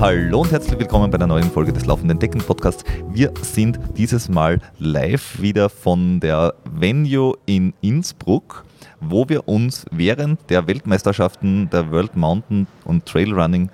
Hallo 0.00 0.40
und 0.40 0.50
herzlich 0.50 0.78
willkommen 0.78 1.10
bei 1.10 1.16
einer 1.16 1.26
neuen 1.26 1.50
Folge 1.50 1.74
des 1.74 1.84
Laufenden 1.84 2.18
Decken 2.18 2.40
Podcasts. 2.40 2.84
Wir 3.10 3.34
sind 3.42 3.78
dieses 3.98 4.30
Mal 4.30 4.60
live 4.78 5.42
wieder 5.42 5.68
von 5.68 6.20
der 6.20 6.54
Venue 6.64 7.36
in 7.44 7.74
Innsbruck, 7.82 8.64
wo 9.00 9.28
wir 9.28 9.46
uns 9.46 9.84
während 9.90 10.48
der 10.48 10.66
Weltmeisterschaften 10.66 11.68
der 11.68 11.90
World 11.90 12.16
Mountain 12.16 12.66
und 12.84 13.04
Trail 13.04 13.34
Running 13.34 13.68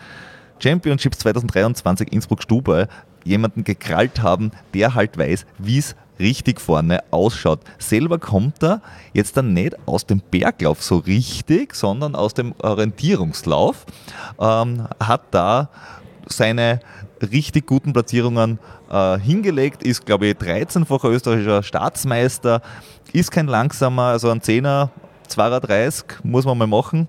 Championships 0.58 1.18
2023 1.18 2.12
Innsbruck-Stube 2.12 2.88
jemanden 3.22 3.62
gekrallt 3.62 4.20
haben, 4.20 4.50
der 4.74 4.96
halt 4.96 5.16
weiß, 5.16 5.46
wie 5.58 5.78
es 5.78 5.94
richtig 6.18 6.60
vorne 6.60 7.02
ausschaut. 7.10 7.60
Selber 7.78 8.18
kommt 8.18 8.62
er 8.62 8.80
jetzt 9.12 9.36
dann 9.36 9.52
nicht 9.52 9.76
aus 9.86 10.06
dem 10.06 10.20
Berglauf 10.20 10.82
so 10.82 10.98
richtig, 10.98 11.74
sondern 11.74 12.14
aus 12.14 12.34
dem 12.34 12.54
Orientierungslauf. 12.62 13.86
Ähm, 14.40 14.88
hat 15.00 15.22
da 15.30 15.68
seine 16.26 16.80
richtig 17.20 17.66
guten 17.66 17.92
Platzierungen 17.92 18.58
äh, 18.90 19.18
hingelegt, 19.18 19.82
ist 19.82 20.06
glaube 20.06 20.26
ich 20.26 20.34
13-facher 20.36 21.08
österreichischer 21.08 21.62
Staatsmeister, 21.62 22.62
ist 23.12 23.30
kein 23.30 23.46
langsamer, 23.46 24.04
also 24.04 24.30
ein 24.30 24.40
10er, 24.40 24.90
32 25.28 26.04
muss 26.22 26.44
man 26.44 26.58
mal 26.58 26.66
machen 26.66 27.06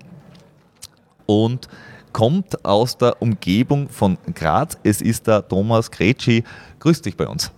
und 1.26 1.68
kommt 2.12 2.64
aus 2.64 2.98
der 2.98 3.20
Umgebung 3.22 3.88
von 3.88 4.18
Graz. 4.34 4.76
Es 4.82 5.00
ist 5.00 5.26
der 5.26 5.46
Thomas 5.46 5.90
Gretschi. 5.90 6.44
Grüß 6.80 7.02
dich 7.02 7.16
bei 7.16 7.28
uns. 7.28 7.52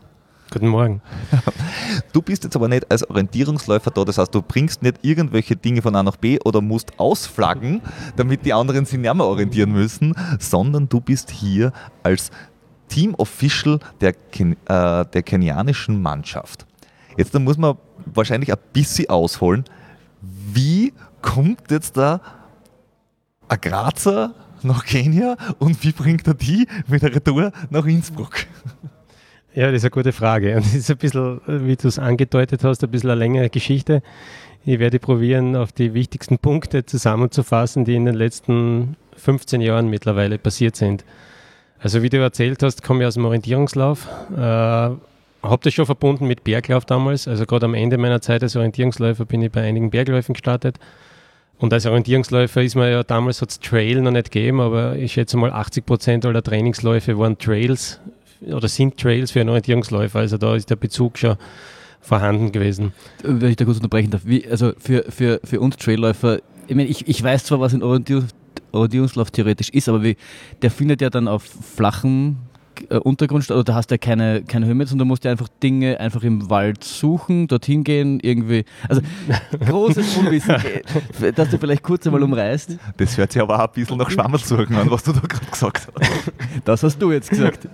Guten 0.52 0.69
Morgen. 0.69 1.01
Du 2.12 2.20
bist 2.20 2.45
jetzt 2.45 2.55
aber 2.56 2.69
nicht 2.69 2.91
als 2.91 3.09
Orientierungsläufer 3.09 3.91
da, 3.91 4.05
das 4.05 4.19
heißt, 4.19 4.34
du 4.34 4.42
bringst 4.42 4.83
nicht 4.83 4.98
irgendwelche 5.01 5.56
Dinge 5.56 5.80
von 5.80 5.97
A 5.97 6.02
nach 6.02 6.16
B 6.16 6.38
oder 6.45 6.61
musst 6.61 6.98
ausflaggen, 7.01 7.80
damit 8.16 8.45
die 8.45 8.53
anderen 8.53 8.84
sich 8.84 8.98
nicht 8.98 9.14
mehr 9.14 9.25
orientieren 9.25 9.73
müssen, 9.73 10.14
sondern 10.39 10.91
du 10.91 11.00
bist 11.00 11.30
hier 11.30 11.73
als 12.03 12.30
Team 12.89 13.14
Official 13.14 13.78
der, 14.03 14.12
Ken 14.12 14.53
äh, 14.67 15.06
der 15.06 15.23
kenianischen 15.23 16.03
Mannschaft. 16.03 16.67
Jetzt 17.17 17.33
muss 17.39 17.56
man 17.56 17.78
wahrscheinlich 18.05 18.53
ein 18.53 18.58
bisschen 18.75 19.08
ausholen. 19.08 19.64
Wie 20.20 20.92
kommt 21.23 21.70
jetzt 21.70 21.97
da 21.97 22.20
ein 23.48 23.58
Grazer 23.58 24.34
nach 24.62 24.84
Kenia 24.84 25.36
und 25.58 25.83
wie 25.83 25.92
bringt 25.92 26.27
er 26.27 26.34
die 26.34 26.69
mit 26.89 27.03
der 27.03 27.14
Retour 27.14 27.53
nach 27.70 27.86
Innsbruck? 27.86 28.47
Ja, 29.55 29.67
das 29.67 29.78
ist 29.78 29.84
eine 29.84 29.91
gute 29.91 30.12
Frage. 30.12 30.56
Und 30.56 30.64
das 30.64 30.75
ist 30.75 30.91
ein 30.91 30.97
bisschen, 30.97 31.41
wie 31.47 31.77
du 31.77 31.89
es 31.89 31.98
angedeutet 31.98 32.64
hast, 32.64 32.83
ein 32.83 32.91
bisschen 32.91 33.11
eine 33.11 33.19
längere 33.19 33.50
Geschichte. 33.50 34.03
Ich 34.64 34.78
werde 34.78 34.98
probieren, 34.98 35.56
auf 35.56 35.72
die 35.72 35.92
wichtigsten 35.92 36.39
Punkte 36.39 36.86
zusammenzufassen, 36.86 37.84
die 37.84 37.97
in 37.97 38.05
den 38.05 38.14
letzten 38.14 38.97
15 39.17 39.61
Jahren 39.61 39.89
mittlerweile 39.89 40.39
passiert 40.39 40.77
sind. 40.77 41.05
Also 41.80 42.03
wie 42.03 42.08
du 42.08 42.19
erzählt 42.19 42.62
hast, 42.62 42.83
komme 42.83 43.03
ich 43.03 43.06
aus 43.08 43.14
dem 43.14 43.25
Orientierungslauf. 43.25 44.06
Äh, 44.36 44.41
habe 44.41 45.58
das 45.62 45.75
schon 45.75 45.86
verbunden 45.86 46.28
mit 46.28 46.45
Berglauf 46.45 46.84
damals. 46.84 47.27
Also 47.27 47.45
gerade 47.45 47.67
am 47.67 47.75
Ende 47.75 47.98
meiner 47.98 48.20
Zeit 48.20 48.42
als 48.45 48.55
Orientierungsläufer 48.55 49.25
bin 49.25 49.42
ich 49.42 49.50
bei 49.50 49.62
einigen 49.62 49.91
Bergläufen 49.91 50.34
gestartet. 50.34 50.78
Und 51.58 51.73
als 51.73 51.84
Orientierungsläufer 51.84 52.62
ist 52.62 52.77
man 52.77 52.91
ja 52.91 53.03
damals 53.03 53.42
hat 53.42 53.61
Trail 53.61 54.00
noch 54.00 54.12
nicht 54.12 54.30
gegeben, 54.30 54.61
aber 54.61 54.97
ich 54.97 55.12
schätze 55.12 55.36
mal 55.36 55.50
80 55.50 55.84
Prozent 55.84 56.25
aller 56.25 56.42
Trainingsläufe 56.42 57.19
waren 57.19 57.36
Trails 57.36 58.00
oder 58.47 58.69
sind 58.69 58.98
Trails 58.98 59.31
für 59.31 59.41
einen 59.41 59.51
Orientierungsläufer. 59.51 60.19
Also 60.19 60.39
da 60.39 60.55
ist 60.55 60.71
der 60.71 60.77
Bezug 60.77 61.19
schon 61.19 61.37
vorhanden 62.01 62.53
gewesen. 62.53 62.93
Wenn 63.23 63.51
ich 63.51 63.57
da 63.57 63.65
kurz 63.65 63.77
unterbrechen 63.77 64.11
darf, 64.11 64.23
wie, 64.25 64.47
also 64.48 64.73
für, 64.79 65.05
für, 65.09 65.41
für 65.45 65.61
uns 65.61 65.77
Trailläufer, 65.77 66.41
ich, 66.67 66.75
meine, 66.75 66.89
ich, 66.89 67.09
ich 67.09 67.23
weiß 67.23 67.45
zwar, 67.45 67.61
was 67.61 67.75
ein 67.75 67.83
Orientierungs 67.83 68.31
Orientierungslauf 68.73 69.31
theoretisch 69.31 69.69
ist, 69.69 69.89
aber 69.89 70.03
wie, 70.03 70.17
der 70.63 70.70
findet 70.70 71.03
ja 71.03 71.11
dann 71.11 71.29
auf 71.29 71.43
flachen 71.43 72.39
Untergrund 72.89 73.51
oder 73.51 73.65
da 73.65 73.75
hast 73.75 73.91
du 73.91 73.95
ja 73.95 73.98
keine, 73.98 74.43
keine 74.43 74.67
Höhe 74.67 74.75
mehr, 74.75 74.87
sondern 74.87 75.09
musst 75.09 75.25
du 75.25 75.29
einfach 75.29 75.48
Dinge 75.63 75.98
einfach 76.01 76.23
im 76.23 76.51
Wald 76.51 76.85
suchen, 76.85 77.48
dorthin 77.48 77.85
gehen, 77.85 78.20
irgendwie. 78.20 78.65
Also 78.89 79.03
großes 79.67 80.17
Unwissen, 80.17 80.57
dass 81.35 81.51
du 81.51 81.59
vielleicht 81.59 81.83
kurz 81.83 82.07
einmal 82.07 82.23
umreißt. 82.23 82.77
Das 82.97 83.17
hört 83.17 83.33
sich 83.33 83.43
aber 83.43 83.57
auch 83.57 83.69
ein 83.69 83.73
bisschen 83.75 83.98
nach 83.98 84.11
Schwammersuchen 84.11 84.75
an, 84.77 84.91
was 84.91 85.03
du 85.03 85.13
da 85.13 85.20
gerade 85.20 85.47
gesagt 85.51 85.89
hast. 86.01 86.33
Das 86.65 86.83
hast 86.83 86.98
du 86.98 87.13
jetzt 87.13 87.31
gesagt. 87.31 87.69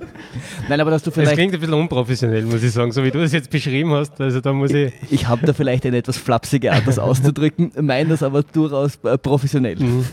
Nein, 0.69 0.81
aber 0.81 0.91
dass 0.91 1.03
du 1.03 1.11
vielleicht. 1.11 1.33
Das 1.33 1.37
klingt 1.37 1.55
ein 1.55 1.61
bisschen 1.61 1.75
unprofessionell, 1.75 2.45
muss 2.45 2.63
ich 2.63 2.73
sagen, 2.73 2.93
so 2.93 3.03
wie 3.05 3.11
du 3.11 3.21
das 3.21 3.33
jetzt 3.33 3.51
beschrieben 3.51 3.93
hast. 3.93 4.21
Also 4.21 4.41
da 4.41 4.53
muss 4.53 4.71
ich. 4.71 4.93
Ich, 5.03 5.13
ich 5.13 5.29
habe 5.29 5.47
da 5.47 5.53
vielleicht 5.53 5.85
eine 5.87 5.97
etwas 5.97 6.17
flapsige 6.17 6.73
Art, 6.73 6.87
das 6.87 6.99
auszudrücken, 6.99 7.73
meine 7.81 8.11
das 8.11 8.23
aber 8.23 8.43
durchaus 8.43 8.97
äh, 9.05 9.19
professionell. 9.19 9.77
Mhm. 9.77 10.05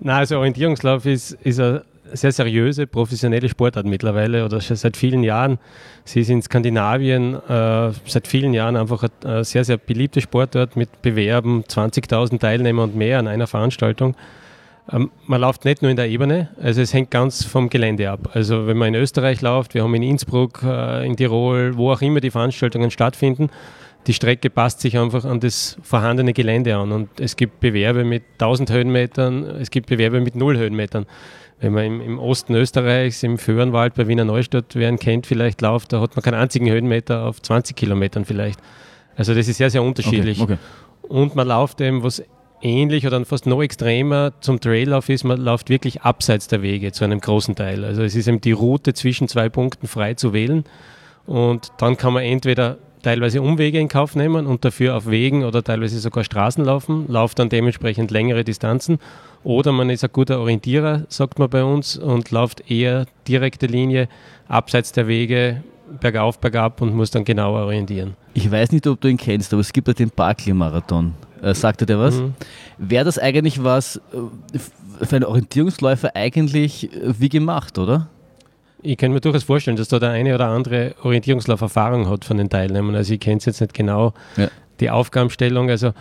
Nein, 0.00 0.16
also 0.16 0.38
Orientierungslauf 0.38 1.06
ist, 1.06 1.32
ist 1.32 1.60
ein 1.60 1.80
sehr 2.14 2.32
seriöse, 2.32 2.86
professionelle 2.86 3.48
Sportart 3.48 3.86
mittlerweile 3.86 4.44
oder 4.44 4.60
schon 4.60 4.76
seit 4.76 4.96
vielen 4.96 5.22
Jahren. 5.22 5.58
Sie 6.04 6.20
ist 6.20 6.30
in 6.30 6.42
Skandinavien 6.42 7.34
äh, 7.34 7.92
seit 8.06 8.26
vielen 8.26 8.54
Jahren 8.54 8.76
einfach 8.76 9.04
eine 9.24 9.44
sehr, 9.44 9.64
sehr 9.64 9.76
beliebte 9.76 10.20
Sportart 10.20 10.76
mit 10.76 11.02
Bewerben, 11.02 11.64
20.000 11.64 12.38
Teilnehmer 12.40 12.84
und 12.84 12.96
mehr 12.96 13.18
an 13.18 13.28
einer 13.28 13.46
Veranstaltung. 13.46 14.16
Ähm, 14.92 15.10
man 15.26 15.40
läuft 15.40 15.64
nicht 15.64 15.82
nur 15.82 15.90
in 15.90 15.96
der 15.96 16.08
Ebene, 16.08 16.50
also 16.60 16.82
es 16.82 16.92
hängt 16.92 17.10
ganz 17.10 17.44
vom 17.44 17.70
Gelände 17.70 18.10
ab. 18.10 18.30
Also 18.34 18.66
wenn 18.66 18.76
man 18.76 18.88
in 18.88 19.00
Österreich 19.00 19.40
läuft, 19.40 19.74
wir 19.74 19.82
haben 19.82 19.94
in 19.94 20.02
Innsbruck, 20.02 20.62
äh, 20.62 21.06
in 21.06 21.16
Tirol, 21.16 21.76
wo 21.76 21.92
auch 21.92 22.02
immer 22.02 22.20
die 22.20 22.30
Veranstaltungen 22.30 22.90
stattfinden, 22.90 23.50
die 24.06 24.12
Strecke 24.12 24.50
passt 24.50 24.80
sich 24.80 24.98
einfach 24.98 25.24
an 25.24 25.40
das 25.40 25.78
vorhandene 25.82 26.34
Gelände 26.34 26.76
an. 26.76 26.92
Und 26.92 27.08
es 27.18 27.36
gibt 27.36 27.60
Bewerbe 27.60 28.04
mit 28.04 28.22
1000 28.34 28.70
Höhenmetern, 28.70 29.44
es 29.60 29.70
gibt 29.70 29.88
Bewerbe 29.88 30.20
mit 30.20 30.34
0 30.36 30.58
Höhenmetern. 30.58 31.06
Wenn 31.60 31.72
man 31.72 31.84
im, 31.84 32.00
im 32.00 32.18
Osten 32.18 32.54
Österreichs, 32.54 33.22
im 33.22 33.38
Föhrenwald 33.38 33.94
bei 33.94 34.06
Wiener 34.08 34.24
Neustadt, 34.24 34.74
wer 34.74 34.88
ihn 34.88 34.98
kennt, 34.98 35.26
vielleicht 35.26 35.60
läuft, 35.62 35.92
da 35.92 36.00
hat 36.00 36.16
man 36.16 36.22
keinen 36.22 36.34
einzigen 36.34 36.68
Höhenmeter 36.68 37.24
auf 37.24 37.40
20 37.40 37.76
Kilometern 37.76 38.24
vielleicht. 38.24 38.60
Also 39.16 39.34
das 39.34 39.48
ist 39.48 39.58
sehr, 39.58 39.70
sehr 39.70 39.82
unterschiedlich. 39.82 40.40
Okay, 40.40 40.54
okay. 40.54 41.08
Und 41.08 41.36
man 41.36 41.46
läuft 41.46 41.80
eben, 41.80 42.02
was 42.02 42.22
ähnlich 42.60 43.06
oder 43.06 43.24
fast 43.24 43.46
noch 43.46 43.62
extremer 43.62 44.32
zum 44.40 44.60
Traillauf 44.60 45.08
ist, 45.08 45.24
man 45.24 45.40
läuft 45.40 45.68
wirklich 45.68 46.02
abseits 46.02 46.48
der 46.48 46.62
Wege 46.62 46.92
zu 46.92 47.04
einem 47.04 47.20
großen 47.20 47.54
Teil. 47.54 47.84
Also 47.84 48.02
es 48.02 48.14
ist 48.14 48.26
eben 48.26 48.40
die 48.40 48.52
Route 48.52 48.94
zwischen 48.94 49.28
zwei 49.28 49.48
Punkten 49.48 49.86
frei 49.86 50.14
zu 50.14 50.32
wählen 50.32 50.64
und 51.26 51.72
dann 51.78 51.96
kann 51.96 52.12
man 52.12 52.22
entweder 52.22 52.78
teilweise 53.04 53.42
Umwege 53.42 53.78
in 53.78 53.88
Kauf 53.88 54.16
nehmen 54.16 54.46
und 54.46 54.64
dafür 54.64 54.96
auf 54.96 55.06
Wegen 55.06 55.44
oder 55.44 55.62
teilweise 55.62 56.00
sogar 56.00 56.24
Straßen 56.24 56.64
laufen, 56.64 57.04
lauft 57.08 57.38
dann 57.38 57.48
dementsprechend 57.48 58.10
längere 58.10 58.44
Distanzen. 58.44 58.98
Oder 59.44 59.72
man 59.72 59.90
ist 59.90 60.02
ein 60.02 60.10
guter 60.12 60.40
Orientierer, 60.40 61.04
sagt 61.08 61.38
man 61.38 61.50
bei 61.50 61.62
uns, 61.62 61.96
und 61.96 62.30
läuft 62.30 62.70
eher 62.70 63.06
direkte 63.28 63.66
Linie 63.66 64.08
abseits 64.48 64.92
der 64.92 65.06
Wege, 65.06 65.62
bergauf, 66.00 66.38
bergab 66.38 66.80
und 66.80 66.94
muss 66.94 67.10
dann 67.10 67.24
genauer 67.24 67.60
orientieren. 67.60 68.14
Ich 68.32 68.50
weiß 68.50 68.72
nicht, 68.72 68.86
ob 68.86 69.00
du 69.00 69.08
ihn 69.08 69.18
kennst, 69.18 69.52
aber 69.52 69.60
es 69.60 69.72
gibt 69.72 69.86
ja 69.86 69.94
den 69.94 70.10
Barclay-Marathon. 70.10 71.14
Äh, 71.42 71.54
sagt 71.54 71.82
er 71.82 71.86
dir 71.86 71.98
was? 71.98 72.16
Mhm. 72.16 72.34
Wäre 72.78 73.04
das 73.04 73.18
eigentlich 73.18 73.62
was 73.62 73.96
äh, 73.96 75.04
für 75.04 75.16
einen 75.16 75.26
Orientierungsläufer 75.26 76.16
eigentlich 76.16 76.90
äh, 76.92 77.14
wie 77.18 77.28
gemacht, 77.28 77.78
oder? 77.78 78.08
Ich 78.86 78.98
kann 78.98 79.12
mir 79.12 79.20
durchaus 79.20 79.44
vorstellen, 79.44 79.78
dass 79.78 79.88
da 79.88 79.98
der 79.98 80.10
eine 80.10 80.34
oder 80.34 80.48
andere 80.48 80.94
Orientierungslauferfahrung 81.02 82.08
hat 82.08 82.26
von 82.26 82.36
den 82.36 82.50
Teilnehmern. 82.50 82.94
Also 82.94 83.14
ich 83.14 83.20
kenne 83.20 83.38
es 83.38 83.46
jetzt 83.46 83.62
nicht 83.62 83.72
genau, 83.72 84.12
ja. 84.36 84.48
die 84.78 84.90
Aufgabenstellung. 84.90 85.70
Also 85.70 85.92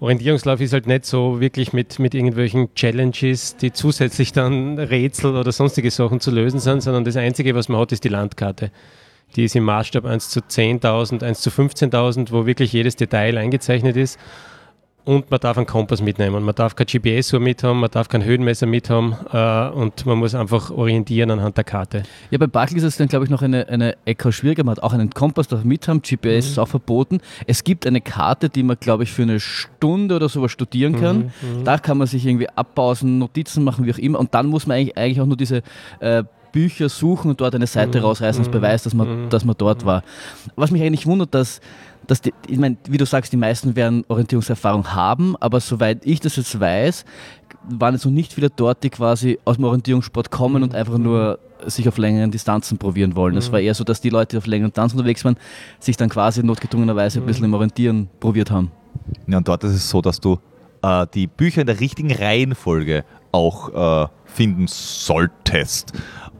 Orientierungslauf 0.00 0.58
ist 0.62 0.72
halt 0.72 0.86
nicht 0.86 1.04
so 1.04 1.40
wirklich 1.40 1.74
mit, 1.74 1.98
mit 1.98 2.14
irgendwelchen 2.14 2.74
Challenges, 2.74 3.56
die 3.56 3.72
zusätzlich 3.72 4.32
dann 4.32 4.78
Rätsel 4.78 5.36
oder 5.36 5.52
sonstige 5.52 5.90
Sachen 5.90 6.20
zu 6.20 6.30
lösen 6.30 6.60
sind, 6.60 6.82
sondern 6.82 7.04
das 7.04 7.16
Einzige, 7.16 7.54
was 7.54 7.68
man 7.68 7.78
hat, 7.78 7.92
ist 7.92 8.04
die 8.04 8.08
Landkarte. 8.08 8.70
Die 9.36 9.44
ist 9.44 9.54
im 9.54 9.64
Maßstab 9.64 10.06
1 10.06 10.30
zu 10.30 10.40
10.000, 10.40 11.22
1 11.22 11.40
zu 11.42 11.50
15.000, 11.50 12.32
wo 12.32 12.46
wirklich 12.46 12.72
jedes 12.72 12.96
Detail 12.96 13.36
eingezeichnet 13.36 13.96
ist. 13.96 14.18
Und 15.10 15.28
man 15.28 15.40
darf 15.40 15.56
einen 15.56 15.66
Kompass 15.66 16.00
mitnehmen. 16.00 16.44
Man 16.44 16.54
darf 16.54 16.76
kein 16.76 16.86
GPS-Uhr 16.86 17.40
mithaben, 17.40 17.80
man 17.80 17.90
darf 17.90 18.08
kein 18.08 18.24
Höhenmesser 18.24 18.66
mithaben 18.66 19.16
äh, 19.32 19.68
und 19.70 20.06
man 20.06 20.18
muss 20.18 20.36
einfach 20.36 20.70
orientieren 20.70 21.32
anhand 21.32 21.56
der 21.56 21.64
Karte. 21.64 22.04
Ja, 22.30 22.38
bei 22.38 22.46
Barclay 22.46 22.78
ist 22.78 22.84
es 22.84 22.96
dann, 22.96 23.08
glaube 23.08 23.24
ich, 23.24 23.30
noch 23.30 23.42
eine, 23.42 23.68
eine 23.68 23.96
Ecke 24.04 24.30
schwieriger. 24.30 24.62
Man 24.62 24.76
hat 24.76 24.84
auch 24.84 24.92
einen 24.92 25.10
Kompass 25.10 25.48
darf 25.48 25.64
mithaben, 25.64 26.00
GPS 26.00 26.22
mhm. 26.22 26.30
ist 26.52 26.58
auch 26.60 26.68
verboten. 26.68 27.18
Es 27.48 27.64
gibt 27.64 27.88
eine 27.88 28.00
Karte, 28.00 28.50
die 28.50 28.62
man, 28.62 28.76
glaube 28.78 29.02
ich, 29.02 29.10
für 29.10 29.22
eine 29.22 29.40
Stunde 29.40 30.14
oder 30.14 30.28
sowas 30.28 30.52
studieren 30.52 31.00
kann. 31.00 31.32
Mhm, 31.42 31.58
mhm. 31.58 31.64
Da 31.64 31.78
kann 31.78 31.98
man 31.98 32.06
sich 32.06 32.24
irgendwie 32.24 32.48
abpausen, 32.48 33.18
Notizen 33.18 33.64
machen, 33.64 33.86
wie 33.86 33.92
auch 33.92 33.98
immer. 33.98 34.20
Und 34.20 34.32
dann 34.32 34.46
muss 34.46 34.68
man 34.68 34.76
eigentlich, 34.76 34.96
eigentlich 34.96 35.20
auch 35.20 35.26
nur 35.26 35.36
diese 35.36 35.62
äh, 35.98 36.22
Bücher 36.52 36.88
suchen 36.88 37.30
und 37.30 37.40
dort 37.40 37.56
eine 37.56 37.66
Seite 37.66 37.98
mhm. 37.98 38.04
rausreißen 38.04 38.42
als 38.42 38.48
mhm. 38.48 38.52
Beweis, 38.52 38.84
dass 38.84 38.94
man, 38.94 39.28
dass 39.28 39.44
man 39.44 39.56
dort 39.58 39.84
war. 39.84 40.04
Was 40.54 40.70
mich 40.70 40.82
eigentlich 40.82 41.06
wundert, 41.06 41.34
dass 41.34 41.60
dass 42.10 42.20
die, 42.20 42.34
ich 42.48 42.58
meine, 42.58 42.76
wie 42.88 42.98
du 42.98 43.06
sagst, 43.06 43.32
die 43.32 43.36
meisten 43.36 43.76
werden 43.76 44.04
Orientierungserfahrung 44.08 44.92
haben, 44.92 45.36
aber 45.36 45.60
soweit 45.60 46.04
ich 46.04 46.18
das 46.18 46.34
jetzt 46.34 46.58
weiß, 46.58 47.04
waren 47.68 47.94
jetzt 47.94 48.04
noch 48.04 48.10
nicht 48.10 48.32
viele 48.32 48.50
dort, 48.50 48.82
die 48.82 48.90
quasi 48.90 49.38
aus 49.44 49.56
dem 49.56 49.64
Orientierungssport 49.64 50.30
kommen 50.30 50.64
und 50.64 50.74
einfach 50.74 50.98
nur 50.98 51.38
sich 51.66 51.88
auf 51.88 51.98
längeren 51.98 52.32
Distanzen 52.32 52.78
probieren 52.78 53.14
wollen. 53.14 53.36
Es 53.36 53.48
mhm. 53.48 53.52
war 53.52 53.60
eher 53.60 53.74
so, 53.74 53.84
dass 53.84 54.00
die 54.00 54.08
Leute, 54.08 54.30
die 54.30 54.38
auf 54.38 54.46
längeren 54.46 54.70
Distanzen 54.70 54.98
unterwegs 54.98 55.24
waren, 55.24 55.36
sich 55.78 55.96
dann 55.96 56.08
quasi 56.08 56.42
notgedrungenerweise 56.42 57.20
ein 57.20 57.26
bisschen 57.26 57.44
im 57.44 57.54
Orientieren 57.54 58.08
probiert 58.18 58.50
haben. 58.50 58.72
Ja, 59.28 59.38
und 59.38 59.46
dort 59.46 59.62
ist 59.62 59.74
es 59.74 59.88
so, 59.88 60.02
dass 60.02 60.18
du 60.18 60.38
äh, 60.82 61.06
die 61.14 61.28
Bücher 61.28 61.60
in 61.60 61.68
der 61.68 61.78
richtigen 61.78 62.12
Reihenfolge 62.12 63.04
auch 63.30 64.04
äh, 64.04 64.08
finden 64.24 64.66
solltest. 64.66 65.92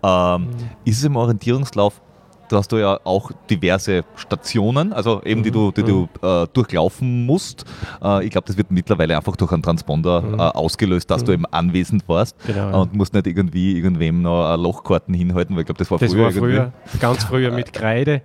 Ähm, 0.02 0.42
mhm. 0.42 0.48
Ist 0.84 0.98
es 0.98 1.04
im 1.04 1.14
Orientierungslauf 1.14 2.00
da 2.50 2.56
hast 2.58 2.72
du 2.72 2.78
ja 2.78 2.98
auch 3.04 3.30
diverse 3.48 4.04
Stationen, 4.16 4.92
also 4.92 5.22
eben 5.22 5.42
die 5.42 5.50
du, 5.50 5.70
die 5.70 5.84
du 5.84 6.08
mhm. 6.20 6.28
äh, 6.28 6.46
durchlaufen 6.52 7.24
musst. 7.24 7.64
Äh, 8.02 8.24
ich 8.24 8.30
glaube, 8.30 8.46
das 8.46 8.56
wird 8.56 8.70
mittlerweile 8.70 9.16
einfach 9.16 9.36
durch 9.36 9.52
einen 9.52 9.62
Transponder 9.62 10.20
mhm. 10.20 10.34
äh, 10.34 10.42
ausgelöst, 10.42 11.10
dass 11.10 11.22
mhm. 11.22 11.26
du 11.26 11.32
eben 11.32 11.46
anwesend 11.46 12.08
warst 12.08 12.36
genau. 12.46 12.82
und 12.82 12.94
musst 12.94 13.14
nicht 13.14 13.26
irgendwie 13.26 13.76
irgendwem 13.76 14.22
noch 14.22 14.56
Lochkarten 14.56 15.14
hinhalten, 15.14 15.54
weil 15.54 15.62
ich 15.62 15.66
glaube, 15.66 15.78
das 15.78 15.90
war 15.90 15.98
das 15.98 16.12
früher. 16.12 16.26
Das 16.26 16.34
war 16.34 16.42
früher, 16.42 16.72
ganz 17.00 17.24
früher 17.24 17.52
mit 17.52 17.72
Kreide. 17.72 18.22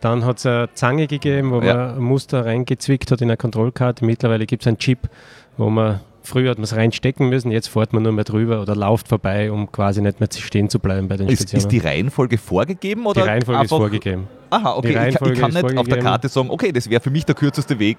Dann 0.00 0.24
hat 0.24 0.38
es 0.38 0.46
eine 0.46 0.68
Zange 0.74 1.06
gegeben, 1.06 1.52
wo 1.52 1.62
ja. 1.62 1.74
man 1.74 1.96
ein 1.96 2.02
Muster 2.02 2.44
reingezwickt 2.44 3.10
hat 3.10 3.22
in 3.22 3.30
eine 3.30 3.36
Kontrollkarte. 3.36 4.04
Mittlerweile 4.04 4.46
gibt 4.46 4.64
es 4.64 4.66
einen 4.66 4.78
Chip, 4.78 5.08
wo 5.56 5.70
man 5.70 6.00
Früher 6.24 6.50
hat 6.50 6.58
man 6.58 6.64
es 6.64 6.76
reinstecken 6.76 7.28
müssen, 7.28 7.50
jetzt 7.50 7.68
fährt 7.68 7.92
man 7.92 8.04
nur 8.04 8.12
mehr 8.12 8.24
drüber 8.24 8.62
oder 8.62 8.76
lauft 8.76 9.08
vorbei, 9.08 9.50
um 9.50 9.70
quasi 9.72 10.00
nicht 10.00 10.20
mehr 10.20 10.28
stehen 10.32 10.68
zu 10.68 10.78
bleiben 10.78 11.08
bei 11.08 11.16
den 11.16 11.28
ist, 11.28 11.42
Stationen. 11.42 11.58
Ist 11.58 11.72
die 11.72 11.78
Reihenfolge 11.78 12.38
vorgegeben? 12.38 13.06
Oder 13.06 13.22
die 13.22 13.28
Reihenfolge 13.28 13.64
ist 13.64 13.70
vorgegeben. 13.70 14.28
Aha, 14.50 14.74
okay. 14.76 15.08
Ich, 15.08 15.14
ich, 15.14 15.40
kann 15.40 15.52
nicht 15.52 15.76
auf 15.76 15.88
der 15.88 15.98
Karte 15.98 16.28
sagen, 16.28 16.50
okay, 16.50 16.70
das 16.70 16.88
wäre 16.88 17.00
für 17.00 17.10
mich 17.10 17.24
der 17.24 17.34
kürzeste 17.34 17.78
Weg. 17.78 17.98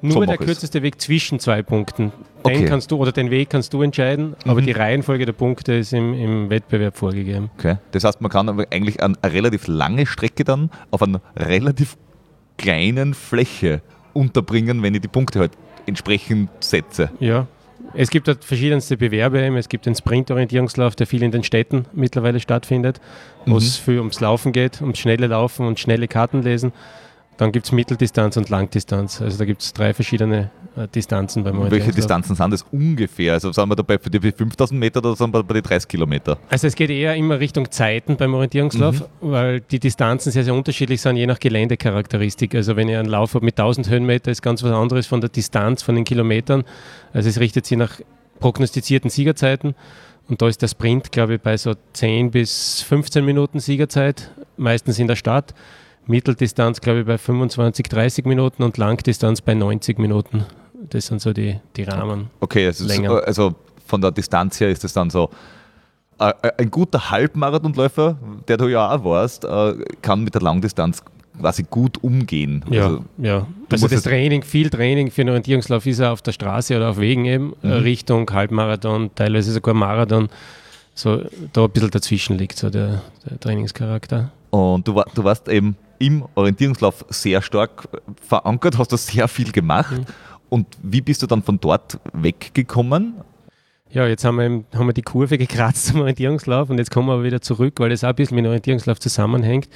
Nur 0.00 0.26
der 0.26 0.36
kürzeste 0.36 0.82
Weg 0.82 1.00
zwischen 1.00 1.38
zwei 1.38 1.62
Punkten. 1.62 2.12
Den 2.46 2.56
okay. 2.56 2.64
kannst 2.66 2.90
du 2.90 2.96
oder 2.98 3.12
den 3.12 3.30
Weg 3.30 3.48
kannst 3.48 3.72
du 3.72 3.80
entscheiden, 3.80 4.36
aber 4.44 4.60
mhm. 4.60 4.66
die 4.66 4.72
Reihenfolge 4.72 5.24
der 5.24 5.32
Punkte 5.32 5.72
ist 5.74 5.94
im, 5.94 6.12
im, 6.12 6.50
Wettbewerb 6.50 6.96
vorgegeben. 6.96 7.50
Okay. 7.58 7.76
Das 7.92 8.04
heißt, 8.04 8.20
man 8.20 8.30
kann 8.30 8.50
aber 8.50 8.66
eigentlich 8.70 9.02
eine, 9.02 9.14
eine 9.22 9.32
relativ 9.32 9.66
lange 9.66 10.04
Strecke 10.04 10.44
dann 10.44 10.70
auf 10.90 11.02
einer 11.02 11.22
relativ 11.36 11.96
kleinen 12.58 13.14
Fläche 13.14 13.80
unterbringen, 14.12 14.82
wenn 14.82 14.94
ich 14.94 15.00
die 15.00 15.08
Punkte 15.08 15.40
halt 15.40 15.52
entsprechend 15.86 16.50
setze. 16.60 17.10
Ja, 17.20 17.46
es 17.92 18.10
gibt 18.10 18.28
halt 18.28 18.44
verschiedenste 18.44 18.96
Bewerbe. 18.96 19.40
Es 19.56 19.68
gibt 19.68 19.86
den 19.86 19.94
Sprint-Orientierungslauf, 19.94 20.96
der 20.96 21.06
viel 21.06 21.22
in 21.22 21.30
den 21.30 21.44
Städten 21.44 21.86
mittlerweile 21.92 22.40
stattfindet, 22.40 23.00
wo 23.46 23.56
es 23.56 23.80
mhm. 23.80 23.84
viel 23.84 23.98
ums 23.98 24.20
Laufen 24.20 24.52
geht, 24.52 24.80
ums 24.80 24.98
schnelle 24.98 25.26
Laufen 25.28 25.66
und 25.66 25.78
schnelle 25.78 26.08
Karten 26.08 26.42
lesen. 26.42 26.72
Dann 27.36 27.52
gibt 27.52 27.66
es 27.66 27.72
Mitteldistanz 27.72 28.36
und 28.36 28.48
Langdistanz. 28.48 29.20
Also 29.20 29.38
da 29.38 29.44
gibt 29.44 29.62
es 29.62 29.72
drei 29.72 29.92
verschiedene 29.92 30.50
Distanzen 30.94 31.44
beim 31.44 31.70
Welche 31.70 31.92
Distanzen 31.92 32.34
sind 32.34 32.50
das 32.50 32.64
ungefähr? 32.72 33.34
Also 33.34 33.52
sind 33.52 33.68
wir 33.68 33.76
dabei 33.76 33.98
für 33.98 34.10
die 34.10 34.18
5000 34.18 34.78
Meter 34.78 34.98
oder 34.98 35.14
sind 35.14 35.32
wir 35.32 35.42
bei 35.42 35.54
den 35.54 35.62
30 35.62 35.88
Kilometer? 35.88 36.38
Also 36.48 36.66
es 36.66 36.74
geht 36.74 36.90
eher 36.90 37.14
immer 37.14 37.38
Richtung 37.38 37.70
Zeiten 37.70 38.16
beim 38.16 38.34
Orientierungslauf, 38.34 39.00
mhm. 39.00 39.04
weil 39.20 39.60
die 39.60 39.78
Distanzen 39.78 40.32
sehr, 40.32 40.44
sehr 40.44 40.54
unterschiedlich 40.54 41.00
sind, 41.00 41.16
je 41.16 41.26
nach 41.26 41.38
Geländecharakteristik. 41.38 42.54
Also 42.54 42.76
wenn 42.76 42.88
ihr 42.88 42.98
einen 42.98 43.08
Lauf 43.08 43.34
habt 43.34 43.44
mit 43.44 43.58
1000 43.58 43.88
Höhenmeter, 43.88 44.30
ist 44.30 44.42
ganz 44.42 44.62
was 44.62 44.72
anderes 44.72 45.06
von 45.06 45.20
der 45.20 45.30
Distanz, 45.30 45.82
von 45.82 45.94
den 45.94 46.04
Kilometern. 46.04 46.64
Also 47.12 47.28
es 47.28 47.38
richtet 47.38 47.66
sich 47.66 47.78
nach 47.78 48.00
prognostizierten 48.40 49.10
Siegerzeiten. 49.10 49.74
Und 50.28 50.40
da 50.40 50.48
ist 50.48 50.62
der 50.62 50.68
Sprint, 50.68 51.12
glaube 51.12 51.34
ich, 51.34 51.40
bei 51.40 51.56
so 51.56 51.74
10 51.92 52.30
bis 52.30 52.82
15 52.82 53.24
Minuten 53.24 53.60
Siegerzeit, 53.60 54.30
meistens 54.56 54.98
in 54.98 55.06
der 55.06 55.16
Stadt. 55.16 55.54
Mitteldistanz, 56.06 56.80
glaube 56.80 57.00
ich, 57.00 57.06
bei 57.06 57.18
25, 57.18 57.86
30 57.88 58.24
Minuten 58.26 58.62
und 58.62 58.76
Langdistanz 58.76 59.40
bei 59.40 59.54
90 59.54 59.98
Minuten. 59.98 60.44
Das 60.90 61.06
sind 61.06 61.20
so 61.20 61.32
die, 61.32 61.58
die 61.76 61.82
Rahmen. 61.84 62.30
Okay, 62.40 62.66
also, 62.66 63.14
also 63.16 63.54
von 63.86 64.00
der 64.00 64.10
Distanz 64.10 64.60
her 64.60 64.68
ist 64.68 64.84
es 64.84 64.92
dann 64.92 65.10
so, 65.10 65.30
äh, 66.18 66.32
äh, 66.42 66.52
ein 66.58 66.70
guter 66.70 67.10
Halbmarathonläufer, 67.10 68.16
der 68.46 68.56
du 68.56 68.68
ja 68.68 68.94
auch 68.94 69.04
warst, 69.04 69.44
äh, 69.44 69.74
kann 70.02 70.22
mit 70.22 70.34
der 70.34 70.42
Langdistanz 70.42 71.02
quasi 71.40 71.64
gut 71.68 72.02
umgehen. 72.02 72.64
Ja, 72.70 72.84
also, 72.84 73.04
ja. 73.18 73.46
also 73.70 73.88
das 73.88 74.02
Training, 74.02 74.42
viel 74.42 74.70
Training 74.70 75.10
für 75.10 75.22
einen 75.22 75.30
Orientierungslauf 75.30 75.84
ist 75.86 75.98
er 75.98 76.12
auf 76.12 76.22
der 76.22 76.32
Straße 76.32 76.76
oder 76.76 76.90
auf 76.90 76.98
Wegen 76.98 77.24
eben, 77.24 77.54
mhm. 77.62 77.70
Richtung 77.70 78.30
Halbmarathon, 78.30 79.10
teilweise 79.14 79.52
sogar 79.52 79.74
Marathon. 79.74 80.28
So 80.94 81.22
da 81.52 81.64
ein 81.64 81.70
bisschen 81.70 81.90
dazwischen 81.90 82.38
liegt 82.38 82.56
so 82.56 82.70
der, 82.70 83.02
der 83.28 83.40
Trainingscharakter. 83.40 84.30
Und 84.50 84.86
du, 84.86 84.94
war, 84.94 85.06
du 85.12 85.24
warst 85.24 85.48
eben 85.48 85.76
im 85.98 86.24
Orientierungslauf 86.36 87.04
sehr 87.08 87.42
stark 87.42 87.88
verankert, 88.24 88.78
hast 88.78 88.92
du 88.92 88.96
sehr 88.96 89.26
viel 89.26 89.50
gemacht. 89.50 89.90
Mhm. 89.90 90.06
Und 90.54 90.68
wie 90.84 91.00
bist 91.00 91.20
du 91.20 91.26
dann 91.26 91.42
von 91.42 91.58
dort 91.58 91.98
weggekommen? 92.12 93.14
Ja, 93.90 94.06
jetzt 94.06 94.24
haben 94.24 94.36
wir, 94.36 94.78
haben 94.78 94.86
wir 94.86 94.92
die 94.92 95.02
Kurve 95.02 95.36
gekratzt 95.36 95.86
zum 95.86 96.02
Orientierungslauf 96.02 96.70
und 96.70 96.78
jetzt 96.78 96.92
kommen 96.92 97.08
wir 97.08 97.24
wieder 97.24 97.40
zurück, 97.40 97.80
weil 97.80 97.90
das 97.90 98.04
auch 98.04 98.10
ein 98.10 98.14
bisschen 98.14 98.36
mit 98.36 98.44
dem 98.44 98.50
Orientierungslauf 98.50 99.00
zusammenhängt. 99.00 99.68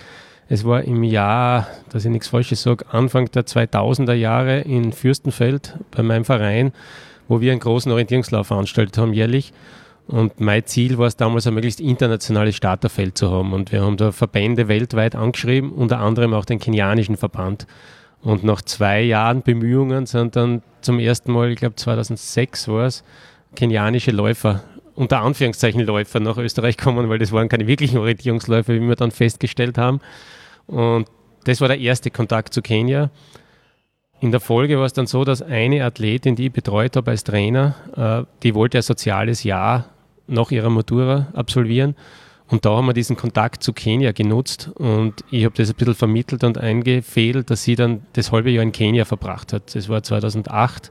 Es 0.49 0.65
war 0.65 0.85
im 0.85 1.03
Jahr, 1.03 1.67
dass 1.91 2.05
ich 2.05 2.13
nichts 2.13 2.29
Falsches 2.29 2.63
sage, 2.63 2.85
Anfang 2.93 3.29
der 3.33 3.45
2000er 3.45 4.13
Jahre 4.13 4.61
in 4.61 4.93
Fürstenfeld 4.93 5.77
bei 5.91 6.05
meinem 6.05 6.25
Verein, 6.25 6.71
wo 7.27 7.41
wir 7.41 7.51
einen 7.51 7.61
großen 7.61 7.91
Orientierungslauf 7.91 8.47
veranstaltet 8.47 8.99
haben 8.99 9.13
jährlich. 9.13 9.53
Und 10.07 10.39
mein 10.39 10.65
Ziel 10.65 10.97
war 10.97 11.09
es 11.09 11.17
damals, 11.17 11.49
ein 11.49 11.55
möglichst 11.55 11.81
internationales 11.81 12.55
Starterfeld 12.55 13.19
zu 13.19 13.33
haben. 13.33 13.53
Und 13.53 13.73
wir 13.73 13.83
haben 13.83 13.97
da 13.97 14.13
Verbände 14.13 14.69
weltweit 14.69 15.17
angeschrieben, 15.17 15.73
unter 15.73 15.99
anderem 15.99 16.35
auch 16.35 16.45
den 16.45 16.61
kenianischen 16.61 17.17
Verband. 17.17 17.67
Und 18.23 18.45
nach 18.45 18.63
zwei 18.63 19.03
Jahren 19.03 19.43
Bemühungen 19.43 20.07
sind 20.07 20.37
dann 20.37 20.63
zum 20.81 20.99
ersten 20.99 21.33
Mal, 21.33 21.51
ich 21.51 21.59
glaube 21.59 21.77
2006 21.77 22.69
war 22.69 22.87
es, 22.87 23.05
kenianische 23.55 24.11
Läufer, 24.11 24.63
unter 24.95 25.21
Anführungszeichen 25.21 25.81
Läufer 25.83 26.21
nach 26.21 26.37
Österreich 26.37 26.77
kommen, 26.77 27.09
weil 27.09 27.19
das 27.19 27.33
waren 27.33 27.49
keine 27.49 27.67
wirklichen 27.67 27.99
Orientierungsläufer, 27.99 28.75
wie 28.75 28.81
wir 28.81 28.97
dann 28.97 29.13
festgestellt 29.13 29.79
haben. 29.79 30.01
Und 30.67 31.09
das 31.45 31.61
war 31.61 31.69
der 31.69 31.79
erste 31.79 32.11
Kontakt 32.11 32.53
zu 32.53 32.63
Kenia. 32.63 33.11
In 34.21 34.33
der 34.33 34.41
Folge 34.41 34.79
war 34.79 34.87
es 34.87 34.93
dann 34.93 35.07
so, 35.07 35.25
dass 35.25 35.43
eine 35.43 35.85
Athletin, 35.85 36.35
die 36.35 36.47
ich 36.47 36.53
betreut 36.53 36.97
habe 36.97 37.13
als 37.13 37.23
Trainer, 37.23 37.75
äh, 37.97 38.27
die 38.43 38.55
wollte 38.55 38.79
ein 38.79 38.83
soziales 38.83 39.45
Jahr 39.45 39.91
nach 40.27 40.51
ihrer 40.51 40.71
Matura 40.71 41.29
absolvieren. 41.35 41.95
Und 42.49 42.65
da 42.65 42.77
haben 42.77 42.87
wir 42.87 42.95
diesen 42.95 43.17
Kontakt 43.17 43.63
zu 43.63 43.73
Kenia 43.73 44.13
genutzt 44.13 44.71
und 44.75 45.23
ich 45.31 45.45
habe 45.45 45.55
das 45.55 45.69
ein 45.69 45.77
bisschen 45.77 45.95
vermittelt 45.95 46.45
und 46.45 46.57
eingefädelt, 46.57 47.51
dass 47.51 47.63
sie 47.63 47.77
dann 47.77 48.03
das 48.15 48.33
halbe 48.33 48.51
Jahr 48.51 48.63
in 48.63 48.73
Kenia 48.73 49.05
verbracht 49.05 49.53
hat. 49.53 49.75
Das 49.75 49.89
war 49.89 50.03
2008 50.03 50.91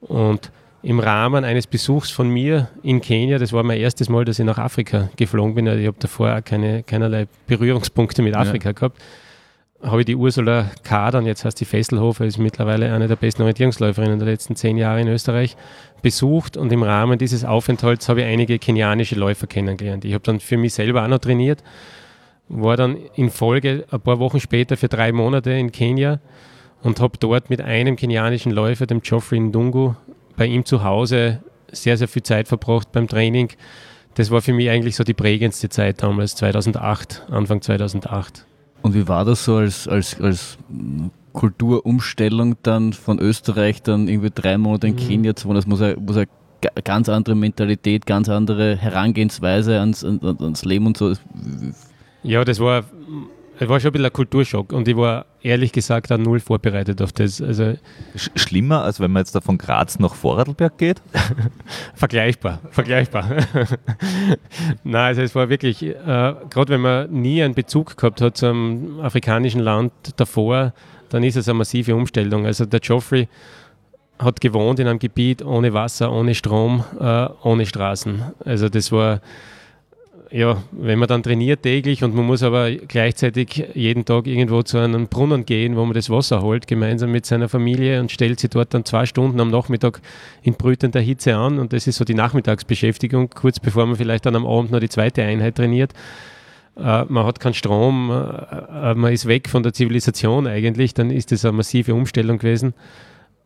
und 0.00 0.52
im 0.82 1.00
Rahmen 1.00 1.44
eines 1.44 1.66
Besuchs 1.66 2.12
von 2.12 2.28
mir 2.28 2.68
in 2.84 3.00
Kenia, 3.00 3.38
das 3.38 3.52
war 3.52 3.64
mein 3.64 3.80
erstes 3.80 4.08
Mal, 4.08 4.24
dass 4.24 4.38
ich 4.38 4.44
nach 4.44 4.58
Afrika 4.58 5.10
geflogen 5.16 5.56
bin, 5.56 5.66
also 5.66 5.80
ich 5.80 5.88
habe 5.88 5.96
davor 5.98 6.36
auch 6.36 6.44
keine, 6.44 6.84
keinerlei 6.84 7.26
Berührungspunkte 7.48 8.22
mit 8.22 8.36
Afrika 8.36 8.68
ja. 8.68 8.72
gehabt 8.72 9.02
habe 9.82 10.00
ich 10.00 10.06
die 10.06 10.16
Ursula 10.16 10.70
Kadern, 10.82 11.24
jetzt 11.26 11.44
heißt 11.44 11.60
die 11.60 11.64
Fesselhofer, 11.64 12.24
ist 12.24 12.38
mittlerweile 12.38 12.92
eine 12.92 13.06
der 13.06 13.16
besten 13.16 13.42
Orientierungsläuferinnen 13.42 14.18
der 14.18 14.26
letzten 14.26 14.56
zehn 14.56 14.76
Jahre 14.76 15.00
in 15.00 15.08
Österreich, 15.08 15.56
besucht 16.02 16.56
und 16.56 16.72
im 16.72 16.82
Rahmen 16.82 17.18
dieses 17.18 17.44
Aufenthalts 17.44 18.08
habe 18.08 18.22
ich 18.22 18.26
einige 18.26 18.58
kenianische 18.58 19.14
Läufer 19.14 19.46
kennengelernt. 19.46 20.04
Ich 20.04 20.14
habe 20.14 20.24
dann 20.24 20.40
für 20.40 20.56
mich 20.56 20.74
selber 20.74 21.04
auch 21.04 21.08
noch 21.08 21.18
trainiert, 21.18 21.62
war 22.48 22.76
dann 22.76 22.96
in 23.14 23.30
Folge 23.30 23.84
ein 23.90 24.00
paar 24.00 24.18
Wochen 24.18 24.40
später 24.40 24.76
für 24.76 24.88
drei 24.88 25.12
Monate 25.12 25.52
in 25.52 25.70
Kenia 25.70 26.20
und 26.82 27.00
habe 27.00 27.18
dort 27.18 27.50
mit 27.50 27.60
einem 27.60 27.96
kenianischen 27.96 28.52
Läufer, 28.52 28.86
dem 28.86 29.00
Geoffrey 29.00 29.38
Ndungu, 29.38 29.94
bei 30.36 30.46
ihm 30.46 30.64
zu 30.64 30.82
Hause 30.82 31.42
sehr, 31.70 31.96
sehr 31.96 32.08
viel 32.08 32.22
Zeit 32.22 32.48
verbracht 32.48 32.90
beim 32.92 33.06
Training. 33.06 33.50
Das 34.14 34.30
war 34.30 34.40
für 34.40 34.52
mich 34.52 34.70
eigentlich 34.70 34.96
so 34.96 35.04
die 35.04 35.14
prägendste 35.14 35.68
Zeit 35.68 36.02
damals, 36.02 36.34
2008, 36.36 37.26
Anfang 37.30 37.60
2008. 37.60 38.47
Und 38.88 38.94
wie 38.94 39.06
war 39.06 39.26
das 39.26 39.44
so 39.44 39.56
als, 39.56 39.86
als, 39.86 40.18
als 40.18 40.56
Kulturumstellung 41.34 42.56
dann 42.62 42.94
von 42.94 43.18
Österreich 43.18 43.82
dann 43.82 44.08
irgendwie 44.08 44.30
drei 44.34 44.56
Monate 44.56 44.86
in 44.86 44.94
mhm. 44.94 44.98
Kenia 44.98 45.36
zu 45.36 45.46
wohnen? 45.46 45.56
Das 45.56 45.66
muss 45.66 45.80
ja, 45.80 45.94
muss 46.00 46.16
ja 46.16 46.24
ganz 46.84 47.10
andere 47.10 47.34
Mentalität, 47.34 48.06
ganz 48.06 48.30
andere 48.30 48.76
Herangehensweise 48.76 49.78
ans, 49.78 50.02
ans 50.02 50.64
Leben 50.64 50.86
und 50.86 50.96
so. 50.96 51.12
Ja, 52.22 52.46
das 52.46 52.60
war 52.60 52.84
es 53.60 53.68
war 53.68 53.80
schon 53.80 53.88
ein 53.88 53.92
bisschen 53.92 54.06
ein 54.06 54.12
Kulturschock 54.12 54.72
und 54.72 54.86
ich 54.86 54.96
war 54.96 55.26
ehrlich 55.42 55.72
gesagt 55.72 56.12
auch 56.12 56.18
null 56.18 56.40
vorbereitet 56.40 57.02
auf 57.02 57.12
das. 57.12 57.42
Also 57.42 57.74
Schlimmer, 58.34 58.82
als 58.82 59.00
wenn 59.00 59.10
man 59.10 59.22
jetzt 59.22 59.34
da 59.34 59.40
von 59.40 59.58
Graz 59.58 59.98
nach 59.98 60.14
Vorarlberg 60.14 60.78
geht? 60.78 61.02
vergleichbar, 61.94 62.60
vergleichbar. 62.70 63.28
Nein, 64.84 65.06
also 65.06 65.22
es 65.22 65.34
war 65.34 65.48
wirklich, 65.48 65.82
äh, 65.82 65.94
gerade 65.96 66.68
wenn 66.68 66.80
man 66.80 67.10
nie 67.10 67.42
einen 67.42 67.54
Bezug 67.54 67.96
gehabt 67.96 68.20
hat 68.20 68.36
zum 68.36 69.00
afrikanischen 69.00 69.60
Land 69.60 69.92
davor, 70.16 70.72
dann 71.08 71.24
ist 71.24 71.36
es 71.36 71.48
eine 71.48 71.58
massive 71.58 71.94
Umstellung. 71.94 72.46
Also 72.46 72.64
der 72.64 72.80
Geoffrey 72.80 73.28
hat 74.18 74.40
gewohnt 74.40 74.78
in 74.78 74.86
einem 74.86 74.98
Gebiet 74.98 75.44
ohne 75.44 75.72
Wasser, 75.72 76.12
ohne 76.12 76.34
Strom, 76.34 76.84
äh, 77.00 77.28
ohne 77.42 77.66
Straßen. 77.66 78.22
Also 78.44 78.68
das 78.68 78.92
war 78.92 79.20
ja, 80.30 80.62
wenn 80.72 80.98
man 80.98 81.08
dann 81.08 81.22
trainiert 81.22 81.62
täglich 81.62 82.04
und 82.04 82.14
man 82.14 82.26
muss 82.26 82.42
aber 82.42 82.70
gleichzeitig 82.70 83.64
jeden 83.74 84.04
Tag 84.04 84.26
irgendwo 84.26 84.62
zu 84.62 84.78
einem 84.78 85.08
Brunnen 85.08 85.46
gehen, 85.46 85.76
wo 85.76 85.84
man 85.84 85.94
das 85.94 86.10
Wasser 86.10 86.42
holt, 86.42 86.66
gemeinsam 86.66 87.12
mit 87.12 87.24
seiner 87.24 87.48
Familie 87.48 88.00
und 88.00 88.10
stellt 88.10 88.38
sich 88.40 88.50
dort 88.50 88.74
dann 88.74 88.84
zwei 88.84 89.06
Stunden 89.06 89.40
am 89.40 89.50
Nachmittag 89.50 90.00
in 90.42 90.54
brütender 90.54 91.00
Hitze 91.00 91.36
an 91.36 91.58
und 91.58 91.72
das 91.72 91.86
ist 91.86 91.96
so 91.96 92.04
die 92.04 92.14
Nachmittagsbeschäftigung, 92.14 93.30
kurz 93.30 93.58
bevor 93.58 93.86
man 93.86 93.96
vielleicht 93.96 94.26
dann 94.26 94.36
am 94.36 94.46
Abend 94.46 94.70
noch 94.70 94.80
die 94.80 94.88
zweite 94.88 95.22
Einheit 95.22 95.56
trainiert. 95.56 95.92
Äh, 96.76 97.04
man 97.08 97.24
hat 97.24 97.40
keinen 97.40 97.54
Strom, 97.54 98.10
äh, 98.10 98.94
man 98.94 99.12
ist 99.12 99.26
weg 99.26 99.48
von 99.48 99.62
der 99.62 99.72
Zivilisation 99.72 100.46
eigentlich, 100.46 100.94
dann 100.94 101.10
ist 101.10 101.32
das 101.32 101.44
eine 101.44 101.52
massive 101.52 101.94
Umstellung 101.94 102.38
gewesen. 102.38 102.74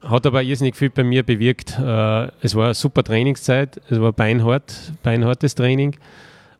hat 0.02 0.26
aber 0.26 0.42
irrsinnig 0.42 0.74
viel 0.74 0.90
bei 0.90 1.04
mir 1.04 1.22
bewirkt. 1.22 1.78
Äh, 1.78 2.28
es 2.42 2.56
war 2.56 2.66
eine 2.66 2.74
super 2.74 3.04
Trainingszeit, 3.04 3.80
es 3.88 4.00
war 4.00 4.12
beinhart, 4.12 4.92
beinhartes 5.04 5.54
Training. 5.54 5.96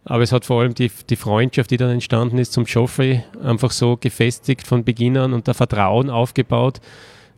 Aber 0.04 0.23
es 0.23 0.32
hat 0.32 0.44
vor 0.44 0.62
allem 0.62 0.75
die, 0.75 0.90
die 1.09 1.16
Freundschaft, 1.16 1.71
die 1.71 1.76
dann 1.76 1.90
entstanden 1.90 2.38
ist 2.38 2.52
zum 2.52 2.64
Joffrey, 2.64 3.23
einfach 3.42 3.71
so 3.71 3.97
gefestigt 3.97 4.66
von 4.66 4.85
Beginn 4.85 5.16
an 5.16 5.32
und 5.32 5.47
der 5.47 5.54
Vertrauen 5.54 6.11
aufgebaut, 6.11 6.80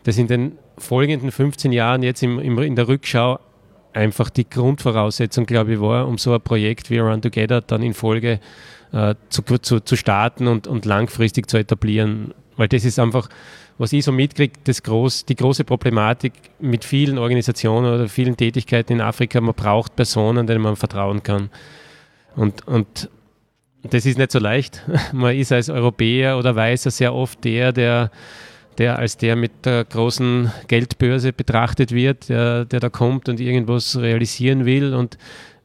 das 0.05 0.17
in 0.17 0.29
den 0.29 0.59
folgenden 0.79 1.31
15 1.31 1.73
Jahren 1.73 2.03
jetzt 2.03 2.23
im, 2.23 2.39
im, 2.39 2.59
in 2.59 2.77
der 2.77 2.89
Rückschau 2.89 3.39
einfach 3.93 4.31
die 4.31 4.49
Grundvoraussetzung, 4.49 5.47
glaube 5.47 5.75
ich, 5.75 5.81
war, 5.81 6.09
um 6.09 6.19
so 6.19 6.33
ein 6.35 6.41
Projekt 6.41 6.91
wie 6.91 6.99
Run 6.99 7.23
Together 7.23 7.61
dann 7.61 7.83
in 7.83 7.95
Folge 7.95 8.41
äh, 8.93 9.15
zu, 9.29 9.43
zu, 9.43 9.81
zu 9.81 9.97
starten 9.97 10.49
und, 10.49 10.67
und 10.67 10.85
langfristig 10.85 11.49
zu 11.49 11.59
etablieren. 11.59 12.35
Weil 12.57 12.69
das 12.69 12.85
ist 12.85 12.99
einfach, 12.99 13.29
was 13.79 13.93
ich 13.93 14.05
so 14.05 14.13
mitkriege, 14.13 14.53
groß, 14.65 15.27
die 15.27 15.37
große 15.37 15.65
Problematik 15.65 16.33
mit 16.61 16.85
vielen 16.85 17.19
Organisationen 17.19 17.93
oder 17.93 18.09
vielen 18.09 18.37
Tätigkeiten 18.37 18.95
in 18.95 19.01
Afrika, 19.01 19.41
man 19.41 19.55
braucht 19.55 19.97
Personen, 19.97 20.47
denen 20.47 20.63
man 20.63 20.77
vertrauen 20.77 21.23
kann. 21.23 21.51
Und, 22.37 22.67
und 22.67 23.09
das 23.83 24.07
ist 24.07 24.19
nicht 24.19 24.33
so 24.33 24.39
leicht. 24.39 24.83
Man 25.13 25.37
ist 25.37 25.53
als 25.53 25.69
Europäer 25.69 26.39
oder 26.39 26.57
Weißer 26.57 26.91
sehr 26.91 27.15
oft 27.15 27.45
der, 27.45 27.73
der, 27.73 28.11
der 28.79 28.99
als 28.99 29.17
der 29.17 29.37
mit 29.37 29.65
der 29.65 29.85
großen 29.85 30.51
Geldbörse 30.69 31.33
betrachtet 31.33 31.93
wird, 31.93 32.29
der, 32.29 32.65
der 32.65 32.81
da 32.81 32.89
kommt 32.89 33.29
und 33.29 33.41
irgendwas 33.41 33.97
realisieren 33.97 34.65
will. 34.65 34.95
Und 34.95 35.19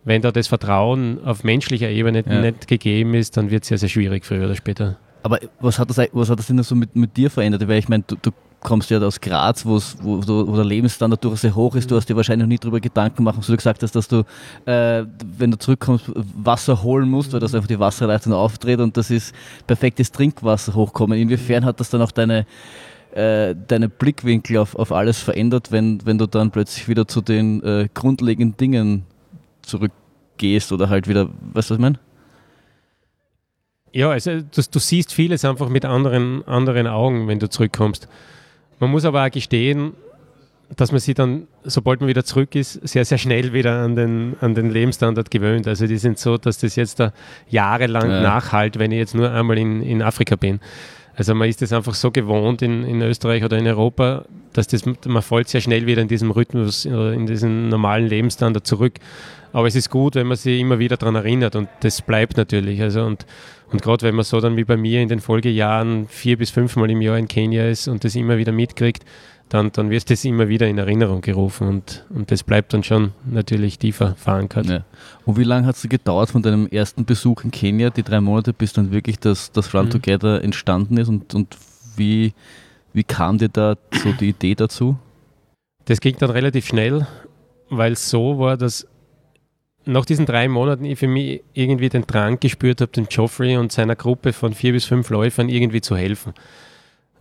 wenn 0.03 0.21
da 0.21 0.31
das 0.31 0.47
Vertrauen 0.47 1.23
auf 1.23 1.43
menschlicher 1.43 1.89
Ebene 1.89 2.23
ja. 2.25 2.41
nicht 2.41 2.67
gegeben 2.67 3.13
ist, 3.13 3.37
dann 3.37 3.51
wird 3.51 3.63
es 3.63 3.69
sehr, 3.69 3.77
sehr 3.77 3.89
schwierig 3.89 4.25
früher 4.25 4.45
oder 4.45 4.55
später. 4.55 4.97
Aber 5.23 5.39
was 5.59 5.79
hat 5.79 5.89
das, 5.89 5.97
was 6.13 6.29
hat 6.29 6.39
das 6.39 6.47
denn 6.47 6.61
so 6.63 6.75
mit, 6.75 6.95
mit 6.95 7.17
dir 7.17 7.29
verändert? 7.29 7.67
Weil 7.67 7.79
ich 7.79 7.89
meine, 7.89 8.03
du, 8.07 8.15
du 8.21 8.31
kommst 8.61 8.89
ja 8.89 8.99
aus 8.99 9.19
Graz, 9.21 9.65
wo, 9.65 9.79
wo, 10.01 10.47
wo 10.47 10.55
der 10.55 10.65
Lebensstandard 10.65 11.23
durchaus 11.23 11.41
sehr 11.41 11.55
hoch 11.55 11.75
ist. 11.75 11.89
Du 11.89 11.95
hast 11.95 12.07
dir 12.07 12.15
wahrscheinlich 12.15 12.45
noch 12.45 12.49
nie 12.49 12.57
darüber 12.57 12.79
Gedanken 12.79 13.17
gemacht, 13.17 13.37
was 13.37 13.47
du 13.47 13.55
gesagt 13.55 13.81
hast, 13.83 13.95
dass 13.95 14.07
du, 14.07 14.23
äh, 14.65 15.05
wenn 15.37 15.51
du 15.51 15.57
zurückkommst, 15.57 16.11
Wasser 16.35 16.83
holen 16.83 17.09
musst, 17.09 17.33
weil 17.33 17.39
das 17.39 17.55
einfach 17.55 17.67
die 17.67 17.79
Wasserleitung 17.79 18.33
aufdreht 18.33 18.79
und 18.79 18.97
das 18.97 19.11
ist 19.11 19.33
perfektes 19.67 20.11
Trinkwasser 20.11 20.73
hochkommen. 20.73 21.17
Inwiefern 21.17 21.65
hat 21.65 21.79
das 21.79 21.89
dann 21.89 22.01
auch 22.01 22.11
deine, 22.11 22.45
äh, 23.13 23.55
deine 23.67 23.89
Blickwinkel 23.89 24.57
auf, 24.57 24.75
auf 24.75 24.91
alles 24.91 25.19
verändert, 25.19 25.71
wenn, 25.71 26.05
wenn 26.05 26.17
du 26.17 26.27
dann 26.27 26.51
plötzlich 26.51 26.87
wieder 26.87 27.07
zu 27.07 27.21
den 27.21 27.63
äh, 27.63 27.87
grundlegenden 27.93 28.57
Dingen 28.57 29.05
zurückgehst 29.61 30.71
oder 30.71 30.89
halt 30.89 31.07
wieder, 31.07 31.29
weißt 31.53 31.69
du, 31.69 31.73
was 31.73 31.77
ich 31.77 31.79
meine? 31.79 31.99
Ja, 33.91 34.11
also 34.11 34.41
du, 34.41 34.61
du, 34.71 34.79
siehst 34.79 35.13
vieles 35.13 35.43
einfach 35.45 35.69
mit 35.69 35.85
anderen, 35.85 36.47
anderen 36.47 36.85
Augen, 36.85 37.27
wenn 37.27 37.39
du 37.39 37.49
zurückkommst. 37.49 38.07
Man 38.79 38.91
muss 38.91 39.05
aber 39.05 39.25
auch 39.25 39.31
gestehen, 39.31 39.93
dass 40.75 40.91
man 40.91 40.99
sich 40.99 41.15
dann, 41.15 41.47
sobald 41.63 41.99
man 41.99 42.09
wieder 42.09 42.23
zurück 42.23 42.55
ist, 42.55 42.73
sehr, 42.87 43.03
sehr 43.03 43.17
schnell 43.17 43.53
wieder 43.53 43.81
an 43.81 43.95
den, 43.95 44.35
an 44.39 44.53
den 44.53 44.69
Lebensstandard 44.69 45.31
gewöhnt. 45.31 45.67
Also 45.67 45.87
die 45.87 45.97
sind 45.97 46.19
so, 46.19 46.37
dass 46.37 46.59
das 46.59 46.75
jetzt 46.75 46.99
da 46.99 47.11
jahrelang 47.49 48.09
ja. 48.09 48.21
nachhalt, 48.21 48.77
wenn 48.77 48.91
ich 48.91 48.99
jetzt 48.99 49.15
nur 49.15 49.31
einmal 49.31 49.57
in, 49.57 49.81
in 49.81 50.01
Afrika 50.01 50.35
bin. 50.35 50.59
Also 51.15 51.35
man 51.35 51.49
ist 51.49 51.61
das 51.61 51.73
einfach 51.73 51.95
so 51.95 52.11
gewohnt 52.11 52.61
in, 52.61 52.83
in 52.83 53.01
Österreich 53.01 53.43
oder 53.43 53.57
in 53.57 53.67
Europa, 53.67 54.25
dass 54.53 54.67
das, 54.67 54.83
man 54.85 55.21
fällt 55.21 55.49
sehr 55.49 55.59
schnell 55.59 55.85
wieder 55.85 56.01
in 56.01 56.07
diesem 56.07 56.31
Rhythmus, 56.31 56.85
in 56.85 57.25
diesen 57.25 57.67
normalen 57.67 58.07
Lebensstandard 58.07 58.65
zurück. 58.65 58.93
Aber 59.51 59.67
es 59.67 59.75
ist 59.75 59.89
gut, 59.89 60.15
wenn 60.15 60.27
man 60.27 60.37
sich 60.37 60.59
immer 60.59 60.79
wieder 60.79 60.97
daran 60.97 61.15
erinnert 61.15 61.55
und 61.55 61.69
das 61.81 62.01
bleibt 62.01 62.37
natürlich. 62.37 62.81
Also 62.81 63.03
und 63.03 63.25
und 63.71 63.81
gerade 63.81 64.05
wenn 64.07 64.15
man 64.15 64.25
so 64.25 64.41
dann 64.41 64.57
wie 64.57 64.63
bei 64.63 64.77
mir 64.77 65.01
in 65.01 65.09
den 65.09 65.19
Folgejahren 65.19 66.07
vier 66.07 66.37
bis 66.37 66.49
fünfmal 66.49 66.89
im 66.89 67.01
Jahr 67.01 67.17
in 67.17 67.27
Kenia 67.27 67.69
ist 67.69 67.87
und 67.87 68.03
das 68.03 68.15
immer 68.15 68.37
wieder 68.37 68.51
mitkriegt, 68.51 69.05
dann, 69.49 69.71
dann 69.71 69.89
wird 69.89 70.09
das 70.09 70.25
immer 70.25 70.47
wieder 70.47 70.67
in 70.67 70.77
Erinnerung 70.77 71.21
gerufen 71.21 71.67
und, 71.67 72.05
und 72.09 72.31
das 72.31 72.43
bleibt 72.43 72.73
dann 72.73 72.83
schon 72.83 73.13
natürlich 73.25 73.79
tiefer 73.79 74.15
verankert. 74.15 74.67
Ja. 74.67 74.83
Und 75.25 75.37
wie 75.37 75.43
lange 75.43 75.65
hat 75.65 75.75
es 75.75 75.87
gedauert 75.89 76.29
von 76.29 76.41
deinem 76.41 76.67
ersten 76.67 77.05
Besuch 77.05 77.43
in 77.43 77.51
Kenia, 77.51 77.89
die 77.89 78.03
drei 78.03 78.21
Monate, 78.21 78.53
bis 78.53 78.73
dann 78.73 78.91
wirklich 78.91 79.19
das, 79.19 79.51
das 79.51 79.73
Run 79.73 79.85
mhm. 79.85 79.89
Together 79.91 80.43
entstanden 80.43 80.97
ist 80.97 81.07
und, 81.07 81.33
und 81.33 81.57
wie, 81.95 82.33
wie 82.93 83.03
kam 83.03 83.37
dir 83.37 83.49
da 83.49 83.75
so 83.91 84.11
die 84.13 84.29
Idee 84.29 84.55
dazu? 84.55 84.97
Das 85.85 85.99
ging 85.99 86.15
dann 86.19 86.29
relativ 86.29 86.67
schnell, 86.67 87.07
weil 87.69 87.93
es 87.93 88.09
so 88.09 88.37
war, 88.37 88.55
dass 88.55 88.87
nach 89.89 90.05
diesen 90.05 90.25
drei 90.25 90.47
Monaten 90.47 90.85
ich 90.85 90.99
für 90.99 91.07
mich 91.07 91.41
irgendwie 91.53 91.89
den 91.89 92.05
Drang 92.07 92.39
gespürt 92.39 92.81
habe, 92.81 92.91
dem 92.91 93.07
Joffrey 93.09 93.57
und 93.57 93.71
seiner 93.71 93.95
Gruppe 93.95 94.33
von 94.33 94.53
vier 94.53 94.71
bis 94.73 94.85
fünf 94.85 95.09
Läufern 95.09 95.49
irgendwie 95.49 95.81
zu 95.81 95.95
helfen. 95.95 96.33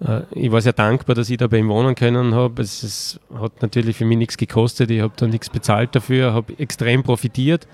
Äh, 0.05 0.23
ich 0.33 0.53
war 0.53 0.61
sehr 0.61 0.73
dankbar, 0.73 1.15
dass 1.15 1.31
ich 1.31 1.39
da 1.39 1.47
bei 1.47 1.59
ihm 1.59 1.69
wohnen 1.69 1.95
können 1.95 2.35
habe. 2.35 2.63
Es, 2.63 2.83
es 2.83 3.21
hat 3.35 3.63
natürlich 3.63 3.97
für 3.97 4.05
mich 4.05 4.19
nichts 4.19 4.37
gekostet, 4.37 4.91
ich 4.91 5.01
habe 5.01 5.15
da 5.17 5.27
nichts 5.27 5.51
bezahlt 5.51 5.95
dafür, 5.95 6.33
habe 6.33 6.59
extrem 6.59 7.03
profitiert 7.03 7.67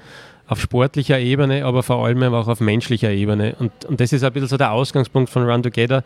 auf 0.47 0.61
sportlicher 0.61 1.19
Ebene, 1.19 1.65
aber 1.65 1.83
vor 1.83 2.05
allem 2.05 2.23
auch 2.35 2.49
auf 2.49 2.61
menschlicher 2.61 3.11
Ebene. 3.11 3.57
Und, 3.59 3.85
und 3.87 4.01
das 4.01 4.13
ist 4.13 4.25
ein 4.25 4.33
bisschen 4.33 4.49
so 4.49 4.57
der 4.57 4.73
Ausgangspunkt 4.73 5.31
von 5.31 5.49
Run 5.49 5.63
Together. 5.63 6.05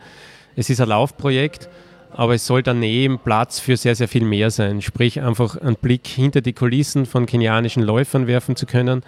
Es 0.55 0.69
ist 0.69 0.79
ein 0.79 0.89
Laufprojekt 0.89 1.69
aber 2.11 2.35
es 2.35 2.45
soll 2.45 2.63
daneben 2.63 3.19
Platz 3.19 3.59
für 3.59 3.77
sehr, 3.77 3.95
sehr 3.95 4.07
viel 4.07 4.23
mehr 4.23 4.51
sein. 4.51 4.81
Sprich, 4.81 5.21
einfach 5.21 5.57
einen 5.57 5.75
Blick 5.75 6.07
hinter 6.07 6.41
die 6.41 6.53
Kulissen 6.53 7.05
von 7.05 7.25
kenianischen 7.25 7.83
Läufern 7.83 8.27
werfen 8.27 8.55
zu 8.55 8.65
können, 8.65 9.03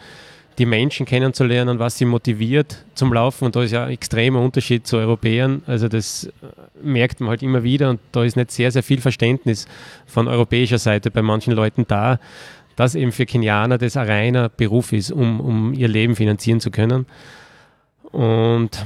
die 0.57 0.65
Menschen 0.65 1.05
kennenzulernen, 1.05 1.79
was 1.79 1.97
sie 1.97 2.05
motiviert 2.05 2.85
zum 2.93 3.13
Laufen. 3.13 3.45
Und 3.45 3.55
da 3.55 3.63
ist 3.63 3.71
ja 3.71 3.85
ein 3.85 3.91
extremer 3.91 4.41
Unterschied 4.41 4.85
zu 4.85 4.97
Europäern. 4.97 5.63
Also 5.65 5.87
das 5.87 6.25
äh, 6.25 6.31
merkt 6.83 7.19
man 7.19 7.29
halt 7.29 7.41
immer 7.41 7.63
wieder 7.63 7.89
und 7.89 7.99
da 8.11 8.23
ist 8.23 8.35
nicht 8.35 8.51
sehr, 8.51 8.71
sehr 8.71 8.83
viel 8.83 9.01
Verständnis 9.01 9.65
von 10.05 10.27
europäischer 10.27 10.77
Seite 10.77 11.09
bei 11.09 11.21
manchen 11.21 11.53
Leuten 11.53 11.85
da, 11.87 12.19
dass 12.75 12.95
eben 12.95 13.11
für 13.11 13.25
Kenianer 13.25 13.77
das 13.77 13.97
ein 13.97 14.07
reiner 14.07 14.49
Beruf 14.49 14.93
ist, 14.93 15.11
um, 15.11 15.39
um 15.39 15.73
ihr 15.73 15.87
Leben 15.87 16.15
finanzieren 16.15 16.59
zu 16.59 16.69
können. 16.69 17.05
Und 18.11 18.85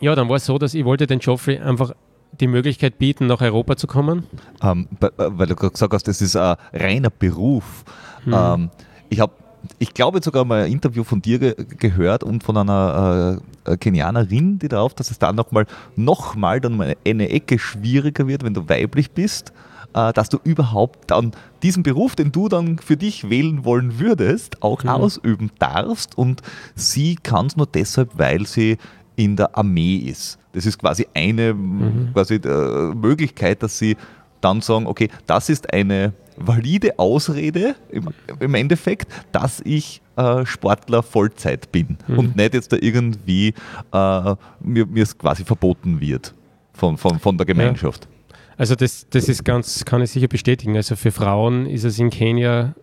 ja, 0.00 0.14
dann 0.14 0.28
war 0.28 0.36
es 0.36 0.46
so, 0.46 0.58
dass 0.58 0.74
ich 0.74 0.84
wollte 0.84 1.06
den 1.06 1.18
Joffrey 1.18 1.58
einfach 1.58 1.92
die 2.40 2.46
Möglichkeit 2.46 2.98
bieten, 2.98 3.26
nach 3.26 3.40
Europa 3.40 3.76
zu 3.76 3.86
kommen? 3.86 4.24
Ähm, 4.62 4.88
äh, 5.00 5.08
weil 5.16 5.46
du 5.46 5.56
gerade 5.56 5.72
gesagt 5.72 5.92
hast, 5.92 6.08
das 6.08 6.20
ist 6.20 6.36
ein 6.36 6.56
reiner 6.72 7.10
Beruf. 7.10 7.84
Hm. 8.24 8.34
Ähm, 8.34 8.70
ich 9.08 9.20
habe 9.20 9.32
ich 9.78 9.94
glaube 9.94 10.22
sogar 10.22 10.44
mal 10.44 10.64
ein 10.64 10.72
Interview 10.72 11.04
von 11.04 11.20
dir 11.20 11.38
ge 11.38 11.54
gehört 11.78 12.22
und 12.22 12.44
von 12.44 12.56
einer 12.56 13.40
äh, 13.64 13.76
Kenianerin, 13.76 14.58
die 14.58 14.68
darauf, 14.68 14.94
dass 14.94 15.10
es 15.10 15.18
dann 15.18 15.36
nochmal 15.36 15.66
noch 15.96 16.36
mal 16.36 16.60
dann 16.60 16.76
mal 16.76 16.96
eine 17.06 17.28
Ecke 17.28 17.58
schwieriger 17.58 18.26
wird, 18.26 18.44
wenn 18.44 18.54
du 18.54 18.68
weiblich 18.68 19.10
bist, 19.10 19.52
äh, 19.94 20.12
dass 20.12 20.28
du 20.28 20.38
überhaupt 20.42 21.10
dann 21.10 21.32
diesen 21.62 21.82
Beruf, 21.82 22.14
den 22.14 22.32
du 22.32 22.48
dann 22.48 22.78
für 22.78 22.96
dich 22.96 23.30
wählen 23.30 23.64
wollen 23.64 23.98
würdest, 23.98 24.62
auch 24.62 24.84
mhm. 24.84 24.90
ausüben 24.90 25.50
darfst. 25.58 26.16
Und 26.16 26.42
sie 26.74 27.16
kann 27.16 27.46
es 27.46 27.56
nur 27.56 27.66
deshalb, 27.66 28.18
weil 28.18 28.46
sie 28.46 28.78
in 29.18 29.34
der 29.34 29.56
Armee 29.56 29.96
ist. 29.96 30.38
Das 30.52 30.64
ist 30.64 30.78
quasi 30.78 31.06
eine 31.12 31.52
mhm. 31.52 32.10
quasi, 32.14 32.36
äh, 32.36 32.94
Möglichkeit, 32.94 33.62
dass 33.62 33.76
sie 33.76 33.96
dann 34.40 34.60
sagen, 34.60 34.86
okay, 34.86 35.08
das 35.26 35.48
ist 35.48 35.72
eine 35.74 36.12
valide 36.36 36.96
Ausrede 37.00 37.74
im, 37.90 38.10
im 38.38 38.54
Endeffekt, 38.54 39.08
dass 39.32 39.60
ich 39.64 40.00
äh, 40.16 40.46
Sportler 40.46 41.02
Vollzeit 41.02 41.72
bin 41.72 41.98
mhm. 42.06 42.18
und 42.18 42.36
nicht 42.36 42.54
jetzt 42.54 42.72
da 42.72 42.76
irgendwie 42.80 43.54
äh, 43.92 44.34
mir, 44.60 44.86
mir 44.86 45.02
es 45.02 45.18
quasi 45.18 45.44
verboten 45.44 46.00
wird 46.00 46.32
von, 46.72 46.96
von, 46.96 47.18
von 47.18 47.36
der 47.36 47.44
Gemeinschaft. 47.44 48.04
Ja. 48.04 48.36
Also 48.56 48.76
das, 48.76 49.08
das 49.10 49.28
ist 49.28 49.44
ganz, 49.44 49.84
kann 49.84 50.00
ich 50.00 50.10
sicher 50.10 50.28
bestätigen. 50.28 50.76
Also 50.76 50.94
für 50.94 51.10
Frauen 51.10 51.66
ist 51.66 51.82
es 51.82 51.98
in 51.98 52.10
Kenia 52.10 52.74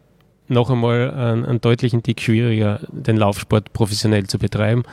noch 0.50 0.70
einmal 0.70 1.12
einen, 1.12 1.46
einen 1.46 1.62
deutlichen 1.62 2.04
Tick 2.04 2.20
schwieriger, 2.20 2.82
den 2.92 3.15
Laufsport 3.15 3.72
professionell 3.72 4.27
zu 4.27 4.38
betreiben 4.38 4.84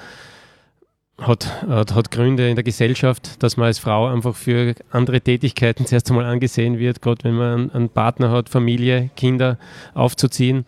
hat, 1.19 1.63
hat, 1.69 1.95
hat, 1.95 2.11
Gründe 2.11 2.49
in 2.49 2.57
der 2.57 2.65
Gesellschaft, 2.65 3.43
dass 3.43 3.57
man 3.57 3.67
als 3.67 3.79
Frau 3.79 4.07
einfach 4.07 4.35
für 4.35 4.75
andere 4.91 5.21
Tätigkeiten 5.21 5.87
zuerst 5.87 6.11
einmal 6.11 6.25
angesehen 6.25 6.79
wird, 6.79 7.03
gerade 7.03 7.25
wenn 7.25 7.35
man 7.35 7.71
einen, 7.71 7.89
Partner 7.89 8.31
hat, 8.31 8.49
Familie, 8.49 9.11
Kinder 9.17 9.59
aufzuziehen. 9.95 10.67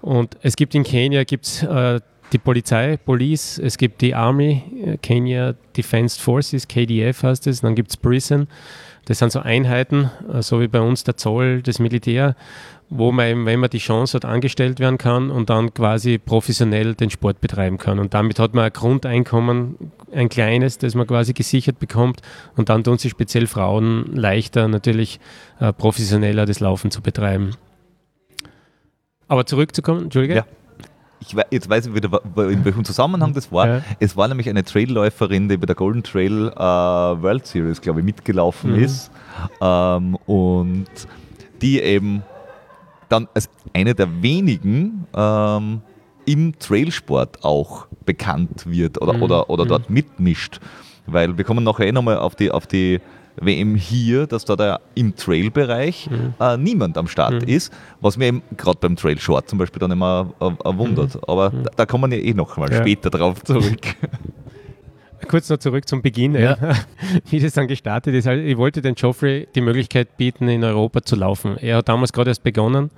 Und 0.00 0.36
es 0.42 0.56
gibt 0.56 0.74
in 0.74 0.84
Kenia 0.84 1.24
gibt's, 1.24 1.62
äh, 1.62 2.00
die 2.32 2.38
Polizei, 2.38 2.96
Police, 2.96 3.58
es 3.58 3.78
gibt 3.78 4.00
die 4.02 4.14
Army, 4.14 4.62
äh, 4.84 4.96
Kenya 4.98 5.54
Defense 5.76 6.20
Forces, 6.20 6.68
KDF 6.68 7.22
heißt 7.22 7.46
es, 7.46 7.60
dann 7.60 7.74
gibt 7.74 7.90
es 7.90 7.96
Prison. 7.96 8.48
Das 9.06 9.18
sind 9.18 9.32
so 9.32 9.40
Einheiten, 9.40 10.10
äh, 10.32 10.42
so 10.42 10.60
wie 10.60 10.68
bei 10.68 10.80
uns 10.80 11.04
der 11.04 11.16
Zoll, 11.16 11.62
das 11.62 11.78
Militär 11.78 12.36
wo 12.96 13.10
man, 13.10 13.44
wenn 13.44 13.58
man 13.58 13.70
die 13.70 13.78
Chance 13.78 14.16
hat, 14.16 14.24
angestellt 14.24 14.78
werden 14.78 14.98
kann 14.98 15.30
und 15.30 15.50
dann 15.50 15.74
quasi 15.74 16.18
professionell 16.18 16.94
den 16.94 17.10
Sport 17.10 17.40
betreiben 17.40 17.76
kann. 17.76 17.98
Und 17.98 18.14
damit 18.14 18.38
hat 18.38 18.54
man 18.54 18.64
ein 18.64 18.72
Grundeinkommen, 18.72 19.90
ein 20.12 20.28
kleines, 20.28 20.78
das 20.78 20.94
man 20.94 21.06
quasi 21.06 21.32
gesichert 21.32 21.80
bekommt. 21.80 22.22
Und 22.56 22.68
dann 22.68 22.84
tun 22.84 22.98
sich 22.98 23.10
speziell 23.10 23.48
Frauen 23.48 24.14
leichter, 24.14 24.68
natürlich 24.68 25.18
äh, 25.58 25.72
professioneller 25.72 26.46
das 26.46 26.60
Laufen 26.60 26.92
zu 26.92 27.02
betreiben. 27.02 27.50
Aber 29.26 29.44
zurückzukommen, 29.44 30.04
Entschuldige. 30.04 30.36
Ja. 30.36 30.46
Ich 31.18 31.34
weiß, 31.34 31.46
jetzt 31.50 31.68
weiß 31.68 31.86
ich 31.86 31.94
wieder, 31.94 32.20
in 32.48 32.64
welchem 32.64 32.84
Zusammenhang 32.84 33.32
das 33.32 33.50
war. 33.50 33.66
Ja. 33.66 33.82
Es 33.98 34.16
war 34.16 34.28
nämlich 34.28 34.48
eine 34.48 34.62
Trailläuferin, 34.62 35.48
die 35.48 35.56
bei 35.56 35.66
der 35.66 35.74
Golden 35.74 36.04
Trail 36.04 36.52
äh, 36.54 36.60
World 36.60 37.46
Series, 37.46 37.80
glaube 37.80 38.00
ich, 38.00 38.06
mitgelaufen 38.06 38.76
mhm. 38.76 38.84
ist. 38.84 39.10
Ähm, 39.60 40.16
und 40.26 40.86
die 41.60 41.80
eben 41.80 42.22
dann 43.14 43.28
als 43.32 43.48
eine 43.72 43.94
der 43.94 44.22
wenigen 44.22 45.06
ähm, 45.16 45.80
im 46.26 46.58
Trailsport 46.58 47.44
auch 47.44 47.86
bekannt 48.04 48.64
wird 48.66 49.00
oder, 49.00 49.12
mhm. 49.14 49.22
oder, 49.22 49.50
oder 49.50 49.66
dort 49.66 49.88
mhm. 49.88 49.94
mitmischt. 49.94 50.60
Weil 51.06 51.36
wir 51.36 51.44
kommen 51.44 51.64
nachher 51.64 51.86
eh 51.86 51.92
nochmal 51.92 52.18
auf 52.18 52.34
die, 52.34 52.50
auf 52.50 52.66
die 52.66 53.00
WM 53.36 53.74
hier, 53.74 54.26
dass 54.26 54.44
da 54.44 54.56
der 54.56 54.80
im 54.94 55.14
Trail-Bereich 55.14 56.10
mhm. 56.10 56.34
äh, 56.40 56.56
niemand 56.56 56.98
am 56.98 57.06
Start 57.06 57.42
mhm. 57.42 57.48
ist, 57.48 57.72
was 58.00 58.16
mir 58.16 58.26
eben 58.26 58.42
gerade 58.56 58.78
beim 58.80 58.96
Trail 58.96 59.18
Short 59.18 59.48
zum 59.48 59.58
Beispiel 59.58 59.80
dann 59.80 59.90
immer 59.90 60.32
äh, 60.40 60.46
äh, 60.46 60.76
wundert. 60.78 61.14
Mhm. 61.14 61.20
Aber 61.28 61.50
mhm. 61.50 61.64
da, 61.64 61.70
da, 61.76 61.86
kommen 61.86 62.10
wir 62.10 62.18
ja 62.18 62.24
eh 62.24 62.34
noch 62.34 62.56
mal 62.56 62.70
ja. 62.70 62.80
später 62.80 63.10
drauf 63.10 63.42
zurück. 63.44 63.96
Kurz 65.24 65.48
noch 65.48 65.58
zurück 65.58 65.88
zum 65.88 66.02
Beginn, 66.02 66.34
ja. 66.34 66.56
wie 67.30 67.40
das 67.40 67.54
dann 67.54 67.68
gestartet 67.68 68.14
ist. 68.14 68.26
Also 68.26 68.42
ich 68.42 68.56
wollte 68.56 68.82
den 68.82 68.94
Geoffrey 68.94 69.48
die 69.54 69.60
Möglichkeit 69.60 70.16
bieten, 70.16 70.48
in 70.48 70.64
Europa 70.64 71.02
zu 71.02 71.16
laufen. 71.16 71.56
Er 71.58 71.78
hat 71.78 71.88
damals 71.88 72.12
gerade 72.12 72.30
erst 72.30 72.42
begonnen 72.42 72.90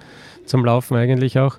zum 0.44 0.64
Laufen 0.64 0.96
eigentlich 0.96 1.38
auch. 1.38 1.58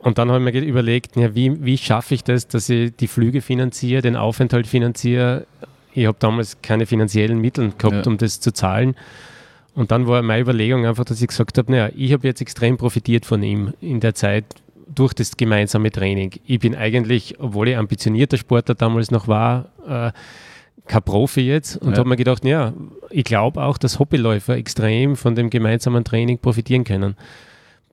Und 0.00 0.18
dann 0.18 0.30
habe 0.30 0.38
ich 0.48 0.54
mir 0.54 0.60
überlegt, 0.62 1.16
ja, 1.16 1.34
wie, 1.34 1.62
wie 1.62 1.76
schaffe 1.76 2.14
ich 2.14 2.24
das, 2.24 2.48
dass 2.48 2.68
ich 2.68 2.96
die 2.96 3.06
Flüge 3.06 3.42
finanziere, 3.42 4.00
den 4.00 4.16
Aufenthalt 4.16 4.66
finanziere. 4.66 5.46
Ich 5.92 6.06
habe 6.06 6.16
damals 6.18 6.62
keine 6.62 6.86
finanziellen 6.86 7.38
Mittel 7.38 7.72
gehabt, 7.76 8.06
ja. 8.06 8.10
um 8.10 8.16
das 8.16 8.40
zu 8.40 8.52
zahlen. 8.52 8.96
Und 9.74 9.90
dann 9.90 10.06
war 10.06 10.22
meine 10.22 10.42
Überlegung 10.42 10.86
einfach, 10.86 11.04
dass 11.04 11.20
ich 11.20 11.28
gesagt 11.28 11.58
habe, 11.58 11.70
naja, 11.70 11.90
ich 11.94 12.12
habe 12.12 12.26
jetzt 12.26 12.40
extrem 12.40 12.76
profitiert 12.76 13.26
von 13.26 13.42
ihm 13.42 13.74
in 13.80 14.00
der 14.00 14.14
Zeit 14.14 14.46
durch 14.94 15.14
das 15.14 15.36
gemeinsame 15.36 15.90
Training. 15.90 16.32
Ich 16.44 16.60
bin 16.60 16.74
eigentlich, 16.74 17.38
obwohl 17.38 17.68
ich 17.68 17.76
ambitionierter 17.76 18.36
Sportler 18.36 18.74
damals 18.74 19.10
noch 19.10 19.28
war, 19.28 19.70
äh, 19.86 20.12
kein 20.86 21.02
Profi 21.02 21.42
jetzt 21.42 21.76
und 21.76 21.92
ja. 21.92 21.98
habe 21.98 22.08
mir 22.08 22.16
gedacht, 22.16 22.44
ja, 22.44 22.72
ich 23.10 23.24
glaube 23.24 23.62
auch, 23.62 23.78
dass 23.78 23.98
Hobbyläufer 23.98 24.56
extrem 24.56 25.14
von 25.14 25.34
dem 25.34 25.50
gemeinsamen 25.50 26.04
Training 26.04 26.38
profitieren 26.38 26.84
können 26.84 27.16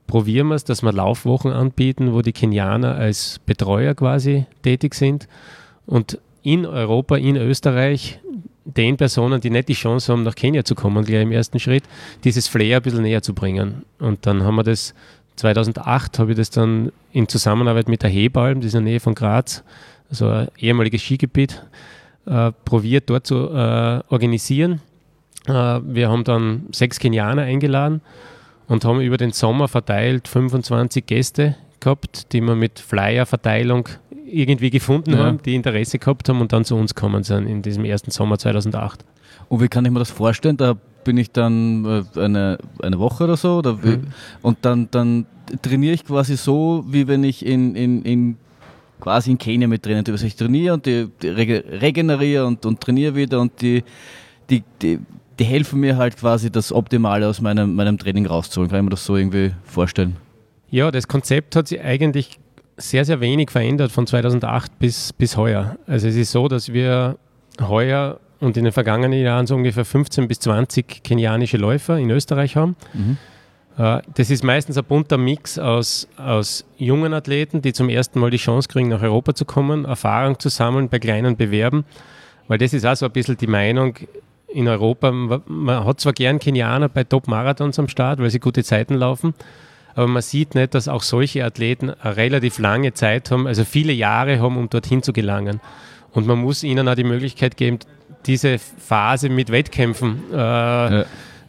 probieren 0.07 0.47
wir 0.47 0.55
es, 0.55 0.63
dass 0.63 0.81
wir 0.81 0.93
Laufwochen 0.93 1.51
anbieten, 1.51 2.13
wo 2.13 2.21
die 2.21 2.31
Kenianer 2.31 2.95
als 2.95 3.39
Betreuer 3.45 3.93
quasi 3.93 4.45
tätig 4.63 4.95
sind 4.95 5.27
und 5.85 6.17
in 6.41 6.65
Europa, 6.65 7.17
in 7.17 7.35
Österreich 7.35 8.19
den 8.63 8.97
Personen, 8.97 9.39
die 9.39 9.49
nicht 9.49 9.69
die 9.69 9.73
Chance 9.73 10.11
haben, 10.11 10.23
nach 10.23 10.35
Kenia 10.35 10.63
zu 10.63 10.75
kommen, 10.75 11.05
gleich 11.05 11.21
im 11.21 11.31
ersten 11.31 11.59
Schritt, 11.59 11.83
dieses 12.23 12.47
Flair 12.47 12.77
ein 12.77 12.83
bisschen 12.83 13.03
näher 13.03 13.21
zu 13.21 13.33
bringen. 13.33 13.83
Und 13.99 14.25
dann 14.25 14.43
haben 14.43 14.55
wir 14.55 14.63
das 14.63 14.93
2008 15.37 16.19
habe 16.19 16.31
ich 16.31 16.37
das 16.37 16.49
dann 16.49 16.91
in 17.11 17.27
Zusammenarbeit 17.27 17.87
mit 17.87 18.03
der 18.03 18.09
Hebalm, 18.09 18.59
das 18.59 18.67
ist 18.67 18.73
in 18.73 18.83
der 18.83 18.91
Nähe 18.91 18.99
von 18.99 19.15
Graz, 19.15 19.63
also 20.09 20.29
ein 20.29 20.47
ehemaliges 20.57 21.01
Skigebiet, 21.01 21.63
äh, 22.25 22.51
probiert 22.65 23.09
dort 23.09 23.25
zu 23.25 23.49
äh, 23.49 24.01
organisieren. 24.09 24.81
Äh, 25.47 25.51
wir 25.51 26.09
haben 26.09 26.23
dann 26.23 26.65
sechs 26.71 26.99
Kenianer 26.99 27.43
eingeladen 27.43 28.01
und 28.67 28.83
haben 28.83 28.99
über 28.99 29.17
den 29.17 29.31
Sommer 29.31 29.67
verteilt 29.67 30.27
25 30.27 31.05
Gäste 31.05 31.55
gehabt, 31.79 32.33
die 32.33 32.41
wir 32.41 32.55
mit 32.55 32.79
Flyer-Verteilung 32.79 33.87
irgendwie 34.25 34.69
gefunden 34.69 35.13
ja. 35.13 35.19
haben, 35.19 35.41
die 35.41 35.55
Interesse 35.55 35.99
gehabt 35.99 36.27
haben 36.27 36.41
und 36.41 36.51
dann 36.51 36.65
zu 36.65 36.75
uns 36.75 36.93
gekommen 36.95 37.23
sind 37.23 37.47
in 37.47 37.61
diesem 37.61 37.85
ersten 37.85 38.11
Sommer 38.11 38.37
2008. 38.37 39.05
Und 39.47 39.61
wie 39.61 39.67
kann 39.69 39.85
ich 39.85 39.91
mir 39.91 39.99
das 39.99 40.11
vorstellen? 40.11 40.57
Da 40.57 40.75
bin 41.07 41.17
ich 41.17 41.31
dann 41.31 41.85
äh, 41.85 42.19
eine, 42.19 42.57
eine 42.83 42.99
Woche 42.99 43.23
oder 43.23 43.37
so 43.37 43.59
oder 43.59 43.73
mhm. 43.73 44.07
und 44.41 44.57
dann, 44.61 44.89
dann 44.91 45.25
trainiere 45.61 45.93
ich 45.93 46.05
quasi 46.05 46.35
so, 46.35 46.83
wie 46.87 47.07
wenn 47.07 47.23
ich 47.23 47.45
in, 47.45 47.75
in, 47.75 48.03
in 48.03 48.37
quasi 48.99 49.31
in 49.31 49.37
Kenia 49.37 49.67
mit 49.69 49.83
trainiere. 49.83 50.11
Also 50.11 50.25
ich 50.25 50.35
trainiere 50.35 50.73
und 50.73 50.85
die, 50.85 51.07
die 51.21 51.29
regeneriere 51.29 52.45
und, 52.45 52.65
und 52.65 52.81
trainiere 52.81 53.15
wieder 53.15 53.39
und 53.39 53.61
die, 53.61 53.83
die, 54.49 54.63
die 54.81 54.99
die 55.39 55.43
helfen 55.43 55.79
mir 55.79 55.97
halt 55.97 56.17
quasi 56.17 56.51
das 56.51 56.71
Optimale 56.71 57.27
aus 57.27 57.41
meinem, 57.41 57.75
meinem 57.75 57.97
Training 57.97 58.25
rauszuholen. 58.25 58.69
Kann 58.69 58.79
ich 58.79 58.85
mir 58.85 58.89
das 58.89 59.05
so 59.05 59.15
irgendwie 59.15 59.53
vorstellen? 59.63 60.17
Ja, 60.69 60.91
das 60.91 61.07
Konzept 61.07 61.55
hat 61.55 61.67
sich 61.67 61.79
eigentlich 61.79 62.39
sehr, 62.77 63.05
sehr 63.05 63.19
wenig 63.21 63.51
verändert 63.51 63.91
von 63.91 64.07
2008 64.07 64.79
bis, 64.79 65.13
bis 65.13 65.37
heuer. 65.37 65.77
Also 65.85 66.07
es 66.07 66.15
ist 66.15 66.31
so, 66.31 66.47
dass 66.47 66.73
wir 66.73 67.17
heuer 67.61 68.19
und 68.39 68.57
in 68.57 68.63
den 68.63 68.73
vergangenen 68.73 69.19
Jahren 69.19 69.47
so 69.47 69.55
ungefähr 69.55 69.85
15 69.85 70.27
bis 70.27 70.39
20 70.39 71.03
kenianische 71.03 71.57
Läufer 71.57 71.97
in 71.97 72.09
Österreich 72.09 72.55
haben. 72.55 72.75
Mhm. 72.93 73.17
Äh, 73.77 74.01
das 74.15 74.29
ist 74.29 74.43
meistens 74.43 74.77
ein 74.77 74.83
bunter 74.83 75.17
Mix 75.17 75.57
aus, 75.59 76.07
aus 76.17 76.65
jungen 76.77 77.13
Athleten, 77.13 77.61
die 77.61 77.73
zum 77.73 77.89
ersten 77.89 78.19
Mal 78.19 78.31
die 78.31 78.37
Chance 78.37 78.67
kriegen, 78.67 78.89
nach 78.89 79.01
Europa 79.01 79.33
zu 79.33 79.45
kommen, 79.45 79.85
Erfahrung 79.85 80.39
zu 80.39 80.49
sammeln 80.49 80.89
bei 80.89 80.99
kleinen 80.99 81.37
Bewerben, 81.37 81.85
weil 82.47 82.57
das 82.57 82.73
ist 82.73 82.85
auch 82.85 82.95
so 82.95 83.05
ein 83.05 83.11
bisschen 83.11 83.37
die 83.37 83.47
Meinung, 83.47 83.95
in 84.47 84.67
Europa, 84.67 85.11
man 85.11 85.85
hat 85.85 85.99
zwar 85.99 86.13
gern 86.13 86.39
Kenianer 86.39 86.87
bei 86.87 87.03
Top-Marathons 87.03 87.79
am 87.79 87.89
Start, 87.89 88.19
weil 88.19 88.29
sie 88.29 88.39
gute 88.39 88.63
Zeiten 88.63 88.95
laufen, 88.95 89.33
aber 89.93 90.07
man 90.07 90.21
sieht 90.21 90.55
nicht, 90.55 90.73
dass 90.73 90.87
auch 90.87 91.01
solche 91.01 91.43
Athleten 91.43 91.89
eine 91.89 92.15
relativ 92.15 92.57
lange 92.59 92.93
Zeit 92.93 93.29
haben, 93.29 93.45
also 93.45 93.65
viele 93.65 93.91
Jahre 93.91 94.39
haben, 94.39 94.57
um 94.57 94.69
dorthin 94.69 95.03
zu 95.03 95.11
gelangen. 95.11 95.59
Und 96.11 96.27
man 96.27 96.39
muss 96.39 96.63
ihnen 96.63 96.87
auch 96.87 96.95
die 96.95 97.03
Möglichkeit 97.03 97.57
geben, 97.57 97.79
diese 98.27 98.59
Phase 98.59 99.29
mit 99.29 99.51
Wettkämpfen 99.51 100.23
äh, 100.31 100.35
ja. 100.35 101.05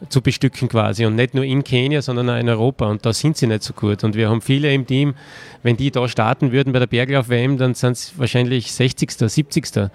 zu 0.08 0.22
bestücken 0.22 0.68
quasi. 0.68 1.04
Und 1.04 1.16
nicht 1.16 1.34
nur 1.34 1.44
in 1.44 1.64
Kenia, 1.64 2.00
sondern 2.02 2.30
auch 2.30 2.38
in 2.38 2.48
Europa. 2.48 2.86
Und 2.86 3.04
da 3.04 3.12
sind 3.12 3.36
sie 3.36 3.46
nicht 3.46 3.62
so 3.62 3.74
gut. 3.74 4.04
Und 4.04 4.14
wir 4.14 4.30
haben 4.30 4.40
viele 4.40 4.72
im 4.72 4.86
Team, 4.86 5.14
wenn 5.62 5.76
die 5.76 5.90
da 5.90 6.08
starten 6.08 6.52
würden 6.52 6.72
bei 6.72 6.78
der 6.78 6.86
Berglauf-WM, 6.86 7.58
dann 7.58 7.74
sind 7.74 7.92
es 7.92 8.18
wahrscheinlich 8.18 8.72
60., 8.72 9.10
70. 9.10 9.90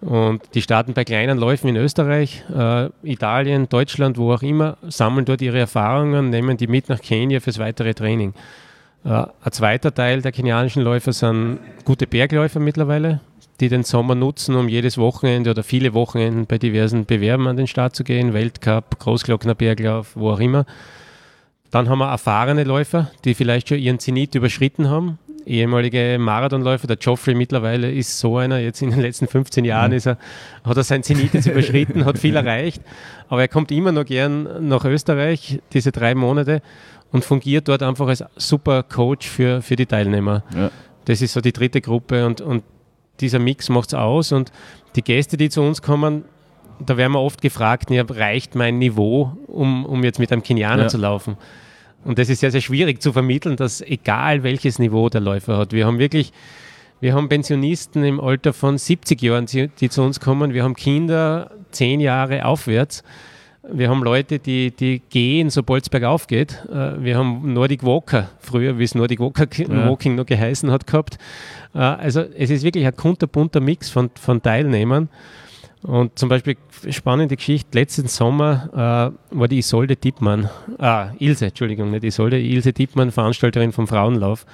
Und 0.00 0.42
die 0.54 0.62
starten 0.62 0.94
bei 0.94 1.04
kleinen 1.04 1.38
Läufen 1.38 1.68
in 1.68 1.76
Österreich, 1.76 2.42
äh, 2.56 2.88
Italien, 3.02 3.68
Deutschland, 3.68 4.16
wo 4.16 4.32
auch 4.32 4.42
immer, 4.42 4.78
sammeln 4.88 5.26
dort 5.26 5.42
ihre 5.42 5.58
Erfahrungen, 5.58 6.30
nehmen 6.30 6.56
die 6.56 6.68
mit 6.68 6.88
nach 6.88 7.02
Kenia 7.02 7.40
fürs 7.40 7.58
weitere 7.58 7.92
Training. 7.92 8.32
Äh, 9.04 9.08
ein 9.08 9.52
zweiter 9.52 9.92
Teil 9.92 10.22
der 10.22 10.32
kenianischen 10.32 10.82
Läufer 10.82 11.12
sind 11.12 11.58
gute 11.84 12.06
Bergläufer 12.06 12.60
mittlerweile, 12.60 13.20
die 13.60 13.68
den 13.68 13.84
Sommer 13.84 14.14
nutzen, 14.14 14.54
um 14.56 14.68
jedes 14.68 14.98
Wochenende 14.98 15.50
oder 15.50 15.62
viele 15.62 15.94
Wochenenden 15.94 16.46
bei 16.46 16.58
diversen 16.58 17.06
Bewerben 17.06 17.46
an 17.46 17.56
den 17.56 17.66
Start 17.66 17.94
zu 17.94 18.04
gehen, 18.04 18.32
Weltcup, 18.32 18.98
Großglockner 18.98 19.54
Berglauf, 19.54 20.16
wo 20.16 20.30
auch 20.30 20.40
immer. 20.40 20.66
Dann 21.70 21.88
haben 21.88 21.98
wir 21.98 22.10
erfahrene 22.10 22.64
Läufer, 22.64 23.10
die 23.24 23.34
vielleicht 23.34 23.68
schon 23.68 23.78
ihren 23.78 23.98
Zenit 23.98 24.34
überschritten 24.34 24.88
haben 24.88 25.18
ehemalige 25.46 26.16
Marathonläufer, 26.18 26.86
der 26.86 26.96
Joffrey 26.98 27.34
mittlerweile 27.34 27.90
ist 27.90 28.18
so 28.18 28.38
einer, 28.38 28.58
jetzt 28.58 28.82
in 28.82 28.90
den 28.90 29.00
letzten 29.00 29.26
15 29.26 29.64
Jahren 29.64 29.90
mhm. 29.90 29.96
ist 29.96 30.06
er, 30.06 30.18
hat 30.64 30.76
er 30.76 30.84
sein 30.84 31.02
Zenit 31.02 31.34
jetzt 31.34 31.46
überschritten, 31.46 32.04
hat 32.04 32.18
viel 32.18 32.36
erreicht, 32.36 32.82
aber 33.28 33.42
er 33.42 33.48
kommt 33.48 33.70
immer 33.70 33.92
noch 33.92 34.04
gern 34.04 34.68
nach 34.68 34.84
Österreich, 34.84 35.60
diese 35.72 35.92
drei 35.92 36.14
Monate 36.14 36.62
und 37.12 37.24
fungiert 37.24 37.68
dort 37.68 37.82
einfach 37.82 38.08
als 38.08 38.24
super 38.36 38.82
Coach 38.82 39.28
für, 39.28 39.62
für 39.62 39.76
die 39.76 39.86
Teilnehmer. 39.86 40.44
Ja. 40.54 40.70
Das 41.06 41.22
ist 41.22 41.32
so 41.32 41.40
die 41.40 41.52
dritte 41.52 41.80
Gruppe 41.80 42.26
und, 42.26 42.40
und 42.40 42.62
dieser 43.20 43.38
Mix 43.38 43.68
macht 43.68 43.88
es 43.88 43.94
aus 43.94 44.32
und 44.32 44.52
die 44.96 45.02
Gäste, 45.02 45.36
die 45.36 45.48
zu 45.48 45.62
uns 45.62 45.82
kommen, 45.82 46.24
da 46.84 46.96
werden 46.96 47.12
wir 47.12 47.20
oft 47.20 47.42
gefragt, 47.42 47.90
ja, 47.90 48.04
reicht 48.08 48.54
mein 48.54 48.78
Niveau, 48.78 49.32
um, 49.46 49.84
um 49.84 50.02
jetzt 50.02 50.18
mit 50.18 50.32
einem 50.32 50.42
Kenianer 50.42 50.84
ja. 50.84 50.88
zu 50.88 50.98
laufen? 50.98 51.36
Und 52.04 52.18
das 52.18 52.28
ist 52.30 52.40
sehr, 52.40 52.50
sehr 52.50 52.62
schwierig 52.62 53.02
zu 53.02 53.12
vermitteln, 53.12 53.56
dass 53.56 53.82
egal 53.82 54.42
welches 54.42 54.78
Niveau 54.78 55.08
der 55.08 55.20
Läufer 55.20 55.58
hat. 55.58 55.72
Wir 55.72 55.86
haben 55.86 55.98
wirklich, 55.98 56.32
wir 57.00 57.14
haben 57.14 57.28
Pensionisten 57.28 58.04
im 58.04 58.20
Alter 58.20 58.52
von 58.52 58.78
70 58.78 59.20
Jahren, 59.20 59.46
die, 59.46 59.88
zu 59.90 60.02
uns 60.02 60.18
kommen. 60.18 60.54
Wir 60.54 60.64
haben 60.64 60.74
Kinder 60.74 61.50
zehn 61.70 62.00
Jahre 62.00 62.46
aufwärts. 62.46 63.02
Wir 63.70 63.90
haben 63.90 64.02
Leute, 64.02 64.38
die, 64.38 64.70
die 64.70 65.02
gehen, 65.10 65.50
sobald 65.50 65.84
es 65.84 65.90
bergauf 65.90 66.26
geht. 66.26 66.64
Äh, 66.72 67.04
wir 67.04 67.18
haben 67.18 67.52
Nordic 67.52 67.84
Walker, 67.84 68.30
früher, 68.38 68.78
wie 68.78 68.84
es 68.84 68.94
Nordic 68.94 69.20
Walker 69.20 69.46
ja. 69.54 69.88
Walking 69.88 70.14
noch 70.14 70.24
geheißen 70.24 70.70
hat, 70.70 70.86
gehabt. 70.86 71.18
Äh, 71.74 71.78
also 71.78 72.20
es 72.20 72.50
ist 72.50 72.62
wirklich 72.62 72.86
ein 72.86 72.96
kunterbunter 72.96 73.60
Mix 73.60 73.90
von, 73.90 74.10
von 74.14 74.42
Teilnehmern. 74.42 75.08
Und 75.82 76.18
zum 76.18 76.28
Beispiel, 76.28 76.56
spannende 76.90 77.36
Geschichte, 77.36 77.78
letzten 77.78 78.06
Sommer 78.06 79.14
äh, 79.32 79.36
war 79.36 79.48
die 79.48 79.58
Isolde 79.58 79.96
Dippmann, 79.96 80.50
ah, 80.78 81.12
Ilse, 81.18 81.46
Entschuldigung, 81.46 81.90
nicht 81.90 82.04
Isolde, 82.04 82.38
Ilse 82.38 82.74
Dippmann, 82.74 83.10
Veranstalterin 83.10 83.72
vom 83.72 83.88
Frauenlauf, 83.88 84.44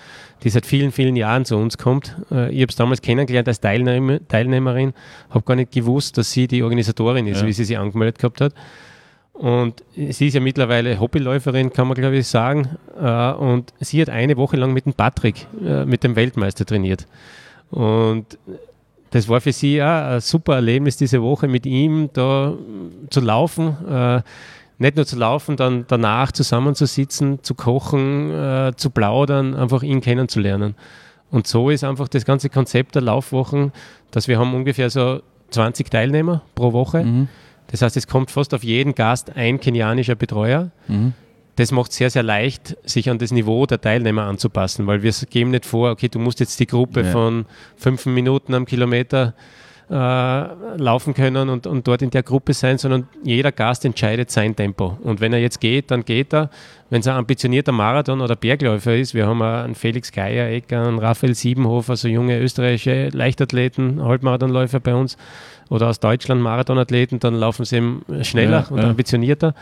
die 0.45 0.51
seit 0.51 0.67
vielen, 0.67 0.93
vielen 0.93 1.17
Jahren 1.17 1.45
zu 1.45 1.57
uns 1.57 1.79
kommt. 1.79 2.15
Äh, 2.31 2.53
ich 2.53 2.63
habe 2.63 2.71
es 2.71 2.77
damals 2.77 3.03
kennengelernt 3.03 3.49
als 3.49 3.59
Teilnehmer, 3.59 4.21
Teilnehmerin, 4.29 4.93
habe 5.31 5.45
gar 5.45 5.57
nicht 5.57 5.73
gewusst, 5.73 6.17
dass 6.17 6.31
sie 6.31 6.47
die 6.47 6.63
Organisatorin 6.63 7.27
ist, 7.27 7.41
ja. 7.41 7.47
wie 7.49 7.53
sie 7.53 7.65
sich 7.65 7.77
angemeldet 7.77 8.19
gehabt 8.21 8.41
hat. 8.41 8.55
Und 9.38 9.85
sie 9.94 10.29
ist 10.29 10.35
ja 10.35 10.40
mittlerweile 10.40 10.99
Hobbyläuferin, 10.99 11.70
kann 11.72 11.88
man 11.88 11.94
glaube 11.94 12.16
ich 12.16 12.27
sagen. 12.27 12.77
Äh, 12.99 13.33
und 13.33 13.72
sie 13.81 14.01
hat 14.01 14.09
eine 14.09 14.37
Woche 14.37 14.57
lang 14.57 14.72
mit 14.72 14.87
dem 14.87 14.94
Patrick, 14.94 15.46
äh, 15.62 15.85
mit 15.85 16.05
dem 16.05 16.16
Weltmeister 16.16 16.64
trainiert. 16.64 17.07
Und 17.70 18.38
das 19.11 19.29
war 19.29 19.40
für 19.40 19.53
sie 19.53 19.77
ja 19.77 20.14
ein 20.14 20.20
super 20.20 20.55
Erlebnis, 20.55 20.96
diese 20.96 21.22
Woche 21.22 21.49
mit 21.49 21.66
ihm 21.66 22.09
da 22.14 22.55
zu 23.11 23.20
laufen. 23.20 23.77
Äh, 23.87 24.22
nicht 24.79 24.96
nur 24.96 25.07
zu 25.07 25.16
laufen, 25.16 25.57
dann 25.57 25.85
danach 25.88 26.33
zusammenzusitzen, 26.33 27.42
zu 27.42 27.55
kochen, 27.55 28.75
zu 28.77 28.90
plaudern, 28.90 29.55
einfach 29.55 29.83
ihn 29.83 30.03
kennenzulernen. 30.03 30.75
Und 31.31 31.46
so 31.46 31.70
ist 31.70 31.83
einfach 31.83 32.09
das 32.09 32.27
ganze 32.27 32.51
Konzept 32.51 32.94
der 32.94 33.01
Laufwochen, 33.01 33.72
dass 34.11 34.29
wir 34.29 34.38
haben 34.38 34.55
ungefähr 34.55 34.90
so 34.90 35.22
20 35.49 35.90
Teilnehmer 35.90 36.42
pro 36.55 36.75
Woche. 36.75 37.05
Mhm. 37.05 37.29
Das 37.71 37.83
heißt, 37.83 37.97
es 37.97 38.07
kommt 38.07 38.31
fast 38.31 38.55
auf 38.55 38.63
jeden 38.63 38.95
Gast 38.95 39.37
ein 39.37 39.61
kenianischer 39.61 40.15
Betreuer. 40.15 40.71
Mhm. 40.89 41.15
das 41.57 41.73
macht 41.73 41.91
es 41.91 41.97
sehr, 41.97 42.11
sehr 42.11 42.23
leicht, 42.23 42.77
sich 42.85 43.09
an 43.09 43.19
das 43.19 43.31
Niveau 43.31 43.65
der 43.65 43.81
Teilnehmer 43.81 44.25
anzupassen, 44.25 44.87
weil 44.87 45.03
wir 45.03 45.13
geben 45.31 45.51
nicht 45.51 45.65
vor, 45.65 45.91
okay, 45.91 46.09
du 46.09 46.19
musst 46.19 46.39
jetzt 46.39 46.61
die 46.61 46.67
Gruppe 46.67 47.01
ja. 47.03 47.11
von 47.11 47.47
fünf 47.77 48.05
Minuten 48.05 48.53
am 48.53 48.67
Kilometer 48.67 49.35
äh, 49.88 49.94
laufen 49.94 51.14
können 51.14 51.49
und, 51.49 51.66
und 51.66 51.87
dort 51.87 52.03
in 52.03 52.11
der 52.11 52.22
Gruppe 52.25 52.55
sein, 52.55 52.77
sondern 52.77 53.07
jeder 53.22 53.53
Gast 53.53 53.85
entscheidet 53.85 54.31
sein 54.31 54.57
Tempo. 54.57 54.99
Und 55.03 55.20
wenn 55.20 55.33
er 55.33 55.38
jetzt 55.38 55.61
geht, 55.61 55.90
dann 55.90 56.05
geht 56.05 56.35
er. 56.35 56.51
Wenn 56.90 57.01
es 57.01 57.07
ein 57.07 57.14
ambitionierter 57.14 57.72
Marathon- 57.72 58.20
oder 58.20 58.35
Bergläufer 58.35 58.96
ist, 58.96 59.14
wir 59.14 59.27
haben 59.27 59.42
einen 59.42 59.75
Felix 59.75 60.11
Geierecker, 60.11 60.87
einen 60.87 60.99
Raphael 60.99 61.35
Siebenhofer, 61.35 61.96
so 61.96 62.09
junge 62.09 62.38
österreichische 62.40 63.09
Leichtathleten, 63.09 64.03
Halbmarathonläufer 64.03 64.81
bei 64.81 64.94
uns 64.94 65.16
oder 65.68 65.88
aus 65.88 66.01
Deutschland 66.01 66.42
Marathonathleten, 66.42 67.18
dann 67.20 67.35
laufen 67.35 67.64
sie 67.64 67.77
eben 67.77 68.05
schneller 68.22 68.66
ja, 68.68 68.75
und 68.75 68.83
ja. 68.83 68.90
ambitionierter. 68.90 69.55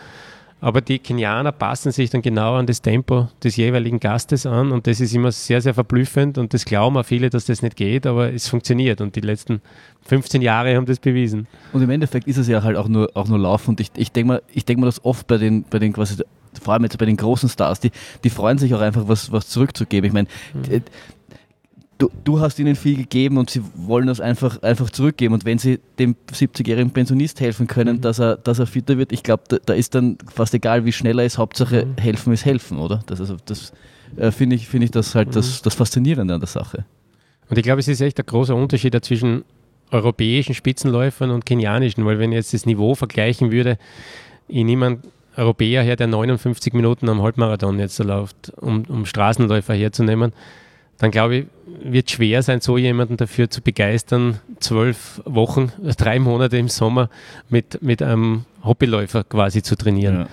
Aber 0.65 0.81
die 0.81 0.99
Kenianer 0.99 1.53
passen 1.53 1.93
sich 1.93 2.09
dann 2.09 2.23
genau 2.23 2.55
an 2.55 2.65
das 2.65 2.81
Tempo 2.81 3.29
des 3.43 3.57
jeweiligen 3.57 4.01
Gastes 4.01 4.47
an 4.47 4.73
und 4.73 4.87
das 4.87 4.99
ist 4.99 5.15
immer 5.15 5.31
sehr, 5.31 5.61
sehr 5.61 5.75
verblüffend 5.75 6.39
und 6.39 6.55
das 6.55 6.65
glauben 6.65 6.97
auch 6.97 7.05
viele, 7.05 7.29
dass 7.29 7.45
das 7.45 7.61
nicht 7.61 7.77
geht, 7.77 8.07
aber 8.07 8.33
es 8.33 8.49
funktioniert 8.49 9.03
und 9.03 9.15
die 9.15 9.21
letzten 9.21 9.61
15 10.07 10.41
Jahre 10.41 10.75
haben 10.75 10.87
das 10.87 11.01
bewiesen. 11.01 11.49
Und 11.75 11.83
im 11.83 11.91
Endeffekt 11.91 12.27
ist 12.29 12.39
es 12.39 12.49
ja 12.49 12.63
halt 12.63 12.79
auch 12.79 12.89
nur, 12.89 13.11
auch 13.13 13.29
nur 13.29 13.39
Lauf 13.39 13.69
und 13.69 13.79
ich, 13.79 13.91
ich 13.95 14.11
denke 14.11 14.29
mal, 14.29 14.43
ich 14.55 14.65
denk 14.65 14.81
mal, 14.81 14.87
dass 14.87 15.05
oft 15.05 15.27
bei 15.27 15.37
den, 15.37 15.65
bei 15.65 15.79
den 15.79 15.93
quasi 15.93 16.25
vor 16.63 16.73
allem 16.73 16.85
jetzt 16.85 16.97
bei 16.97 17.05
den 17.05 17.19
großen 17.19 17.51
Stars, 17.51 17.81
die, 17.81 17.91
die 18.23 18.31
freuen 18.31 18.57
sich 18.57 18.75
auch 18.75 18.81
einfach, 18.81 19.07
was, 19.07 19.33
was 19.33 19.49
zurückzugeben. 19.49 20.07
Ich 20.07 20.15
meine, 20.15 20.29
mhm 20.55 20.83
du, 21.99 22.11
du 22.25 22.41
hast 22.41 22.59
ihnen 22.59 22.77
viel 22.77 22.97
gegeben 22.97 23.39
und 23.39 23.51
sie 23.51 23.63
wollen 23.75 24.07
das 24.07 24.21
einfach, 24.21 24.63
einfach 24.63 24.91
zurückgeben. 24.91 25.35
Und 25.35 25.45
wenn 25.45 25.59
sie 25.59 25.81
dem 25.99 26.17
70-jährigen 26.33 26.91
Pensionist 26.91 27.41
helfen 27.41 27.67
können, 27.67 27.97
mhm. 27.97 28.01
dass, 28.01 28.19
er, 28.19 28.37
dass 28.37 28.59
er 28.59 28.67
fitter 28.67 28.99
wird, 28.99 29.13
ich 29.13 29.23
glaube, 29.23 29.45
da, 29.49 29.59
da, 29.65 29.75
ist 29.75 29.95
dann 29.95 30.19
fast 30.33 30.55
egal, 30.55 30.85
wie 30.85 30.93
schnell 30.93 31.19
er 31.19 31.25
ist, 31.25 31.39
Hauptsache 31.39 31.87
mhm. 31.87 32.01
helfen 32.01 32.33
ist 32.33 32.45
helfen, 32.45 32.79
oder? 32.79 33.01
Das, 33.07 33.21
also, 33.21 33.37
das 33.45 33.73
äh, 34.17 34.31
finde 34.31 34.57
ich, 34.57 34.69
find 34.69 34.85
ich 34.85 34.91
das 34.91 35.15
halt 35.15 35.29
mhm. 35.29 35.33
das, 35.33 35.63
das 35.63 35.75
Faszinierende 35.75 36.35
an 36.35 36.41
der 36.41 36.49
Sache. 36.49 36.85
Und 37.49 37.59
ich 37.59 37.63
glaube, 37.63 37.81
es 37.81 37.89
ist 37.89 38.01
echt 38.01 38.19
ein 38.19 38.27
großer 38.27 38.55
Unterschied 38.55 38.97
zwischen 39.05 39.45
europäischen 39.91 40.55
Spitzenläufern 40.55 41.31
und 41.31 41.47
kenianischen, 41.47 42.05
weil 42.05 42.19
wenn 42.19 42.33
ich 42.33 42.37
jetzt 42.37 42.55
das 42.55 42.67
Niveau 42.67 42.95
vergleichen 42.95 43.53
würde, 43.53 43.79
ich 44.49 44.65
nehme 44.65 44.87
einen 44.87 45.03
Europäer 45.37 45.83
her, 45.83 45.97
der 45.97 46.07
59 46.07 46.73
Minuten 46.73 47.09
am 47.09 47.23
Halbmarathon 47.23 47.79
jetzt 47.79 47.99
läuft, 47.99 48.53
um, 48.57 48.85
um 48.89 49.05
Straßenläufer 49.05 49.75
herzunehmen, 49.75 50.33
dann 50.99 51.11
glaube 51.11 51.37
ich, 51.37 51.47
wird 51.83 52.11
schwer 52.11 52.43
sein, 52.43 52.61
so 52.61 52.79
jemanden 52.79 53.17
dafür 53.17 53.51
zu 53.51 53.63
begeistern, 53.63 54.41
zwölf 54.61 55.21
Wochen, 55.25 55.73
drei 55.97 56.19
Monate 56.19 56.57
im 56.57 56.69
Sommer 56.69 57.11
mit, 57.49 57.83
mit 57.83 58.03
einem 58.03 58.45
Hobbyläufer 58.65 59.25
quasi 59.25 59.63
zu 59.63 59.77
trainieren. 59.77 60.27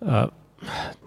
Ja. 0.00 0.24
Äh, 0.24 0.28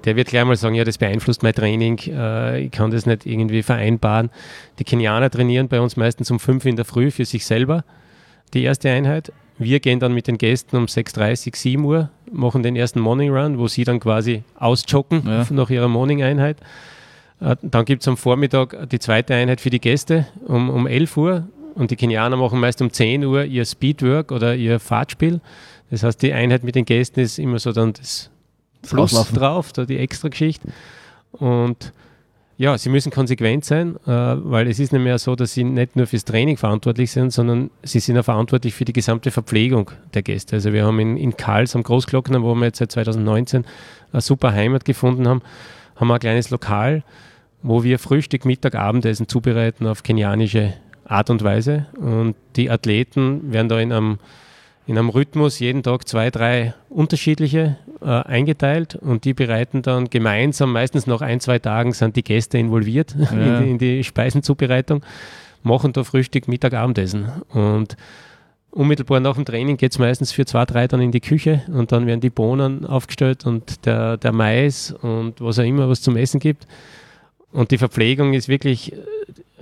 der 0.06 0.16
wird 0.16 0.28
gleich 0.28 0.46
mal 0.46 0.56
sagen, 0.56 0.76
ja, 0.76 0.84
das 0.84 0.98
beeinflusst 0.98 1.44
mein 1.44 1.54
Training, 1.54 2.00
äh, 2.08 2.62
ich 2.62 2.72
kann 2.72 2.92
das 2.92 3.06
nicht 3.06 3.26
irgendwie 3.26 3.64
vereinbaren. 3.64 4.30
Die 4.80 4.84
Kenianer 4.84 5.30
trainieren 5.30 5.68
bei 5.68 5.82
uns 5.82 5.98
meistens 5.98 6.30
um 6.32 6.40
fünf 6.40 6.66
in 6.66 6.76
der 6.76 6.86
Früh 6.86 7.12
für 7.12 7.26
sich 7.26 7.46
selber, 7.46 7.84
die 8.54 8.64
erste 8.64 8.90
Einheit. 8.90 9.32
Wir 9.58 9.80
gehen 9.80 10.00
dann 10.00 10.14
mit 10.14 10.28
den 10.28 10.38
Gästen 10.38 10.78
um 10.78 10.86
6.30 10.86 11.56
7 11.56 11.84
Uhr, 11.84 12.12
machen 12.32 12.62
den 12.62 12.76
ersten 12.76 13.00
Morning 13.00 13.32
Run, 13.32 13.58
wo 13.58 13.68
sie 13.68 13.84
dann 13.84 14.00
quasi 14.00 14.44
ausjoggen 14.56 15.24
ja. 15.26 15.48
nach 15.50 15.70
ihrer 15.72 15.88
Morning-Einheit. 15.88 16.58
Äh, 17.40 17.56
dann 17.62 17.86
gibt 17.86 18.02
es 18.02 18.08
am 18.08 18.18
Vormittag 18.18 18.90
die 18.90 19.00
zweite 19.00 19.34
Einheit 19.36 19.62
für 19.62 19.70
die 19.70 19.82
Gäste 19.82 20.28
um, 20.46 20.70
um 20.70 20.88
11 20.88 21.18
Uhr 21.18 21.48
und 21.76 21.92
die 21.92 21.96
Kenianer 21.96 22.38
machen 22.38 22.60
meist 22.60 22.82
um 22.82 22.92
10 22.92 23.24
Uhr 23.26 23.46
ihr 23.46 23.66
Speedwork 23.66 24.32
oder 24.32 24.56
ihr 24.56 24.80
Fahrtspiel. 24.80 25.42
Das 25.90 26.04
heißt, 26.04 26.22
die 26.22 26.34
Einheit 26.34 26.64
mit 26.64 26.76
den 26.76 26.86
Gästen 26.86 27.20
ist 27.20 27.40
immer 27.40 27.60
so 27.60 27.72
dann 27.72 27.94
das 27.94 28.30
Plus 28.82 29.32
drauf, 29.34 29.74
da 29.74 29.86
die 29.86 29.98
extra 29.98 30.30
Geschichte. 30.30 30.70
Und 31.32 31.92
ja, 32.58 32.76
sie 32.78 32.90
müssen 32.90 33.12
konsequent 33.12 33.66
sein, 33.66 33.98
äh, 34.08 34.10
weil 34.10 34.68
es 34.68 34.80
ist 34.80 34.92
nicht 34.92 35.04
mehr 35.04 35.20
so, 35.20 35.36
dass 35.36 35.54
sie 35.54 35.64
nicht 35.64 35.96
nur 35.96 36.08
fürs 36.08 36.26
Training 36.26 36.58
verantwortlich 36.58 37.12
sind, 37.12 37.32
sondern 37.32 37.70
sie 37.84 38.00
sind 38.00 38.18
auch 38.18 38.26
verantwortlich 38.26 38.74
für 38.74 38.86
die 38.86 38.94
gesamte 38.94 39.30
Verpflegung 39.30 39.92
der 40.16 40.24
Gäste. 40.24 40.56
Also 40.56 40.74
wir 40.74 40.86
haben 40.86 41.00
in, 41.00 41.18
in 41.18 41.38
Karls 41.38 41.76
am 41.76 41.84
Großglockner, 41.84 42.42
wo 42.42 42.56
wir 42.56 42.66
jetzt 42.66 42.80
seit 42.80 42.92
2019 42.92 43.64
eine 44.12 44.22
super 44.22 44.54
Heimat 44.54 44.86
gefunden 44.86 45.28
haben, 45.28 45.42
haben 45.98 46.08
wir 46.08 46.14
ein 46.16 46.20
kleines 46.20 46.50
Lokal, 46.50 47.04
wo 47.64 47.84
wir 47.84 48.00
Frühstück, 48.00 48.46
Mittag, 48.46 48.76
Abendessen 48.76 49.28
zubereiten 49.28 49.88
auf 49.88 50.04
kenianische 50.04 50.74
Art 51.06 51.30
und 51.30 51.44
Weise. 51.44 51.88
Und 51.98 52.36
die 52.56 52.70
Athleten 52.70 53.52
werden 53.52 53.70
da 53.70 53.80
in 53.80 53.92
einem, 53.92 54.20
in 54.86 54.98
einem 54.98 55.10
Rhythmus 55.10 55.60
jeden 55.60 55.84
Tag 55.84 56.08
zwei, 56.08 56.30
drei 56.30 56.74
unterschiedliche 56.90 57.78
äh, 58.02 58.06
eingeteilt 58.06 58.96
und 58.96 59.26
die 59.26 59.34
bereiten 59.34 59.82
dann 59.82 60.10
gemeinsam, 60.10 60.72
meistens 60.72 61.08
nach 61.08 61.22
ein, 61.22 61.40
zwei 61.40 61.60
Tagen 61.60 61.94
sind 61.94 62.16
die 62.16 62.24
Gäste 62.24 62.58
involviert 62.58 63.16
ja. 63.18 63.30
in, 63.30 63.64
die, 63.64 63.72
in 63.72 63.78
die 63.78 64.04
Speisenzubereitung, 64.04 65.04
machen 65.64 65.94
da 65.94 66.04
Frühstück, 66.04 66.48
Mittag, 66.48 66.74
Abendessen. 66.74 67.28
Und 67.50 67.98
unmittelbar 68.78 69.20
nach 69.20 69.36
dem 69.36 69.46
Training 69.46 69.76
geht 69.76 69.92
es 69.92 70.00
meistens 70.00 70.32
für 70.32 70.46
zwei, 70.46 70.66
drei 70.66 70.88
dann 70.88 71.02
in 71.02 71.12
die 71.12 71.20
Küche 71.20 71.64
und 71.68 71.92
dann 71.92 72.06
werden 72.06 72.22
die 72.22 72.30
Bohnen 72.30 72.86
aufgestellt 72.86 73.46
und 73.46 73.86
der, 73.86 74.18
der 74.18 74.32
Mais 74.32 74.92
und 75.02 75.42
was 75.42 75.58
auch 75.58 75.64
immer, 75.64 75.90
was 75.90 76.02
zum 76.02 76.16
Essen 76.16 76.40
gibt. 76.40 76.68
Und 77.52 77.72
die 77.72 77.80
Verpflegung 77.80 78.34
ist 78.34 78.48
wirklich 78.48 78.94
äh, 78.94 78.98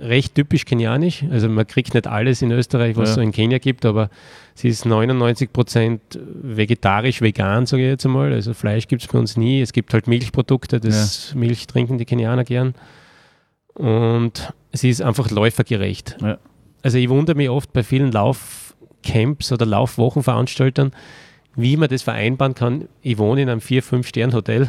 recht 0.00 0.34
typisch 0.34 0.66
kenianisch. 0.66 1.24
Also 1.30 1.48
man 1.48 1.66
kriegt 1.66 1.94
nicht 1.94 2.06
alles 2.06 2.42
in 2.42 2.50
Österreich, 2.50 2.96
was 2.96 3.04
es 3.04 3.10
ja. 3.10 3.14
so 3.14 3.20
in 3.22 3.32
Kenia 3.32 3.58
gibt, 3.58 3.86
aber 3.86 4.10
sie 4.54 4.68
ist 4.68 4.84
99 4.84 5.50
Prozent 5.50 6.02
vegetarisch, 6.42 7.22
vegan, 7.22 7.64
sage 7.64 7.84
ich 7.84 7.88
jetzt 7.88 8.04
einmal. 8.04 8.34
Also 8.34 8.52
Fleisch 8.52 8.86
gibt 8.86 9.02
es 9.02 9.08
bei 9.08 9.18
uns 9.18 9.38
nie. 9.38 9.62
Es 9.62 9.72
gibt 9.72 9.94
halt 9.94 10.08
Milchprodukte, 10.08 10.78
das 10.78 11.30
ja. 11.30 11.38
Milch 11.38 11.66
trinken 11.66 11.96
die 11.96 12.04
Kenianer 12.04 12.44
gern. 12.44 12.74
Und 13.72 14.52
sie 14.72 14.90
ist 14.90 15.00
einfach 15.00 15.30
läufergerecht. 15.30 16.18
Ja. 16.20 16.38
Also 16.82 16.98
ich 16.98 17.08
wundere 17.08 17.36
mich 17.36 17.48
oft 17.48 17.72
bei 17.72 17.82
vielen 17.82 18.12
Laufcamps 19.06 19.52
oder 19.52 19.66
Laufwochenveranstaltern, 19.66 20.92
wie 21.54 21.76
man 21.76 21.88
das 21.88 22.02
vereinbaren 22.02 22.54
kann. 22.54 22.88
Ich 23.02 23.18
wohne 23.18 23.42
in 23.42 23.48
einem 23.48 23.60
4-5-Stern-Hotel 23.60 24.68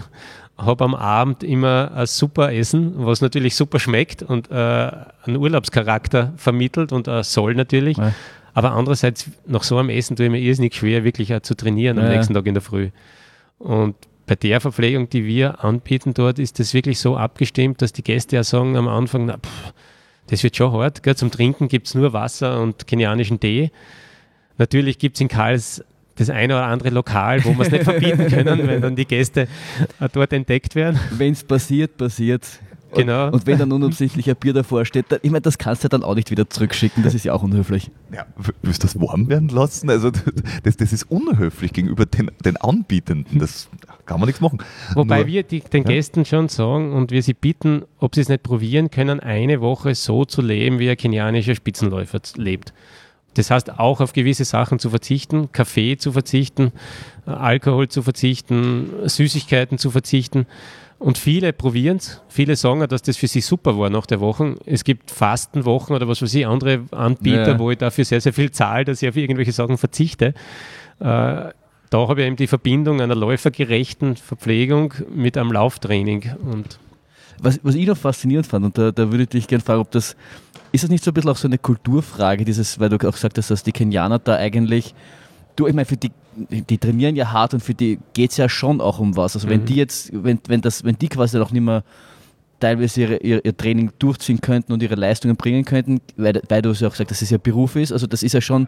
habe 0.58 0.84
am 0.84 0.96
Abend 0.96 1.44
immer 1.44 1.92
ein 1.94 2.08
super 2.08 2.52
Essen, 2.52 2.94
was 2.98 3.22
natürlich 3.22 3.56
super 3.56 3.80
schmeckt 3.80 4.24
und 4.24 4.50
äh, 4.50 4.54
einen 4.54 5.38
Urlaubscharakter 5.38 6.34
vermittelt 6.36 6.92
und 6.92 7.08
äh, 7.08 7.24
soll 7.24 7.54
natürlich. 7.54 7.98
Ja. 7.98 8.14
Aber 8.54 8.72
andererseits, 8.72 9.30
nach 9.46 9.62
so 9.62 9.78
einem 9.78 9.90
Essen 9.90 10.16
tue 10.16 10.26
ich 10.26 10.32
mir 10.32 10.40
irrsinnig 10.40 10.74
schwer, 10.74 11.04
wirklich 11.04 11.34
auch 11.34 11.42
zu 11.42 11.56
trainieren 11.56 12.00
am 12.00 12.06
ja. 12.06 12.14
nächsten 12.14 12.34
Tag 12.34 12.48
in 12.48 12.56
der 12.56 12.64
Früh. 12.64 12.90
Und 13.60 13.96
bei 14.26 14.34
der 14.34 14.60
Verpflegung, 14.60 15.10
die 15.10 15.26
wir 15.26 15.64
anbieten 15.64 16.16
dort, 16.16 16.40
ist 16.40 16.60
das 16.60 16.74
wirklich 16.74 17.00
so 17.00 17.16
abgestimmt, 17.16 17.84
dass 17.84 17.94
die 17.94 18.04
Gäste 18.04 18.36
ja 18.36 18.44
sagen 18.44 18.76
am 18.78 18.88
Anfang, 18.88 19.28
na, 19.28 19.38
pff, 19.38 19.74
das 20.26 20.44
wird 20.44 20.58
schon 20.58 20.72
hart. 20.72 21.04
Gell? 21.04 21.16
Zum 21.16 21.30
Trinken 21.30 21.68
gibt 21.68 21.86
es 21.86 21.94
nur 21.94 22.14
Wasser 22.14 22.60
und 22.60 22.88
kenianischen 22.88 23.40
Tee. 23.40 23.72
Natürlich 24.58 25.00
gibt 25.00 25.18
es 25.18 25.22
in 25.22 25.28
Karls 25.28 25.84
das 26.16 26.30
eine 26.30 26.56
oder 26.56 26.66
andere 26.66 26.90
Lokal, 26.90 27.44
wo 27.46 27.56
wir 27.56 27.62
es 27.62 27.72
nicht 27.72 27.84
verbieten 27.86 28.28
können, 28.28 28.68
wenn 28.68 28.82
dann 28.82 28.96
die 28.96 29.06
Gäste 29.06 29.48
äh, 30.00 30.10
dort 30.12 30.34
entdeckt 30.34 30.76
werden. 30.76 31.00
Wenn 31.12 31.34
es 31.34 31.44
passiert, 31.44 31.98
passiert. 31.98 32.44
Genau. 32.96 33.28
Und, 33.28 33.34
und, 33.34 33.48
wenn 33.48 33.60
dann 33.60 33.72
unabsichtlich 33.72 34.30
ein 34.30 34.36
Bier 34.38 34.54
davor 34.54 34.86
steht, 34.86 35.08
dann, 35.10 35.20
ich 35.22 35.30
meine, 35.30 35.42
das 35.42 35.58
kannst 35.58 35.84
du 35.84 35.90
dann 35.90 36.04
auch 36.04 36.16
nicht 36.16 36.32
wieder 36.32 36.50
zurückschicken, 36.50 37.04
das 37.04 37.14
ist 37.14 37.26
ja 37.26 37.34
auch 37.34 37.44
unhöflich. 37.44 37.92
Ja, 38.14 38.26
willst 38.62 38.82
du 38.82 38.88
das 38.88 39.00
warm 39.00 39.28
werden 39.28 39.50
lassen? 39.50 39.90
Also 39.90 40.10
das, 40.64 40.78
das 40.78 40.94
ist 40.94 41.04
unhöflich 41.04 41.74
gegenüber 41.74 42.06
den, 42.06 42.32
den 42.46 42.56
Anbietenden, 42.58 43.40
das 43.40 43.68
kann 44.06 44.20
man 44.20 44.28
nichts 44.28 44.42
machen. 44.42 44.60
Wobei 44.94 45.18
Nur, 45.18 45.28
wir 45.28 45.44
die, 45.44 45.60
den 45.60 45.84
ja. 45.84 45.90
Gästen 45.90 46.24
schon 46.24 46.48
sagen 46.48 46.94
und 46.94 47.12
wir 47.12 47.22
sie 47.22 47.34
bitten, 47.34 47.84
ob 48.00 48.16
sie 48.16 48.22
es 48.22 48.30
nicht 48.30 48.44
probieren 48.44 48.90
können, 48.90 49.20
eine 49.20 49.60
Woche 49.60 49.94
so 49.94 50.24
zu 50.24 50.42
leben, 50.42 50.80
wie 50.80 50.90
ein 50.90 50.98
kenianischer 50.98 51.56
Spitzenläufer 51.56 52.22
lebt. 52.36 52.74
Das 53.38 53.52
heißt, 53.52 53.80
auch 53.80 54.02
auf 54.02 54.14
gewisse 54.14 54.46
Sachen 54.46 54.80
zu 54.80 54.90
verzichten, 54.90 55.52
Kaffee 55.52 55.98
zu 55.98 56.12
verzichten, 56.12 56.72
Alkohol 57.26 57.88
zu 57.88 58.02
verzichten, 58.02 58.90
Süßigkeiten 59.06 59.78
zu 59.78 59.92
verzichten. 59.92 60.46
Und 61.00 61.20
viele 61.20 61.54
probieren 61.54 61.98
es, 61.98 62.22
viele 62.28 62.56
sagen, 62.56 62.86
dass 62.88 63.04
das 63.04 63.18
für 63.18 63.28
sie 63.28 63.42
super 63.42 63.78
war 63.78 63.92
nach 63.92 64.08
der 64.08 64.20
Woche. 64.20 64.56
Es 64.66 64.84
gibt 64.84 65.12
Fastenwochen 65.12 65.96
oder 65.96 66.08
was 66.08 66.22
weiß 66.24 66.34
ich, 66.34 66.48
andere 66.48 66.86
Anbieter, 66.92 67.50
ja. 67.50 67.60
wo 67.60 67.70
ich 67.70 67.78
dafür 67.78 68.04
sehr, 68.04 68.20
sehr 68.20 68.34
viel 68.34 68.50
zahle, 68.50 68.86
dass 68.86 69.04
ich 69.04 69.10
auf 69.10 69.16
irgendwelche 69.16 69.52
Sachen 69.52 69.78
verzichte. 69.78 70.34
Äh, 71.00 71.52
da 71.90 72.08
habe 72.08 72.22
ich 72.22 72.28
eben 72.28 72.36
die 72.36 72.48
Verbindung 72.48 73.00
einer 73.00 73.16
läufergerechten 73.16 74.16
Verpflegung 74.16 74.94
mit 75.14 75.38
einem 75.38 75.52
Lauftraining. 75.52 76.36
Und 76.42 76.80
was, 77.40 77.60
was 77.62 77.76
ich 77.76 77.86
noch 77.86 77.98
faszinierend 77.98 78.48
fand, 78.48 78.66
und 78.66 78.78
da, 78.78 78.92
da 78.92 79.12
würde 79.12 79.24
ich 79.24 79.30
dich 79.30 79.48
gerne 79.48 79.64
fragen, 79.64 79.82
ob 79.82 79.92
das 79.92 80.16
ist 80.72 80.84
das 80.84 80.90
nicht 80.90 81.04
so 81.04 81.12
ein 81.12 81.14
bisschen 81.14 81.32
auch 81.32 81.38
so 81.38 81.48
eine 81.48 81.58
Kulturfrage, 81.58 82.46
dieses, 82.46 82.80
weil 82.80 82.90
du 82.90 82.96
auch 82.98 83.14
gesagt 83.14 83.38
hast, 83.38 83.52
dass 83.52 83.64
die 83.64 83.72
Kenianer 83.72 84.20
da 84.20 84.36
eigentlich, 84.36 84.94
du, 85.56 85.68
ich 85.68 85.74
meine, 85.74 85.86
für 85.86 85.98
die, 85.98 86.12
die 86.36 86.78
trainieren 86.78 87.16
ja 87.16 87.32
hart 87.32 87.54
und 87.54 87.62
für 87.62 87.74
die 87.74 88.00
geht 88.14 88.32
es 88.32 88.38
ja 88.38 88.50
schon 88.50 88.82
auch 88.82 89.00
um 89.00 89.16
was. 89.16 89.36
Also 89.36 89.48
mhm. 89.48 89.52
wenn 89.52 89.66
die 89.66 89.76
jetzt, 89.76 90.12
wenn, 90.14 90.40
wenn 90.48 90.62
das, 90.62 90.84
wenn 90.84 90.98
die 90.98 91.10
quasi 91.10 91.38
noch 91.38 91.52
nicht 91.52 91.64
mehr 91.64 91.84
teilweise 92.60 93.02
ihre, 93.02 93.18
ihr, 93.18 93.46
ihr, 93.46 93.56
Training 93.56 93.92
durchziehen 94.00 94.42
könnten 94.42 94.74
und 94.74 94.82
ihre 94.82 94.96
Leistungen 94.96 95.36
bringen 95.36 95.64
könnten, 95.64 96.00
weil, 96.16 96.42
weil 96.50 96.62
du 96.62 96.72
es 96.72 96.80
ja 96.80 96.88
auch 96.88 96.92
gesagt 96.92 97.12
hast, 97.12 97.22
dass 97.22 97.28
es 97.28 97.32
ihr 97.32 97.38
Beruf 97.38 97.76
ist. 97.76 97.92
Also 97.92 98.08
das 98.08 98.24
ist 98.24 98.34
ja 98.34 98.42
schon 98.42 98.68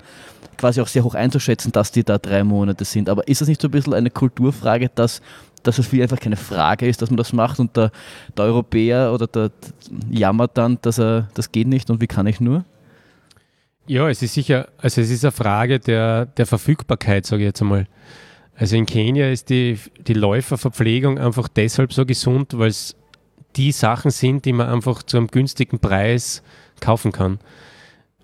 quasi 0.57 0.81
auch 0.81 0.87
sehr 0.87 1.03
hoch 1.03 1.15
einzuschätzen, 1.15 1.71
dass 1.71 1.91
die 1.91 2.03
da 2.03 2.17
drei 2.17 2.43
Monate 2.43 2.85
sind. 2.85 3.09
Aber 3.09 3.27
ist 3.27 3.41
das 3.41 3.47
nicht 3.47 3.61
so 3.61 3.67
ein 3.67 3.71
bisschen 3.71 3.93
eine 3.93 4.11
Kulturfrage, 4.11 4.91
dass, 4.93 5.21
dass 5.63 5.79
es 5.79 5.87
für 5.87 6.01
einfach 6.01 6.19
keine 6.19 6.35
Frage 6.35 6.87
ist, 6.87 7.01
dass 7.01 7.09
man 7.09 7.17
das 7.17 7.33
macht 7.33 7.59
und 7.59 7.75
der, 7.75 7.91
der 8.37 8.45
Europäer 8.45 9.13
oder 9.13 9.27
der, 9.27 9.49
der 9.49 9.71
jammert 10.09 10.57
dann, 10.57 10.77
dass 10.81 10.99
er 10.99 11.29
das 11.33 11.51
geht 11.51 11.67
nicht 11.67 11.89
und 11.89 12.01
wie 12.01 12.07
kann 12.07 12.27
ich 12.27 12.39
nur? 12.39 12.65
Ja, 13.87 14.07
es 14.07 14.21
ist 14.21 14.35
sicher, 14.35 14.67
also 14.77 15.01
es 15.01 15.09
ist 15.09 15.25
eine 15.25 15.31
Frage 15.31 15.79
der, 15.79 16.27
der 16.27 16.45
Verfügbarkeit, 16.45 17.25
sage 17.25 17.43
ich 17.43 17.47
jetzt 17.47 17.61
einmal. 17.61 17.87
Also 18.55 18.75
in 18.75 18.85
Kenia 18.85 19.31
ist 19.31 19.49
die, 19.49 19.79
die 20.05 20.13
Läuferverpflegung 20.13 21.17
einfach 21.17 21.47
deshalb 21.47 21.93
so 21.93 22.05
gesund, 22.05 22.57
weil 22.57 22.69
es 22.69 22.95
die 23.55 23.71
Sachen 23.71 24.11
sind, 24.11 24.45
die 24.45 24.53
man 24.53 24.67
einfach 24.67 25.01
zu 25.01 25.17
einem 25.17 25.27
günstigen 25.27 25.79
Preis 25.79 26.43
kaufen 26.81 27.11
kann. 27.11 27.39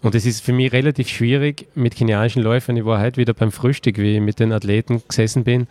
Und 0.02 0.13
es 0.13 0.26
ist 0.26 0.43
für 0.43 0.54
mich 0.54 0.71
relativ 0.71 1.10
schwierig 1.10 1.67
mit 1.74 1.95
kenianischen 1.95 2.43
Läufern. 2.43 2.78
Ich 2.78 2.86
war 2.86 3.02
heute 3.02 3.17
wieder 3.17 3.34
beim 3.34 3.52
Frühstück, 3.52 3.98
wie 3.98 4.17
ich 4.17 4.21
mit 4.21 4.39
den 4.39 4.52
Athleten 4.52 5.02
gesessen 5.08 5.43
bin. 5.43 5.67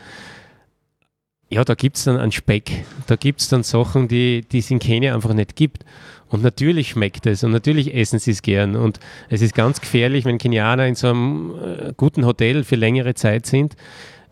Ja, 1.55 1.63
da 1.63 1.75
gibt 1.75 1.97
es 1.99 2.03
dann 2.03 2.17
einen 2.17 2.33
Speck. 2.33 2.85
Da 3.07 3.15
gibt 3.15 3.41
es 3.41 3.49
dann 3.49 3.63
Sachen, 3.63 4.09
die, 4.09 4.45
es 4.53 4.73
in 4.73 4.81
Kenia 4.81 5.15
einfach 5.15 5.35
nicht 5.35 5.55
gibt. 5.55 5.85
Und 6.29 6.43
natürlich 6.43 6.89
schmeckt 6.89 7.27
es 7.27 7.45
und 7.45 7.53
natürlich 7.53 7.95
essen 7.95 8.19
sie 8.19 8.33
es 8.33 8.43
gern. 8.43 8.75
Und 8.75 8.99
es 9.29 9.41
ist 9.41 9.55
ganz 9.55 9.81
gefährlich, 9.81 10.25
wenn 10.25 10.39
Kenianer 10.39 10.85
in 10.89 10.97
so 10.97 11.11
einem 11.11 11.53
äh, 11.53 11.93
guten 11.97 12.27
Hotel 12.27 12.65
für 12.65 12.75
längere 12.75 13.15
Zeit 13.15 13.47
sind 13.47 13.77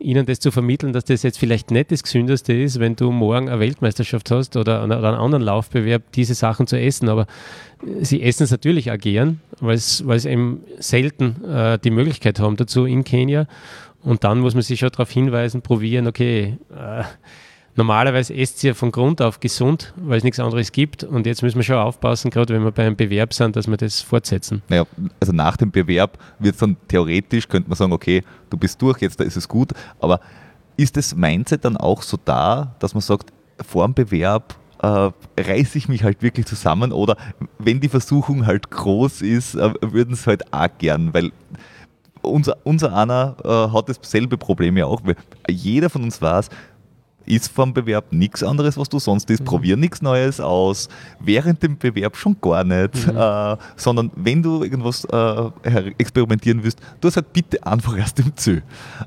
ihnen 0.03 0.27
das 0.27 0.41
zu 0.41 0.51
vermitteln, 0.51 0.93
dass 0.93 1.05
das 1.05 1.23
jetzt 1.23 1.39
vielleicht 1.39 1.71
nicht 1.71 1.93
das 1.93 2.03
Gesündeste 2.03 2.53
ist, 2.53 2.81
wenn 2.81 2.97
du 2.97 3.13
morgen 3.13 3.49
eine 3.49 3.61
Weltmeisterschaft 3.61 4.33
hast 4.33 4.57
oder, 4.57 4.83
einen 4.83 4.93
anderen 4.93 5.45
Laufbewerb, 5.45 6.03
diese 6.15 6.35
Sachen 6.35 6.67
zu 6.67 6.77
essen. 6.77 7.09
Aber 7.09 7.27
sie 8.01 8.21
essen 8.23 8.43
es 8.43 8.51
natürlich 8.51 8.91
auch 8.91 8.99
gern, 8.99 9.41
weil 9.61 9.79
sie 9.79 10.29
eben 10.29 10.65
selten 10.81 11.45
äh, 11.45 11.79
die 11.79 11.91
Möglichkeit 11.91 12.41
haben 12.41 12.57
dazu 12.57 12.85
in 12.85 13.05
Kenia. 13.05 13.47
Und 14.03 14.25
dann 14.25 14.41
muss 14.41 14.55
man 14.55 14.63
sich 14.63 14.81
schon 14.81 14.91
darauf 14.91 15.11
hinweisen, 15.11 15.63
probieren, 15.63 16.07
okay, 16.07 16.59
äh, 16.75 17.05
Normalerweise 17.75 18.35
esst 18.35 18.63
ja 18.63 18.75
von 18.75 18.93
Grund 18.93 19.23
auf 19.23 19.41
gesund, 19.41 19.95
weil 19.97 20.19
es 20.19 20.25
nichts 20.25 20.39
anderes 20.39 20.73
gibt. 20.73 21.05
Und 21.05 21.25
jetzt 21.25 21.43
müssen 21.43 21.57
wir 21.57 21.63
schon 21.63 21.77
aufpassen, 21.77 22.31
gerade 22.31 22.53
wenn 22.53 22.63
wir 22.63 22.71
beim 22.71 22.97
Bewerb 22.97 23.33
sind, 23.33 23.57
dass 23.57 23.67
wir 23.67 23.79
das 23.79 24.03
fortsetzen. 24.03 24.63
Naja, 24.69 24.85
also 25.21 25.33
nach 25.33 25.57
dem 25.57 25.71
Bewerb 25.71 26.19
wird 26.39 26.55
es 26.55 26.61
dann 26.61 26.77
theoretisch, 26.87 27.49
könnte 27.49 27.71
man 27.71 27.77
sagen, 27.77 27.93
okay, 27.93 28.23
du 28.51 28.59
bist 28.59 28.81
durch, 28.83 29.01
jetzt 29.01 29.19
da 29.19 29.25
ist 29.25 29.37
es 29.37 29.49
gut. 29.49 29.73
Aber 30.01 30.21
ist 30.77 30.99
das 30.99 31.17
Mindset 31.17 31.65
dann 31.65 31.79
auch 31.79 32.03
so 32.03 32.19
da, 32.23 32.75
dass 32.79 32.93
man 32.93 33.01
sagt, 33.01 33.33
vor 33.67 33.87
dem 33.87 33.95
Bewerb 33.95 34.55
äh, 34.83 35.11
reiße 35.41 35.79
ich 35.79 35.89
mich 35.89 36.05
halt 36.05 36.23
wirklich 36.23 36.45
zusammen 36.45 36.93
oder 36.93 37.17
wenn 37.59 37.81
die 37.81 37.89
Versuchung 37.89 38.47
halt 38.47 38.71
groß 38.71 39.23
ist, 39.23 39.55
äh, 39.55 39.73
würden 39.81 40.13
es 40.13 40.27
halt 40.27 40.53
auch 40.53 40.69
gern, 40.77 41.15
weil 41.15 41.31
unser, 42.23 42.57
unser 42.65 42.97
einer 42.97 43.37
äh, 43.45 43.49
hat 43.75 43.89
dasselbe 43.89 44.37
Problem 44.37 44.77
ja 44.77 44.87
auch. 44.87 45.01
Jeder 45.49 45.91
von 45.91 46.03
uns 46.03 46.21
weiß, 46.21 46.49
ist 47.27 47.53
vom 47.53 47.73
Bewerb 47.73 48.13
nichts 48.13 48.43
anderes, 48.43 48.77
was 48.77 48.89
du 48.89 48.99
sonst 48.99 49.31
isst. 49.31 49.43
Mhm. 49.43 49.47
Probier 49.47 49.77
nichts 49.77 50.03
Neues 50.03 50.41
aus. 50.41 50.89
Während 51.21 51.63
dem 51.63 51.79
Bewerb 51.79 52.17
schon 52.17 52.37
gar 52.41 52.65
nicht. 52.65 53.07
Mhm. 53.07 53.17
Äh, 53.17 53.57
sondern 53.77 54.11
wenn 54.17 54.43
du 54.43 54.63
irgendwas 54.63 55.05
äh, 55.05 55.93
experimentieren 55.99 56.63
willst, 56.63 56.81
tu 57.01 57.09
es 57.09 57.17
halt 57.17 57.33
bitte 57.33 57.65
einfach 57.67 57.97
erst 57.97 58.19
im 58.21 58.33
Zoo. 58.37 58.59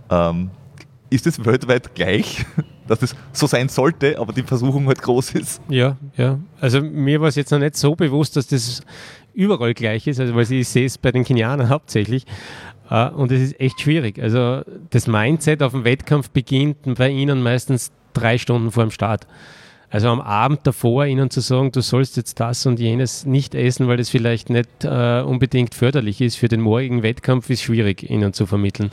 Ähm, 0.09 0.49
ist 1.09 1.27
es 1.27 1.43
weltweit 1.43 1.93
gleich, 1.93 2.45
dass 2.87 3.01
es 3.01 3.15
so 3.31 3.47
sein 3.47 3.69
sollte, 3.69 4.17
aber 4.19 4.33
die 4.33 4.43
Versuchung 4.43 4.87
halt 4.87 5.01
groß 5.01 5.31
ist? 5.31 5.61
Ja, 5.69 5.97
ja. 6.17 6.39
Also 6.59 6.81
mir 6.81 7.21
war 7.21 7.27
es 7.27 7.35
jetzt 7.35 7.51
noch 7.51 7.59
nicht 7.59 7.75
so 7.75 7.95
bewusst, 7.95 8.35
dass 8.35 8.47
das 8.47 8.81
überall 9.33 9.73
gleich 9.73 10.07
ist, 10.07 10.19
also 10.19 10.35
weil 10.35 10.49
ich 10.51 10.67
sehe 10.67 10.85
es 10.85 10.97
bei 10.97 11.11
den 11.11 11.23
Kenianern 11.23 11.69
hauptsächlich. 11.69 12.25
Uh, 12.89 13.09
und 13.15 13.31
es 13.31 13.41
ist 13.41 13.59
echt 13.59 13.81
schwierig. 13.81 14.21
Also 14.21 14.61
das 14.91 15.07
Mindset 15.07 15.63
auf 15.63 15.71
dem 15.71 15.85
Wettkampf 15.85 16.29
beginnt 16.29 16.77
bei 16.95 17.09
ihnen 17.09 17.41
meistens 17.41 17.91
drei 18.13 18.37
Stunden 18.37 18.71
vor 18.71 18.83
dem 18.83 18.91
Start. 18.91 19.25
Also 19.89 20.09
am 20.09 20.21
Abend 20.21 20.59
davor 20.63 21.05
ihnen 21.05 21.29
zu 21.29 21.41
sagen, 21.41 21.71
du 21.71 21.81
sollst 21.81 22.17
jetzt 22.17 22.39
das 22.39 22.65
und 22.65 22.79
jenes 22.79 23.25
nicht 23.25 23.55
essen, 23.55 23.87
weil 23.87 23.97
das 23.97 24.09
vielleicht 24.09 24.49
nicht 24.49 24.83
äh, 24.83 25.21
unbedingt 25.21 25.73
förderlich 25.73 26.21
ist 26.21 26.35
für 26.35 26.47
den 26.47 26.61
morgigen 26.61 27.01
Wettkampf, 27.01 27.49
ist 27.49 27.63
schwierig 27.63 28.07
ihnen 28.09 28.33
zu 28.33 28.45
vermitteln. 28.45 28.91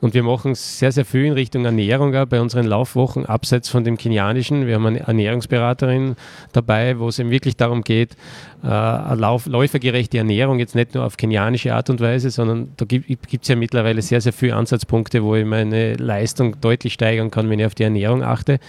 Und 0.00 0.14
wir 0.14 0.22
machen 0.22 0.54
sehr, 0.54 0.92
sehr 0.92 1.04
viel 1.04 1.24
in 1.24 1.32
Richtung 1.32 1.64
Ernährung 1.64 2.12
bei 2.28 2.40
unseren 2.40 2.66
Laufwochen, 2.66 3.26
abseits 3.26 3.68
von 3.68 3.82
dem 3.82 3.96
kenianischen. 3.96 4.66
Wir 4.66 4.76
haben 4.76 4.86
eine 4.86 5.00
Ernährungsberaterin 5.00 6.14
dabei, 6.52 6.98
wo 6.98 7.08
es 7.08 7.18
eben 7.18 7.30
wirklich 7.30 7.56
darum 7.56 7.82
geht, 7.82 8.16
äh, 8.62 8.66
Lauf, 8.66 9.46
läufergerechte 9.46 10.18
Ernährung, 10.18 10.60
jetzt 10.60 10.76
nicht 10.76 10.94
nur 10.94 11.04
auf 11.04 11.16
kenianische 11.16 11.74
Art 11.74 11.90
und 11.90 12.00
Weise, 12.00 12.30
sondern 12.30 12.72
da 12.76 12.84
gibt 12.84 13.42
es 13.42 13.48
ja 13.48 13.56
mittlerweile 13.56 14.00
sehr, 14.02 14.20
sehr 14.20 14.32
viele 14.32 14.54
Ansatzpunkte, 14.54 15.24
wo 15.24 15.34
ich 15.34 15.44
meine 15.44 15.94
Leistung 15.94 16.60
deutlich 16.60 16.92
steigern 16.92 17.30
kann, 17.30 17.50
wenn 17.50 17.58
ich 17.58 17.66
auf 17.66 17.74
die 17.74 17.84
Ernährung 17.84 18.22
achte. 18.22 18.60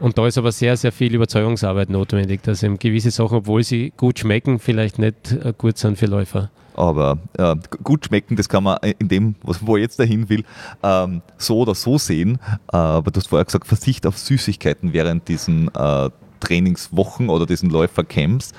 Und 0.00 0.18
da 0.18 0.26
ist 0.26 0.38
aber 0.38 0.52
sehr, 0.52 0.76
sehr 0.76 0.92
viel 0.92 1.14
Überzeugungsarbeit 1.14 1.88
notwendig, 1.88 2.42
dass 2.42 2.62
eben 2.62 2.78
gewisse 2.78 3.10
Sachen, 3.10 3.38
obwohl 3.38 3.62
sie 3.62 3.92
gut 3.96 4.18
schmecken, 4.18 4.58
vielleicht 4.58 4.98
nicht 4.98 5.32
äh, 5.32 5.52
gut 5.56 5.78
sind 5.78 5.98
für 5.98 6.06
Läufer. 6.06 6.50
Aber 6.74 7.18
äh, 7.38 7.56
gut 7.82 8.06
schmecken, 8.06 8.36
das 8.36 8.48
kann 8.48 8.64
man 8.64 8.78
in 8.98 9.08
dem, 9.08 9.34
wo 9.42 9.76
er 9.76 9.82
jetzt 9.82 9.98
dahin 9.98 10.28
will, 10.28 10.44
ähm, 10.82 11.22
so 11.38 11.58
oder 11.58 11.74
so 11.74 11.98
sehen. 11.98 12.38
Äh, 12.72 12.76
aber 12.76 13.10
du 13.10 13.20
hast 13.20 13.28
vorher 13.28 13.44
gesagt, 13.44 13.66
Verzicht 13.66 14.06
auf 14.06 14.18
Süßigkeiten 14.18 14.92
während 14.92 15.28
diesen 15.28 15.68
äh, 15.74 16.10
Trainingswochen 16.40 17.28
oder 17.28 17.46
diesen 17.46 17.70
Läufercamps. 17.70 18.52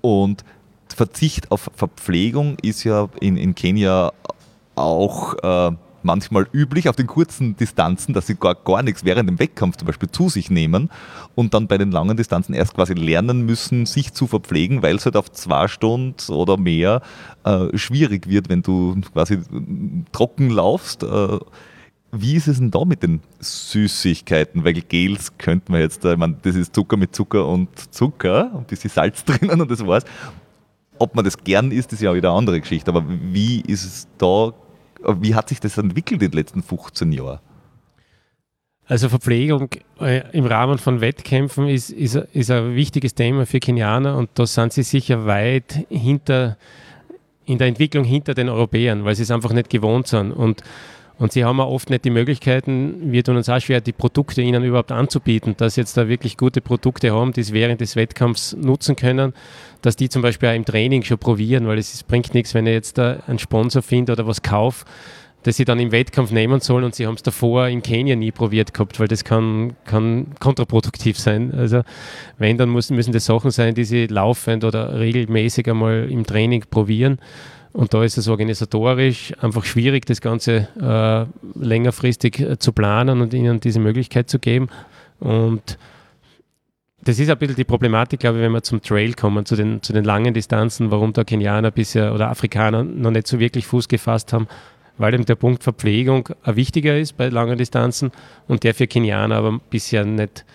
Und 0.00 0.44
Verzicht 0.88 1.50
auf 1.52 1.70
Verpflegung 1.74 2.56
ist 2.62 2.84
ja 2.84 3.08
in, 3.20 3.36
in 3.36 3.54
Kenia 3.54 4.12
auch 4.76 5.34
äh, 5.42 5.76
manchmal 6.06 6.46
üblich 6.52 6.88
auf 6.88 6.96
den 6.96 7.06
kurzen 7.06 7.56
Distanzen, 7.56 8.14
dass 8.14 8.26
sie 8.26 8.36
gar, 8.36 8.54
gar 8.54 8.82
nichts 8.82 9.04
während 9.04 9.28
dem 9.28 9.38
Wettkampf 9.38 9.76
zum 9.76 9.86
Beispiel 9.86 10.10
zu 10.10 10.30
sich 10.30 10.50
nehmen 10.50 10.88
und 11.34 11.52
dann 11.52 11.66
bei 11.66 11.76
den 11.76 11.90
langen 11.90 12.16
Distanzen 12.16 12.54
erst 12.54 12.74
quasi 12.74 12.94
lernen 12.94 13.44
müssen, 13.44 13.84
sich 13.84 14.14
zu 14.14 14.26
verpflegen, 14.26 14.82
weil 14.82 14.96
es 14.96 15.04
halt 15.04 15.16
auf 15.16 15.30
zwei 15.32 15.68
Stunden 15.68 16.32
oder 16.32 16.56
mehr 16.56 17.02
äh, 17.44 17.76
schwierig 17.76 18.28
wird, 18.28 18.48
wenn 18.48 18.62
du 18.62 18.98
quasi 19.12 19.40
trocken 20.12 20.48
laufst. 20.48 21.02
Äh, 21.02 21.38
wie 22.12 22.34
ist 22.34 22.48
es 22.48 22.58
denn 22.58 22.70
da 22.70 22.84
mit 22.84 23.02
den 23.02 23.20
Süßigkeiten? 23.40 24.64
Weil 24.64 24.74
Gels 24.74 25.36
könnte 25.36 25.72
man 25.72 25.80
jetzt, 25.80 26.04
ich 26.04 26.16
meine, 26.16 26.36
das 26.42 26.54
ist 26.54 26.74
Zucker 26.74 26.96
mit 26.96 27.14
Zucker 27.14 27.46
und 27.46 27.68
Zucker, 27.92 28.52
ein 28.54 28.64
bisschen 28.64 28.90
Salz 28.90 29.24
drinnen 29.26 29.60
und 29.60 29.70
das 29.70 29.84
war's. 29.86 30.04
Ob 30.98 31.14
man 31.14 31.24
das 31.24 31.36
gern 31.36 31.72
isst, 31.72 31.92
ist 31.92 32.00
ja 32.00 32.14
wieder 32.14 32.30
eine 32.30 32.38
andere 32.38 32.60
Geschichte. 32.60 32.90
Aber 32.90 33.04
wie 33.06 33.60
ist 33.60 33.84
es 33.84 34.08
da 34.16 34.52
wie 35.02 35.34
hat 35.34 35.48
sich 35.48 35.60
das 35.60 35.78
entwickelt 35.78 36.22
in 36.22 36.30
den 36.30 36.38
letzten 36.38 36.62
15 36.62 37.12
Jahren? 37.12 37.40
Also 38.88 39.08
Verpflegung 39.08 39.68
äh, 40.00 40.30
im 40.30 40.46
Rahmen 40.46 40.78
von 40.78 41.00
Wettkämpfen 41.00 41.68
ist, 41.68 41.90
ist, 41.90 42.14
ist 42.14 42.50
ein 42.50 42.76
wichtiges 42.76 43.14
Thema 43.14 43.44
für 43.44 43.58
Kenianer 43.58 44.16
und 44.16 44.30
da 44.34 44.46
sind 44.46 44.72
sie 44.72 44.84
sicher 44.84 45.26
weit 45.26 45.86
hinter 45.88 46.56
in 47.46 47.58
der 47.58 47.68
Entwicklung 47.68 48.04
hinter 48.04 48.34
den 48.34 48.48
Europäern, 48.48 49.04
weil 49.04 49.14
sie 49.14 49.22
es 49.22 49.30
einfach 49.30 49.52
nicht 49.52 49.70
gewohnt 49.70 50.08
sind. 50.08 50.32
Und 50.32 50.62
und 51.18 51.32
sie 51.32 51.44
haben 51.44 51.60
auch 51.60 51.70
oft 51.70 51.88
nicht 51.88 52.04
die 52.04 52.10
Möglichkeiten, 52.10 53.10
wir 53.10 53.24
tun 53.24 53.36
uns 53.36 53.48
auch 53.48 53.60
schwer, 53.60 53.80
die 53.80 53.92
Produkte 53.92 54.42
ihnen 54.42 54.62
überhaupt 54.64 54.92
anzubieten, 54.92 55.54
dass 55.56 55.74
sie 55.74 55.80
jetzt 55.80 55.96
da 55.96 56.08
wirklich 56.08 56.36
gute 56.36 56.60
Produkte 56.60 57.12
haben, 57.12 57.32
die 57.32 57.42
sie 57.42 57.54
während 57.54 57.80
des 57.80 57.96
Wettkampfs 57.96 58.54
nutzen 58.54 58.96
können, 58.96 59.32
dass 59.80 59.96
die 59.96 60.10
zum 60.10 60.20
Beispiel 60.20 60.50
auch 60.50 60.54
im 60.54 60.66
Training 60.66 61.02
schon 61.02 61.18
probieren, 61.18 61.66
weil 61.66 61.78
es 61.78 62.02
bringt 62.02 62.34
nichts, 62.34 62.52
wenn 62.52 62.66
ich 62.66 62.74
jetzt 62.74 62.98
da 62.98 63.18
einen 63.26 63.38
Sponsor 63.38 63.80
finde 63.80 64.12
oder 64.12 64.26
was 64.26 64.42
kaufe, 64.42 64.84
das 65.44 65.56
sie 65.56 65.64
dann 65.64 65.78
im 65.78 65.92
Wettkampf 65.92 66.32
nehmen 66.32 66.60
sollen 66.60 66.84
und 66.84 66.94
sie 66.94 67.06
haben 67.06 67.14
es 67.14 67.22
davor 67.22 67.68
in 67.68 67.80
Kenia 67.80 68.16
nie 68.16 68.32
probiert 68.32 68.74
gehabt, 68.74 69.00
weil 69.00 69.08
das 69.08 69.24
kann, 69.24 69.74
kann 69.84 70.34
kontraproduktiv 70.38 71.18
sein. 71.18 71.54
Also 71.54 71.82
wenn, 72.36 72.58
dann 72.58 72.68
müssen, 72.68 72.96
müssen 72.96 73.12
das 73.12 73.24
Sachen 73.24 73.52
sein, 73.52 73.74
die 73.74 73.84
sie 73.84 74.06
laufend 74.06 74.64
oder 74.64 74.98
regelmäßig 74.98 75.70
einmal 75.70 76.10
im 76.10 76.26
Training 76.26 76.64
probieren 76.68 77.20
und 77.76 77.92
da 77.92 78.02
ist 78.02 78.16
es 78.16 78.26
organisatorisch 78.26 79.34
einfach 79.42 79.66
schwierig, 79.66 80.06
das 80.06 80.22
Ganze 80.22 80.68
äh, 80.80 81.62
längerfristig 81.62 82.40
äh, 82.40 82.58
zu 82.58 82.72
planen 82.72 83.20
und 83.20 83.34
ihnen 83.34 83.60
diese 83.60 83.80
Möglichkeit 83.80 84.30
zu 84.30 84.38
geben. 84.38 84.68
Und 85.20 85.76
das 87.02 87.18
ist 87.18 87.28
ein 87.28 87.36
bisschen 87.36 87.56
die 87.56 87.64
Problematik, 87.64 88.20
glaube 88.20 88.38
ich, 88.38 88.44
wenn 88.44 88.52
wir 88.52 88.62
zum 88.62 88.80
Trail 88.80 89.12
kommen, 89.12 89.44
zu 89.44 89.56
den, 89.56 89.82
zu 89.82 89.92
den 89.92 90.04
langen 90.04 90.32
Distanzen, 90.32 90.90
warum 90.90 91.12
da 91.12 91.22
Kenianer 91.22 91.70
bisher 91.70 92.14
oder 92.14 92.30
Afrikaner 92.30 92.82
noch 92.82 93.10
nicht 93.10 93.26
so 93.26 93.38
wirklich 93.38 93.66
Fuß 93.66 93.88
gefasst 93.88 94.32
haben, 94.32 94.48
weil 94.96 95.12
eben 95.12 95.26
der 95.26 95.34
Punkt 95.34 95.62
Verpflegung 95.62 96.30
wichtiger 96.46 96.98
ist 96.98 97.18
bei 97.18 97.28
langen 97.28 97.58
Distanzen 97.58 98.10
und 98.48 98.64
der 98.64 98.72
für 98.72 98.86
Kenianer 98.86 99.36
aber 99.36 99.60
bisher 99.68 100.06
nicht, 100.06 100.46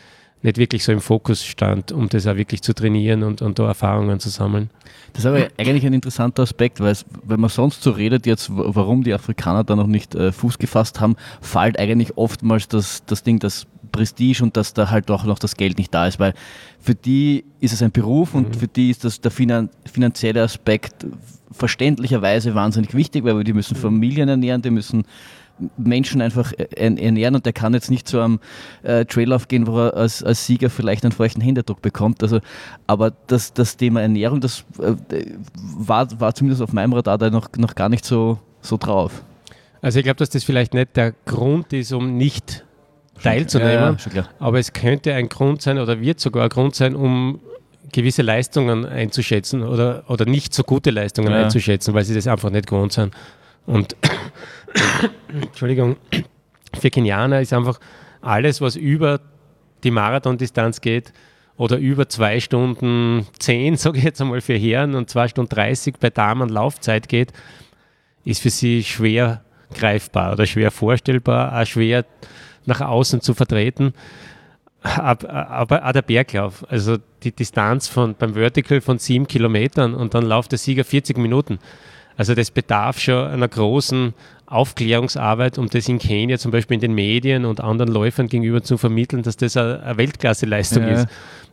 nicht 0.44 0.58
wirklich 0.58 0.84
so 0.84 0.92
im 0.92 1.02
Fokus 1.02 1.44
stand, 1.44 1.92
um 1.92 2.10
das 2.10 2.26
auch 2.28 2.36
wirklich 2.36 2.62
zu 2.62 2.74
trainieren 2.74 3.24
und, 3.24 3.42
und 3.42 3.60
da 3.60 3.68
Erfahrungen 3.68 4.20
zu 4.20 4.30
sammeln. 4.30 4.70
Das 5.14 5.24
ist 5.24 5.26
aber 5.28 5.48
eigentlich 5.58 5.86
ein 5.86 5.94
interessanter 5.94 6.44
Aspekt, 6.44 6.80
weil 6.80 6.92
es, 6.92 7.06
wenn 7.24 7.40
man 7.40 7.50
sonst 7.50 7.84
so 7.84 7.92
redet, 7.92 8.26
jetzt, 8.26 8.50
warum 8.52 9.04
die 9.04 9.14
Afrikaner 9.14 9.64
da 9.64 9.76
noch 9.76 9.88
nicht 9.88 10.16
äh, 10.16 10.32
Fuß 10.32 10.58
gefasst 10.58 11.00
haben, 11.00 11.16
fällt 11.42 11.78
eigentlich 11.78 12.18
oftmals 12.18 12.68
das, 12.68 13.04
das 13.06 13.24
Ding, 13.24 13.40
das 13.40 13.68
Prestige 13.92 14.44
und 14.44 14.56
dass 14.58 14.74
da 14.74 14.90
halt 14.90 15.12
auch 15.12 15.26
noch 15.26 15.38
das 15.38 15.56
Geld 15.56 15.78
nicht 15.78 15.94
da 15.94 16.08
ist, 16.08 16.20
weil 16.20 16.34
für 16.80 16.96
die 16.96 17.44
ist 17.60 17.74
es 17.74 17.84
ein 17.84 17.92
Beruf 17.92 18.34
und 18.34 18.56
mhm. 18.56 18.60
für 18.60 18.68
die 18.68 18.90
ist 18.90 19.04
das 19.04 19.20
der 19.22 19.32
finan 19.32 19.70
finanzielle 19.92 20.42
Aspekt 20.42 21.06
verständlicherweise 21.52 22.56
wahnsinnig 22.56 22.94
wichtig, 22.94 23.26
weil 23.26 23.44
die 23.44 23.54
müssen 23.54 23.76
Familien 23.76 24.30
ernähren, 24.30 24.62
die 24.62 24.72
müssen 24.72 25.04
Menschen 25.78 26.22
einfach 26.22 26.54
ernähren 26.76 27.36
und 27.36 27.46
der 27.46 27.54
kann 27.54 27.74
jetzt 27.74 27.92
nicht 27.92 28.08
zu 28.08 28.20
einem 28.20 28.40
äh, 28.84 29.06
Traillauf 29.06 29.48
gehen, 29.48 29.68
wo 29.68 29.80
er 29.80 29.96
als, 29.96 30.24
als 30.24 30.46
Sieger 30.46 30.70
vielleicht 30.70 31.04
einen 31.04 31.12
feuchten 31.12 31.42
Händedruck 31.42 31.82
bekommt. 31.82 32.24
Also, 32.24 32.40
aber 32.88 33.12
das, 33.28 33.54
das 33.54 33.78
Thema 33.78 34.02
Ernährung, 34.02 34.42
das 34.42 34.66
äh, 34.80 34.96
war, 35.54 36.08
war 36.20 36.34
zumindest 36.34 36.62
auf 36.62 36.74
meinem 36.74 36.94
Radar 36.94 37.18
da 37.18 37.30
noch, 37.30 37.48
noch 37.58 37.76
gar 37.76 37.90
nicht 37.90 38.06
so, 38.06 38.40
so 38.62 38.78
drauf. 38.78 39.24
Also 39.82 40.00
ich 40.00 40.04
glaube, 40.04 40.18
dass 40.18 40.30
das 40.30 40.44
vielleicht 40.44 40.74
nicht 40.74 40.96
der 40.96 41.14
Grund 41.26 41.74
ist, 41.74 41.92
um 41.92 42.18
nicht 42.18 42.64
teilzunehmen, 43.22 43.98
ja, 44.06 44.12
ja, 44.14 44.30
aber 44.40 44.60
es 44.60 44.74
könnte 44.74 45.14
ein 45.14 45.30
Grund 45.30 45.62
sein 45.62 45.78
oder 45.78 46.02
wird 46.02 46.20
sogar 46.20 46.44
ein 46.44 46.50
Grund 46.50 46.76
sein, 46.76 46.96
um 46.96 47.40
gewisse 47.92 48.22
Leistungen 48.22 48.86
einzuschätzen 48.86 49.64
oder, 49.64 50.04
oder 50.08 50.26
nicht 50.26 50.54
so 50.54 50.64
gute 50.64 50.92
Leistungen 50.92 51.32
ja. 51.32 51.44
einzuschätzen, 51.44 51.94
weil 51.94 52.04
sie 52.04 52.16
das 52.16 52.28
einfach 52.28 52.50
nicht 52.50 52.68
gewohnt 52.68 52.94
sind. 52.94 53.14
Und 53.66 53.96
Entschuldigung, 55.34 55.98
für 56.80 56.90
Kenianer 56.90 57.42
ist 57.42 57.54
einfach 57.54 57.80
alles, 58.22 58.62
was 58.62 58.76
über 58.76 59.20
die 59.84 59.92
Marathondistanz 59.92 60.82
geht 60.82 61.14
oder 61.58 61.78
über 61.78 62.10
zwei 62.10 62.40
Stunden 62.40 63.28
zehn, 63.40 63.76
sage 63.78 63.98
ich 63.98 64.04
jetzt 64.04 64.22
einmal 64.22 64.42
für 64.42 64.56
Herren 64.56 64.96
und 64.96 65.10
zwei 65.10 65.28
Stunden 65.28 65.54
30 65.54 65.96
bei 66.00 66.10
Damen 66.10 66.50
Laufzeit 66.50 67.08
geht, 67.08 67.34
ist 68.24 68.42
für 68.42 68.50
sie 68.50 68.84
schwer 68.84 69.44
greifbar 69.74 70.34
oder 70.34 70.46
schwer 70.46 70.72
vorstellbar, 70.72 71.60
auch 71.60 71.66
schwer 71.66 72.06
nach 72.66 72.82
außen 72.82 73.22
zu 73.22 73.34
vertreten. 73.34 73.94
Aber 74.84 75.86
auch 75.86 75.92
der 75.92 76.02
Berglauf, 76.02 76.66
also 76.70 76.98
die 77.22 77.32
Distanz 77.32 77.88
von, 77.88 78.16
beim 78.16 78.34
Vertical 78.34 78.82
von 78.82 78.98
sieben 78.98 79.28
Kilometern 79.28 79.94
und 79.94 80.16
dann 80.16 80.26
läuft 80.26 80.52
der 80.52 80.60
Sieger 80.60 80.84
40 80.84 81.18
Minuten. 81.20 81.60
Also 82.22 82.36
das 82.36 82.52
bedarf 82.52 83.00
schon 83.00 83.30
einer 83.30 83.48
großen 83.48 84.14
Aufklärungsarbeit, 84.46 85.58
um 85.58 85.68
das 85.72 85.90
in 85.90 85.98
Kenia 85.98 86.38
zum 86.38 86.52
Beispiel 86.52 86.76
in 86.76 86.82
den 86.82 86.94
Medien 86.94 87.46
und 87.46 87.62
anderen 87.62 87.92
Läufern 87.92 88.28
gegenüber 88.28 88.62
zu 88.62 88.78
vermitteln, 88.78 89.24
dass 89.24 89.38
das 89.38 89.58
eine 89.58 89.98
Weltklasseleistung 89.98 90.84
ja. 90.84 90.90
ist. 90.90 91.08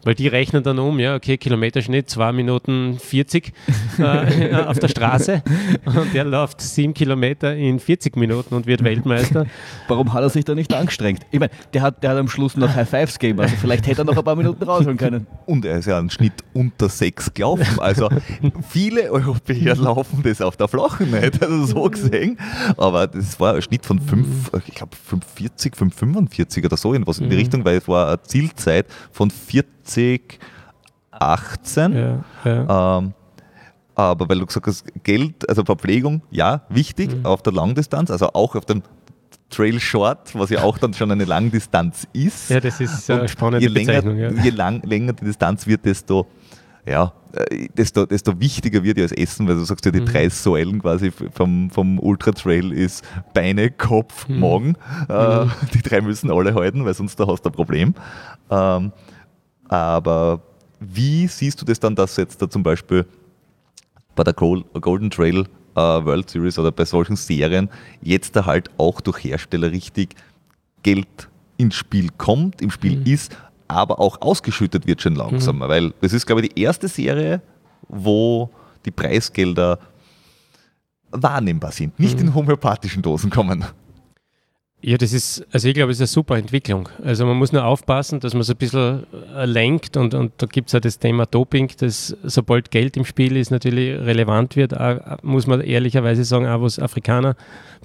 Weil 0.04 0.14
die 0.14 0.28
rechnen 0.28 0.62
dann 0.62 0.78
um, 0.78 0.98
ja, 1.00 1.16
okay, 1.16 1.36
Kilometerschnitt, 1.36 2.08
2 2.08 2.32
Minuten 2.32 2.98
40 2.98 3.52
äh, 3.98 4.54
auf 4.66 4.78
der 4.78 4.88
Straße 4.88 5.42
und 5.84 6.14
der 6.14 6.24
läuft 6.24 6.60
7 6.60 6.94
Kilometer 6.94 7.54
in 7.56 7.80
40 7.80 8.16
Minuten 8.16 8.54
und 8.54 8.66
wird 8.66 8.84
Weltmeister. 8.84 9.46
Warum 9.88 10.12
hat 10.12 10.22
er 10.22 10.30
sich 10.30 10.44
da 10.44 10.54
nicht 10.54 10.72
angestrengt? 10.72 11.22
Ich 11.30 11.40
meine, 11.40 11.50
der 11.72 11.82
hat, 11.82 12.02
der 12.02 12.10
hat 12.10 12.18
am 12.18 12.28
Schluss 12.28 12.56
noch 12.56 12.74
High 12.74 12.88
Fives 12.88 13.18
gegeben, 13.18 13.40
also 13.40 13.54
vielleicht 13.56 13.86
hätte 13.86 14.02
er 14.02 14.04
noch 14.04 14.16
ein 14.16 14.24
paar 14.24 14.36
Minuten 14.36 14.62
rausholen 14.62 14.96
können. 14.96 15.26
Und 15.46 15.64
er 15.64 15.78
ist 15.78 15.86
ja 15.86 15.98
einen 15.98 16.10
Schnitt 16.10 16.44
unter 16.54 16.88
6 16.88 17.34
gelaufen, 17.34 17.78
also 17.78 18.08
viele 18.68 19.10
Europäer 19.10 19.74
laufen 19.76 20.22
das 20.22 20.40
auf 20.40 20.56
der 20.56 20.68
Flachen 20.68 21.10
nicht, 21.10 21.42
also 21.42 21.64
so 21.64 21.82
gesehen, 21.90 22.38
aber 22.76 23.06
das 23.06 23.38
war 23.40 23.54
ein 23.54 23.62
Schnitt 23.62 23.84
von 23.84 23.98
5, 24.00 24.52
ich 24.66 24.74
glaube 24.74 24.96
540, 24.96 25.76
545 25.76 26.64
oder 26.64 26.76
so, 26.76 26.92
irgendwas 26.92 27.18
in 27.18 27.28
die 27.28 27.34
mhm. 27.36 27.40
Richtung, 27.40 27.64
weil 27.64 27.78
es 27.78 27.88
war 27.88 28.08
eine 28.08 28.22
Zielzeit 28.22 28.86
von 29.10 29.30
40 29.30 29.77
2018. 29.88 31.94
Ja, 31.94 32.24
ja. 32.44 32.98
Ähm, 32.98 33.14
aber 33.94 34.28
weil 34.28 34.38
du 34.38 34.46
gesagt 34.46 34.66
hast, 34.68 34.84
Geld, 35.02 35.48
also 35.48 35.64
Verpflegung, 35.64 36.22
ja, 36.30 36.62
wichig 36.68 37.16
mhm. 37.16 37.26
auf 37.26 37.42
der 37.42 37.52
Langdistanz, 37.52 38.12
also 38.12 38.28
auch 38.32 38.54
auf 38.54 38.64
dem 38.64 38.84
Trail 39.50 39.80
Short, 39.80 40.34
was 40.34 40.50
ja 40.50 40.62
auch 40.62 40.78
dann 40.78 40.94
schon 40.94 41.10
eine 41.10 41.24
Langdistanz 41.24 42.06
ist. 42.12 42.50
Ja, 42.50 42.60
das 42.60 42.80
ist 42.80 43.10
eine 43.10 43.28
spannende 43.28 43.66
je 43.66 43.72
länger, 43.72 44.14
ja. 44.14 44.30
Je 44.30 44.50
lang, 44.50 44.82
länger 44.82 45.14
die 45.14 45.24
Distanz 45.24 45.66
wird, 45.66 45.84
desto, 45.84 46.28
ja, 46.86 47.12
äh, 47.32 47.68
desto, 47.76 48.06
desto 48.06 48.38
wichtiger 48.38 48.84
wird 48.84 48.98
ja 48.98 49.04
das 49.04 49.12
Essen, 49.12 49.48
weil 49.48 49.56
du 49.56 49.64
sagst 49.64 49.84
ja, 49.86 49.90
die 49.90 50.00
mhm. 50.00 50.06
drei 50.06 50.28
Säulen 50.28 50.80
quasi 50.80 51.10
vom, 51.10 51.70
vom 51.70 51.98
Ultra 51.98 52.32
Trail 52.32 52.72
ist 52.72 53.04
Beine, 53.34 53.70
Kopf, 53.70 54.28
mhm. 54.28 54.40
Magen. 54.40 54.76
Äh, 55.08 55.44
mhm. 55.44 55.50
die 55.74 55.82
drei 55.82 56.02
müssen 56.02 56.30
alle 56.30 56.54
halten, 56.54 56.84
weil 56.84 56.94
sonst 56.94 57.18
da 57.18 57.26
hast 57.26 57.42
du 57.42 57.48
ein 57.48 57.52
Problem. 57.52 57.94
Ähm, 58.50 58.92
aber 59.68 60.40
wie 60.80 61.26
siehst 61.26 61.60
du 61.60 61.64
das 61.64 61.80
dann, 61.80 61.94
dass 61.94 62.16
jetzt 62.16 62.40
da 62.40 62.48
zum 62.48 62.62
Beispiel 62.62 63.06
bei 64.14 64.24
der 64.24 64.34
Golden 64.34 65.10
Trail 65.10 65.46
äh, 65.74 65.80
World 65.80 66.28
Series 66.30 66.58
oder 66.58 66.72
bei 66.72 66.84
solchen 66.84 67.16
Serien 67.16 67.68
jetzt 68.02 68.34
da 68.36 68.46
halt 68.46 68.70
auch 68.78 69.00
durch 69.00 69.22
Hersteller 69.24 69.70
richtig 69.70 70.14
Geld 70.82 71.28
ins 71.56 71.74
Spiel 71.74 72.08
kommt, 72.16 72.62
im 72.62 72.70
Spiel 72.70 72.98
mhm. 72.98 73.06
ist, 73.06 73.36
aber 73.66 74.00
auch 74.00 74.20
ausgeschüttet 74.20 74.86
wird 74.86 75.02
schon 75.02 75.14
langsamer, 75.14 75.66
mhm. 75.66 75.70
weil 75.70 75.94
das 76.00 76.12
ist, 76.12 76.26
glaube 76.26 76.42
ich, 76.42 76.54
die 76.54 76.62
erste 76.62 76.88
Serie, 76.88 77.42
wo 77.88 78.50
die 78.84 78.90
Preisgelder 78.90 79.78
wahrnehmbar 81.10 81.72
sind, 81.72 81.98
nicht 81.98 82.18
mhm. 82.18 82.28
in 82.28 82.34
homöopathischen 82.34 83.02
Dosen 83.02 83.30
kommen. 83.30 83.64
Ja, 84.80 84.96
das 84.96 85.12
ist, 85.12 85.44
also 85.50 85.66
ich 85.66 85.74
glaube, 85.74 85.90
es 85.90 85.96
ist 85.96 86.02
eine 86.02 86.06
super 86.06 86.36
Entwicklung. 86.38 86.88
Also 87.04 87.26
man 87.26 87.36
muss 87.36 87.50
nur 87.50 87.64
aufpassen, 87.64 88.20
dass 88.20 88.32
man 88.34 88.44
so 88.44 88.52
ein 88.52 88.56
bisschen 88.56 89.06
äh, 89.34 89.44
lenkt 89.44 89.96
und, 89.96 90.14
und 90.14 90.32
da 90.38 90.46
gibt 90.46 90.68
es 90.68 90.72
ja 90.72 90.78
das 90.78 91.00
Thema 91.00 91.26
Doping, 91.26 91.68
das 91.78 92.16
sobald 92.22 92.70
Geld 92.70 92.96
im 92.96 93.04
Spiel 93.04 93.36
ist, 93.36 93.50
natürlich 93.50 93.98
relevant 93.98 94.54
wird, 94.54 94.78
auch, 94.78 95.20
muss 95.22 95.48
man 95.48 95.62
ehrlicherweise 95.62 96.22
sagen, 96.22 96.46
auch 96.46 96.62
was 96.62 96.78
Afrikaner 96.78 97.34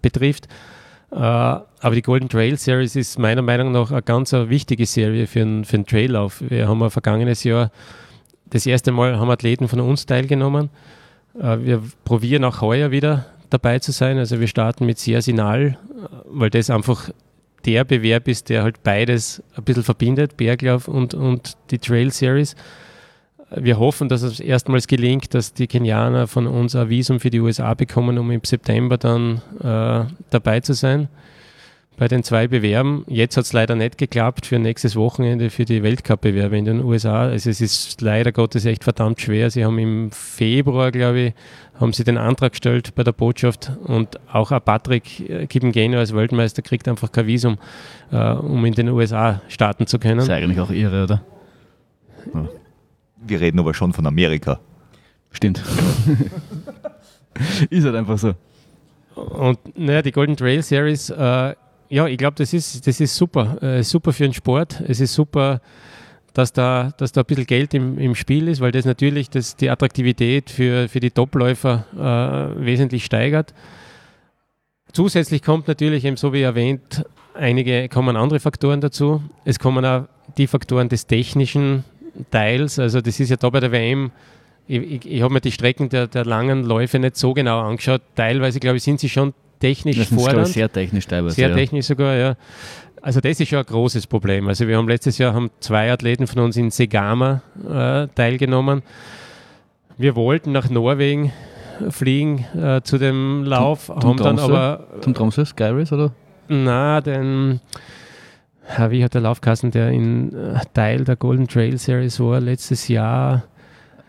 betrifft. 0.02 0.48
Uh, 1.12 1.62
aber 1.80 1.94
die 1.94 2.02
Golden 2.02 2.28
Trail 2.28 2.58
Series 2.58 2.96
ist 2.96 3.20
meiner 3.20 3.44
Meinung 3.44 3.72
nach 3.72 3.92
eine 3.92 4.02
ganz 4.02 4.34
wichtige 4.34 4.88
Serie 4.88 5.28
für 5.28 5.42
einen, 5.42 5.64
für 5.64 5.76
einen 5.76 5.86
Traillauf. 5.86 6.42
Wir 6.48 6.68
haben 6.68 6.80
ja 6.80 6.90
vergangenes 6.90 7.44
Jahr 7.44 7.70
das 8.50 8.66
erste 8.66 8.92
Mal 8.92 9.20
haben 9.20 9.30
Athleten 9.30 9.68
von 9.68 9.80
uns 9.80 10.08
teilgenommen. 10.08 10.72
Wir 11.34 11.84
probieren 12.04 12.44
auch 12.46 12.62
heuer 12.62 12.90
wieder 12.90 13.26
dabei 13.54 13.80
zu 13.80 13.92
sein. 13.92 14.18
Also 14.18 14.40
wir 14.40 14.48
starten 14.48 14.86
mit 14.86 15.00
Sersinal, 15.00 15.78
weil 16.26 16.50
das 16.50 16.70
einfach 16.70 17.10
der 17.66 17.86
Bewerb 17.86 18.28
ist, 18.28 18.50
der 18.50 18.64
halt 18.64 18.84
beides 18.84 19.42
ein 19.56 19.64
bisschen 19.64 19.84
verbindet, 19.84 20.36
Berglauf 20.36 20.88
und, 20.88 21.14
und 21.14 21.58
die 21.72 21.80
Trail 21.80 22.12
Series. 22.12 22.56
Wir 23.56 23.78
hoffen, 23.78 24.10
dass 24.10 24.24
es 24.24 24.40
erstmals 24.40 24.88
gelingt, 24.88 25.34
dass 25.34 25.54
die 25.54 25.68
Kenianer 25.68 26.28
von 26.28 26.48
uns 26.48 26.76
ein 26.76 26.90
Visum 26.90 27.20
für 27.20 27.30
die 27.30 27.40
USA 27.40 27.74
bekommen, 27.76 28.18
um 28.18 28.32
im 28.32 28.42
September 28.44 28.98
dann 28.98 29.42
äh, 29.62 30.12
dabei 30.32 30.60
zu 30.60 30.74
sein 30.74 31.08
bei 31.98 32.08
den 32.08 32.24
zwei 32.24 32.48
Bewerben. 32.48 33.06
Jetzt 33.08 33.38
hat 33.38 33.46
es 33.46 33.54
leider 33.54 33.76
nicht 33.76 33.98
geklappt 33.98 34.46
für 34.46 34.60
nächstes 34.60 34.96
Wochenende 34.96 35.50
für 35.50 35.66
die 35.66 35.84
Weltcup-Bewerbe 35.84 36.58
in 36.58 36.66
den 36.66 36.84
USA. 36.84 37.24
Also 37.24 37.50
es 37.50 37.62
ist 37.62 38.02
leider 38.02 38.32
Gottes 38.32 38.66
echt 38.66 38.84
verdammt 38.84 39.22
schwer. 39.22 39.50
Sie 39.52 39.64
haben 39.64 39.78
im 39.78 40.12
Februar, 40.12 40.92
glaube 40.92 41.20
ich, 41.20 41.34
haben 41.80 41.94
sie 41.94 42.04
den 42.04 42.18
Antrag 42.18 42.54
gestellt 42.54 42.96
bei 42.96 43.04
der 43.04 43.12
Botschaft 43.12 43.72
und 43.84 44.20
auch 44.32 44.52
ein 44.52 44.62
Patrick 44.62 45.30
äh, 45.30 45.48
Kippengeno 45.48 45.98
als 45.98 46.14
Weltmeister 46.14 46.62
kriegt 46.62 46.88
einfach 46.88 47.12
kein 47.12 47.28
Visum, 47.28 47.58
äh, 48.12 48.32
um 48.34 48.64
in 48.66 48.74
den 48.74 48.90
USA 48.90 49.42
starten 49.48 49.88
zu 49.88 50.00
können. 50.00 50.18
Das 50.18 50.26
ist 50.26 50.32
eigentlich 50.32 50.60
auch 50.60 50.72
irre, 50.72 51.04
oder? 51.04 51.24
Ja. 52.34 52.50
Wir 53.26 53.42
reden 53.42 53.60
aber 53.60 53.74
schon 53.74 53.94
von 53.94 54.06
Amerika. 54.06 54.60
Stimmt. 55.32 55.64
ist 57.70 57.86
halt 57.86 57.96
einfach 57.96 58.18
so. 58.18 58.34
Und 59.16 59.60
naja, 59.78 60.02
die 60.02 60.12
Golden 60.12 60.36
Trail 60.36 60.62
Series 60.62 61.10
äh, 61.10 61.56
ja, 61.94 62.08
ich 62.08 62.18
glaube, 62.18 62.34
das 62.38 62.54
ist, 62.54 62.88
das 62.88 63.00
ist 63.00 63.16
super. 63.16 63.62
Äh, 63.62 63.84
super 63.84 64.14
für 64.14 64.24
den 64.24 64.34
Sport. 64.34 64.82
Es 64.88 65.00
ist 65.00 65.14
super, 65.14 65.62
dass 66.34 66.52
da, 66.52 66.92
dass 66.98 67.12
da 67.12 67.22
ein 67.22 67.26
bisschen 67.26 67.46
Geld 67.46 67.76
im, 67.76 68.00
im 68.00 68.16
Spiel 68.16 68.48
ist, 68.48 68.62
weil 68.62 68.72
das 68.72 68.86
natürlich 68.86 69.30
das, 69.30 69.56
die 69.56 69.70
Attraktivität 69.70 70.50
für, 70.50 70.90
für 70.90 71.00
die 71.00 71.12
Topläufer 71.12 71.86
äh, 71.94 72.66
wesentlich 72.66 73.06
steigert. 73.06 73.54
Zusätzlich 74.92 75.44
kommt 75.44 75.68
natürlich 75.68 76.04
eben, 76.06 76.18
so 76.18 76.34
wie 76.34 76.42
erwähnt, 76.42 77.06
einige 77.36 77.88
kommen 77.90 78.18
andere 78.18 78.40
Faktoren 78.40 78.82
dazu. 78.82 79.22
Es 79.46 79.60
kommen 79.60 79.86
auch 79.86 80.06
die 80.38 80.48
Faktoren 80.48 80.90
des 80.90 81.06
technischen 81.06 81.84
Teils. 82.32 82.80
Also 82.80 83.02
das 83.02 83.20
ist 83.20 83.30
ja 83.30 83.36
da 83.36 83.52
bei 83.52 83.60
der 83.60 83.72
WM 83.72 84.12
ich, 84.68 84.82
ich, 84.82 85.12
ich 85.12 85.22
habe 85.22 85.34
mir 85.34 85.42
die 85.42 85.52
Strecken 85.52 85.90
der, 85.90 86.08
der, 86.08 86.26
langen 86.26 86.64
Läufe 86.64 86.98
nicht 86.98 87.18
so 87.18 87.34
genau 87.34 87.60
angeschaut. 87.60 88.02
Teilweise, 88.16 88.60
glaube 88.60 88.78
ich, 88.78 88.84
sind 88.84 89.00
sie 89.00 89.10
schon 89.10 89.34
technisch 89.64 89.98
das 89.98 90.08
fordernd. 90.10 90.48
Sehr 90.48 90.72
technisch 90.72 91.08
teilweise. 91.08 91.36
Sehr 91.36 91.50
ja. 91.50 91.56
technisch 91.56 91.86
sogar, 91.86 92.16
ja. 92.16 92.36
Also 93.02 93.20
das 93.20 93.40
ist 93.40 93.50
schon 93.50 93.60
ein 93.60 93.66
großes 93.66 94.08
Problem. 94.08 94.48
Also 94.48 94.68
wir 94.68 94.78
haben 94.78 94.88
letztes 94.88 95.18
Jahr 95.18 95.34
haben 95.34 95.52
zwei 95.60 95.92
Athleten 95.92 96.28
von 96.28 96.44
uns 96.44 96.58
in 96.58 96.70
Segama 96.72 97.42
äh, 97.68 98.08
teilgenommen. 98.14 98.82
Wir 99.98 100.16
wollten 100.16 100.52
nach 100.52 100.70
Norwegen 100.70 101.32
fliegen 101.90 102.46
äh, 102.56 102.82
zu 102.84 102.98
dem 102.98 103.44
Lauf, 103.44 103.86
zum, 103.86 104.02
zum 104.02 104.10
haben 104.10 104.18
Tromsø? 104.18 104.42
dann 104.42 104.52
aber... 104.52 104.88
Zum 105.02 105.14
Tromsø, 105.14 105.46
Skyrace 105.46 105.94
oder? 105.94 106.12
Na, 106.48 107.02
den... 107.02 107.60
wie 108.90 109.04
hat 109.04 109.14
der 109.14 109.22
Laufkassen, 109.22 109.72
der 109.72 109.90
in 109.90 110.34
äh, 110.34 110.60
Teil 110.74 111.04
der 111.04 111.16
Golden 111.16 111.48
Trail 111.48 111.78
Series 111.78 112.20
war 112.20 112.40
letztes 112.40 112.88
Jahr 112.88 113.44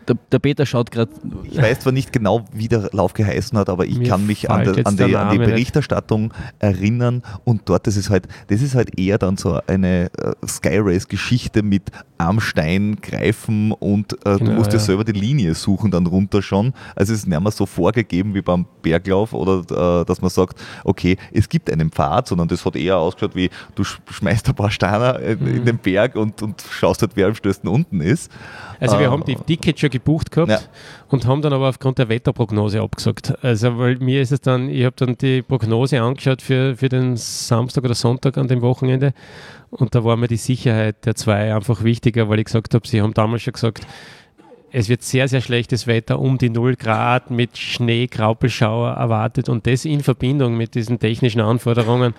der, 0.07 0.17
der 0.31 0.39
Peter 0.39 0.65
schaut 0.65 0.91
gerade. 0.91 1.11
Ich 1.43 1.57
weiß 1.57 1.79
zwar 1.79 1.93
nicht 1.93 2.11
genau, 2.11 2.45
wie 2.53 2.67
der 2.67 2.89
Lauf 2.91 3.13
geheißen 3.13 3.57
hat, 3.57 3.69
aber 3.69 3.85
ich 3.85 3.97
Mir 3.97 4.09
kann 4.09 4.25
mich 4.25 4.49
an, 4.49 4.63
der, 4.63 4.85
an, 4.85 4.97
die, 4.97 5.15
an, 5.15 5.31
die, 5.31 5.37
Berichterstattung 5.37 6.23
nicht. 6.23 6.35
erinnern 6.59 7.23
und 7.43 7.63
dort 7.65 7.87
das 7.87 7.97
ist 7.97 8.09
halt, 8.09 8.27
das 8.47 8.61
ist 8.61 8.75
halt 8.75 8.97
eher 8.99 9.17
dann 9.17 9.37
so 9.37 9.59
eine 9.67 10.11
äh, 10.17 10.47
Sky 10.47 10.79
Race 10.79 11.07
Geschichte 11.07 11.63
mit 11.63 11.91
Armstein 12.17 12.97
greifen 13.01 13.71
und 13.71 14.13
äh, 14.13 14.37
genau, 14.37 14.37
du 14.37 14.51
musst 14.51 14.71
ja. 14.71 14.79
dir 14.79 14.83
selber 14.83 15.03
die 15.03 15.11
Linie 15.11 15.55
suchen 15.55 15.91
dann 15.91 16.05
runter 16.05 16.41
schon. 16.41 16.73
Also 16.95 17.13
es 17.13 17.19
ist 17.19 17.27
nicht 17.27 17.39
mehr 17.39 17.51
so 17.51 17.65
vorgegeben 17.65 18.33
wie 18.33 18.41
beim 18.41 18.65
Berglauf 18.81 19.33
oder 19.33 20.01
äh, 20.01 20.05
dass 20.05 20.21
man 20.21 20.29
sagt, 20.29 20.61
okay, 20.83 21.17
es 21.31 21.49
gibt 21.49 21.71
einen 21.71 21.91
Pfad, 21.91 22.27
sondern 22.27 22.47
das 22.47 22.65
hat 22.65 22.75
eher 22.75 22.97
ausgeschaut 22.97 23.35
wie 23.35 23.49
du 23.75 23.83
schmeißt 23.83 24.47
ein 24.49 24.55
paar 24.55 24.71
Steine 24.71 25.19
in, 25.19 25.39
mhm. 25.39 25.55
in 25.57 25.65
den 25.65 25.77
Berg 25.77 26.15
und, 26.15 26.41
und 26.41 26.63
schaust 26.69 27.01
halt, 27.01 27.11
wer 27.15 27.27
am 27.27 27.35
stößten 27.35 27.69
unten 27.69 28.01
ist. 28.01 28.31
Also 28.79 28.99
wir 28.99 29.07
äh, 29.07 29.09
haben 29.09 29.23
die 29.25 29.35
Tickets 29.35 29.79
schon 29.79 29.89
gebucht 29.99 30.31
gehabt 30.31 30.51
ja. 30.51 30.59
und 31.09 31.25
haben 31.25 31.41
dann 31.41 31.53
aber 31.53 31.69
aufgrund 31.69 31.97
der 31.97 32.09
Wetterprognose 32.09 32.81
abgesagt. 32.81 33.33
Also 33.43 33.77
weil 33.77 33.97
mir 33.97 34.21
ist 34.21 34.31
es 34.31 34.41
dann, 34.41 34.69
ich 34.69 34.85
habe 34.85 34.95
dann 34.95 35.17
die 35.17 35.41
Prognose 35.41 36.01
angeschaut 36.01 36.41
für, 36.41 36.75
für 36.75 36.89
den 36.89 37.17
Samstag 37.17 37.83
oder 37.83 37.95
Sonntag 37.95 38.37
an 38.37 38.47
dem 38.47 38.61
Wochenende 38.61 39.13
und 39.69 39.95
da 39.95 40.03
war 40.03 40.17
mir 40.17 40.27
die 40.27 40.37
Sicherheit 40.37 41.05
der 41.05 41.15
zwei 41.15 41.53
einfach 41.53 41.83
wichtiger, 41.83 42.29
weil 42.29 42.39
ich 42.39 42.45
gesagt 42.45 42.73
habe, 42.73 42.87
sie 42.87 43.01
haben 43.01 43.13
damals 43.13 43.41
schon 43.41 43.53
gesagt, 43.53 43.85
es 44.75 44.89
wird 44.89 45.03
sehr, 45.03 45.29
sehr 45.29 45.39
schlechtes 45.39 45.87
Wetter 45.87 46.19
um 46.19 46.37
die 46.37 46.49
0 46.49 46.75
Grad 46.75 47.31
mit 47.31 47.57
Schnee, 47.57 48.07
Graupelschauer 48.07 48.91
erwartet 48.91 49.47
und 49.47 49.65
das 49.65 49.85
in 49.85 50.01
Verbindung 50.01 50.57
mit 50.57 50.75
diesen 50.75 50.99
technischen 50.99 51.39
Anforderungen, 51.39 52.13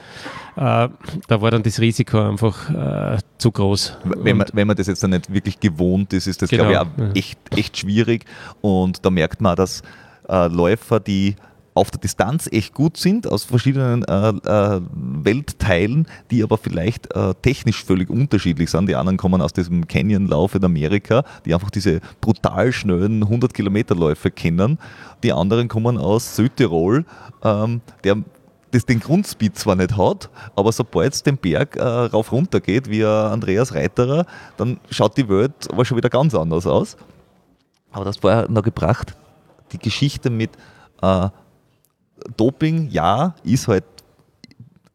äh, 0.56 0.88
da 1.28 1.42
war 1.42 1.50
dann 1.50 1.62
das 1.62 1.80
Risiko 1.80 2.18
einfach 2.18 2.70
äh, 2.70 3.18
zu 3.36 3.52
groß. 3.52 3.98
Wenn 4.04 4.38
man, 4.38 4.46
wenn 4.54 4.66
man 4.66 4.74
das 4.74 4.86
jetzt 4.86 5.02
dann 5.02 5.10
nicht 5.10 5.30
wirklich 5.30 5.60
gewohnt 5.60 6.14
ist, 6.14 6.26
ist 6.26 6.40
das, 6.40 6.48
genau. 6.48 6.70
glaube 6.70 6.90
ich, 6.96 7.04
auch 7.10 7.14
echt, 7.14 7.38
echt 7.54 7.76
schwierig 7.76 8.24
und 8.62 9.04
da 9.04 9.10
merkt 9.10 9.42
man, 9.42 9.54
dass 9.54 9.82
äh, 10.26 10.48
Läufer, 10.48 10.98
die 10.98 11.36
auf 11.76 11.90
der 11.90 12.00
Distanz 12.00 12.48
echt 12.50 12.72
gut 12.72 12.96
sind, 12.96 13.26
aus 13.30 13.44
verschiedenen 13.44 14.02
äh, 14.04 14.28
äh, 14.30 14.80
Weltteilen, 14.92 16.06
die 16.30 16.42
aber 16.42 16.56
vielleicht 16.56 17.14
äh, 17.14 17.34
technisch 17.42 17.84
völlig 17.84 18.08
unterschiedlich 18.08 18.70
sind. 18.70 18.88
Die 18.88 18.96
anderen 18.96 19.18
kommen 19.18 19.42
aus 19.42 19.52
diesem 19.52 19.86
Canyon-Lauf 19.86 20.54
in 20.54 20.64
Amerika, 20.64 21.22
die 21.44 21.52
einfach 21.52 21.70
diese 21.70 22.00
brutal 22.22 22.72
schnellen 22.72 23.22
100-Kilometer-Läufe 23.24 24.30
kennen. 24.30 24.78
Die 25.22 25.34
anderen 25.34 25.68
kommen 25.68 25.98
aus 25.98 26.34
Südtirol, 26.34 27.04
ähm, 27.44 27.82
der 28.04 28.16
das 28.70 28.86
den 28.86 28.98
Grundspeed 28.98 29.56
zwar 29.56 29.76
nicht 29.76 29.96
hat, 29.96 30.30
aber 30.56 30.72
sobald 30.72 31.12
es 31.12 31.22
den 31.22 31.36
Berg 31.36 31.76
äh, 31.76 31.82
rauf 31.82 32.32
runter 32.32 32.60
geht, 32.60 32.90
wie 32.90 33.04
Andreas 33.04 33.74
Reiterer, 33.74 34.26
dann 34.56 34.80
schaut 34.90 35.16
die 35.16 35.28
Welt 35.28 35.70
aber 35.70 35.84
schon 35.84 35.98
wieder 35.98 36.10
ganz 36.10 36.34
anders 36.34 36.66
aus. 36.66 36.96
Aber 37.92 38.04
das 38.06 38.22
war 38.22 38.42
ja 38.42 38.48
noch 38.48 38.62
gebracht, 38.62 39.14
die 39.72 39.78
Geschichte 39.78 40.30
mit 40.30 40.50
äh, 41.02 41.28
Doping, 42.36 42.88
ja, 42.90 43.34
ist 43.44 43.68
halt 43.68 43.84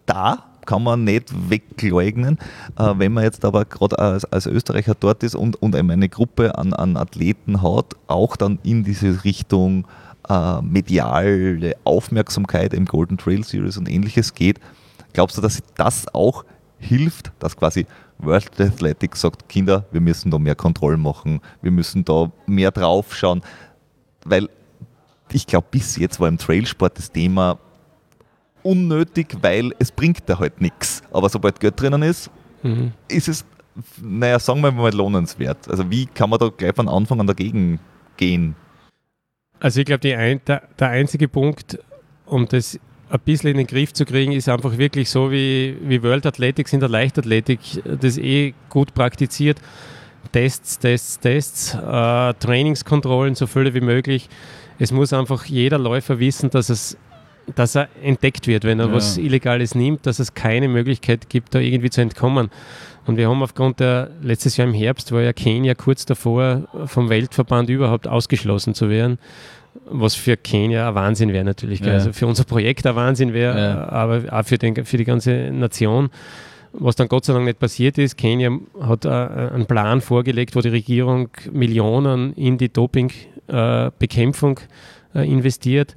da, 0.06 0.44
kann 0.66 0.84
man 0.84 1.04
nicht 1.04 1.50
wegleugnen. 1.50 2.38
Äh, 2.78 2.94
wenn 2.98 3.14
man 3.14 3.24
jetzt 3.24 3.44
aber 3.46 3.66
gerade 3.66 3.98
als, 4.00 4.26
als, 4.26 4.46
Österreicher 4.46 4.96
dort 5.00 5.24
ist 5.24 5.36
und, 5.36 5.62
und 5.62 5.76
eine 5.76 6.10
Gruppe 6.10 6.58
an, 6.58 6.74
an 6.74 6.98
Athleten 6.98 7.62
hat, 7.62 7.96
auch 8.08 8.36
dann 8.36 8.60
in 8.64 8.84
diese 8.84 9.24
Richtung 9.24 9.88
äh, 10.30 10.62
mediale 10.62 11.76
Aufmerksamkeit 11.84 12.74
im 12.74 12.86
Golden 12.86 13.18
Trail 13.18 13.44
Series 13.44 13.78
und 13.78 13.90
ähnliches 13.90 14.34
geht, 14.34 14.60
glaubst 15.14 15.38
du, 15.38 15.42
dass 15.42 15.62
das 15.76 16.14
auch 16.14 16.46
hilft, 16.78 17.32
dass 17.40 17.58
quasi 17.58 17.86
World 18.18 18.60
Athletics 18.60 19.22
sagt, 19.22 19.50
Kinder, 19.50 19.86
wir 19.92 20.02
müssen 20.02 20.32
da 20.32 20.38
mehr 20.38 20.56
Kontrollen 20.56 21.02
machen, 21.02 21.42
wir 21.62 21.72
müssen 21.72 22.06
da 22.06 22.32
mehr 22.46 22.72
drauf 22.72 23.16
schauen, 23.16 23.42
weil 24.26 24.48
ich 25.34 25.48
glaube, 25.48 25.68
bis 25.72 25.98
jetzt 25.98 26.20
war 26.20 26.28
im 26.28 26.38
Trailsport 26.38 26.98
das 26.98 27.12
Thema 27.12 27.58
unnötig, 28.64 29.38
weil 29.42 29.72
es 29.80 29.92
bringt 29.92 30.22
da 30.28 30.40
halt 30.40 30.62
nichts. 30.62 31.02
Aber 31.12 31.30
sobald 31.30 31.60
Geld 31.60 31.80
drinnen 31.80 32.04
ist, 32.04 32.30
mhm. 32.64 32.92
ist 33.08 33.28
es, 33.28 33.46
naja, 34.02 34.40
sagen 34.40 34.62
wir 34.62 34.72
mal, 34.72 34.94
lohnenswert. 34.94 35.70
Also 35.70 35.90
wie 35.90 36.06
kann 36.06 36.30
man 36.30 36.40
da 36.40 36.50
gleich 36.50 36.76
von 36.76 36.88
Anfang 36.88 37.20
an 37.20 37.28
dagegen 37.28 37.80
gehen? 38.18 38.56
Also 39.60 39.80
ich 39.80 39.86
glaube, 39.86 40.16
ein, 40.18 40.42
der, 40.48 40.64
der 40.80 40.90
einzige 40.90 41.28
Punkt, 41.28 41.80
um 42.26 42.48
das 42.48 42.80
ein 43.10 43.20
bisschen 43.26 43.52
in 43.52 43.58
den 43.58 43.68
Griff 43.68 43.94
zu 43.94 44.06
kriegen, 44.06 44.32
ist 44.32 44.50
einfach 44.50 44.78
wirklich 44.78 45.10
so 45.10 45.32
wie, 45.32 45.78
wie 45.84 46.02
World 46.02 46.26
Athletics 46.26 46.74
in 46.74 46.80
der 46.80 46.90
Leichtathletik, 46.90 47.60
das 47.84 48.18
eh 48.18 48.54
gut 48.70 48.94
praktiziert. 48.94 49.60
Tests, 50.32 50.80
Tests, 50.80 51.20
Tests, 51.20 51.74
äh, 51.74 52.34
Trainingskontrollen, 52.36 53.36
so 53.36 53.48
viele 53.48 53.74
wie 53.74 53.82
möglich 53.82 54.30
es 54.82 54.92
muss 54.92 55.14
einfach 55.14 55.46
jeder 55.46 55.78
Läufer 55.78 56.20
wissen, 56.20 56.50
dass 56.50 56.70
es 56.70 56.98
dass 57.56 57.76
er 57.76 57.90
entdeckt 58.02 58.48
wird, 58.48 58.64
wenn 58.64 58.80
er 58.80 58.88
ja. 58.88 58.94
was 58.94 59.18
Illegales 59.18 59.76
nimmt, 59.76 60.06
dass 60.06 60.20
es 60.20 60.34
keine 60.36 60.68
Möglichkeit 60.68 61.28
gibt, 61.28 61.54
da 61.54 61.60
irgendwie 61.60 61.90
zu 61.90 62.02
entkommen. 62.02 62.50
Und 63.06 63.18
wir 63.18 63.28
haben 63.28 63.42
aufgrund 63.42 63.80
der, 63.80 64.12
letztes 64.22 64.58
Jahr 64.58 64.68
im 64.68 64.74
Herbst 64.74 65.12
war 65.12 65.22
ja 65.22 65.34
Kenia 65.34 65.74
kurz 65.74 66.06
davor, 66.06 66.68
vom 66.86 67.10
Weltverband 67.10 67.70
überhaupt 67.70 68.08
ausgeschlossen 68.08 68.74
zu 68.76 68.90
werden, 68.90 69.18
was 69.86 70.14
für 70.14 70.38
Kenia 70.38 70.90
ein 70.90 70.96
Wahnsinn 70.96 71.34
wäre 71.34 71.44
natürlich. 71.44 71.80
Ja. 71.80 71.94
Also 71.94 72.14
für 72.14 72.28
unser 72.28 72.44
Projekt 72.44 72.86
ein 72.86 72.96
Wahnsinn 72.96 73.34
wäre, 73.34 73.60
ja. 73.60 73.90
aber 73.90 74.22
auch 74.32 74.46
für, 74.46 74.60
den, 74.60 74.86
für 74.86 74.98
die 74.98 75.06
ganze 75.06 75.52
Nation. 75.52 76.10
Was 76.74 76.96
dann 76.96 77.10
Gott 77.10 77.26
sei 77.26 77.34
Dank 77.34 77.46
nicht 77.46 77.60
passiert 77.60 77.98
ist, 77.98 78.18
Kenia 78.18 78.58
hat 78.80 79.04
äh, 79.04 79.10
einen 79.10 79.66
Plan 79.66 80.00
vorgelegt, 80.00 80.56
wo 80.56 80.62
die 80.62 80.70
Regierung 80.70 81.30
Millionen 81.52 82.34
in 82.34 82.58
die 82.58 82.72
Dopingbekämpfung 82.72 83.31
äh, 83.48 83.90
investiert. 85.14 85.96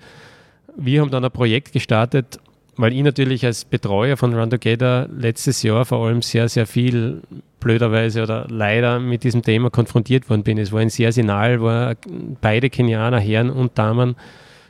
Wir 0.76 1.00
haben 1.00 1.10
dann 1.10 1.24
ein 1.24 1.30
Projekt 1.30 1.72
gestartet, 1.72 2.40
weil 2.76 2.92
ich 2.92 3.02
natürlich 3.02 3.46
als 3.46 3.64
Betreuer 3.64 4.16
von 4.16 4.34
Run 4.34 4.50
Together 4.50 5.08
letztes 5.16 5.62
Jahr 5.62 5.84
vor 5.84 6.06
allem 6.06 6.22
sehr, 6.22 6.48
sehr 6.48 6.66
viel 6.66 7.22
blöderweise 7.60 8.22
oder 8.22 8.46
leider 8.48 9.00
mit 9.00 9.24
diesem 9.24 9.42
Thema 9.42 9.70
konfrontiert 9.70 10.28
worden 10.28 10.42
bin. 10.42 10.58
Es 10.58 10.72
war 10.72 10.80
ein 10.80 10.90
sehr 10.90 11.12
Signal, 11.12 11.62
war 11.62 11.94
beide 12.40 12.70
Kenianer, 12.70 13.18
Herren 13.18 13.50
und 13.50 13.78
Damen, 13.78 14.16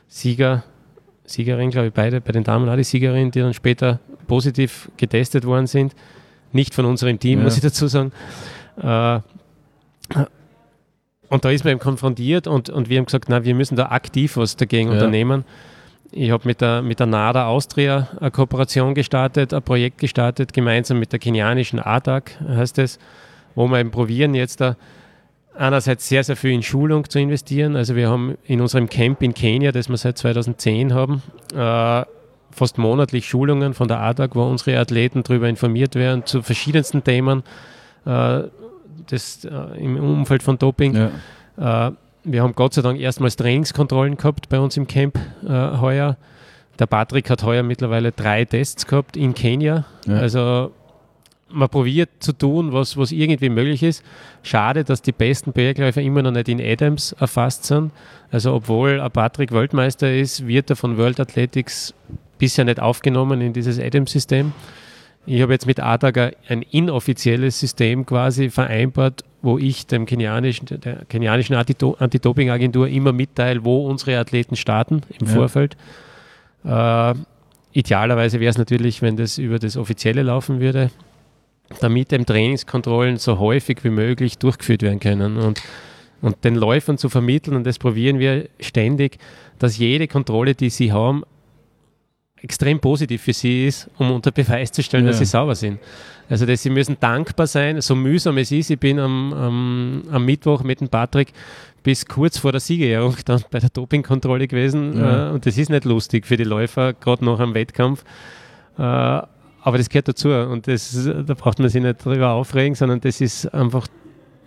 Sieger, 0.07 0.63
Siegerin, 1.25 1.71
glaube 1.71 1.87
ich, 1.87 1.93
beide, 1.93 2.21
bei 2.21 2.31
den 2.31 2.43
Damen 2.43 2.69
auch 2.69 2.75
die 2.75 2.83
Siegerin, 2.83 3.31
die 3.31 3.39
dann 3.39 3.53
später 3.53 3.99
positiv 4.27 4.89
getestet 4.97 5.45
worden 5.45 5.67
sind. 5.67 5.95
Nicht 6.51 6.73
von 6.73 6.85
unserem 6.85 7.19
Team, 7.19 7.39
ja. 7.39 7.45
muss 7.45 7.55
ich 7.55 7.63
dazu 7.63 7.87
sagen. 7.87 8.11
Äh, 8.77 9.19
und 11.29 11.45
da 11.45 11.49
ist 11.49 11.63
man 11.63 11.71
eben 11.71 11.79
konfrontiert 11.79 12.47
und, 12.47 12.69
und 12.69 12.89
wir 12.89 12.97
haben 12.97 13.05
gesagt, 13.05 13.25
na, 13.29 13.43
wir 13.43 13.55
müssen 13.55 13.75
da 13.75 13.87
aktiv 13.87 14.37
was 14.37 14.55
dagegen 14.55 14.89
ja. 14.89 14.93
unternehmen. 14.93 15.43
Ich 16.11 16.31
habe 16.31 16.47
mit 16.47 16.61
der, 16.61 16.81
mit 16.81 16.99
der 16.99 17.07
NADA 17.07 17.47
Austria 17.47 18.07
eine 18.19 18.31
Kooperation 18.31 18.93
gestartet, 18.93 19.53
ein 19.53 19.63
Projekt 19.63 19.97
gestartet, 19.97 20.53
gemeinsam 20.53 20.99
mit 20.99 21.11
der 21.11 21.19
kenianischen 21.19 21.79
ADAC 21.79 22.39
heißt 22.47 22.77
es, 22.79 22.99
wo 23.55 23.67
wir 23.67 23.79
eben 23.79 23.91
probieren 23.91 24.33
jetzt 24.33 24.61
da 24.61 24.75
einerseits 25.57 26.07
sehr, 26.07 26.23
sehr 26.23 26.35
viel 26.35 26.51
in 26.51 26.63
Schulung 26.63 27.09
zu 27.09 27.19
investieren. 27.19 27.75
Also 27.75 27.95
wir 27.95 28.09
haben 28.09 28.37
in 28.45 28.61
unserem 28.61 28.89
Camp 28.89 29.21
in 29.23 29.33
Kenia, 29.33 29.71
das 29.71 29.89
wir 29.89 29.97
seit 29.97 30.17
2010 30.17 30.93
haben, 30.93 31.21
äh, 31.55 32.05
fast 32.51 32.77
monatlich 32.77 33.27
Schulungen 33.27 33.73
von 33.73 33.87
der 33.87 33.99
ADAG, 33.99 34.35
wo 34.35 34.43
unsere 34.43 34.79
Athleten 34.79 35.23
darüber 35.23 35.49
informiert 35.49 35.95
werden 35.95 36.25
zu 36.25 36.41
verschiedensten 36.41 37.03
Themen 37.03 37.43
äh, 38.05 38.43
des, 39.09 39.45
äh, 39.45 39.49
im 39.77 39.97
Umfeld 39.97 40.43
von 40.43 40.57
Doping. 40.57 40.95
Ja. 41.57 41.87
Äh, 41.87 41.91
wir 42.23 42.41
haben 42.41 42.53
Gott 42.53 42.73
sei 42.73 42.81
Dank 42.81 42.99
erstmals 42.99 43.35
Trainingskontrollen 43.35 44.17
gehabt 44.17 44.49
bei 44.49 44.59
uns 44.59 44.77
im 44.77 44.87
Camp 44.87 45.19
äh, 45.43 45.49
heuer. 45.49 46.17
Der 46.79 46.87
Patrick 46.87 47.29
hat 47.29 47.43
heuer 47.43 47.63
mittlerweile 47.63 48.11
drei 48.11 48.45
Tests 48.45 48.87
gehabt 48.87 49.15
in 49.15 49.33
Kenia. 49.33 49.85
Ja. 50.07 50.17
Also 50.17 50.71
man 51.49 51.69
probiert 51.69 52.09
zu 52.19 52.33
tun, 52.33 52.73
was, 52.73 52.97
was 52.97 53.11
irgendwie 53.11 53.49
möglich 53.49 53.83
ist. 53.83 54.03
Schade, 54.43 54.83
dass 54.83 55.01
die 55.01 55.11
besten 55.11 55.53
Bergläufer 55.53 56.01
immer 56.01 56.21
noch 56.21 56.31
nicht 56.31 56.49
in 56.49 56.59
Adams 56.59 57.13
erfasst 57.13 57.65
sind. 57.65 57.91
Also 58.31 58.53
obwohl 58.53 58.99
ein 58.99 59.11
Patrick 59.11 59.51
Weltmeister 59.51 60.13
ist, 60.13 60.47
wird 60.47 60.69
er 60.69 60.75
von 60.75 60.97
World 60.97 61.19
Athletics 61.19 61.93
bisher 62.37 62.65
nicht 62.65 62.79
aufgenommen 62.79 63.41
in 63.41 63.53
dieses 63.53 63.79
Adams-System. 63.79 64.51
Ich 65.27 65.41
habe 65.41 65.53
jetzt 65.53 65.65
mit 65.65 65.79
ADAGA 65.79 66.31
ein 66.47 66.61
inoffizielles 66.61 67.59
System 67.59 68.05
quasi 68.05 68.49
vereinbart, 68.49 69.23
wo 69.41 69.57
ich 69.57 69.87
dem 69.87 70.05
kenianischen, 70.05 70.67
der 70.67 71.05
kenianischen 71.05 71.55
Anti-Doping-Agentur 71.55 72.87
immer 72.87 73.11
mitteile, 73.11 73.63
wo 73.63 73.87
unsere 73.87 74.17
Athleten 74.19 74.55
starten 74.55 75.01
im 75.19 75.27
ja. 75.27 75.33
Vorfeld. 75.33 75.77
Äh, 76.63 77.13
idealerweise 77.73 78.39
wäre 78.39 78.49
es 78.49 78.57
natürlich, 78.57 79.01
wenn 79.01 79.17
das 79.17 79.37
über 79.37 79.59
das 79.59 79.77
Offizielle 79.77 80.23
laufen 80.23 80.59
würde, 80.59 80.91
damit 81.79 82.13
eben 82.13 82.25
Trainingskontrollen 82.25 83.17
so 83.17 83.39
häufig 83.39 83.83
wie 83.83 83.89
möglich 83.89 84.37
durchgeführt 84.37 84.83
werden 84.83 84.99
können. 84.99 85.37
Und, 85.37 85.61
und 86.21 86.43
den 86.43 86.55
Läufern 86.55 86.97
zu 86.97 87.09
vermitteln, 87.09 87.55
und 87.55 87.65
das 87.65 87.79
probieren 87.79 88.19
wir 88.19 88.47
ständig, 88.59 89.17
dass 89.57 89.77
jede 89.77 90.07
Kontrolle, 90.07 90.53
die 90.53 90.69
sie 90.69 90.91
haben, 90.91 91.23
extrem 92.45 92.79
positiv 92.79 93.23
für 93.23 93.33
sie 93.33 93.65
ist, 93.65 93.89
um 93.97 94.11
unter 94.11 94.31
Beweis 94.31 94.71
zu 94.71 94.83
stellen, 94.83 95.05
ja. 95.05 95.11
dass 95.11 95.17
sie 95.17 95.25
sauber 95.25 95.55
sind. 95.55 95.79
Also 96.29 96.45
dass 96.45 96.61
sie 96.61 96.69
müssen 96.69 96.95
dankbar 96.99 97.47
sein, 97.47 97.81
so 97.81 97.95
mühsam 97.95 98.37
es 98.37 98.51
ist. 98.51 98.69
Ich 98.69 98.79
bin 98.79 98.99
am, 98.99 99.33
am, 99.33 100.03
am 100.11 100.25
Mittwoch 100.25 100.63
mit 100.63 100.79
dem 100.79 100.87
Patrick 100.87 101.33
bis 101.81 102.05
kurz 102.05 102.37
vor 102.37 102.51
der 102.51 102.61
Siegerehrung 102.61 103.15
dann 103.25 103.43
bei 103.49 103.59
der 103.59 103.69
Dopingkontrolle 103.69 104.47
gewesen. 104.47 104.97
Ja. 104.97 105.29
Äh, 105.29 105.33
und 105.33 105.45
das 105.45 105.57
ist 105.57 105.69
nicht 105.69 105.85
lustig 105.85 106.27
für 106.27 106.37
die 106.37 106.43
Läufer, 106.43 106.93
gerade 106.93 107.25
nach 107.25 107.39
einem 107.39 107.55
Wettkampf. 107.55 108.03
Äh, 108.77 108.81
aber 108.81 109.77
das 109.79 109.89
gehört 109.89 110.07
dazu 110.07 110.29
und 110.29 110.67
das, 110.67 111.09
da 111.25 111.33
braucht 111.33 111.57
man 111.57 111.69
sich 111.69 111.81
nicht 111.81 112.05
darüber 112.05 112.33
aufregen, 112.33 112.75
sondern 112.75 113.01
das 113.01 113.21
ist 113.21 113.51
einfach 113.51 113.87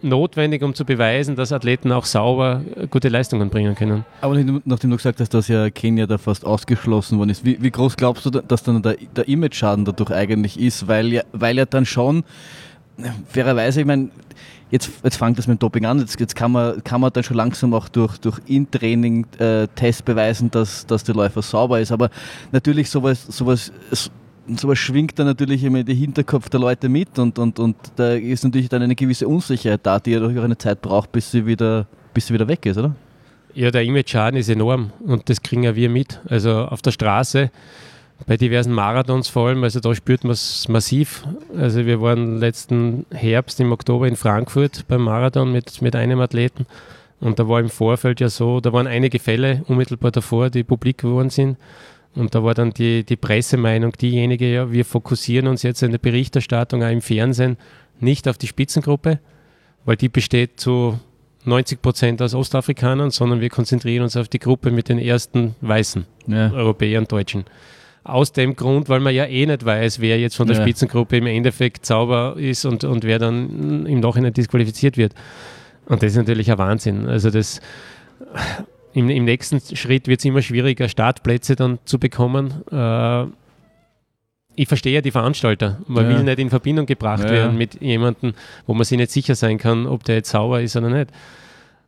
notwendig, 0.03 0.63
um 0.63 0.75
zu 0.75 0.85
beweisen, 0.85 1.37
dass 1.37 1.53
Athleten 1.53 1.93
auch 1.93 2.05
sauber 2.05 2.63
gute 2.91 3.09
Leistungen 3.09 3.51
bringen 3.51 3.75
können. 3.75 4.05
Aber 4.21 4.35
nachdem 4.65 4.91
du 4.91 4.97
gesagt 4.97 5.21
hast, 5.21 5.35
dass 5.35 5.49
ja 5.49 5.71
Kenia 5.71 6.07
da 6.07 6.19
fast 6.19 6.45
ausgeschlossen 6.45 7.19
worden 7.19 7.31
ist, 7.31 7.45
wie, 7.45 7.63
wie 7.63 7.71
groß 7.71 7.97
glaubst 7.97 8.27
du, 8.27 8.31
dass 8.31 8.63
dann 8.63 8.83
der, 8.83 8.97
der 9.17 9.29
Image-Schaden 9.29 9.85
dadurch 9.85 10.11
eigentlich 10.11 10.59
ist? 10.59 10.89
Weil 10.89 11.13
ja, 11.13 11.23
weil 11.33 11.57
ja 11.57 11.65
dann 11.65 11.87
schon, 11.87 12.25
fairerweise, 13.29 13.81
ich 13.81 13.87
meine, 13.87 14.11
jetzt, 14.71 14.91
jetzt 15.03 15.17
fängt 15.17 15.39
das 15.39 15.47
mit 15.47 15.59
dem 15.59 15.61
Doping 15.61 15.87
an, 15.87 15.99
jetzt, 15.99 16.19
jetzt 16.21 16.37
kann, 16.37 16.53
man, 16.53 16.83
kann 16.85 17.01
man 17.01 17.13
dann 17.13 17.23
schon 17.23 17.37
langsam 17.37 17.75
auch 17.75 17.89
durch, 17.89 18.19
durch 18.19 18.39
In-Training 18.47 19.27
äh, 19.39 19.67
beweisen, 20.05 20.51
dass, 20.51 20.87
dass 20.87 21.05
der 21.05 21.15
Läufer 21.15 21.43
sauber 21.43 21.81
ist. 21.81 21.93
Aber 21.93 22.11
natürlich 22.53 22.91
sowas, 22.91 23.25
sowas 23.27 23.73
sowas 24.57 24.79
schwingt 24.79 25.19
dann 25.19 25.27
natürlich 25.27 25.63
immer 25.65 25.81
in 25.81 25.87
den 25.87 25.97
Hinterkopf 25.97 26.49
der 26.49 26.61
Leute 26.61 26.89
mit 26.89 27.19
und, 27.19 27.39
und, 27.39 27.59
und 27.59 27.77
da 27.97 28.15
ist 28.15 28.45
natürlich 28.45 28.69
dann 28.69 28.83
eine 28.83 28.95
gewisse 28.95 29.29
Unsicherheit 29.29 29.81
da, 29.83 29.99
die 29.99 30.13
ja 30.13 30.21
auch 30.21 30.29
eine 30.29 30.59
Zeit 30.59 30.81
braucht, 30.81 31.13
bis 31.13 31.31
sie 31.31 31.47
wieder, 31.47 31.87
bis 32.15 32.27
sie 32.27 32.35
wieder 32.35 32.49
weg 32.49 32.65
ist, 32.67 32.79
oder? 32.79 32.95
Ja, 33.55 33.71
der 33.71 33.83
Image-Schaden 33.83 34.39
ist 34.39 34.49
enorm 34.49 34.93
und 35.05 35.29
das 35.29 35.43
kriegen 35.43 35.65
ja 35.65 35.75
wir 35.75 35.91
mit. 35.91 36.21
Also 36.29 36.53
auf 36.53 36.83
der 36.83 36.93
Straße, 36.93 37.51
bei 38.27 38.37
diversen 38.37 38.73
Marathons 38.73 39.29
vor 39.29 39.49
allem, 39.49 39.63
also 39.65 39.81
da 39.81 39.95
spürt 39.95 40.25
man 40.25 40.33
es 40.33 40.69
massiv. 40.69 41.25
Also 41.57 41.87
wir 41.87 42.01
waren 42.01 42.39
letzten 42.39 43.07
Herbst 43.11 43.61
im 43.61 43.73
Oktober 43.73 44.07
in 44.07 44.17
Frankfurt 44.17 44.87
beim 44.89 45.03
Marathon 45.03 45.53
mit, 45.53 45.83
mit 45.83 45.97
einem 45.97 46.21
Athleten 46.21 46.67
und 47.21 47.39
da 47.39 47.49
war 47.49 47.61
im 47.61 47.71
Vorfeld 47.71 48.21
ja 48.21 48.29
so, 48.29 48.61
da 48.61 48.73
waren 48.73 48.87
einige 48.87 49.19
Fälle 49.19 49.63
unmittelbar 49.67 50.11
davor, 50.11 50.51
die 50.51 50.63
publik 50.63 50.99
geworden 50.99 51.31
sind 51.31 51.57
und 52.19 52.35
da 52.35 52.43
war 52.43 52.55
dann 52.55 52.73
die, 52.73 53.05
die 53.05 53.17
Pressemeinung 53.17 53.93
diejenige, 53.93 54.53
ja, 54.53 54.73
wir 54.73 54.85
fokussieren 54.85 55.47
uns 55.47 55.63
jetzt 55.63 55.83
in 55.83 55.93
der 55.93 55.99
Berichterstattung 55.99 56.83
auch 56.83 56.91
im 56.91 57.01
Fernsehen 57.01 57.57
nicht 58.01 58.29
auf 58.29 58.39
die 58.39 58.47
Spitzengruppe, 58.47 59.21
weil 59.85 59.97
die 59.97 60.09
besteht 60.09 60.61
zu 60.61 60.99
90 61.45 61.81
Prozent 61.81 62.23
aus 62.23 62.35
Ostafrikanern, 62.35 63.11
sondern 63.11 63.41
wir 63.41 63.49
konzentrieren 63.49 64.03
uns 64.03 64.17
auf 64.17 64.29
die 64.29 64.39
Gruppe 64.39 64.71
mit 64.71 64.89
den 64.89 64.99
ersten 64.99 65.55
Weißen, 65.61 66.05
ja. 66.27 66.53
Europäern, 66.53 67.07
Deutschen. 67.07 67.45
Aus 68.05 68.33
dem 68.33 68.57
Grund, 68.57 68.89
weil 68.89 69.01
man 69.01 69.15
ja 69.15 69.27
eh 69.27 69.47
nicht 69.47 69.65
weiß, 69.65 70.01
wer 70.01 70.19
jetzt 70.19 70.37
von 70.37 70.47
der 70.47 70.57
ja. 70.57 70.63
Spitzengruppe 70.63 71.19
im 71.19 71.27
Endeffekt 71.27 71.85
sauber 71.87 72.37
ist 72.37 72.65
und, 72.65 72.85
und 72.85 73.05
wer 73.05 73.19
dann 73.19 73.87
im 73.87 74.01
Nachhinein 74.01 74.33
disqualifiziert 74.33 74.97
wird. 74.97 75.15
Und 75.87 76.03
das 76.03 76.13
ist 76.13 76.19
natürlich 76.19 76.51
ein 76.51 76.59
Wahnsinn. 76.59 77.07
Also 77.07 77.31
das 77.31 77.61
im, 78.93 79.11
im 79.11 79.25
nächsten 79.25 79.61
Schritt 79.77 80.09
wird 80.09 80.21
es 80.21 80.25
immer 80.25 80.43
schwieriger, 80.43 80.89
Startplätze 80.89 81.57
dann 81.57 81.79
zu 81.85 81.99
bekommen. 81.99 82.63
Äh, 82.71 83.27
ich 84.55 84.67
verstehe 84.67 84.95
ja 84.95 85.01
die 85.01 85.13
Veranstalter. 85.13 85.79
Man 85.87 86.05
ja. 86.05 86.17
will 86.17 86.25
nicht 86.25 86.39
in 86.39 86.51
Verbindung 86.51 86.87
gebracht 86.87 87.25
ja. 87.25 87.31
werden 87.31 87.57
mit 87.57 87.81
jemandem, 87.81 88.35
wo 88.67 88.75
man 88.75 88.85
sich 88.85 88.99
nicht 88.99 89.13
sicher 89.13 89.35
sein 89.35 89.59
kann, 89.59 89.87
ob 89.87 90.05
der 90.05 90.17
jetzt 90.17 90.31
sauer 90.31 90.61
ist 90.61 90.77
oder 90.77 90.91
nicht. 90.91 91.11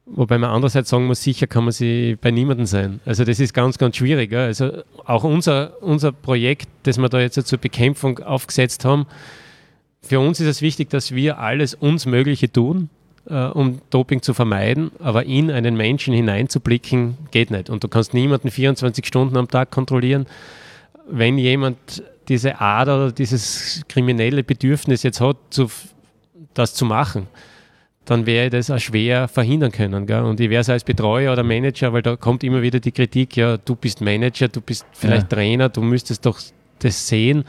Wobei 0.06 0.38
man 0.38 0.50
andererseits 0.50 0.90
sagen 0.90 1.06
muss, 1.06 1.22
sicher 1.22 1.46
kann 1.46 1.64
man 1.64 1.72
sich 1.72 2.18
bei 2.18 2.30
niemandem 2.30 2.66
sein. 2.66 3.00
Also 3.04 3.24
das 3.24 3.38
ist 3.38 3.54
ganz, 3.54 3.78
ganz 3.78 3.96
schwierig. 3.96 4.32
Ja. 4.32 4.44
Also 4.44 4.82
auch 5.04 5.24
unser, 5.24 5.82
unser 5.82 6.12
Projekt, 6.12 6.68
das 6.84 6.98
wir 6.98 7.08
da 7.08 7.20
jetzt 7.20 7.44
zur 7.46 7.58
Bekämpfung 7.58 8.18
aufgesetzt 8.20 8.84
haben, 8.84 9.06
für 10.02 10.18
uns 10.18 10.40
ist 10.40 10.46
es 10.46 10.62
wichtig, 10.62 10.90
dass 10.90 11.14
wir 11.14 11.38
alles 11.38 11.74
uns 11.74 12.06
Mögliche 12.06 12.50
tun, 12.50 12.88
äh, 13.26 13.46
um 13.46 13.80
Doping 13.90 14.22
zu 14.22 14.34
vermeiden, 14.34 14.90
aber 14.98 15.24
in 15.26 15.50
einen 15.50 15.76
Menschen 15.76 16.14
hineinzublicken 16.14 17.18
geht 17.30 17.50
nicht. 17.50 17.70
Und 17.70 17.84
du 17.84 17.88
kannst 17.88 18.14
niemanden 18.14 18.50
24 18.50 19.06
Stunden 19.06 19.36
am 19.36 19.48
Tag 19.48 19.70
kontrollieren. 19.70 20.26
Wenn 21.08 21.38
jemand 21.38 22.02
diese 22.28 22.60
Ader 22.60 22.96
oder 22.96 23.12
dieses 23.12 23.82
kriminelle 23.88 24.44
Bedürfnis 24.44 25.02
jetzt 25.02 25.20
hat, 25.20 25.36
zu, 25.50 25.68
das 26.54 26.74
zu 26.74 26.84
machen, 26.84 27.26
dann 28.04 28.26
wäre 28.26 28.50
das 28.50 28.70
auch 28.70 28.78
schwer 28.78 29.28
verhindern 29.28 29.72
können. 29.72 30.06
Gell? 30.06 30.22
Und 30.22 30.40
ich 30.40 30.50
wäre 30.50 30.62
es 30.62 30.68
als 30.68 30.84
Betreuer 30.84 31.32
oder 31.32 31.42
Manager, 31.42 31.92
weil 31.92 32.02
da 32.02 32.16
kommt 32.16 32.42
immer 32.42 32.62
wieder 32.62 32.80
die 32.80 32.92
Kritik, 32.92 33.36
ja, 33.36 33.56
du 33.56 33.76
bist 33.76 34.00
Manager, 34.00 34.48
du 34.48 34.60
bist 34.60 34.84
vielleicht 34.92 35.30
ja. 35.30 35.36
Trainer, 35.36 35.68
du 35.68 35.82
müsstest 35.82 36.26
doch 36.26 36.40
das 36.80 37.06
sehen. 37.06 37.44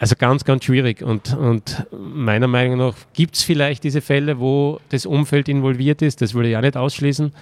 Also 0.00 0.14
ganz, 0.16 0.44
ganz 0.44 0.64
schwierig. 0.64 1.02
Und, 1.02 1.34
und 1.34 1.86
meiner 1.92 2.46
Meinung 2.46 2.78
nach 2.78 2.94
gibt 3.14 3.34
es 3.34 3.42
vielleicht 3.42 3.82
diese 3.84 4.00
Fälle, 4.00 4.38
wo 4.38 4.80
das 4.90 5.06
Umfeld 5.06 5.48
involviert 5.48 6.02
ist. 6.02 6.22
Das 6.22 6.34
würde 6.34 6.50
ich 6.50 6.56
auch 6.56 6.60
nicht 6.60 6.76
ausschließen. 6.76 7.32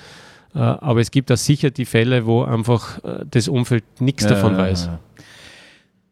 Äh, 0.55 0.59
aber 0.59 1.01
es 1.01 1.11
gibt 1.11 1.31
auch 1.31 1.37
sicher 1.37 1.71
die 1.71 1.85
Fälle, 1.85 2.25
wo 2.25 2.45
einfach 2.45 3.05
äh, 3.05 3.25
das 3.31 3.49
Umfeld 3.49 3.85
nichts 4.01 4.25
ja, 4.25 4.31
davon 4.31 4.57
weiß. 4.57 4.89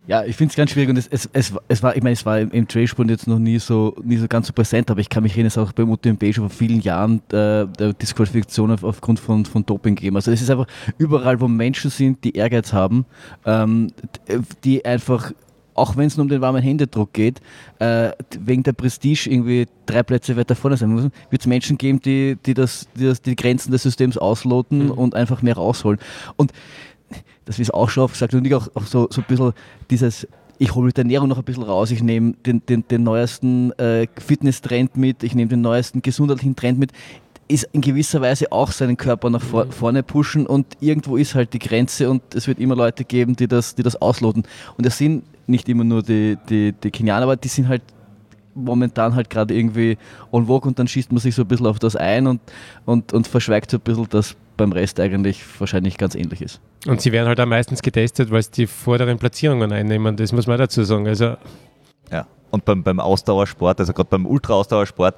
Ja, 0.07 0.23
ich 0.23 0.37
finde 0.37 0.51
es 0.51 0.57
ganz 0.57 0.71
schwierig 0.71 0.91
und 0.91 0.99
es, 0.99 1.07
es, 1.09 1.31
es, 1.33 1.55
es 1.67 1.83
war, 1.83 1.97
ich 1.97 2.03
meine, 2.03 2.13
es 2.13 2.27
war 2.27 2.39
im, 2.39 2.51
im 2.51 2.69
Trailsport 2.69 3.09
jetzt 3.09 3.27
noch 3.27 3.39
nie 3.39 3.59
so, 3.59 3.97
nie 4.05 4.19
so 4.19 4.29
ganz 4.29 4.47
so 4.47 4.53
präsent, 4.53 4.91
aber 4.91 5.01
ich 5.01 5.09
kann 5.09 5.23
mich 5.23 5.33
erinnern, 5.33 5.47
es 5.47 5.57
auch 5.57 5.73
beim 5.73 5.91
UTMB 5.91 6.25
schon 6.25 6.51
vor 6.51 6.51
vielen 6.51 6.83
Jahren 6.83 7.23
äh, 7.29 7.67
der 7.67 7.95
Disqualifikation 7.95 8.71
auf, 8.71 8.85
aufgrund 8.85 9.19
von, 9.19 9.47
von 9.47 9.65
Doping 9.65 9.95
gegeben. 9.95 10.17
Also 10.17 10.31
es 10.31 10.43
ist 10.43 10.51
einfach 10.51 10.67
überall, 10.99 11.41
wo 11.41 11.49
Menschen 11.49 11.91
sind, 11.91 12.23
die 12.23 12.33
Ehrgeiz 12.37 12.75
haben, 12.75 13.07
ähm, 13.47 13.93
die 14.63 14.85
einfach 14.85 15.33
auch 15.75 15.97
wenn 15.97 16.07
es 16.07 16.17
nur 16.17 16.23
um 16.25 16.29
den 16.29 16.41
warmen 16.41 16.63
Händedruck 16.63 17.13
geht, 17.13 17.41
äh, 17.79 18.11
wegen 18.39 18.63
der 18.63 18.73
Prestige 18.73 19.29
irgendwie 19.29 19.67
drei 19.87 20.03
Plätze 20.03 20.37
weiter 20.37 20.55
vorne 20.55 20.77
sein 20.77 20.91
müssen, 20.91 21.13
wird 21.31 21.43
es 21.43 21.47
Menschen 21.47 21.79
geben, 21.79 22.01
die, 22.01 22.37
die, 22.47 22.55
das, 22.55 22.89
die 22.97 23.05
das, 23.05 23.23
die 23.23 23.37
Grenzen 23.37 23.71
des 23.73 23.83
Systems 23.83 24.17
ausloten 24.17 24.87
mhm. 24.87 24.91
und 24.93 25.15
einfach 25.15 25.43
mehr 25.43 25.57
rausholen. 25.57 25.99
Und 26.37 26.53
das 27.45 27.59
ist 27.59 27.75
auch 27.75 27.91
schon 27.91 28.05
oft 28.05 28.15
gesagt 28.15 28.35
und 28.35 28.47
ich 28.47 28.55
auch, 28.55 28.69
auch 28.75 28.87
so, 28.87 29.09
so 29.11 29.21
ein 29.21 29.27
bisschen 29.29 29.53
dieses 29.91 30.27
ich 30.59 30.75
hole 30.75 30.87
mit 30.87 30.97
der 30.97 31.03
Ernährung 31.05 31.29
noch 31.29 31.39
ein 31.39 31.45
bisschen 31.45 31.65
raus, 31.65 31.91
ich 31.91 32.03
nehme 32.03 32.35
den, 32.47 32.65
den, 32.67 32.87
den 32.87 33.03
neuesten 33.03 33.73
äh, 33.73 34.07
Fitness-Trend 34.19 34.97
mit, 34.97 35.23
ich 35.23 35.35
nehme 35.35 35.49
den 35.49 35.61
neuesten 35.61 36.01
gesundheitlichen 36.01 36.57
Trend 36.57 36.79
mit 36.79 36.93
ist 37.49 37.69
in 37.73 37.81
gewisser 37.81 38.21
Weise 38.21 38.51
auch 38.53 38.73
seinen 38.73 38.97
Körper 38.97 39.31
nach 39.31 39.43
vor, 39.43 39.67
mhm. 39.67 39.73
vorne 39.73 40.03
pushen 40.03 40.47
und 40.47 40.67
irgendwo 40.81 41.17
ist 41.17 41.35
halt 41.35 41.53
die 41.53 41.59
Grenze 41.59 42.11
und 42.11 42.23
es 42.35 42.47
wird 42.47 42.59
immer 42.59 42.77
Leute 42.77 43.05
geben, 43.05 43.37
die 43.37 43.49
das, 43.49 43.75
die 43.75 43.83
das 43.83 44.01
ausloten. 44.01 44.45
Und 44.77 44.87
es 44.87 44.99
sind 44.99 45.25
nicht 45.47 45.69
immer 45.69 45.85
nur 45.85 46.03
die, 46.03 46.39
die, 46.49 46.73
die 46.73 46.91
Kenianer, 46.91 47.25
aber 47.25 47.37
die 47.37 47.49
sind 47.49 47.69
halt 47.69 47.83
momentan 48.55 49.15
halt 49.15 49.31
gerade 49.31 49.55
irgendwie 49.55 49.99
on 50.31 50.47
vogue 50.47 50.69
und 50.69 50.79
dann 50.79 50.89
schießt 50.89 51.13
man 51.13 51.21
sich 51.21 51.35
so 51.35 51.43
ein 51.43 51.49
bisschen 51.49 51.67
auf 51.67 51.79
das 51.79 51.97
ein 51.97 52.27
und, 52.27 52.41
und, 52.85 53.13
und 53.13 53.27
verschweigt 53.27 53.71
so 53.71 53.79
ein 53.79 53.81
bisschen, 53.81 54.09
dass 54.09 54.37
beim 54.57 54.73
Rest 54.73 55.01
eigentlich 55.01 55.43
wahrscheinlich 55.59 55.99
ganz 55.99 56.15
ähnlich 56.15 56.41
ist. 56.41 56.61
Und 56.87 57.01
sie 57.01 57.13
werden 57.13 57.27
halt 57.27 57.41
am 57.41 57.49
meisten 57.49 57.75
getestet, 57.75 58.31
weil 58.31 58.43
sie 58.43 58.51
die 58.53 58.67
vorderen 58.67 59.19
Platzierungen 59.19 59.73
einnehmen, 59.73 60.17
das 60.17 60.33
muss 60.33 60.47
man 60.47 60.59
dazu 60.59 60.85
sagen. 60.85 61.09
Also 61.09 61.37
ja, 62.13 62.27
und 62.51 62.65
beim, 62.65 62.85
beim 62.85 63.01
Ausdauersport, 63.01 63.81
also 63.81 63.93
gerade 63.93 64.09
beim 64.11 64.27
Ultra-Ausdauersport, 64.27 65.17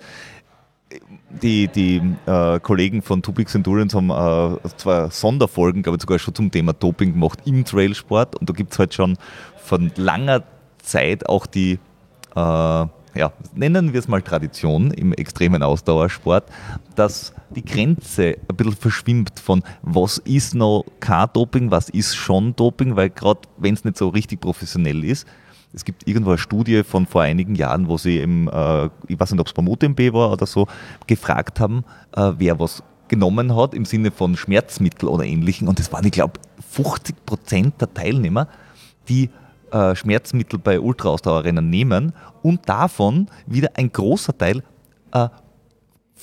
die, 1.43 1.69
die 1.69 2.01
äh, 2.27 2.61
Kollegen 2.61 3.03
von 3.03 3.23
Tubix 3.23 3.55
Endurance 3.55 3.97
haben 3.97 4.11
äh, 4.11 4.69
zwar 4.77 5.11
Sonderfolgen, 5.11 5.83
glaube 5.83 5.97
ich, 5.97 6.03
sogar 6.03 6.19
schon 6.19 6.35
zum 6.35 6.51
Thema 6.51 6.73
Doping 6.73 7.13
gemacht 7.13 7.41
im 7.45 7.65
Trailsport. 7.65 8.37
Und 8.37 8.49
da 8.49 8.55
gibt 8.55 8.73
es 8.73 8.79
halt 8.79 8.95
schon 8.95 9.17
von 9.57 9.91
langer 9.97 10.45
Zeit 10.79 11.29
auch 11.29 11.47
die, 11.47 11.79
äh, 12.35 12.39
ja, 12.39 13.33
nennen 13.55 13.93
wir 13.93 14.01
es 14.01 14.09
mal 14.09 14.23
Tradition 14.23 14.91
im 14.93 15.13
extremen 15.13 15.63
Ausdauersport, 15.63 16.45
dass 16.95 17.35
die 17.51 17.65
Grenze 17.65 18.37
ein 18.49 18.57
bisschen 18.57 18.77
verschwimmt 18.77 19.41
von 19.41 19.63
was 19.83 20.19
ist 20.19 20.55
noch 20.55 20.85
kein 21.01 21.29
Doping, 21.33 21.71
was 21.71 21.89
ist 21.89 22.15
schon 22.15 22.55
Doping, 22.55 22.95
weil 22.95 23.11
gerade 23.11 23.41
wenn 23.57 23.75
es 23.75 23.85
nicht 23.85 23.97
so 23.97 24.09
richtig 24.09 24.41
professionell 24.41 25.03
ist, 25.05 25.27
es 25.77 25.85
gibt 25.85 26.09
irgendwo 26.09 26.31
eine 26.31 26.39
Studie 26.39 26.83
von 26.83 27.07
vor 27.07 27.23
einigen 27.23 27.55
Jahren, 27.55 27.87
wo 27.87 27.99
sie 27.99 28.19
im, 28.19 28.49
äh, 28.49 28.87
ich 29.09 29.21
weiß 29.21 29.31
nicht, 29.31 29.41
ob 29.41 29.47
es 29.47 29.53
beim 29.53 29.69
UTMB 29.69 30.13
war 30.15 30.33
oder 30.33 30.47
so, 30.47 30.67
gefragt 31.07 31.61
haben, 31.61 31.85
äh, 32.17 32.33
wer 32.39 32.59
was 32.59 32.83
genommen 33.09 33.55
hat 33.55 33.75
im 33.75 33.85
Sinne 33.85 34.11
von 34.11 34.37
Schmerzmittel 34.37 35.09
oder 35.09 35.25
ähnlichen. 35.25 35.69
Und 35.69 35.79
es 35.79 35.93
waren, 35.93 36.05
ich 36.07 36.13
glaube, 36.13 36.41
50 36.71 37.27
Prozent 37.27 37.81
der 37.81 37.93
Teilnehmer, 37.93 38.49
die 39.09 39.29
äh, 39.71 39.95
Schmerzmittel 39.95 40.59
bei 40.59 40.81
Ultraausdauerrennen 40.81 41.69
nehmen 41.69 42.15
und 42.43 42.67
davon 42.69 43.29
wieder 43.47 43.71
ein 43.75 43.93
großer 43.93 44.37
Teil 44.37 44.63
äh, 45.13 45.29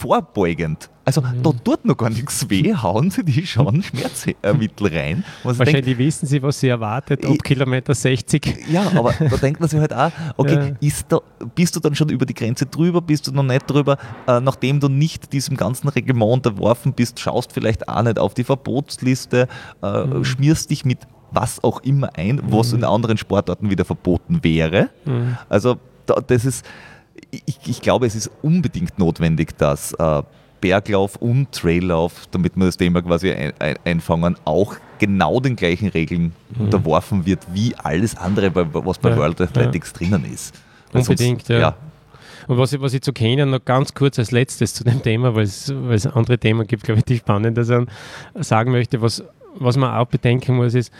vorbeugend. 0.03 0.89
Also 1.05 1.21
mhm. 1.21 1.43
da 1.43 1.51
tut 1.51 1.85
noch 1.85 1.97
gar 1.97 2.09
nichts 2.09 2.49
weh, 2.49 2.73
hauen 2.73 3.09
sie 3.09 3.23
die 3.23 3.45
schon 3.45 3.83
Schmerzmittel 3.83 4.87
rein. 4.87 5.23
Wahrscheinlich 5.43 5.85
denkt, 5.85 5.97
wissen 5.97 6.27
sie, 6.27 6.41
was 6.41 6.59
sie 6.59 6.67
erwartet, 6.69 7.25
ab 7.25 7.37
Kilometer 7.43 7.93
60. 7.93 8.67
Ja, 8.69 8.91
aber 8.95 9.13
da 9.19 9.37
denkt 9.37 9.59
man 9.59 9.69
sich 9.69 9.79
halt 9.79 9.93
auch, 9.93 10.11
okay, 10.37 10.75
ja. 10.79 10.91
da, 11.09 11.19
bist 11.55 11.75
du 11.75 11.79
dann 11.79 11.95
schon 11.95 12.09
über 12.09 12.25
die 12.25 12.33
Grenze 12.33 12.65
drüber, 12.65 13.01
bist 13.01 13.27
du 13.27 13.31
noch 13.31 13.43
nicht 13.43 13.69
drüber, 13.69 13.97
äh, 14.27 14.39
nachdem 14.39 14.79
du 14.79 14.87
nicht 14.87 15.33
diesem 15.33 15.57
ganzen 15.57 15.89
Reglement 15.89 16.31
unterworfen 16.31 16.93
bist, 16.93 17.19
schaust 17.19 17.51
vielleicht 17.53 17.87
auch 17.87 18.03
nicht 18.03 18.19
auf 18.19 18.33
die 18.33 18.43
Verbotsliste, 18.43 19.47
äh, 19.81 20.03
mhm. 20.05 20.23
schmierst 20.23 20.69
dich 20.69 20.85
mit 20.85 20.99
was 21.31 21.63
auch 21.63 21.81
immer 21.81 22.09
ein, 22.15 22.41
was 22.45 22.71
Mhm. 22.71 22.79
in 22.79 22.83
anderen 22.85 23.17
Sportarten 23.17 23.69
wieder 23.69 23.85
verboten 23.85 24.43
wäre. 24.43 24.89
Mhm. 25.05 25.37
Also 25.49 25.77
da, 26.05 26.15
das 26.15 26.45
ist, 26.45 26.65
ich, 27.45 27.57
ich 27.65 27.81
glaube, 27.81 28.05
es 28.05 28.15
ist 28.15 28.29
unbedingt 28.41 28.97
notwendig, 28.99 29.57
dass 29.57 29.93
äh, 29.93 30.23
Berglauf 30.61 31.17
und 31.17 31.51
Traillauf, 31.51 32.27
damit 32.31 32.55
wir 32.55 32.65
das 32.65 32.77
Thema 32.77 33.01
quasi 33.01 33.31
ein, 33.31 33.53
ein, 33.59 33.75
einfangen, 33.83 34.37
auch 34.45 34.75
genau 34.97 35.39
den 35.41 35.55
gleichen 35.57 35.89
Regeln 35.89 36.33
unterworfen 36.57 37.25
wird, 37.25 37.41
wie 37.51 37.75
alles 37.75 38.15
andere, 38.15 38.51
was 38.55 38.97
bei 38.97 39.09
Mhm. 39.09 39.15
Ja, 39.15 39.21
World 39.21 39.41
Athletics 39.41 39.91
drinnen 39.91 40.25
ist. 40.31 40.55
Weil 40.91 41.01
Unbedingt, 41.01 41.49
ja. 41.49 41.59
ja. 41.59 41.77
Und 42.47 42.57
was 42.57 42.71
ich, 42.73 42.81
was 42.81 42.93
ich 42.93 43.01
zu 43.01 43.11
Kenia 43.13 43.45
noch 43.45 43.63
ganz 43.63 43.93
kurz 43.93 44.19
als 44.19 44.31
letztes 44.31 44.73
zu 44.73 44.83
dem 44.83 45.01
Thema, 45.01 45.35
weil 45.35 45.43
es, 45.43 45.73
weil 45.73 45.95
es 45.95 46.07
andere 46.07 46.37
Themen 46.37 46.65
gibt, 46.67 46.83
glaube 46.83 46.99
ich, 46.99 47.05
die 47.05 47.17
spannender 47.17 47.63
sind, 47.63 47.89
sagen 48.35 48.71
möchte, 48.71 49.01
was, 49.01 49.23
was 49.55 49.77
man 49.77 49.93
auch 49.93 50.07
bedenken 50.07 50.55
muss, 50.55 50.73
ist 50.73 50.91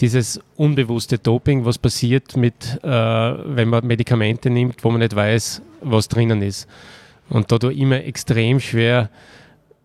dieses 0.00 0.40
unbewusste 0.56 1.18
Doping, 1.18 1.64
was 1.64 1.78
passiert 1.78 2.36
mit, 2.36 2.78
äh, 2.82 2.88
wenn 2.88 3.68
man 3.68 3.86
Medikamente 3.86 4.50
nimmt, 4.50 4.84
wo 4.84 4.90
man 4.90 5.00
nicht 5.00 5.16
weiß, 5.16 5.62
was 5.82 6.08
drinnen 6.08 6.42
ist. 6.42 6.68
Und 7.28 7.50
da 7.52 7.58
du 7.58 7.68
immer 7.68 8.04
extrem 8.04 8.60
schwer 8.60 9.10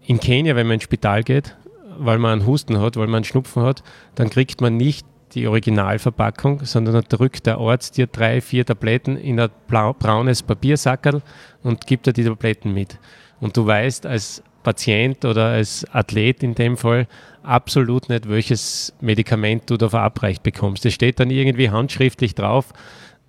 in 0.05 0.19
Kenia, 0.19 0.55
wenn 0.55 0.67
man 0.67 0.75
ins 0.75 0.83
Spital 0.83 1.23
geht, 1.23 1.55
weil 1.97 2.17
man 2.17 2.39
einen 2.39 2.47
Husten 2.47 2.79
hat, 2.79 2.95
weil 2.95 3.07
man 3.07 3.17
einen 3.17 3.23
Schnupfen 3.25 3.63
hat, 3.63 3.83
dann 4.15 4.29
kriegt 4.29 4.61
man 4.61 4.77
nicht 4.77 5.05
die 5.33 5.47
Originalverpackung, 5.47 6.63
sondern 6.63 6.93
dann 6.93 7.05
drückt 7.09 7.47
der 7.47 7.57
Arzt 7.57 7.97
dir 7.97 8.07
drei, 8.07 8.39
vier 8.39 8.65
Tabletten 8.65 9.17
in 9.17 9.39
ein 9.39 9.49
braunes 9.67 10.43
Papiersackerl 10.43 11.21
und 11.63 11.87
gibt 11.87 12.05
dir 12.05 12.13
die 12.13 12.23
Tabletten 12.23 12.73
mit. 12.73 12.99
Und 13.39 13.57
du 13.57 13.65
weißt 13.65 14.05
als 14.05 14.43
Patient 14.63 15.25
oder 15.25 15.47
als 15.47 15.85
Athlet 15.93 16.43
in 16.43 16.55
dem 16.55 16.77
Fall 16.77 17.07
absolut 17.43 18.09
nicht, 18.09 18.29
welches 18.29 18.93
Medikament 19.01 19.69
du 19.69 19.77
da 19.77 19.89
verabreicht 19.89 20.43
bekommst. 20.43 20.85
Es 20.85 20.93
steht 20.93 21.19
dann 21.19 21.29
irgendwie 21.29 21.69
handschriftlich 21.69 22.35
drauf, 22.35 22.73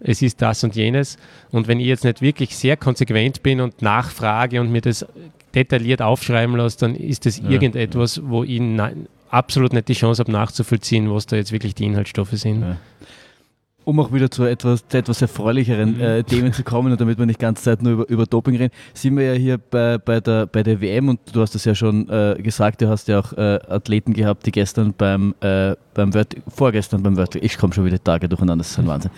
es 0.00 0.22
ist 0.22 0.40
das 0.42 0.62
und 0.64 0.76
jenes. 0.76 1.16
Und 1.50 1.68
wenn 1.68 1.80
ich 1.80 1.86
jetzt 1.86 2.04
nicht 2.04 2.20
wirklich 2.20 2.56
sehr 2.56 2.76
konsequent 2.76 3.42
bin 3.42 3.60
und 3.60 3.82
nachfrage 3.82 4.60
und 4.60 4.70
mir 4.70 4.80
das 4.80 5.06
detailliert 5.54 6.02
aufschreiben 6.02 6.56
lasse, 6.56 6.78
dann 6.80 6.94
ist 6.94 7.26
das 7.26 7.38
irgendetwas, 7.38 8.20
wo 8.24 8.44
ich 8.44 8.60
absolut 9.30 9.72
nicht 9.72 9.88
die 9.88 9.94
Chance 9.94 10.20
habe 10.20 10.32
nachzuvollziehen, 10.32 11.12
was 11.12 11.26
da 11.26 11.36
jetzt 11.36 11.52
wirklich 11.52 11.74
die 11.74 11.84
Inhaltsstoffe 11.84 12.32
sind. 12.32 12.62
Ja. 12.62 12.76
Um 13.84 14.00
auch 14.00 14.12
wieder 14.12 14.30
zu 14.30 14.44
etwas, 14.44 14.86
zu 14.88 14.96
etwas 14.96 15.20
erfreulicheren 15.20 16.00
äh, 16.00 16.24
Themen 16.24 16.52
zu 16.52 16.62
kommen 16.62 16.92
und 16.92 17.00
damit 17.00 17.18
wir 17.18 17.26
nicht 17.26 17.40
die 17.40 17.44
ganze 17.44 17.64
Zeit 17.64 17.82
nur 17.82 17.92
über, 17.92 18.08
über 18.08 18.26
Doping 18.26 18.56
reden, 18.56 18.72
sind 18.94 19.16
wir 19.16 19.24
ja 19.24 19.32
hier 19.34 19.58
bei, 19.58 19.98
bei, 19.98 20.20
der, 20.20 20.46
bei 20.46 20.62
der 20.62 20.80
WM 20.80 21.08
und 21.08 21.20
du 21.32 21.40
hast 21.40 21.54
es 21.54 21.64
ja 21.64 21.74
schon 21.74 22.08
äh, 22.08 22.36
gesagt, 22.42 22.80
du 22.80 22.88
hast 22.88 23.08
ja 23.08 23.18
auch 23.20 23.32
äh, 23.34 23.58
Athleten 23.68 24.14
gehabt, 24.14 24.46
die 24.46 24.52
gestern 24.52 24.94
beim, 24.96 25.34
äh, 25.40 25.76
beim 25.92 26.12
Vert 26.12 26.34
vorgestern 26.48 27.02
beim 27.02 27.16
Vertical, 27.16 27.44
ich 27.44 27.58
komme 27.58 27.74
schon 27.74 27.84
wieder 27.84 28.02
Tage 28.02 28.28
durcheinander, 28.28 28.62
das 28.62 28.70
ist 28.70 28.78
ein 28.78 28.86
Wahnsinn, 28.86 29.10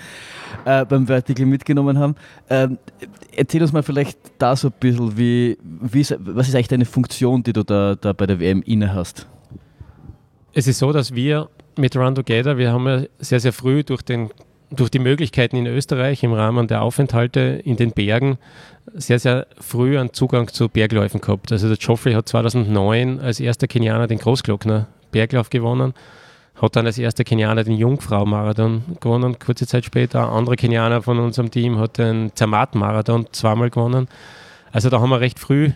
äh, 0.64 0.84
beim 0.84 1.06
Vertical 1.06 1.46
mitgenommen 1.46 1.98
haben. 1.98 2.16
Ähm, 2.50 2.78
erzähl 3.36 3.62
uns 3.62 3.72
mal 3.72 3.82
vielleicht 3.82 4.18
da 4.38 4.56
so 4.56 4.68
ein 4.68 4.74
bisschen, 4.80 5.16
wie, 5.16 5.58
wie 5.62 6.00
ist, 6.00 6.16
was 6.18 6.48
ist 6.48 6.54
eigentlich 6.54 6.68
deine 6.68 6.86
Funktion, 6.86 7.42
die 7.42 7.52
du 7.52 7.62
da, 7.62 7.94
da 7.94 8.12
bei 8.12 8.26
der 8.26 8.40
WM 8.40 8.62
inne 8.62 8.92
hast? 8.92 9.26
Es 10.52 10.66
ist 10.66 10.78
so, 10.78 10.90
dass 10.90 11.14
wir 11.14 11.48
mit 11.76 11.96
Run 11.96 12.14
Together, 12.14 12.56
wir 12.56 12.72
haben 12.72 12.86
ja 12.86 13.02
sehr, 13.18 13.40
sehr 13.40 13.52
früh 13.52 13.84
durch, 13.84 14.02
den, 14.02 14.30
durch 14.70 14.90
die 14.90 14.98
Möglichkeiten 14.98 15.56
in 15.56 15.66
Österreich 15.66 16.22
im 16.22 16.32
Rahmen 16.32 16.66
der 16.66 16.82
Aufenthalte 16.82 17.40
in 17.64 17.76
den 17.76 17.92
Bergen 17.92 18.38
sehr, 18.94 19.18
sehr 19.18 19.46
früh 19.60 19.98
einen 19.98 20.12
Zugang 20.12 20.48
zu 20.48 20.68
Bergläufen 20.68 21.20
gehabt. 21.20 21.52
Also 21.52 21.68
der 21.68 21.76
Joffrey 21.76 22.14
hat 22.14 22.28
2009 22.28 23.20
als 23.20 23.40
erster 23.40 23.66
Kenianer 23.66 24.06
den 24.06 24.18
Großglockner 24.18 24.86
Berglauf 25.10 25.50
gewonnen, 25.50 25.94
hat 26.60 26.76
dann 26.76 26.86
als 26.86 26.98
erster 26.98 27.24
Kenianer 27.24 27.64
den 27.64 27.76
Jungfrau-Marathon 27.76 28.96
gewonnen, 29.00 29.38
kurze 29.38 29.66
Zeit 29.66 29.84
später. 29.84 30.28
Ein 30.28 30.38
anderer 30.38 30.56
Kenianer 30.56 31.02
von 31.02 31.18
unserem 31.18 31.50
Team 31.50 31.78
hat 31.78 31.98
den 31.98 32.32
Zermatt-Marathon 32.34 33.26
zweimal 33.32 33.70
gewonnen. 33.70 34.08
Also 34.72 34.90
da 34.90 35.00
haben 35.00 35.10
wir 35.10 35.20
recht 35.20 35.38
früh 35.38 35.70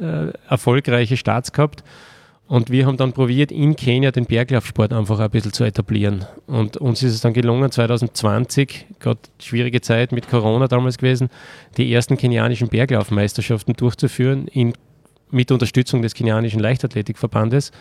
äh, 0.00 0.32
erfolgreiche 0.48 1.16
Starts 1.16 1.52
gehabt. 1.52 1.82
Und 2.46 2.70
wir 2.70 2.86
haben 2.86 2.98
dann 2.98 3.14
probiert, 3.14 3.50
in 3.50 3.74
Kenia 3.74 4.10
den 4.10 4.26
Berglaufsport 4.26 4.92
einfach 4.92 5.18
ein 5.18 5.30
bisschen 5.30 5.52
zu 5.52 5.64
etablieren. 5.64 6.26
Und 6.46 6.76
uns 6.76 7.02
ist 7.02 7.14
es 7.14 7.20
dann 7.22 7.32
gelungen, 7.32 7.70
2020, 7.70 8.86
gerade 9.00 9.20
schwierige 9.40 9.80
Zeit 9.80 10.12
mit 10.12 10.28
Corona 10.28 10.68
damals 10.68 10.98
gewesen, 10.98 11.30
die 11.78 11.90
ersten 11.92 12.18
kenianischen 12.18 12.68
Berglaufmeisterschaften 12.68 13.74
durchzuführen, 13.74 14.46
in, 14.48 14.74
mit 15.30 15.50
Unterstützung 15.52 16.02
des 16.02 16.12
kenianischen 16.12 16.60
Leichtathletikverbandes. 16.60 17.72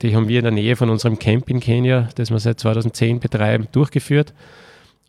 Die 0.00 0.16
haben 0.16 0.28
wir 0.28 0.38
in 0.38 0.44
der 0.44 0.52
Nähe 0.52 0.76
von 0.76 0.88
unserem 0.88 1.18
Camp 1.18 1.50
in 1.50 1.60
Kenia, 1.60 2.08
das 2.14 2.30
wir 2.30 2.38
seit 2.38 2.60
2010 2.60 3.20
betreiben, 3.20 3.68
durchgeführt. 3.72 4.32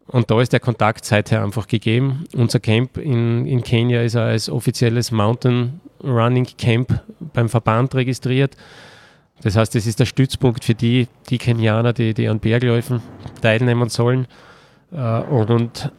Und 0.08 0.30
da 0.30 0.40
ist 0.40 0.54
der 0.54 0.60
Kontakt 0.60 1.04
seither 1.04 1.44
einfach 1.44 1.68
gegeben. 1.68 2.26
Unser 2.36 2.60
Camp 2.60 2.98
in, 2.98 3.46
in 3.46 3.64
Kenia 3.64 4.02
ist 4.02 4.16
als 4.16 4.50
offizielles 4.50 5.12
Mountain 5.12 5.80
Running 6.04 6.48
Camp 6.58 7.02
beim 7.34 7.50
Verband 7.50 7.96
registriert. 7.96 8.56
Das 9.42 9.56
heißt, 9.56 9.76
es 9.76 9.88
ist 9.88 10.00
der 10.00 10.06
Stützpunkt 10.06 10.64
für 10.64 10.76
die, 10.76 11.08
die 11.30 11.38
Kenianer, 11.38 11.94
die, 11.94 12.14
die 12.14 12.28
an 12.28 12.40
Bergläufen 12.40 13.02
teilnehmen 13.42 13.90
sollen. 13.90 14.28
Äh, 14.92 15.22
und, 15.22 15.92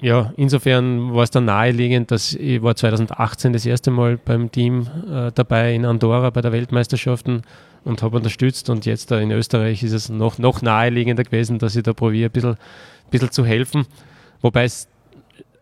ja, 0.00 0.32
insofern 0.36 1.14
war 1.14 1.22
es 1.22 1.30
dann 1.30 1.46
naheliegend, 1.46 2.10
dass 2.10 2.34
ich 2.34 2.62
war 2.62 2.76
2018 2.76 3.52
das 3.52 3.66
erste 3.66 3.90
Mal 3.90 4.18
beim 4.18 4.50
Team 4.50 4.88
äh, 5.10 5.32
dabei 5.34 5.74
in 5.74 5.84
Andorra 5.84 6.30
bei 6.30 6.40
der 6.40 6.52
Weltmeisterschaften 6.52 7.42
und 7.84 8.02
habe 8.02 8.16
unterstützt. 8.16 8.68
Und 8.68 8.84
jetzt 8.84 9.10
in 9.10 9.30
Österreich 9.30 9.82
ist 9.82 9.92
es 9.92 10.08
noch, 10.08 10.38
noch 10.38 10.62
naheliegender 10.62 11.24
gewesen, 11.24 11.58
dass 11.58 11.76
ich 11.76 11.82
da 11.82 11.92
probiere, 11.92 12.28
ein 12.28 12.32
bisschen, 12.32 12.56
bisschen 13.12 13.30
zu 13.30 13.44
helfen. 13.44 13.86
Wobei 14.40 14.64
es 14.64 14.88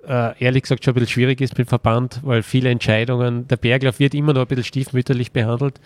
äh, 0.08 0.42
ehrlich 0.42 0.62
gesagt 0.62 0.84
schon 0.84 0.92
ein 0.92 0.94
bisschen 0.94 1.12
schwierig 1.12 1.40
ist 1.40 1.58
mit 1.58 1.66
dem 1.66 1.68
Verband, 1.68 2.20
weil 2.22 2.42
viele 2.42 2.70
Entscheidungen, 2.70 3.46
der 3.48 3.56
Berglauf 3.56 3.98
wird 3.98 4.14
immer 4.14 4.32
noch 4.32 4.42
ein 4.42 4.46
bisschen 4.46 4.64
stiefmütterlich 4.64 5.32
behandelt. 5.32 5.80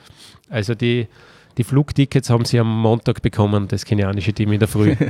Also 0.48 0.74
die, 0.74 1.08
die 1.57 1.64
Flugtickets 1.64 2.30
haben 2.30 2.44
sie 2.44 2.59
am 2.59 2.80
Montag 2.80 3.22
bekommen, 3.22 3.68
das 3.68 3.84
kenianische 3.84 4.32
Team 4.32 4.52
in 4.52 4.59
der 4.59 4.68
Früh. 4.68 4.94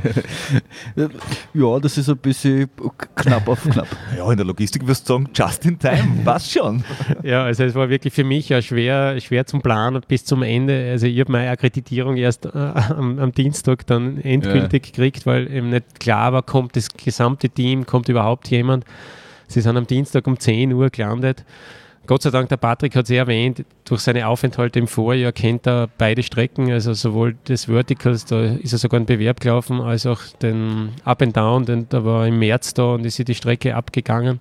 Ja, 1.53 1.79
das 1.79 1.97
ist 1.97 2.09
ein 2.09 2.17
bisschen 2.17 2.69
knapp 3.15 3.47
auf 3.47 3.63
knapp. 3.63 3.87
Ja, 4.17 4.29
in 4.29 4.37
der 4.37 4.45
Logistik 4.45 4.85
wirst 4.87 5.09
du 5.09 5.13
sagen, 5.13 5.29
just 5.33 5.65
in 5.65 5.79
time, 5.79 6.21
passt 6.25 6.51
schon. 6.51 6.83
ja, 7.23 7.43
also 7.43 7.63
es 7.63 7.75
war 7.75 7.89
wirklich 7.89 8.13
für 8.13 8.23
mich 8.23 8.49
ja 8.49 8.61
schwer, 8.61 9.19
schwer 9.19 9.45
zum 9.45 9.61
Planen 9.61 10.01
bis 10.07 10.25
zum 10.25 10.43
Ende. 10.43 10.89
Also 10.91 11.07
ich 11.07 11.19
habe 11.19 11.31
meine 11.31 11.49
Akkreditierung 11.49 12.17
erst 12.17 12.45
äh, 12.45 12.49
am, 12.49 13.19
am 13.19 13.31
Dienstag 13.31 13.87
dann 13.87 14.19
endgültig 14.19 14.83
gekriegt, 14.83 15.25
weil 15.25 15.51
eben 15.51 15.69
nicht 15.69 15.99
klar 15.99 16.33
war, 16.33 16.43
kommt 16.43 16.75
das 16.75 16.89
gesamte 16.89 17.49
Team, 17.49 17.85
kommt 17.85 18.09
überhaupt 18.09 18.49
jemand. 18.49 18.85
Sie 19.47 19.61
sind 19.61 19.77
am 19.77 19.87
Dienstag 19.87 20.27
um 20.27 20.39
10 20.39 20.73
Uhr 20.73 20.89
gelandet. 20.89 21.45
Gott 22.07 22.21
sei 22.21 22.29
Dank, 22.29 22.49
der 22.49 22.57
Patrick 22.57 22.95
hat 22.95 23.05
es 23.05 23.11
erwähnt, 23.11 23.65
durch 23.83 24.01
seine 24.01 24.27
Aufenthalte 24.27 24.79
im 24.79 24.87
Vorjahr 24.87 25.31
kennt 25.31 25.65
er 25.67 25.89
beide 25.97 26.21
Strecken, 26.23 26.71
also 26.71 26.93
sowohl 26.93 27.35
das 27.45 27.65
Verticals, 27.65 28.25
da 28.25 28.43
ist 28.43 28.73
er 28.73 28.79
sogar 28.79 28.97
einen 28.99 29.05
Bewerb 29.07 29.39
gelaufen, 29.39 29.81
als 29.81 30.05
auch 30.05 30.21
den 30.41 30.89
Up 31.03 31.21
and 31.21 31.35
Down, 31.35 31.65
denn 31.65 31.87
da 31.89 32.05
war 32.05 32.27
im 32.27 32.37
März 32.39 32.73
da 32.73 32.93
und 32.93 33.05
ist 33.05 33.17
die 33.27 33.35
Strecke 33.35 33.75
abgegangen. 33.75 34.39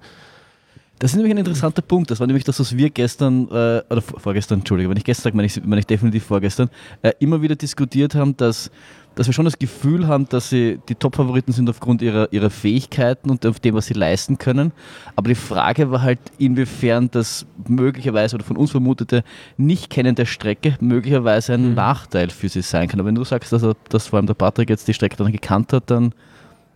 Das 1.01 1.11
ist 1.11 1.17
nämlich 1.17 1.35
ein 1.35 1.39
interessanter 1.39 1.83
Punkt. 1.83 2.11
Das 2.11 2.21
war 2.21 2.27
nämlich 2.27 2.45
das, 2.45 2.61
was 2.61 2.77
wir 2.77 2.89
gestern, 2.89 3.49
äh, 3.49 3.83
oder 3.91 4.01
vor- 4.01 4.21
vorgestern, 4.21 4.61
Entschuldige, 4.61 4.89
wenn 4.89 4.97
ich 4.97 5.05
gestern 5.05 5.25
sage, 5.25 5.37
meine 5.37 5.47
ich, 5.47 5.65
meine 5.65 5.81
ich 5.81 5.87
definitiv 5.87 6.25
vorgestern, 6.25 6.71
äh, 7.03 7.13
immer 7.19 7.43
wieder 7.43 7.57
diskutiert 7.57 8.15
haben, 8.15 8.37
dass, 8.37 8.71
dass 9.15 9.27
wir 9.27 9.33
schon 9.33 9.45
das 9.45 9.59
Gefühl 9.59 10.07
haben, 10.09 10.29
dass 10.29 10.51
sie 10.51 10.81
die 10.89 10.95
Top-Favoriten 10.95 11.53
sind 11.53 11.71
aufgrund 11.71 12.03
ihrer, 12.03 12.33
ihrer 12.33 12.51
Fähigkeiten 12.51 13.31
und 13.31 13.47
auf 13.47 13.61
dem, 13.61 13.75
was 13.75 13.87
sie 13.87 13.95
leisten 13.95 14.39
können. 14.39 14.73
Aber 15.17 15.29
die 15.29 15.35
Frage 15.35 15.91
war 15.91 16.03
halt, 16.03 16.19
inwiefern 16.39 17.11
das 17.11 17.47
möglicherweise 17.69 18.37
oder 18.37 18.45
von 18.45 18.57
uns 18.57 18.73
vermutete 18.73 19.23
Nicht-Kennen 19.57 20.15
der 20.15 20.27
Strecke 20.27 20.77
möglicherweise 20.81 21.55
ein 21.55 21.75
Nachteil 21.75 22.31
für 22.31 22.49
sie 22.49 22.63
sein 22.63 22.89
kann. 22.89 23.01
Aber 23.01 23.09
wenn 23.09 23.15
du 23.15 23.25
sagst, 23.25 23.53
dass, 23.53 23.63
er, 23.63 23.75
dass 23.89 24.09
vor 24.09 24.19
allem 24.19 24.27
der 24.27 24.35
Patrick 24.35 24.69
jetzt 24.69 24.89
die 24.89 24.95
Strecke 24.95 25.17
dann 25.17 25.31
gekannt 25.31 25.73
hat, 25.73 25.91
dann 25.91 26.13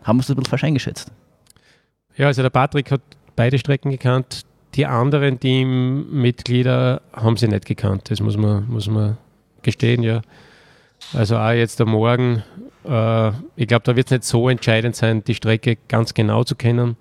haben 0.05 0.18
wir 0.18 0.22
es 0.22 0.30
ein 0.30 0.36
bisschen 0.36 0.51
falsch 0.51 0.64
eingeschätzt. 0.64 1.11
Ja, 2.16 2.26
also 2.26 2.43
der 2.43 2.51
Patrick 2.51 2.91
hat 2.91 3.01
beide 3.36 3.59
Strecken 3.59 3.91
gekannt. 3.91 4.43
Die 4.74 4.86
anderen 4.86 5.41
Teammitglieder 5.41 7.01
haben 7.12 7.36
sie 7.36 7.49
nicht 7.49 7.64
gekannt. 7.64 8.11
Das 8.11 8.20
muss 8.20 8.36
man, 8.36 8.68
muss 8.68 8.89
man 8.89 9.16
gestehen, 9.62 10.03
ja. 10.03 10.22
Also 11.14 11.36
auch 11.36 11.51
jetzt 11.51 11.80
am 11.80 11.90
Morgen, 11.90 12.42
äh, 12.84 13.28
ich 13.57 13.66
glaube, 13.66 13.82
da 13.84 13.96
wird 13.96 14.07
es 14.07 14.11
nicht 14.11 14.24
so 14.24 14.49
entscheidend 14.49 14.96
sein, 14.96 15.24
die 15.24 15.34
Strecke 15.34 15.78
ganz 15.88 16.14
genau 16.14 16.44
zu 16.44 16.55
kennen. 16.55 16.96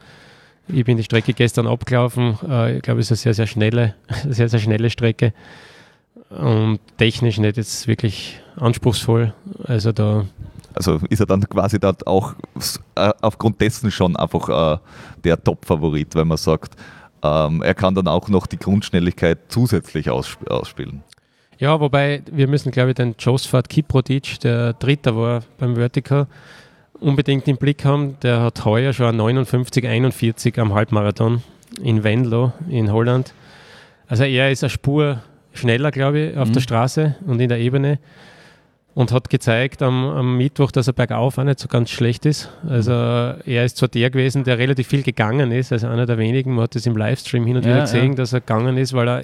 Ich 0.69 0.85
bin 0.85 0.97
die 0.97 1.03
Strecke 1.03 1.33
gestern 1.33 1.67
abgelaufen. 1.67 2.37
Äh, 2.47 2.77
ich 2.77 2.81
glaube, 2.81 2.99
es 2.99 3.11
ist 3.11 3.25
eine 3.25 3.33
sehr, 3.33 3.33
sehr 3.33 3.47
schnelle, 3.47 3.95
sehr, 4.29 4.49
sehr 4.49 4.59
schnelle 4.59 4.89
Strecke. 4.89 5.33
Und 6.29 6.79
technisch 6.97 7.37
nicht 7.37 7.57
jetzt 7.57 7.87
wirklich 7.87 8.41
anspruchsvoll. 8.57 9.33
Also 9.63 9.91
da 9.91 10.25
Also 10.73 10.99
ist 11.09 11.19
er 11.19 11.25
dann 11.25 11.41
quasi 11.41 11.79
dort 11.79 12.05
auch 12.05 12.33
äh, 12.95 13.13
aufgrund 13.21 13.61
dessen 13.61 13.91
schon 13.91 14.15
einfach 14.15 14.75
äh, 14.75 14.77
der 15.23 15.41
Top-Favorit, 15.41 16.15
weil 16.15 16.25
man 16.25 16.37
sagt, 16.37 16.75
ähm, 17.23 17.61
er 17.61 17.73
kann 17.73 17.95
dann 17.95 18.07
auch 18.07 18.27
noch 18.29 18.45
die 18.45 18.57
Grundschnelligkeit 18.57 19.39
zusätzlich 19.47 20.09
aussp 20.09 20.47
ausspielen. 20.49 21.03
Ja, 21.60 21.80
wobei 21.80 22.22
wir 22.32 22.47
müssen, 22.47 22.72
glaube 22.72 22.89
ich, 22.89 22.95
den 22.95 23.16
Josephat 23.18 23.68
Kiprodic, 23.68 24.39
der 24.41 24.74
Dritter 24.74 25.16
war 25.16 25.43
beim 25.58 25.76
Vertical, 25.76 26.28
unbedingt 26.99 27.47
im 27.47 27.58
Blick 27.58 27.84
haben. 27.84 28.18
Der 28.22 28.41
hat 28.41 28.64
heuer 28.64 28.93
schon 28.93 29.18
59, 29.18 29.88
41 29.88 30.60
am 30.60 30.74
Halbmarathon 30.74 31.41
in 31.82 32.03
Venlo 32.03 32.53
in 32.70 32.91
Holland. 32.91 33.34
Also 34.08 34.24
er 34.24 34.51
ist 34.51 34.64
eine 34.64 34.70
Spur 34.70 35.22
schneller, 35.53 35.91
glaube 35.91 36.20
ich, 36.20 36.38
auf 36.38 36.49
mhm. 36.49 36.53
der 36.53 36.60
Straße 36.62 37.16
und 37.26 37.39
in 37.39 37.49
der 37.49 37.60
Ebene 37.60 37.99
und 38.93 39.12
hat 39.12 39.30
gezeigt 39.30 39.82
am, 39.84 40.05
am, 40.05 40.38
Mittwoch, 40.38 40.72
dass 40.72 40.88
er 40.88 40.93
bergauf 40.93 41.38
auch 41.38 41.43
nicht 41.43 41.60
so 41.60 41.68
ganz 41.68 41.89
schlecht 41.89 42.26
ist. 42.26 42.49
Also 42.68 42.91
er 42.91 43.64
ist 43.64 43.78
zwar 43.78 43.89
der 43.89 44.10
gewesen, 44.10 44.43
der 44.43 44.58
relativ 44.58 44.88
viel 44.88 45.03
gegangen 45.03 45.51
ist, 45.51 45.72
also 45.72 45.88
einer 45.88 46.05
der 46.05 46.18
wenigen, 46.18 46.55
man 46.55 46.64
hat 46.64 46.76
es 46.76 46.86
im 46.88 46.97
Livestream 46.97 47.45
hin 47.45 47.58
und 47.58 47.66
ja, 47.66 47.72
wieder 47.72 47.82
gesehen, 47.82 48.14
ja. 48.14 48.16
dass 48.16 48.34
er 48.34 48.39
gegangen 48.39 48.78
ist, 48.78 48.93
weil 48.93 49.08
er 49.08 49.24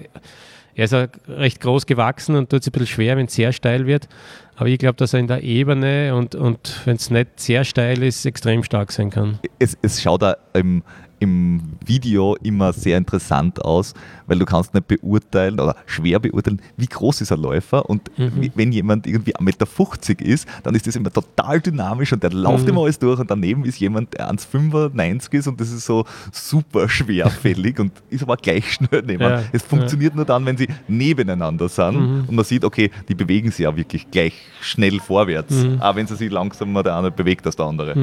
er 0.76 0.86
ist 0.86 0.94
ja 0.94 1.08
recht 1.28 1.62
groß 1.62 1.86
gewachsen 1.86 2.36
und 2.36 2.50
tut 2.50 2.62
es 2.62 2.68
ein 2.68 2.72
bisschen 2.72 2.88
schwer, 2.88 3.18
wenn 3.18 3.28
es 3.28 3.34
sehr 3.34 3.52
steil 3.54 3.86
wird. 3.86 4.08
Aber 4.56 4.68
ich 4.68 4.78
glaube, 4.78 4.96
dass 4.96 5.14
er 5.14 5.20
in 5.20 5.28
der 5.28 5.44
Ebene 5.44 6.16
und, 6.16 6.36
und 6.36 6.82
wenn 6.86 6.96
es 6.96 7.10
nicht 7.10 7.40
sehr 7.40 7.64
steil 7.64 8.04
ist, 8.04 8.26
extrem 8.26 8.64
stark 8.64 8.92
sein 8.92 9.10
kann. 9.10 9.40
Es, 9.60 9.78
es 9.82 10.02
schaut 10.02 10.22
da 10.22 10.38
im, 10.54 10.84
im 11.24 11.62
Video 11.86 12.36
immer 12.44 12.74
sehr 12.74 12.98
interessant 12.98 13.64
aus, 13.64 13.94
weil 14.28 14.40
du 14.40 14.46
kannst 14.46 14.74
nicht 14.74 14.88
beurteilen 14.88 15.60
oder 15.60 15.76
schwer 15.86 16.20
beurteilen, 16.20 16.62
wie 16.78 16.86
groß 16.86 17.22
ist 17.22 17.32
ein 17.32 17.40
Läufer 17.40 17.90
und 17.90 18.12
mhm. 18.18 18.52
wenn 18.56 18.72
jemand 18.72 19.08
irgendwie 19.08 19.36
1,50 19.36 19.42
Meter 19.44 20.26
ist, 20.26 20.48
dann 20.64 20.76
ist 20.76 20.86
das 20.86 20.96
immer 20.96 21.12
total 21.12 21.62
dynamisch 21.62 22.14
und 22.14 22.22
der 22.24 22.32
läuft 22.32 22.64
mhm. 22.64 22.70
immer 22.70 22.82
alles 22.84 23.00
durch 23.00 23.20
und 23.20 23.32
daneben 23.32 23.66
ist 23.66 23.80
jemand, 23.80 24.14
der 24.14 24.30
1,95 24.32 25.34
ist 25.34 25.48
und 25.48 25.60
das 25.60 25.72
ist 25.72 25.86
so 25.86 26.06
super 26.32 26.90
schwerfällig 26.90 27.80
und 27.80 27.92
ist 28.10 28.24
aber 28.24 28.38
gleich 28.38 28.74
schnell 28.74 29.04
neben. 29.06 29.24
Ja. 29.24 29.44
Es 29.52 29.64
funktioniert 29.64 30.14
ja. 30.14 30.18
nur 30.18 30.26
dann, 30.26 30.46
wenn 30.46 30.58
sie 30.58 30.68
nebeneinander 30.88 31.70
sind 31.70 31.96
mhm. 31.96 32.26
und 32.28 32.36
man 32.36 32.46
sieht, 32.46 32.66
okay, 32.66 32.92
die 33.08 33.16
bewegen 33.16 33.50
sich 33.50 33.64
ja 33.64 33.76
wirklich 33.76 34.12
gleich 34.12 34.34
schnell 34.62 35.00
vorwärts, 35.00 35.56
mhm. 35.56 35.82
auch 35.82 35.96
wenn 35.96 36.06
sie 36.06 36.16
sich 36.16 36.32
langsamer 36.32 36.84
der 36.84 36.98
eine 36.98 37.12
bewegt 37.12 37.46
als 37.46 37.56
der 37.56 37.66
andere. 37.66 37.96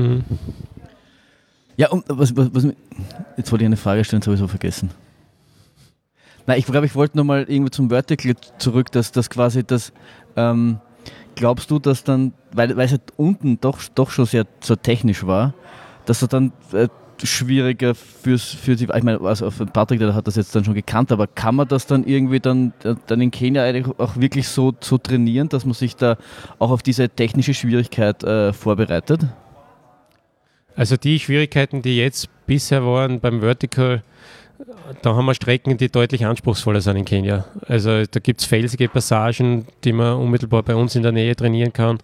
Ja, 1.76 1.88
und 1.90 2.04
was, 2.08 2.36
was, 2.36 2.48
was, 2.52 2.64
jetzt 3.36 3.50
wollte 3.50 3.64
ich 3.64 3.66
eine 3.66 3.76
Frage 3.76 4.04
stellen, 4.04 4.22
sowieso 4.22 4.48
vergessen. 4.48 4.90
Nein, 6.46 6.58
ich 6.58 6.66
glaube, 6.66 6.86
ich 6.86 6.94
wollte 6.94 7.16
nochmal 7.16 7.44
irgendwie 7.48 7.70
zum 7.70 7.90
Vertical 7.90 8.34
zurück, 8.58 8.90
dass 8.92 9.12
das 9.12 9.30
quasi 9.30 9.64
das, 9.64 9.92
ähm, 10.36 10.80
glaubst 11.36 11.70
du, 11.70 11.78
dass 11.78 12.04
dann, 12.04 12.32
weil, 12.52 12.76
weil 12.76 12.86
es 12.86 12.92
halt 12.92 13.12
unten 13.16 13.60
doch, 13.60 13.78
doch 13.94 14.10
schon 14.10 14.26
sehr, 14.26 14.46
sehr 14.60 14.80
technisch 14.80 15.26
war, 15.26 15.54
dass 16.06 16.22
er 16.22 16.28
dann 16.28 16.52
äh, 16.72 16.88
schwieriger 17.22 17.94
fürs, 17.94 18.44
für 18.44 18.76
die, 18.76 18.84
ich 18.84 19.02
meine, 19.02 19.20
also 19.20 19.50
Patrick, 19.72 20.00
der 20.00 20.14
hat 20.14 20.26
das 20.26 20.36
jetzt 20.36 20.54
dann 20.54 20.64
schon 20.64 20.74
gekannt, 20.74 21.12
aber 21.12 21.26
kann 21.26 21.54
man 21.54 21.68
das 21.68 21.86
dann 21.86 22.04
irgendwie 22.04 22.40
dann, 22.40 22.72
dann 23.06 23.20
in 23.20 23.30
Kenia 23.30 23.62
eigentlich 23.62 23.98
auch 23.98 24.16
wirklich 24.16 24.48
so, 24.48 24.72
so 24.80 24.98
trainieren, 24.98 25.48
dass 25.48 25.64
man 25.64 25.74
sich 25.74 25.96
da 25.96 26.16
auch 26.58 26.70
auf 26.70 26.82
diese 26.82 27.08
technische 27.08 27.54
Schwierigkeit 27.54 28.24
äh, 28.24 28.52
vorbereitet? 28.52 29.26
Also 30.76 30.96
die 30.96 31.18
Schwierigkeiten, 31.18 31.82
die 31.82 31.96
jetzt 31.96 32.28
bisher 32.46 32.84
waren 32.84 33.20
beim 33.20 33.40
Vertical, 33.40 34.02
da 35.02 35.14
haben 35.14 35.26
wir 35.26 35.34
Strecken, 35.34 35.76
die 35.76 35.90
deutlich 35.90 36.26
anspruchsvoller 36.26 36.80
sind 36.80 36.96
in 36.96 37.04
Kenia. 37.04 37.44
Also 37.66 38.04
da 38.04 38.20
gibt 38.20 38.40
es 38.40 38.46
felsige 38.46 38.88
Passagen, 38.88 39.66
die 39.84 39.92
man 39.92 40.16
unmittelbar 40.16 40.62
bei 40.62 40.74
uns 40.74 40.94
in 40.96 41.02
der 41.02 41.12
Nähe 41.12 41.34
trainieren 41.34 41.72
kann. 41.72 41.98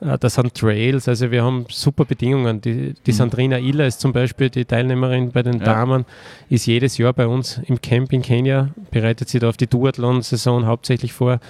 Äh, 0.00 0.18
das 0.18 0.34
sind 0.34 0.54
Trails, 0.54 1.08
also 1.08 1.30
wir 1.30 1.42
haben 1.42 1.66
super 1.68 2.04
Bedingungen. 2.04 2.60
Die, 2.60 2.94
die 3.06 3.12
mhm. 3.12 3.16
Sandrina 3.16 3.58
Illa 3.58 3.86
ist 3.86 4.00
zum 4.00 4.12
Beispiel 4.12 4.50
die 4.50 4.64
Teilnehmerin 4.64 5.30
bei 5.30 5.42
den 5.42 5.58
ja. 5.58 5.64
Damen, 5.64 6.04
ist 6.48 6.66
jedes 6.66 6.98
Jahr 6.98 7.12
bei 7.12 7.26
uns 7.26 7.60
im 7.66 7.80
Camp 7.80 8.12
in 8.12 8.22
Kenia, 8.22 8.70
bereitet 8.90 9.28
sich 9.28 9.40
da 9.40 9.48
auf 9.48 9.56
die 9.56 9.66
Duathlon-Saison 9.66 10.66
hauptsächlich 10.66 11.12
vor. 11.12 11.40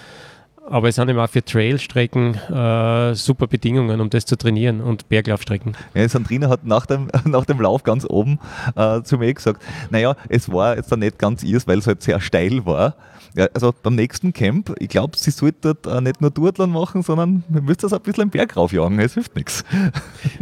Aber 0.69 0.89
es 0.89 0.95
sind 0.95 1.09
eben 1.09 1.19
auch 1.19 1.29
für 1.29 1.45
Trailstrecken 1.45 2.35
äh, 2.35 3.15
super 3.15 3.47
Bedingungen, 3.47 4.01
um 4.01 4.11
das 4.11 4.27
zu 4.27 4.37
trainieren 4.37 4.81
und 4.81 5.09
Berglaufstrecken. 5.09 5.77
Ja, 5.95 6.09
Sandrina 6.09 6.49
hat 6.49 6.65
nach 6.65 6.87
dem, 6.87 7.09
nach 7.25 7.45
dem 7.45 7.61
Lauf 7.61 7.83
ganz 7.83 8.07
oben 8.09 8.39
äh, 8.77 9.03
zu 9.03 9.19
mir 9.19 9.35
gesagt, 9.35 9.61
naja, 9.91 10.17
es 10.29 10.51
war 10.53 10.77
jetzt 10.77 10.93
dann 10.93 11.01
nicht 11.01 11.19
ganz 11.19 11.43
ihrs, 11.43 11.67
weil 11.67 11.79
es 11.79 11.87
halt 11.87 12.03
sehr 12.03 12.21
steil 12.21 12.65
war. 12.65 12.95
Ja, 13.35 13.49
also 13.55 13.73
beim 13.83 13.95
nächsten 13.95 14.35
Camp, 14.35 14.75
ich 14.79 14.89
glaube, 14.89 15.17
sie 15.17 15.31
sollte 15.31 15.75
äh, 15.87 16.03
nicht 16.03 16.21
nur 16.21 16.31
Duathlon 16.31 16.71
machen, 16.71 17.03
sondern 17.03 17.45
wir 17.49 17.63
müssen 17.63 17.81
das 17.83 17.95
ein 17.95 18.01
bisschen 18.01 18.25
im 18.25 18.31
Berg 18.31 18.57
raufjagen, 18.57 18.99
es 19.01 19.15
hilft 19.15 19.35
nichts. 19.37 19.65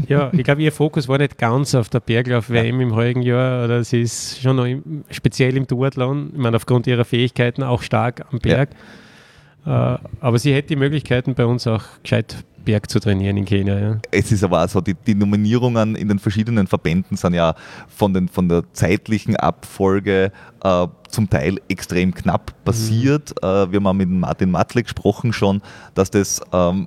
Ja, 0.08 0.30
ich 0.32 0.42
glaube, 0.42 0.60
ihr 0.60 0.72
Fokus 0.72 1.06
war 1.06 1.18
nicht 1.18 1.38
ganz 1.38 1.72
auf 1.76 1.88
der 1.88 2.00
Berglauf-WM 2.00 2.80
ja. 2.80 2.86
im 2.86 2.94
heurigen 2.96 3.22
Jahr, 3.22 3.64
oder 3.64 3.84
sie 3.84 4.00
ist 4.00 4.42
schon 4.42 4.56
noch 4.56 4.64
im, 4.64 5.04
speziell 5.10 5.56
im 5.56 5.68
Duathlon, 5.68 6.30
ich 6.32 6.38
meine, 6.38 6.56
aufgrund 6.56 6.88
ihrer 6.88 7.04
Fähigkeiten 7.04 7.62
auch 7.62 7.82
stark 7.82 8.26
am 8.32 8.40
Berg. 8.40 8.70
Ja. 8.72 8.76
Äh, 9.66 9.70
aber 10.20 10.38
sie 10.38 10.54
hätte 10.54 10.68
die 10.68 10.76
Möglichkeiten, 10.76 11.34
bei 11.34 11.44
uns 11.44 11.66
auch 11.66 11.82
gescheit 12.02 12.44
Berg 12.64 12.90
zu 12.90 13.00
trainieren 13.00 13.36
in 13.36 13.44
Kenia. 13.44 13.78
Ja. 13.78 13.98
Es 14.10 14.32
ist 14.32 14.44
aber 14.44 14.64
auch 14.64 14.68
so, 14.68 14.80
die, 14.80 14.94
die, 14.94 15.14
Nominierungen 15.14 15.96
in 15.96 16.08
den 16.08 16.18
verschiedenen 16.18 16.66
Verbänden 16.66 17.16
sind 17.16 17.34
ja 17.34 17.54
von, 17.88 18.12
den, 18.12 18.28
von 18.28 18.48
der 18.48 18.64
zeitlichen 18.72 19.36
Abfolge 19.36 20.32
äh, 20.62 20.86
zum 21.08 21.28
Teil 21.30 21.60
extrem 21.68 22.14
knapp 22.14 22.52
passiert. 22.64 23.34
Mhm. 23.42 23.48
Äh, 23.48 23.72
wir 23.72 23.82
haben 23.82 23.96
mit 23.96 24.08
Martin 24.08 24.50
Matle 24.50 24.82
gesprochen 24.82 25.32
schon, 25.32 25.62
dass 25.94 26.10
das, 26.10 26.40
ähm, 26.52 26.86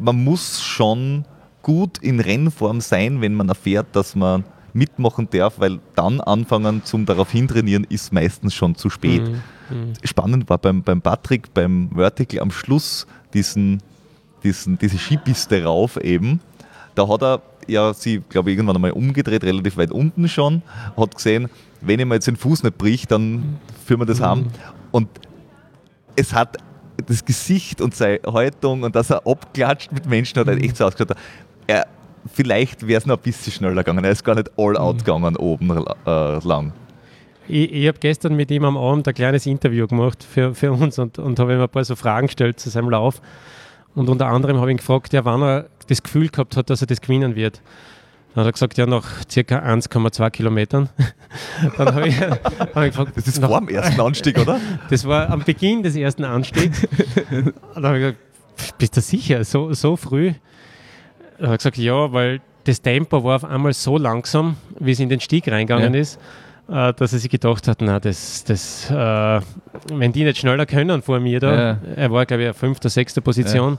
man 0.00 0.22
muss 0.22 0.62
schon 0.62 1.24
gut 1.62 1.98
in 1.98 2.20
Rennform 2.20 2.80
sein, 2.80 3.20
wenn 3.20 3.34
man 3.34 3.48
erfährt, 3.48 3.88
dass 3.92 4.14
man 4.14 4.44
mitmachen 4.72 5.28
darf, 5.30 5.58
weil 5.58 5.80
dann 5.94 6.20
anfangen 6.20 6.82
zum 6.84 7.06
darauf 7.06 7.30
hintrainieren 7.30 7.84
ist 7.88 8.12
meistens 8.12 8.54
schon 8.54 8.74
zu 8.74 8.90
spät. 8.90 9.22
Mhm. 9.22 9.34
Mhm. 9.70 9.92
Spannend 10.04 10.48
war 10.48 10.58
beim, 10.58 10.82
beim 10.82 11.00
Patrick, 11.00 11.52
beim 11.54 11.90
Vertical 11.94 12.40
am 12.40 12.50
Schluss 12.50 13.06
diesen, 13.34 13.82
diesen, 14.42 14.78
diese 14.78 14.98
Skipiste 14.98 15.64
rauf 15.64 15.96
eben. 15.96 16.40
Da 16.94 17.08
hat 17.08 17.22
er 17.22 17.42
ja 17.66 17.94
sie, 17.94 18.22
glaube 18.28 18.50
ich, 18.50 18.56
irgendwann 18.56 18.76
einmal 18.76 18.92
umgedreht, 18.92 19.44
relativ 19.44 19.76
weit 19.76 19.92
unten 19.92 20.28
schon, 20.28 20.62
hat 20.96 21.14
gesehen, 21.14 21.48
wenn 21.80 22.00
ich 22.00 22.06
mir 22.06 22.14
jetzt 22.14 22.26
den 22.26 22.36
Fuß 22.36 22.62
nicht 22.62 22.78
bricht, 22.78 23.10
dann 23.10 23.58
führen 23.86 24.00
wir 24.00 24.06
das 24.06 24.20
mhm. 24.20 24.24
haben. 24.24 24.46
Und 24.90 25.08
es 26.16 26.34
hat 26.34 26.58
das 27.06 27.24
Gesicht 27.24 27.80
und 27.80 27.94
seine 27.94 28.20
Haltung 28.26 28.82
und 28.82 28.94
dass 28.94 29.10
er 29.10 29.26
abklatscht 29.26 29.92
mit 29.92 30.06
Menschen, 30.06 30.38
hat 30.38 30.48
er 30.48 30.56
mhm. 30.56 30.62
echt 30.62 30.76
so 30.76 30.84
ausgeschaut. 30.84 31.16
Er, 31.66 31.86
vielleicht 32.32 32.86
wäre 32.86 32.98
es 32.98 33.06
noch 33.06 33.16
ein 33.16 33.22
bisschen 33.22 33.52
schneller 33.52 33.82
gegangen. 33.82 34.04
Er 34.04 34.10
ist 34.10 34.24
gar 34.24 34.34
nicht 34.34 34.50
all 34.56 34.76
out 34.76 34.96
mhm. 34.96 34.98
gegangen 34.98 35.36
oben 35.36 35.70
äh, 36.06 36.38
lang. 36.46 36.72
Ich, 37.48 37.72
ich 37.72 37.88
habe 37.88 37.98
gestern 37.98 38.36
mit 38.36 38.50
ihm 38.50 38.64
am 38.64 38.76
Abend 38.76 39.08
ein 39.08 39.14
kleines 39.14 39.46
Interview 39.46 39.86
gemacht 39.86 40.22
für, 40.22 40.54
für 40.54 40.72
uns 40.72 40.98
und, 40.98 41.18
und 41.18 41.38
habe 41.38 41.54
ihm 41.54 41.60
ein 41.60 41.68
paar 41.68 41.84
so 41.84 41.96
Fragen 41.96 42.28
gestellt 42.28 42.60
zu 42.60 42.70
seinem 42.70 42.90
Lauf. 42.90 43.20
Und 43.94 44.08
unter 44.08 44.26
anderem 44.26 44.58
habe 44.58 44.70
ich 44.70 44.74
ihn 44.74 44.78
gefragt, 44.78 45.12
ja, 45.12 45.24
wann 45.24 45.42
er 45.42 45.66
das 45.88 46.02
Gefühl 46.02 46.28
gehabt 46.28 46.56
hat, 46.56 46.70
dass 46.70 46.80
er 46.80 46.86
das 46.86 47.00
gewinnen 47.00 47.34
wird. 47.34 47.60
Dann 48.34 48.42
hat 48.42 48.50
er 48.50 48.52
gesagt, 48.52 48.78
ja, 48.78 48.86
nach 48.86 49.28
circa 49.28 49.58
1,2 49.58 50.30
Kilometern. 50.30 50.88
Dann 51.76 51.94
habe 51.94 52.06
ich, 52.06 52.20
hab 52.20 52.76
ich 52.76 52.90
gefragt, 52.90 53.12
das 53.16 53.26
ist 53.26 53.40
nach, 53.40 53.48
vor 53.48 53.58
dem 53.58 53.68
ersten 53.68 54.00
Anstieg, 54.00 54.38
oder? 54.38 54.60
das 54.90 55.04
war 55.04 55.28
am 55.30 55.42
Beginn 55.42 55.82
des 55.82 55.96
ersten 55.96 56.22
Anstiegs. 56.22 56.86
Dann 57.74 57.84
habe 57.84 57.98
ich 57.98 58.02
gesagt, 58.02 58.78
bist 58.78 58.96
du 58.96 59.00
sicher, 59.00 59.42
so, 59.42 59.72
so 59.72 59.96
früh? 59.96 60.34
Dann 61.40 61.48
hat 61.48 61.54
er 61.54 61.56
gesagt, 61.56 61.78
ja, 61.78 62.12
weil 62.12 62.40
das 62.64 62.82
Tempo 62.82 63.24
war 63.24 63.36
auf 63.36 63.44
einmal 63.44 63.72
so 63.72 63.98
langsam, 63.98 64.56
wie 64.78 64.92
es 64.92 65.00
in 65.00 65.08
den 65.08 65.20
Stieg 65.20 65.48
reingegangen 65.48 65.94
ja. 65.94 66.00
ist 66.00 66.20
äh, 66.70 66.92
dass 66.94 67.12
er 67.12 67.18
sich 67.18 67.30
gedacht 67.30 67.66
hat, 67.68 67.82
na, 67.82 67.98
das, 67.98 68.44
das, 68.44 68.90
äh, 68.90 69.40
wenn 69.92 70.12
die 70.12 70.24
nicht 70.24 70.38
schneller 70.38 70.66
können 70.66 71.02
vor 71.02 71.20
mir 71.20 71.40
da, 71.40 71.54
ja. 71.54 71.78
er 71.96 72.10
war, 72.10 72.24
glaube 72.26 72.44
ich, 72.44 72.50
auf 72.50 72.56
fünfter, 72.56 72.88
sechster 72.88 73.20
Position. 73.20 73.74
Ja. 73.74 73.78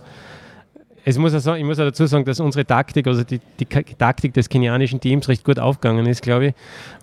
Es 1.04 1.18
muss 1.18 1.34
also, 1.34 1.56
ich 1.56 1.64
muss 1.64 1.80
auch 1.80 1.86
dazu 1.86 2.06
sagen, 2.06 2.26
dass 2.26 2.40
unsere 2.40 2.64
Taktik, 2.64 3.08
also 3.08 3.24
die, 3.24 3.40
die 3.60 3.66
Taktik 3.66 4.36
des 4.36 4.50
kenianischen 4.50 5.00
Teams 5.00 5.28
recht 5.30 5.44
gut 5.44 5.58
aufgegangen 5.58 6.06
ist, 6.06 6.22
glaube 6.22 6.48
ich. 6.48 6.54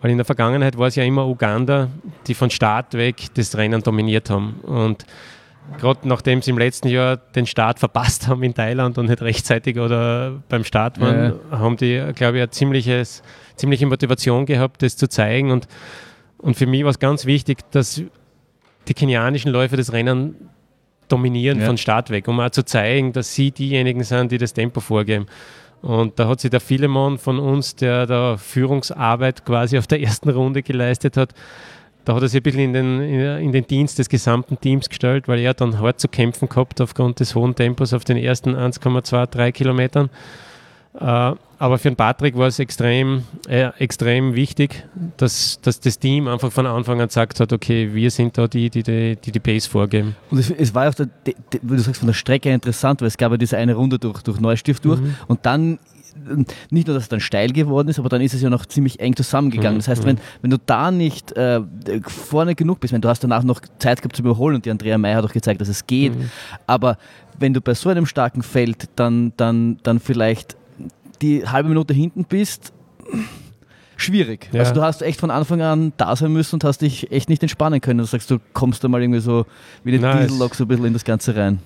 Weil 0.01 0.13
in 0.13 0.19
der 0.19 0.25
Vergangenheit 0.25 0.79
war 0.79 0.87
es 0.87 0.95
ja 0.95 1.03
immer 1.03 1.27
Uganda, 1.27 1.89
die 2.29 2.35
von 2.35 2.49
Start 2.49 2.95
weg 2.95 3.17
das 3.35 3.57
Rennen 3.57 3.83
dominiert 3.83 4.31
haben. 4.31 4.61
Und 4.63 5.05
gerade 5.79 6.09
nachdem 6.09 6.43
sie 6.43 6.51
im 6.51 6.59
letzten 6.59 6.89
Jahr 6.89 7.17
den 7.17 7.47
Start 7.47 7.79
verpasst 7.79 8.29
haben 8.29 8.43
in 8.43 8.55
Thailand 8.55 8.99
und 8.99 9.07
nicht 9.07 9.23
rechtzeitig 9.23 9.79
oder 9.79 10.43
beim 10.49 10.65
Start 10.65 11.01
waren, 11.01 11.35
ja. 11.51 11.59
haben 11.59 11.77
die, 11.77 12.13
glaube 12.15 12.39
ich, 12.39 12.43
ein 12.43 12.51
ziemliches 12.51 13.23
ziemliche 13.57 13.87
Motivation 13.87 14.47
gehabt, 14.47 14.83
das 14.83 14.97
zu 14.97 15.09
zeigen. 15.09 15.51
Und, 15.51 15.69
und 16.39 16.57
für 16.57 16.67
mich 16.67 16.85
war 16.85 16.91
es 16.91 16.99
ganz 16.99 17.27
wichtig, 17.27 17.59
dass 17.71 18.03
die 18.87 18.95
kenianischen 18.95 19.53
Läufer 19.53 19.77
das 19.77 19.93
Rennen 19.93 20.49
dominieren 21.09 21.61
ja. 21.61 21.67
von 21.67 21.77
Start 21.77 22.11
weg, 22.11 22.29
um 22.29 22.41
auch 22.41 22.51
zu 22.51 22.65
zeigen, 22.65 23.13
dass 23.13 23.35
sie 23.35 23.51
diejenigen 23.51 24.05
sind, 24.05 24.33
die 24.33 24.39
das 24.39 24.55
Tempo 24.55 24.81
vorgeben. 24.81 25.27
Und 25.81 26.19
da 26.19 26.29
hat 26.29 26.41
sich 26.41 26.51
der 26.51 26.61
Philemon 26.61 27.19
von 27.19 27.39
uns, 27.39 27.77
der 27.77 28.07
da 28.07 28.37
Führungsarbeit 28.37 29.45
quasi 29.45 29.79
auf 29.79 29.87
der 29.87 30.01
ersten 30.01 30.31
Runde 30.31 30.63
geleistet 30.63 31.17
hat, 31.17 31.35
da 32.09 32.15
hat 32.15 32.23
er 32.23 32.29
sich 32.29 32.41
ein 32.41 32.43
bisschen 32.43 32.61
in 32.63 32.73
den, 32.73 33.01
in 33.03 33.53
den 33.53 33.67
Dienst 33.67 33.99
des 33.99 34.09
gesamten 34.09 34.59
Teams 34.59 34.89
gestellt, 34.89 35.29
weil 35.29 35.41
er 35.41 35.53
dann 35.53 35.79
hart 35.79 36.01
zu 36.01 36.09
kämpfen 36.09 36.49
gehabt 36.49 36.81
aufgrund 36.81 37.21
des 37.21 37.35
hohen 37.35 37.55
Tempos 37.55 37.93
auf 37.93 38.03
den 38.05 38.17
ersten 38.17 38.57
1,23 38.57 39.53
Kilometern. 39.53 40.09
Äh, 40.99 41.05
aber 41.05 41.77
für 41.77 41.91
den 41.91 41.97
Patrick 41.97 42.39
war 42.39 42.47
es 42.47 42.61
extrem, 42.61 43.25
äh, 43.47 43.69
extrem 43.79 44.35
wichtig, 44.35 44.87
dass, 45.19 45.61
dass 45.61 45.81
das 45.81 45.99
Team 45.99 46.29
einfach 46.29 46.51
von 46.51 46.65
Anfang 46.65 46.99
an 46.99 47.09
gesagt 47.09 47.41
hat, 47.41 47.53
okay, 47.53 47.91
wir 47.93 48.11
sind 48.11 48.39
da 48.39 48.49
die, 48.49 48.71
die 48.71 48.83
die, 48.83 49.17
die, 49.17 49.31
die 49.31 49.41
Base 49.41 49.69
vorgeben. 49.69 50.17
Und 50.31 50.39
es, 50.39 50.51
es 50.51 50.75
war 50.75 50.89
auch, 50.89 50.95
der, 50.95 51.07
wie 51.61 51.77
du 51.77 51.79
sagst, 51.79 51.99
von 51.99 52.07
der 52.07 52.15
Strecke 52.15 52.51
interessant, 52.51 53.03
weil 53.03 53.09
es 53.09 53.19
gab 53.19 53.33
ja 53.33 53.37
diese 53.37 53.59
eine 53.59 53.75
Runde 53.75 53.99
durch, 53.99 54.23
durch 54.23 54.41
Neustift 54.41 54.87
durch 54.87 54.99
mhm. 54.99 55.17
und 55.27 55.45
dann 55.45 55.79
nicht 56.71 56.87
nur, 56.87 56.95
dass 56.95 57.05
es 57.05 57.09
dann 57.09 57.21
steil 57.21 57.53
geworden 57.53 57.89
ist, 57.89 57.99
aber 57.99 58.09
dann 58.09 58.21
ist 58.21 58.35
es 58.35 58.43
ja 58.43 58.51
noch 58.51 58.67
ziemlich 58.67 59.01
eng 59.01 59.17
zusammengegangen. 59.17 59.75
Mhm. 59.75 59.79
Das 59.79 59.89
heißt, 59.89 60.05
wenn, 60.05 60.17
mhm. 60.17 60.21
wenn 60.43 60.51
du 60.51 60.59
da 60.65 60.91
nicht 60.91 61.33
äh, 61.33 61.61
vorne 62.07 62.55
genug 62.55 62.81
bist, 62.81 62.93
wenn 62.93 63.01
du 63.01 63.09
hast 63.09 63.25
danach 63.25 63.43
noch 63.43 63.61
Zeit 63.79 64.03
gehabt 64.03 64.17
zu 64.17 64.23
überholen 64.23 64.57
und 64.57 64.67
die 64.67 64.71
Andrea 64.71 64.99
Meyer 64.99 65.17
hat 65.17 65.25
auch 65.25 65.33
gezeigt, 65.33 65.61
dass 65.61 65.69
es 65.69 65.87
geht, 65.87 66.17
mhm. 66.17 66.31
aber 66.67 66.99
wenn 67.39 67.55
du 67.55 67.61
bei 67.61 67.75
so 67.75 67.89
einem 67.89 68.07
starken 68.07 68.43
Feld 68.43 68.89
dann, 68.97 69.33
dann, 69.37 69.79
dann 69.83 70.01
vielleicht 70.01 70.57
die 71.23 71.47
halbe 71.47 71.69
Minute 71.69 71.95
hinten 71.95 72.25
bist, 72.25 72.73
schwierig. 73.97 74.49
Ja. 74.53 74.61
Also 74.61 74.75
du 74.75 74.83
hast 74.83 75.03
echt 75.03 75.21
von 75.21 75.31
Anfang 75.31 75.61
an 75.63 75.93
da 75.97 76.15
sein 76.17 76.33
müssen 76.33 76.57
und 76.57 76.65
hast 76.65 76.83
dich 76.83 77.11
echt 77.11 77.29
nicht 77.29 77.43
entspannen 77.43 77.81
können. 77.81 77.99
Du 77.99 78.05
sagst, 78.05 78.31
du 78.31 78.39
kommst 78.53 78.83
da 78.83 78.89
mal 78.89 79.03
irgendwie 79.03 79.21
so 79.21 79.47
wie 79.85 79.97
eine 79.97 80.27
Diesellok 80.27 80.55
so 80.55 80.65
ein 80.65 80.69
bisschen 80.69 80.87
in 80.87 80.93
das 80.93 81.05
Ganze 81.05 81.37
rein. 81.37 81.61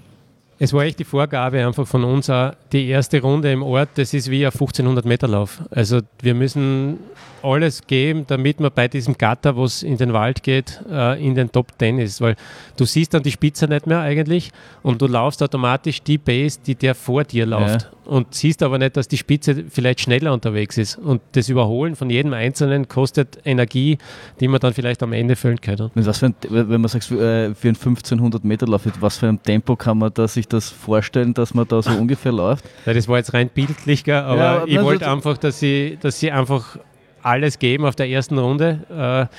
Es 0.62 0.72
war 0.72 0.84
echt 0.84 1.00
die 1.00 1.04
Vorgabe 1.04 1.66
einfach 1.66 1.88
von 1.88 2.04
uns, 2.04 2.30
auch 2.30 2.52
die 2.70 2.86
erste 2.86 3.20
Runde 3.20 3.50
im 3.50 3.64
Ort, 3.64 3.88
das 3.96 4.14
ist 4.14 4.30
wie 4.30 4.46
ein 4.46 4.52
1500 4.52 5.04
Meter 5.04 5.26
Lauf. 5.26 5.60
Also 5.72 6.02
wir 6.20 6.34
müssen 6.34 7.00
alles 7.44 7.86
geben, 7.86 8.24
damit 8.26 8.60
man 8.60 8.70
bei 8.74 8.88
diesem 8.88 9.16
Gatter, 9.18 9.56
wo 9.56 9.64
es 9.64 9.82
in 9.82 9.96
den 9.96 10.12
Wald 10.12 10.42
geht, 10.42 10.80
äh, 10.90 11.24
in 11.24 11.34
den 11.34 11.50
Top 11.50 11.68
10 11.78 11.98
ist. 11.98 12.20
Weil 12.20 12.36
du 12.76 12.84
siehst 12.84 13.14
dann 13.14 13.22
die 13.22 13.30
Spitze 13.30 13.66
nicht 13.66 13.86
mehr 13.86 14.00
eigentlich 14.00 14.52
und 14.82 15.00
du 15.02 15.06
laufst 15.06 15.42
automatisch 15.42 16.02
die 16.02 16.18
Base, 16.18 16.58
die 16.64 16.74
der 16.74 16.94
vor 16.94 17.24
dir 17.24 17.46
läuft. 17.46 17.82
Ja. 17.82 17.88
Und 18.04 18.34
siehst 18.34 18.64
aber 18.64 18.78
nicht, 18.78 18.96
dass 18.96 19.06
die 19.06 19.16
Spitze 19.16 19.64
vielleicht 19.70 20.00
schneller 20.00 20.32
unterwegs 20.32 20.76
ist. 20.76 20.98
Und 20.98 21.22
das 21.32 21.48
Überholen 21.48 21.94
von 21.94 22.10
jedem 22.10 22.32
Einzelnen 22.32 22.88
kostet 22.88 23.38
Energie, 23.44 23.98
die 24.40 24.48
man 24.48 24.58
dann 24.58 24.74
vielleicht 24.74 25.04
am 25.04 25.12
Ende 25.12 25.36
füllen 25.36 25.60
kann. 25.60 25.90
Was 25.94 26.18
für 26.18 26.26
ein, 26.26 26.34
wenn 26.48 26.80
man 26.80 26.88
sagt, 26.88 27.04
für 27.04 27.14
einen 27.14 27.54
1500 27.54 28.44
Meter 28.44 28.66
Lauf, 28.66 28.82
was 29.00 29.18
für 29.18 29.28
ein 29.28 29.40
Tempo 29.40 29.76
kann 29.76 29.98
man 29.98 30.10
da 30.12 30.26
sich 30.26 30.48
das 30.48 30.68
vorstellen, 30.68 31.32
dass 31.32 31.54
man 31.54 31.66
da 31.68 31.80
so 31.80 31.90
ungefähr 31.98 32.32
läuft? 32.32 32.64
Ja, 32.86 32.92
das 32.92 33.06
war 33.06 33.18
jetzt 33.18 33.34
rein 33.34 33.48
bildlich, 33.48 34.02
aber 34.12 34.36
ja, 34.36 34.64
ich 34.66 34.82
wollte 34.82 35.08
einfach, 35.08 35.38
dass 35.38 35.60
sie, 35.60 35.98
dass 36.00 36.18
sie 36.18 36.32
einfach 36.32 36.78
alles 37.22 37.58
geben 37.58 37.84
auf 37.84 37.96
der 37.96 38.08
ersten 38.08 38.38
Runde. 38.38 38.80
Äh, 38.90 39.36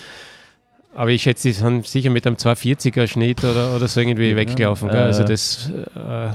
aber 0.96 1.10
ich 1.10 1.24
schätze, 1.24 1.44
sie 1.44 1.52
sind 1.54 1.88
sicher 1.88 2.10
mit 2.10 2.28
einem 2.28 2.36
240er 2.36 3.08
Schnitt 3.08 3.44
oder, 3.44 3.76
oder 3.76 3.88
so 3.88 4.00
irgendwie 4.00 4.30
ja, 4.30 4.36
weggelaufen. 4.36 4.90
Äh, 4.90 4.94
also 4.94 5.24
das 5.24 5.72
äh, 5.96 6.30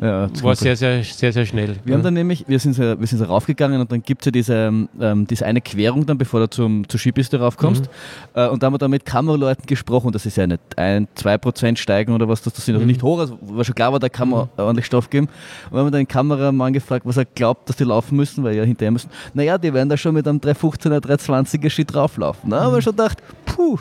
ja, 0.00 0.28
war 0.42 0.56
sehr, 0.56 0.74
sehr, 0.74 1.04
sehr, 1.04 1.32
sehr 1.32 1.44
schnell. 1.44 1.76
Wir 1.84 1.94
haben 1.94 2.02
dann 2.02 2.14
nämlich, 2.14 2.44
wir 2.48 2.58
sind, 2.58 2.78
wir 2.78 3.06
sind 3.06 3.18
so 3.18 3.24
raufgegangen 3.24 3.80
und 3.80 3.92
dann 3.92 4.02
gibt 4.02 4.22
es 4.22 4.26
ja 4.26 4.32
diese, 4.32 4.86
ähm, 5.00 5.26
diese 5.26 5.44
eine 5.44 5.60
Querung 5.60 6.06
dann, 6.06 6.16
bevor 6.16 6.40
du 6.40 6.50
zum, 6.50 6.88
zur 6.88 6.98
Skipiste 6.98 7.38
raufkommst. 7.38 7.82
Mhm. 7.82 8.40
Äh, 8.40 8.48
und 8.48 8.62
da 8.62 8.66
haben 8.66 8.74
wir 8.74 8.78
dann 8.78 8.90
mit 8.90 9.04
Kameraleuten 9.04 9.66
gesprochen. 9.66 10.10
Das 10.10 10.24
ist 10.24 10.36
ja 10.36 10.46
nicht 10.46 10.60
ein, 10.76 11.08
zwei 11.14 11.36
Prozent 11.36 11.78
steigen 11.78 12.14
oder 12.14 12.26
was, 12.26 12.40
das, 12.42 12.54
das 12.54 12.64
sind 12.64 12.74
also 12.74 12.84
mhm. 12.84 12.90
nicht 12.90 13.02
hoch. 13.02 13.18
Also 13.18 13.38
war 13.42 13.64
schon 13.64 13.74
klar, 13.74 13.88
aber 13.88 13.98
da 13.98 14.08
kann 14.08 14.30
man 14.30 14.44
mhm. 14.44 14.62
ordentlich 14.62 14.86
Stoff 14.86 15.10
geben. 15.10 15.28
Und 15.66 15.72
wir 15.72 15.80
haben 15.80 15.92
dann 15.92 16.00
den 16.00 16.08
Kameramann 16.08 16.72
gefragt, 16.72 17.04
was 17.04 17.18
er 17.18 17.26
glaubt, 17.26 17.68
dass 17.68 17.76
die 17.76 17.84
laufen 17.84 18.16
müssen, 18.16 18.42
weil 18.42 18.56
ja 18.56 18.64
hinterher 18.64 18.92
müssen. 18.92 19.10
Naja, 19.34 19.58
die 19.58 19.72
werden 19.74 19.90
da 19.90 19.96
schon 19.98 20.14
mit 20.14 20.26
einem 20.26 20.38
315er, 20.38 21.00
320er 21.00 21.68
Shit 21.68 21.92
drauflaufen. 21.92 22.48
Da 22.50 22.62
haben 22.62 22.72
wir 22.72 22.78
mhm. 22.78 22.82
schon 22.82 22.96
gedacht, 22.96 23.22
puh, 23.44 23.78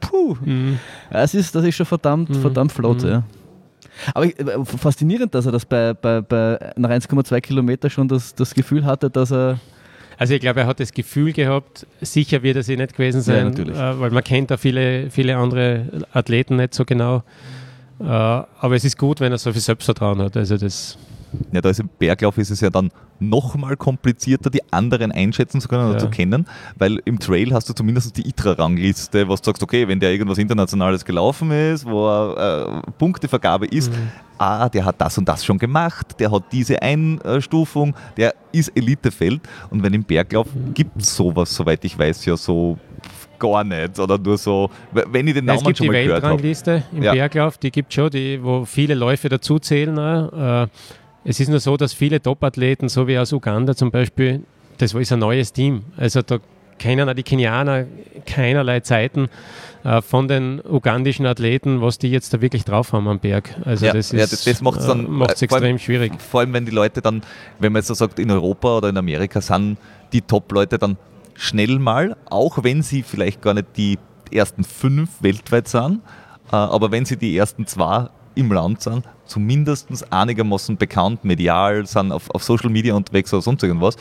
puh. 0.00 0.36
Mhm. 0.44 0.78
Das, 1.10 1.34
ist, 1.34 1.52
das 1.54 1.64
ist 1.64 1.74
schon 1.74 1.86
verdammt, 1.86 2.30
mhm. 2.30 2.34
verdammt 2.40 2.70
flott, 2.70 3.02
ja. 3.02 3.24
Aber 4.14 4.26
äh, 4.26 4.64
faszinierend, 4.64 5.34
dass 5.34 5.46
er 5.46 5.52
das 5.52 5.64
bei, 5.64 5.94
bei, 5.94 6.20
bei 6.20 6.72
nach 6.76 6.90
1,2 6.90 7.40
Kilometer 7.40 7.90
schon 7.90 8.08
das, 8.08 8.34
das 8.34 8.54
Gefühl 8.54 8.84
hatte, 8.84 9.10
dass 9.10 9.32
er. 9.32 9.58
Also 10.18 10.34
ich 10.34 10.40
glaube, 10.40 10.60
er 10.60 10.66
hat 10.66 10.78
das 10.78 10.92
Gefühl 10.92 11.32
gehabt, 11.32 11.86
sicher 12.00 12.42
wird 12.42 12.56
er 12.56 12.62
sie 12.62 12.76
nicht 12.76 12.92
gewesen 12.92 13.22
sein, 13.22 13.54
ja, 13.56 13.92
äh, 13.92 14.00
weil 14.00 14.10
man 14.10 14.22
kennt 14.22 14.50
da 14.50 14.56
viele, 14.56 15.10
viele 15.10 15.36
andere 15.36 16.04
Athleten 16.12 16.56
nicht 16.56 16.74
so 16.74 16.84
genau. 16.84 17.24
Äh, 17.98 18.04
aber 18.04 18.74
es 18.76 18.84
ist 18.84 18.98
gut, 18.98 19.20
wenn 19.20 19.32
er 19.32 19.38
so 19.38 19.52
viel 19.52 19.62
Selbstvertrauen 19.62 20.20
hat. 20.20 20.36
Also 20.36 20.56
das 20.56 20.96
ja, 21.52 21.60
da 21.60 21.70
ist 21.70 21.80
im 21.80 21.88
Berglauf 21.98 22.38
ist 22.38 22.50
es 22.50 22.60
ja 22.60 22.70
dann 22.70 22.90
nochmal 23.20 23.76
komplizierter, 23.76 24.50
die 24.50 24.60
anderen 24.72 25.12
einschätzen 25.12 25.60
zu 25.60 25.68
können 25.68 25.84
oder 25.84 25.94
ja. 25.94 25.98
zu 25.98 26.08
kennen, 26.08 26.46
weil 26.76 27.00
im 27.04 27.18
Trail 27.18 27.52
hast 27.52 27.68
du 27.68 27.72
zumindest 27.72 28.16
die 28.16 28.28
ITRA-Rangliste, 28.28 29.28
was 29.28 29.40
du 29.42 29.50
sagst, 29.50 29.62
okay, 29.62 29.86
wenn 29.86 30.00
der 30.00 30.12
irgendwas 30.12 30.38
Internationales 30.38 31.04
gelaufen 31.04 31.50
ist, 31.50 31.86
wo 31.86 32.34
äh, 32.34 32.82
Punktevergabe 32.98 33.66
ist, 33.66 33.92
mhm. 33.92 34.08
ah, 34.38 34.68
der 34.68 34.84
hat 34.84 35.00
das 35.00 35.18
und 35.18 35.28
das 35.28 35.44
schon 35.44 35.58
gemacht, 35.58 36.18
der 36.18 36.30
hat 36.30 36.44
diese 36.52 36.82
Einstufung, 36.82 37.94
der 38.16 38.34
ist 38.50 38.76
Elitefeld 38.76 39.40
und 39.70 39.82
wenn 39.82 39.94
im 39.94 40.04
Berglauf 40.04 40.48
mhm. 40.52 40.74
gibt 40.74 41.00
es 41.00 41.14
sowas, 41.14 41.54
soweit 41.54 41.84
ich 41.84 41.98
weiß, 41.98 42.24
ja 42.24 42.36
so 42.36 42.78
gar 43.42 43.64
nicht 43.64 43.98
oder 43.98 44.18
nur 44.18 44.38
so, 44.38 44.70
wenn 44.92 45.26
ich 45.26 45.34
den 45.34 45.44
Namen 45.44 45.64
ja, 45.66 45.74
schon 45.74 45.86
mal 45.88 46.04
gehört 46.04 46.22
habe. 46.22 46.34
Es 46.36 46.42
gibt 46.52 46.66
die 46.66 46.70
Weltrangliste 46.70 46.82
im 46.92 47.02
ja. 47.02 47.12
Berglauf, 47.12 47.58
die 47.58 47.70
gibt 47.70 47.88
es 47.90 47.94
schon, 47.94 48.10
die, 48.10 48.42
wo 48.42 48.64
viele 48.64 48.94
Läufe 48.94 49.28
dazuzählen. 49.28 49.98
Äh, 49.98 50.68
es 51.24 51.40
ist 51.40 51.48
nur 51.48 51.60
so, 51.60 51.76
dass 51.76 51.92
viele 51.92 52.20
Top-Athleten, 52.20 52.88
so 52.88 53.06
wie 53.06 53.18
aus 53.18 53.32
Uganda 53.32 53.74
zum 53.74 53.90
Beispiel, 53.90 54.42
das 54.78 54.94
ist 54.94 55.12
ein 55.12 55.20
neues 55.20 55.52
Team. 55.52 55.82
Also 55.96 56.22
da 56.22 56.38
kennen 56.78 57.08
auch 57.08 57.14
die 57.14 57.22
Kenianer 57.22 57.84
keinerlei 58.26 58.80
Zeiten 58.80 59.28
äh, 59.84 60.02
von 60.02 60.26
den 60.26 60.60
ugandischen 60.60 61.26
Athleten, 61.26 61.80
was 61.80 61.98
die 61.98 62.08
jetzt 62.08 62.34
da 62.34 62.40
wirklich 62.40 62.64
drauf 62.64 62.92
haben 62.92 63.06
am 63.06 63.20
Berg. 63.20 63.54
Also 63.64 63.86
ja, 63.86 63.92
das, 63.92 64.10
ja, 64.10 64.26
das, 64.26 64.44
das 64.44 64.60
macht 64.60 64.80
es 64.80 64.86
dann 64.86 65.20
äh, 65.20 65.24
extrem 65.24 65.52
allem, 65.52 65.78
schwierig. 65.78 66.20
Vor 66.20 66.40
allem, 66.40 66.52
wenn 66.52 66.66
die 66.66 66.72
Leute 66.72 67.00
dann, 67.00 67.22
wenn 67.60 67.72
man 67.72 67.80
jetzt 67.80 67.88
so 67.88 67.94
sagt, 67.94 68.18
in 68.18 68.30
Europa 68.30 68.78
oder 68.78 68.88
in 68.88 68.96
Amerika 68.96 69.40
sind 69.40 69.76
die 70.12 70.22
Top-Leute 70.22 70.78
dann 70.78 70.96
schnell 71.34 71.78
mal, 71.78 72.16
auch 72.28 72.64
wenn 72.64 72.82
sie 72.82 73.02
vielleicht 73.02 73.42
gar 73.42 73.54
nicht 73.54 73.68
die 73.76 73.98
ersten 74.32 74.64
fünf 74.64 75.22
weltweit 75.22 75.68
sind, 75.68 76.00
äh, 76.50 76.56
aber 76.56 76.90
wenn 76.90 77.04
sie 77.04 77.16
die 77.16 77.36
ersten 77.36 77.66
zwei 77.66 78.08
im 78.34 78.50
Land 78.50 78.82
sind, 78.82 79.04
zumindest 79.32 80.12
einigermaßen 80.12 80.76
bekannt, 80.76 81.24
medial, 81.24 81.86
sind 81.86 82.12
auf, 82.12 82.30
auf 82.30 82.44
Social 82.44 82.70
Media 82.70 82.94
unterwegs 82.94 83.32
oder 83.32 83.42
sonst 83.42 83.62
irgendwas. 83.62 83.96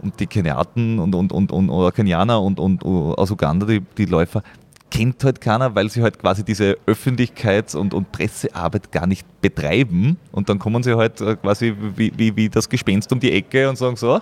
Und 0.00 0.18
die 0.18 0.26
Keniaten 0.26 0.98
und, 0.98 1.14
und, 1.14 1.32
und, 1.32 1.52
und 1.52 1.70
oder 1.70 1.92
Kenianer 1.92 2.42
und, 2.42 2.58
und, 2.58 2.82
und 2.82 3.14
aus 3.14 3.30
Uganda, 3.30 3.66
die, 3.66 3.80
die 3.96 4.06
Läufer, 4.06 4.42
kennt 4.90 5.22
halt 5.24 5.40
keiner, 5.40 5.74
weil 5.74 5.88
sie 5.88 6.02
halt 6.02 6.18
quasi 6.18 6.44
diese 6.44 6.76
Öffentlichkeits- 6.86 7.76
und, 7.76 7.94
und 7.94 8.10
Pressearbeit 8.10 8.90
gar 8.90 9.06
nicht 9.06 9.26
betreiben. 9.40 10.18
Und 10.32 10.48
dann 10.48 10.58
kommen 10.58 10.82
sie 10.82 10.96
halt 10.96 11.20
äh, 11.20 11.36
quasi 11.36 11.74
wie, 11.96 12.12
wie, 12.16 12.36
wie 12.36 12.48
das 12.48 12.68
Gespenst 12.68 13.12
um 13.12 13.20
die 13.20 13.32
Ecke 13.32 13.68
und 13.68 13.78
sagen 13.78 13.96
so, 13.96 14.20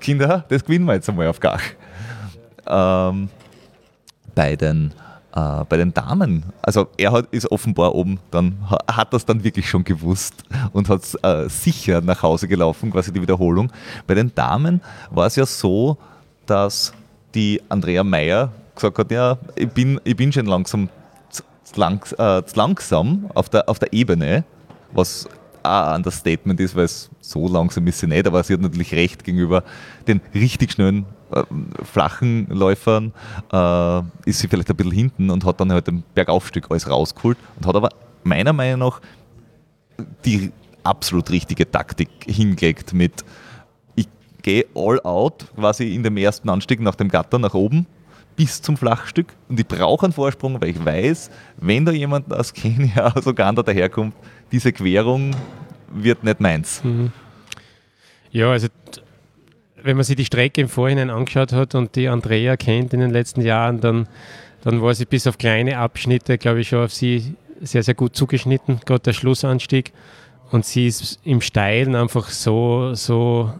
Kinder, 0.00 0.44
das 0.48 0.64
gewinnen 0.64 0.84
wir 0.84 0.94
jetzt 0.94 1.08
einmal 1.08 1.28
auf 1.28 1.40
Gach. 1.40 1.62
Ähm, 2.66 3.30
bei 4.34 4.56
den 4.56 4.92
äh, 5.34 5.64
bei 5.68 5.76
den 5.76 5.94
Damen, 5.94 6.44
also 6.62 6.88
er 6.96 7.12
hat, 7.12 7.28
ist 7.30 7.50
offenbar 7.50 7.94
oben, 7.94 8.18
dann 8.30 8.56
hat 8.88 9.12
das 9.12 9.24
dann 9.24 9.44
wirklich 9.44 9.68
schon 9.68 9.84
gewusst 9.84 10.44
und 10.72 10.88
hat 10.88 11.02
äh, 11.22 11.48
sicher 11.48 12.00
nach 12.00 12.22
Hause 12.22 12.48
gelaufen, 12.48 12.90
quasi 12.90 13.12
die 13.12 13.22
Wiederholung. 13.22 13.70
Bei 14.06 14.14
den 14.14 14.34
Damen 14.34 14.80
war 15.10 15.26
es 15.26 15.36
ja 15.36 15.46
so, 15.46 15.98
dass 16.46 16.92
die 17.34 17.62
Andrea 17.68 18.02
Meyer 18.02 18.50
gesagt 18.74 18.98
hat, 18.98 19.10
ja, 19.10 19.38
ich 19.54 19.68
bin, 19.68 20.00
ich 20.04 20.16
bin 20.16 20.32
schon 20.32 20.46
langsam 20.46 20.88
zu, 21.28 21.42
lang, 21.76 22.04
äh, 22.18 22.42
langsam 22.54 23.30
auf 23.34 23.48
der, 23.48 23.68
auf 23.68 23.78
der 23.78 23.92
Ebene, 23.92 24.44
was 24.92 25.28
auch 25.62 25.92
ein 25.92 26.10
Statement 26.10 26.58
ist, 26.58 26.74
weil 26.74 26.84
es 26.84 27.10
so 27.20 27.46
langsam 27.46 27.86
ist 27.86 28.00
sie 28.00 28.06
nicht, 28.06 28.26
aber 28.26 28.42
sie 28.42 28.54
hat 28.54 28.60
natürlich 28.60 28.92
recht 28.94 29.24
gegenüber 29.24 29.62
den 30.08 30.20
richtig 30.34 30.72
schnellen 30.72 31.04
äh, 31.04 31.19
flachen 31.84 32.46
Läufern 32.48 33.12
äh, 33.52 34.00
ist 34.24 34.40
sie 34.40 34.48
vielleicht 34.48 34.70
ein 34.70 34.76
bisschen 34.76 34.92
hinten 34.92 35.30
und 35.30 35.44
hat 35.44 35.60
dann 35.60 35.72
halt 35.72 35.86
den 35.86 36.02
Bergaufstück 36.14 36.66
alles 36.70 36.88
rausgeholt 36.88 37.38
und 37.56 37.66
hat 37.66 37.74
aber 37.74 37.90
meiner 38.24 38.52
Meinung 38.52 38.80
nach 38.80 39.00
die 40.24 40.52
absolut 40.82 41.30
richtige 41.30 41.70
Taktik 41.70 42.08
hingelegt 42.26 42.92
mit 42.92 43.24
ich 43.94 44.08
gehe 44.42 44.66
all 44.74 45.00
out 45.02 45.46
quasi 45.54 45.94
in 45.94 46.02
dem 46.02 46.16
ersten 46.16 46.48
Anstieg 46.48 46.80
nach 46.80 46.94
dem 46.94 47.08
Gatter 47.08 47.38
nach 47.38 47.54
oben 47.54 47.86
bis 48.36 48.62
zum 48.62 48.76
Flachstück 48.76 49.34
und 49.48 49.60
ich 49.60 49.66
brauche 49.66 50.06
einen 50.06 50.12
Vorsprung, 50.12 50.60
weil 50.60 50.70
ich 50.70 50.82
weiß, 50.82 51.30
wenn 51.58 51.84
da 51.84 51.92
jemand 51.92 52.32
aus 52.32 52.52
Kenia, 52.52 53.12
aus 53.14 53.26
Uganda 53.26 53.62
daherkommt, 53.62 54.14
diese 54.50 54.72
Querung 54.72 55.36
wird 55.92 56.24
nicht 56.24 56.40
meins. 56.40 56.82
Mhm. 56.82 57.12
Ja, 58.30 58.52
also 58.52 58.68
wenn 59.82 59.96
man 59.96 60.04
sich 60.04 60.16
die 60.16 60.24
Strecke 60.24 60.60
im 60.60 60.68
Vorhinein 60.68 61.10
angeschaut 61.10 61.52
hat 61.52 61.74
und 61.74 61.96
die 61.96 62.08
Andrea 62.08 62.56
kennt 62.56 62.92
in 62.92 63.00
den 63.00 63.10
letzten 63.10 63.40
Jahren, 63.40 63.80
dann, 63.80 64.08
dann 64.62 64.82
war 64.82 64.94
sie 64.94 65.04
bis 65.04 65.26
auf 65.26 65.38
kleine 65.38 65.78
Abschnitte, 65.78 66.38
glaube 66.38 66.60
ich, 66.60 66.68
schon 66.68 66.84
auf 66.84 66.92
sie 66.92 67.34
sehr, 67.60 67.82
sehr 67.82 67.94
gut 67.94 68.16
zugeschnitten, 68.16 68.80
gerade 68.84 69.02
der 69.02 69.12
Schlussanstieg. 69.12 69.92
Und 70.50 70.64
sie 70.64 70.86
ist 70.86 71.20
im 71.24 71.40
Steilen 71.40 71.94
einfach 71.94 72.28
so, 72.28 72.94
so, 72.94 73.52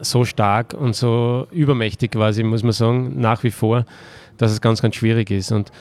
so 0.00 0.24
stark 0.24 0.74
und 0.74 0.94
so 0.94 1.46
übermächtig 1.50 2.12
quasi, 2.12 2.42
muss 2.42 2.62
man 2.62 2.72
sagen, 2.72 3.20
nach 3.20 3.42
wie 3.44 3.50
vor, 3.50 3.86
dass 4.36 4.52
es 4.52 4.60
ganz, 4.60 4.82
ganz 4.82 4.96
schwierig 4.96 5.30
ist. 5.30 5.52
Und 5.52 5.72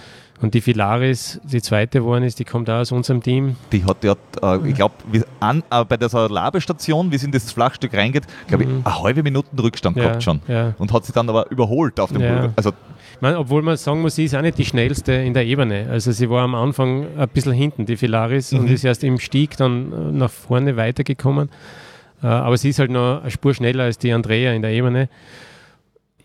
und 0.42 0.54
die 0.54 0.62
Filaris, 0.62 1.40
die 1.44 1.62
zweite 1.62 2.00
geworden 2.00 2.24
ist, 2.24 2.40
die 2.40 2.44
kommt 2.44 2.70
auch 2.70 2.80
aus 2.80 2.92
unserem 2.92 3.24
Team. 3.24 3.56
Die 3.72 3.86
hat 3.86 4.04
ja, 4.04 4.16
äh, 4.42 4.68
ich 4.68 4.76
glaube, 4.76 4.96
äh, 5.12 5.86
bei 5.86 5.98
der 5.98 6.10
Labestation, 6.30 7.12
wie 7.12 7.16
es 7.16 7.24
in 7.24 7.32
das 7.32 7.52
Flachstück 7.52 7.94
reingeht, 7.94 8.24
glaube 8.48 8.64
ich, 8.64 8.70
mhm. 8.70 8.82
eine 8.84 9.02
halbe 9.02 9.24
Minute 9.24 9.48
Rückstand 9.58 9.96
ja, 9.96 10.04
gehabt 10.04 10.24
schon. 10.24 10.42
Ja. 10.48 10.74
Und 10.78 10.92
hat 10.92 11.06
sich 11.06 11.14
dann 11.14 11.30
aber 11.30 11.50
überholt 11.50 12.00
auf 12.00 12.12
dem 12.12 12.22
ja. 12.22 12.52
Also 12.56 12.72
man, 13.22 13.36
obwohl 13.36 13.62
man 13.62 13.78
sagen 13.78 14.02
muss, 14.02 14.16
sie 14.16 14.26
ist 14.26 14.36
auch 14.36 14.42
nicht 14.42 14.58
die 14.58 14.66
schnellste 14.66 15.14
in 15.14 15.34
der 15.34 15.46
Ebene. 15.46 15.88
Also 15.90 16.12
sie 16.12 16.30
war 16.30 16.44
am 16.44 16.56
Anfang 16.56 17.08
ein 17.18 17.30
bisschen 17.30 17.54
hinten, 17.54 17.86
die 17.86 17.96
Filaris, 17.96 18.52
mhm. 18.52 18.60
und 18.60 18.70
ist 18.70 18.84
erst 18.84 19.04
im 19.04 19.20
Stieg 19.20 19.56
dann 19.56 19.94
äh, 19.94 20.12
nach 20.12 20.32
vorne 20.32 20.76
weitergekommen. 20.76 21.50
Äh, 22.22 22.28
aber 22.28 22.58
sie 22.58 22.70
ist 22.70 22.80
halt 22.80 22.92
noch 22.92 23.22
eine 23.22 23.32
Spur 23.32 23.54
schneller 23.54 23.86
als 23.86 23.98
die 23.98 24.12
Andrea 24.12 24.52
in 24.52 24.62
der 24.62 24.72
Ebene 24.72 25.08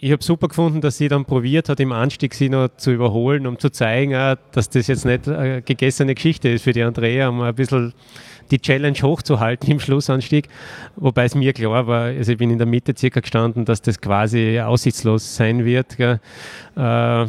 ich 0.00 0.12
habe 0.12 0.22
super 0.22 0.48
gefunden, 0.48 0.80
dass 0.80 0.96
sie 0.98 1.08
dann 1.08 1.24
probiert 1.24 1.68
hat, 1.68 1.80
im 1.80 1.92
Anstieg 1.92 2.34
sie 2.34 2.48
noch 2.48 2.68
zu 2.76 2.92
überholen, 2.92 3.46
um 3.46 3.58
zu 3.58 3.70
zeigen, 3.70 4.12
dass 4.52 4.70
das 4.70 4.86
jetzt 4.86 5.04
nicht 5.04 5.28
eine 5.28 5.62
gegessene 5.62 6.14
Geschichte 6.14 6.48
ist 6.48 6.62
für 6.62 6.72
die 6.72 6.82
Andrea, 6.82 7.28
um 7.28 7.40
ein 7.40 7.54
bisschen 7.54 7.92
die 8.50 8.60
Challenge 8.60 8.96
hochzuhalten 9.02 9.70
im 9.70 9.80
Schlussanstieg. 9.80 10.48
Wobei 10.96 11.24
es 11.24 11.34
mir 11.34 11.52
klar 11.52 11.86
war, 11.86 12.04
also 12.04 12.32
ich 12.32 12.38
bin 12.38 12.50
in 12.50 12.58
der 12.58 12.66
Mitte 12.66 12.94
circa 12.96 13.20
gestanden, 13.20 13.64
dass 13.64 13.82
das 13.82 14.00
quasi 14.00 14.60
aussichtslos 14.60 15.34
sein 15.34 15.64
wird. 15.64 15.96
Gell. 15.96 16.20
Äh, 16.76 17.26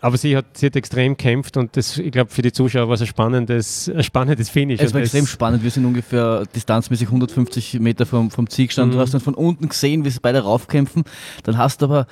aber 0.00 0.16
sie 0.16 0.36
hat, 0.36 0.56
sie 0.56 0.66
hat 0.66 0.76
extrem 0.76 1.16
gekämpft 1.16 1.56
und 1.56 1.76
das, 1.76 1.98
ich 1.98 2.12
glaube, 2.12 2.30
für 2.30 2.42
die 2.42 2.52
Zuschauer 2.52 2.88
war 2.88 2.94
es 2.94 3.00
ein 3.00 3.06
spannendes, 3.06 3.88
ein 3.88 4.02
spannendes 4.02 4.50
Finish. 4.50 4.80
Es 4.80 4.92
war 4.94 5.00
extrem 5.00 5.26
spannend. 5.26 5.62
Wir 5.62 5.70
sind 5.70 5.84
ungefähr 5.84 6.44
distanzmäßig 6.54 7.08
150 7.08 7.80
Meter 7.80 8.06
vom, 8.06 8.30
vom 8.30 8.48
Ziel 8.48 8.66
gestanden. 8.66 8.94
Mhm. 8.94 8.98
Du 8.98 9.02
hast 9.02 9.14
dann 9.14 9.20
von 9.20 9.34
unten 9.34 9.68
gesehen, 9.68 10.04
wie 10.04 10.10
sie 10.10 10.20
beide 10.20 10.40
raufkämpfen. 10.40 11.04
Dann 11.44 11.58
hast 11.58 11.82
du 11.82 11.86
aber 11.86 12.06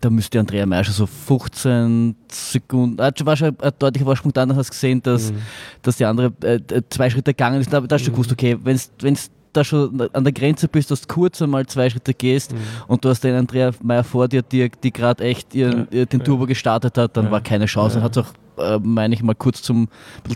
da 0.00 0.10
müsste 0.10 0.38
Andrea 0.38 0.66
Meyer 0.66 0.84
schon 0.84 0.94
so 0.94 1.06
15 1.06 2.14
Sekunden, 2.30 3.00
ah, 3.00 3.10
war 3.24 3.36
schon 3.36 3.56
ein 3.58 3.72
deutlicher 3.78 4.04
Vorsprung 4.04 4.32
dann, 4.32 4.54
hast 4.54 4.68
du 4.68 4.72
gesehen, 4.72 5.02
dass, 5.02 5.32
mhm. 5.32 5.38
dass 5.80 5.96
die 5.96 6.04
andere 6.04 6.32
äh, 6.42 6.60
zwei 6.90 7.08
Schritte 7.08 7.32
gegangen 7.32 7.60
ist. 7.60 7.72
Da, 7.72 7.80
da 7.80 7.94
hast 7.94 8.06
du 8.06 8.10
mhm. 8.10 8.14
gewusst, 8.14 8.32
okay, 8.32 8.58
wenn 8.62 8.76
es 8.76 9.30
da 9.52 9.64
schon 9.64 10.08
an 10.12 10.24
der 10.24 10.32
Grenze 10.32 10.68
bist, 10.68 10.90
dass 10.90 11.02
du 11.02 11.14
kurz 11.14 11.40
einmal 11.42 11.66
zwei 11.66 11.90
Schritte 11.90 12.14
gehst 12.14 12.52
mhm. 12.52 12.58
und 12.88 13.04
du 13.04 13.08
hast 13.08 13.22
den 13.22 13.34
Andrea 13.34 13.70
Meyer 13.82 14.04
vor 14.04 14.28
dir, 14.28 14.42
die, 14.42 14.70
die 14.82 14.92
gerade 14.92 15.24
echt 15.24 15.54
ihren, 15.54 15.88
ja, 15.90 16.04
den 16.04 16.24
Turbo 16.24 16.44
ja. 16.44 16.48
gestartet 16.48 16.96
hat, 16.98 17.16
dann 17.16 17.26
ja. 17.26 17.30
war 17.30 17.40
keine 17.40 17.66
Chance. 17.66 17.98
Ja. 17.98 18.04
Hat 18.04 18.16
es 18.16 18.24
auch, 18.24 18.32
äh, 18.58 18.78
meine 18.82 19.14
ich 19.14 19.22
mal, 19.22 19.34
kurz 19.34 19.62
zum, 19.62 19.88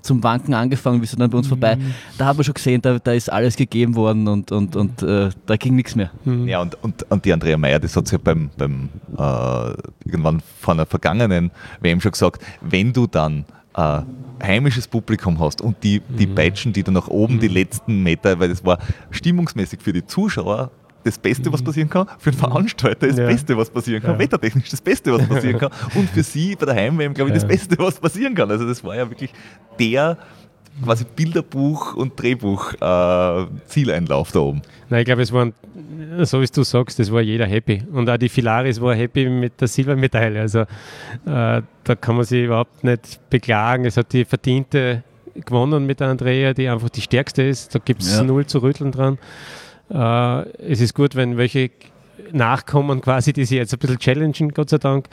zum 0.02 0.22
Wanken 0.22 0.54
angefangen, 0.54 1.02
wie 1.02 1.06
sie 1.06 1.16
dann 1.16 1.30
bei 1.30 1.38
uns 1.38 1.46
mhm. 1.46 1.50
vorbei. 1.50 1.78
Da 2.18 2.26
haben 2.26 2.38
wir 2.38 2.44
schon 2.44 2.54
gesehen, 2.54 2.82
da, 2.82 2.98
da 2.98 3.12
ist 3.12 3.32
alles 3.32 3.56
gegeben 3.56 3.94
worden 3.94 4.28
und, 4.28 4.52
und, 4.52 4.76
und 4.76 5.02
äh, 5.02 5.30
da 5.46 5.56
ging 5.56 5.76
nichts 5.76 5.94
mehr. 5.94 6.10
Mhm. 6.24 6.48
Ja, 6.48 6.60
und, 6.60 6.82
und, 6.82 7.10
und 7.10 7.24
die 7.24 7.32
Andrea 7.32 7.56
Meyer, 7.56 7.78
das 7.78 7.96
hat 7.96 8.08
sie 8.08 8.16
ja 8.16 8.20
beim, 8.22 8.50
beim 8.56 8.88
äh, 9.16 9.74
irgendwann 10.04 10.40
von 10.60 10.76
der 10.76 10.86
vergangenen 10.86 11.50
WM 11.80 12.00
schon 12.00 12.12
gesagt, 12.12 12.42
wenn 12.60 12.92
du 12.92 13.06
dann 13.06 13.44
äh, 13.76 14.00
heimisches 14.42 14.86
Publikum 14.88 15.38
hast 15.40 15.60
und 15.60 15.82
die, 15.82 16.00
die 16.00 16.26
mhm. 16.26 16.34
Peitschen, 16.34 16.72
die 16.72 16.82
dann 16.82 16.94
nach 16.94 17.08
oben 17.08 17.40
die 17.40 17.48
mhm. 17.48 17.54
letzten 17.54 18.02
Meter, 18.02 18.38
weil 18.38 18.48
das 18.48 18.64
war 18.64 18.78
stimmungsmäßig 19.10 19.80
für 19.80 19.92
die 19.92 20.04
Zuschauer 20.04 20.70
das 21.04 21.18
Beste, 21.18 21.52
was 21.52 21.60
mhm. 21.60 21.66
passieren 21.66 21.88
kann, 21.88 22.08
für 22.18 22.32
den 22.32 22.38
Veranstalter 22.38 23.06
das 23.06 23.16
ja. 23.16 23.26
Beste, 23.26 23.56
was 23.56 23.70
passieren 23.70 24.02
kann, 24.02 24.14
ja. 24.14 24.18
wettertechnisch 24.18 24.68
das 24.70 24.80
Beste, 24.80 25.12
was 25.12 25.26
passieren 25.26 25.58
kann 25.60 25.70
und 25.94 26.10
für 26.10 26.22
sie 26.22 26.56
bei 26.56 26.66
der 26.66 26.74
Heimwärme, 26.74 27.14
glaube 27.14 27.30
ich, 27.30 27.34
das 27.34 27.46
Beste, 27.46 27.78
was 27.78 28.00
passieren 28.00 28.34
kann. 28.34 28.50
Also 28.50 28.66
das 28.66 28.82
war 28.82 28.96
ja 28.96 29.08
wirklich 29.08 29.32
der 29.78 30.18
quasi 30.84 31.04
Bilderbuch 31.04 31.94
und 31.94 32.20
Drehbuch 32.20 32.74
äh, 32.74 33.46
Zieleinlauf 33.66 34.32
da 34.32 34.40
oben. 34.40 34.62
Nein, 34.88 35.00
ich 35.00 35.06
glaube, 35.06 35.22
es 35.22 35.32
waren, 35.32 35.52
so 36.22 36.40
wie 36.40 36.46
du 36.46 36.62
sagst, 36.62 37.00
es 37.00 37.10
war 37.10 37.20
jeder 37.20 37.46
happy. 37.46 37.82
Und 37.92 38.08
auch 38.08 38.16
die 38.16 38.28
Filaris 38.28 38.80
war 38.80 38.94
happy 38.94 39.28
mit 39.28 39.60
der 39.60 39.68
Silbermedaille. 39.68 40.40
Also 40.40 40.60
äh, 40.60 40.66
da 41.24 41.94
kann 42.00 42.16
man 42.16 42.24
sich 42.24 42.44
überhaupt 42.44 42.84
nicht 42.84 43.20
beklagen. 43.30 43.84
Es 43.84 43.96
hat 43.96 44.12
die 44.12 44.24
verdiente 44.24 45.02
gewonnen 45.34 45.86
mit 45.86 46.00
der 46.00 46.08
Andrea, 46.08 46.54
die 46.54 46.68
einfach 46.68 46.88
die 46.88 47.02
stärkste 47.02 47.42
ist. 47.42 47.74
Da 47.74 47.78
gibt 47.78 48.02
es 48.02 48.16
ja. 48.16 48.22
null 48.22 48.46
zu 48.46 48.58
rütteln 48.58 48.92
dran. 48.92 49.18
Äh, 49.90 50.48
es 50.70 50.80
ist 50.80 50.94
gut, 50.94 51.14
wenn 51.16 51.36
welche 51.36 51.70
nachkommen, 52.32 53.00
quasi, 53.00 53.32
die 53.32 53.44
sie 53.44 53.56
jetzt 53.56 53.72
ein 53.72 53.78
bisschen 53.78 53.98
challengen, 53.98 54.52
Gott 54.52 54.70
sei 54.70 54.78
Dank. 54.78 55.08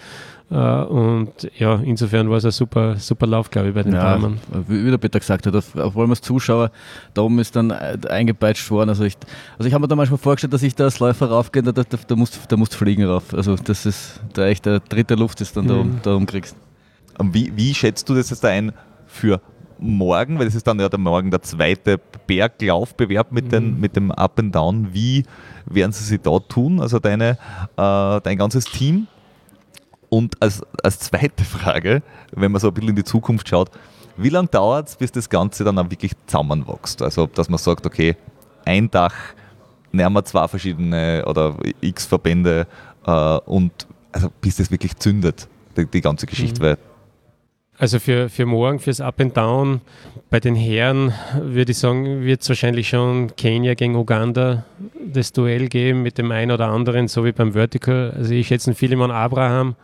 Äh, 0.51 0.55
und 0.55 1.31
ja, 1.57 1.75
insofern 1.75 2.29
war 2.29 2.37
es 2.37 2.45
ein 2.45 2.51
super, 2.51 2.97
super 2.97 3.27
Lauf, 3.27 3.49
glaube 3.49 3.69
ich, 3.69 3.73
bei 3.73 3.83
den 3.83 3.93
ja, 3.93 4.01
Damen. 4.01 4.39
Wie 4.67 4.89
der 4.89 4.97
Peter 4.97 5.19
gesagt 5.19 5.47
hat, 5.47 5.55
obwohl 5.55 6.03
man 6.03 6.11
als 6.11 6.21
Zuschauer 6.21 6.71
da 7.13 7.21
oben 7.21 7.39
ist 7.39 7.55
dann 7.55 7.71
eingepeitscht 7.71 8.69
worden. 8.69 8.89
Also 8.89 9.03
ich, 9.03 9.15
also 9.57 9.67
ich 9.67 9.73
habe 9.73 9.83
mir 9.83 9.87
da 9.87 9.95
manchmal 9.95 10.17
vorgestellt, 10.17 10.53
dass 10.53 10.63
ich 10.63 10.75
da 10.75 10.85
als 10.85 10.99
Läufer 10.99 11.29
raufgehe, 11.29 11.63
da, 11.63 11.71
da, 11.71 11.83
da, 11.83 12.15
musst, 12.15 12.39
da 12.51 12.57
musst 12.57 12.75
fliegen 12.75 13.05
rauf. 13.05 13.33
Also 13.33 13.55
das 13.55 13.85
ist 13.85 14.21
da 14.33 14.45
echt 14.45 14.65
der 14.65 14.79
dritte 14.79 15.15
Luft, 15.15 15.41
das 15.41 15.53
dann 15.53 15.65
mhm. 15.65 15.99
da, 16.03 16.11
da 16.11 16.15
umkriegst. 16.15 16.55
Wie, 17.21 17.51
wie 17.55 17.73
schätzt 17.73 18.09
du 18.09 18.15
das 18.15 18.29
jetzt 18.29 18.43
ein 18.45 18.73
für 19.05 19.41
morgen, 19.79 20.39
weil 20.39 20.47
es 20.47 20.55
ist 20.55 20.65
dann 20.65 20.79
ja 20.79 20.89
der 20.89 20.99
Morgen 20.99 21.29
der 21.29 21.41
zweite 21.41 21.99
Berglaufbewerb 22.27 23.31
mit, 23.31 23.51
mhm. 23.51 23.79
mit 23.79 23.95
dem 23.95 24.11
Up 24.11 24.39
and 24.39 24.55
Down. 24.55 24.93
Wie 24.93 25.23
werden 25.65 25.91
sie 25.91 26.03
sich 26.03 26.21
da 26.21 26.39
tun? 26.39 26.79
Also 26.79 26.99
deine, 26.99 27.37
äh, 27.77 28.21
dein 28.21 28.37
ganzes 28.37 28.65
Team? 28.65 29.07
Und 30.13 30.39
als, 30.39 30.61
als 30.83 30.99
zweite 30.99 31.43
Frage, 31.43 32.03
wenn 32.33 32.51
man 32.51 32.61
so 32.61 32.67
ein 32.67 32.73
bisschen 32.75 32.89
in 32.91 32.95
die 32.95 33.03
Zukunft 33.03 33.49
schaut, 33.49 33.71
wie 34.15 34.29
lange 34.29 34.47
dauert 34.47 34.89
es, 34.89 34.95
bis 34.95 35.11
das 35.11 35.27
Ganze 35.27 35.63
dann 35.63 35.79
auch 35.79 35.89
wirklich 35.89 36.11
zusammenwächst? 36.27 37.01
Also, 37.01 37.25
dass 37.25 37.49
man 37.49 37.57
sagt, 37.57 37.83
okay, 37.87 38.15
ein 38.63 38.91
Dach, 38.91 39.15
nehmen 39.91 40.13
wir 40.13 40.23
zwei 40.23 40.47
verschiedene 40.47 41.23
oder 41.25 41.55
x 41.81 42.05
Verbände 42.05 42.67
äh, 43.07 43.37
und 43.45 43.71
also 44.11 44.29
bis 44.39 44.57
das 44.57 44.69
wirklich 44.69 44.95
zündet, 44.97 45.47
die, 45.75 45.87
die 45.87 46.01
ganze 46.01 46.27
Geschichte. 46.27 46.61
Mhm. 46.61 46.63
Weil 46.63 46.77
also 47.79 47.97
für, 47.97 48.29
für 48.29 48.45
morgen, 48.45 48.77
fürs 48.77 49.01
Up 49.01 49.19
and 49.19 49.35
Down, 49.35 49.81
bei 50.29 50.39
den 50.39 50.53
Herren 50.53 51.11
würde 51.41 51.71
ich 51.71 51.79
sagen, 51.79 52.21
wird 52.21 52.43
es 52.43 52.49
wahrscheinlich 52.49 52.89
schon 52.89 53.35
Kenia 53.35 53.73
gegen 53.73 53.95
Uganda 53.95 54.63
das 55.03 55.33
Duell 55.33 55.69
geben 55.69 56.03
mit 56.03 56.19
dem 56.19 56.31
einen 56.31 56.51
oder 56.51 56.67
anderen, 56.67 57.07
so 57.07 57.25
wie 57.25 57.31
beim 57.31 57.53
Vertical. 57.53 58.13
Also 58.15 58.31
ich 58.35 58.49
schätze 58.49 58.75
Philemon 58.75 59.09
Abraham. 59.09 59.75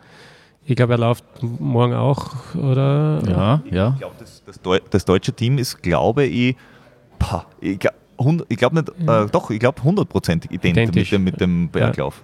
Ich 0.64 0.76
glaube, 0.76 0.94
er 0.94 0.98
läuft 0.98 1.24
morgen 1.42 1.94
auch, 1.94 2.54
oder? 2.54 3.22
Ja, 3.26 3.62
ja. 3.70 3.92
Ich 3.94 3.98
glaube, 4.00 4.14
das, 4.18 4.42
das, 4.44 4.60
das, 4.90 5.04
deutsche 5.04 5.32
Team 5.32 5.58
ist, 5.58 5.82
glaube 5.82 6.24
ich, 6.24 6.56
pah, 7.18 7.46
ich 7.60 7.78
glaube 7.78 7.96
glaub 8.48 8.72
nicht, 8.72 8.92
ja. 9.06 9.24
äh, 9.24 9.26
doch, 9.26 9.50
ich 9.50 9.58
glaube 9.58 9.82
hundertprozentig 9.82 10.50
identisch, 10.50 10.82
identisch, 10.82 11.12
mit 11.12 11.18
dem, 11.18 11.24
mit 11.24 11.40
dem 11.40 11.68
Berglauf. 11.70 12.22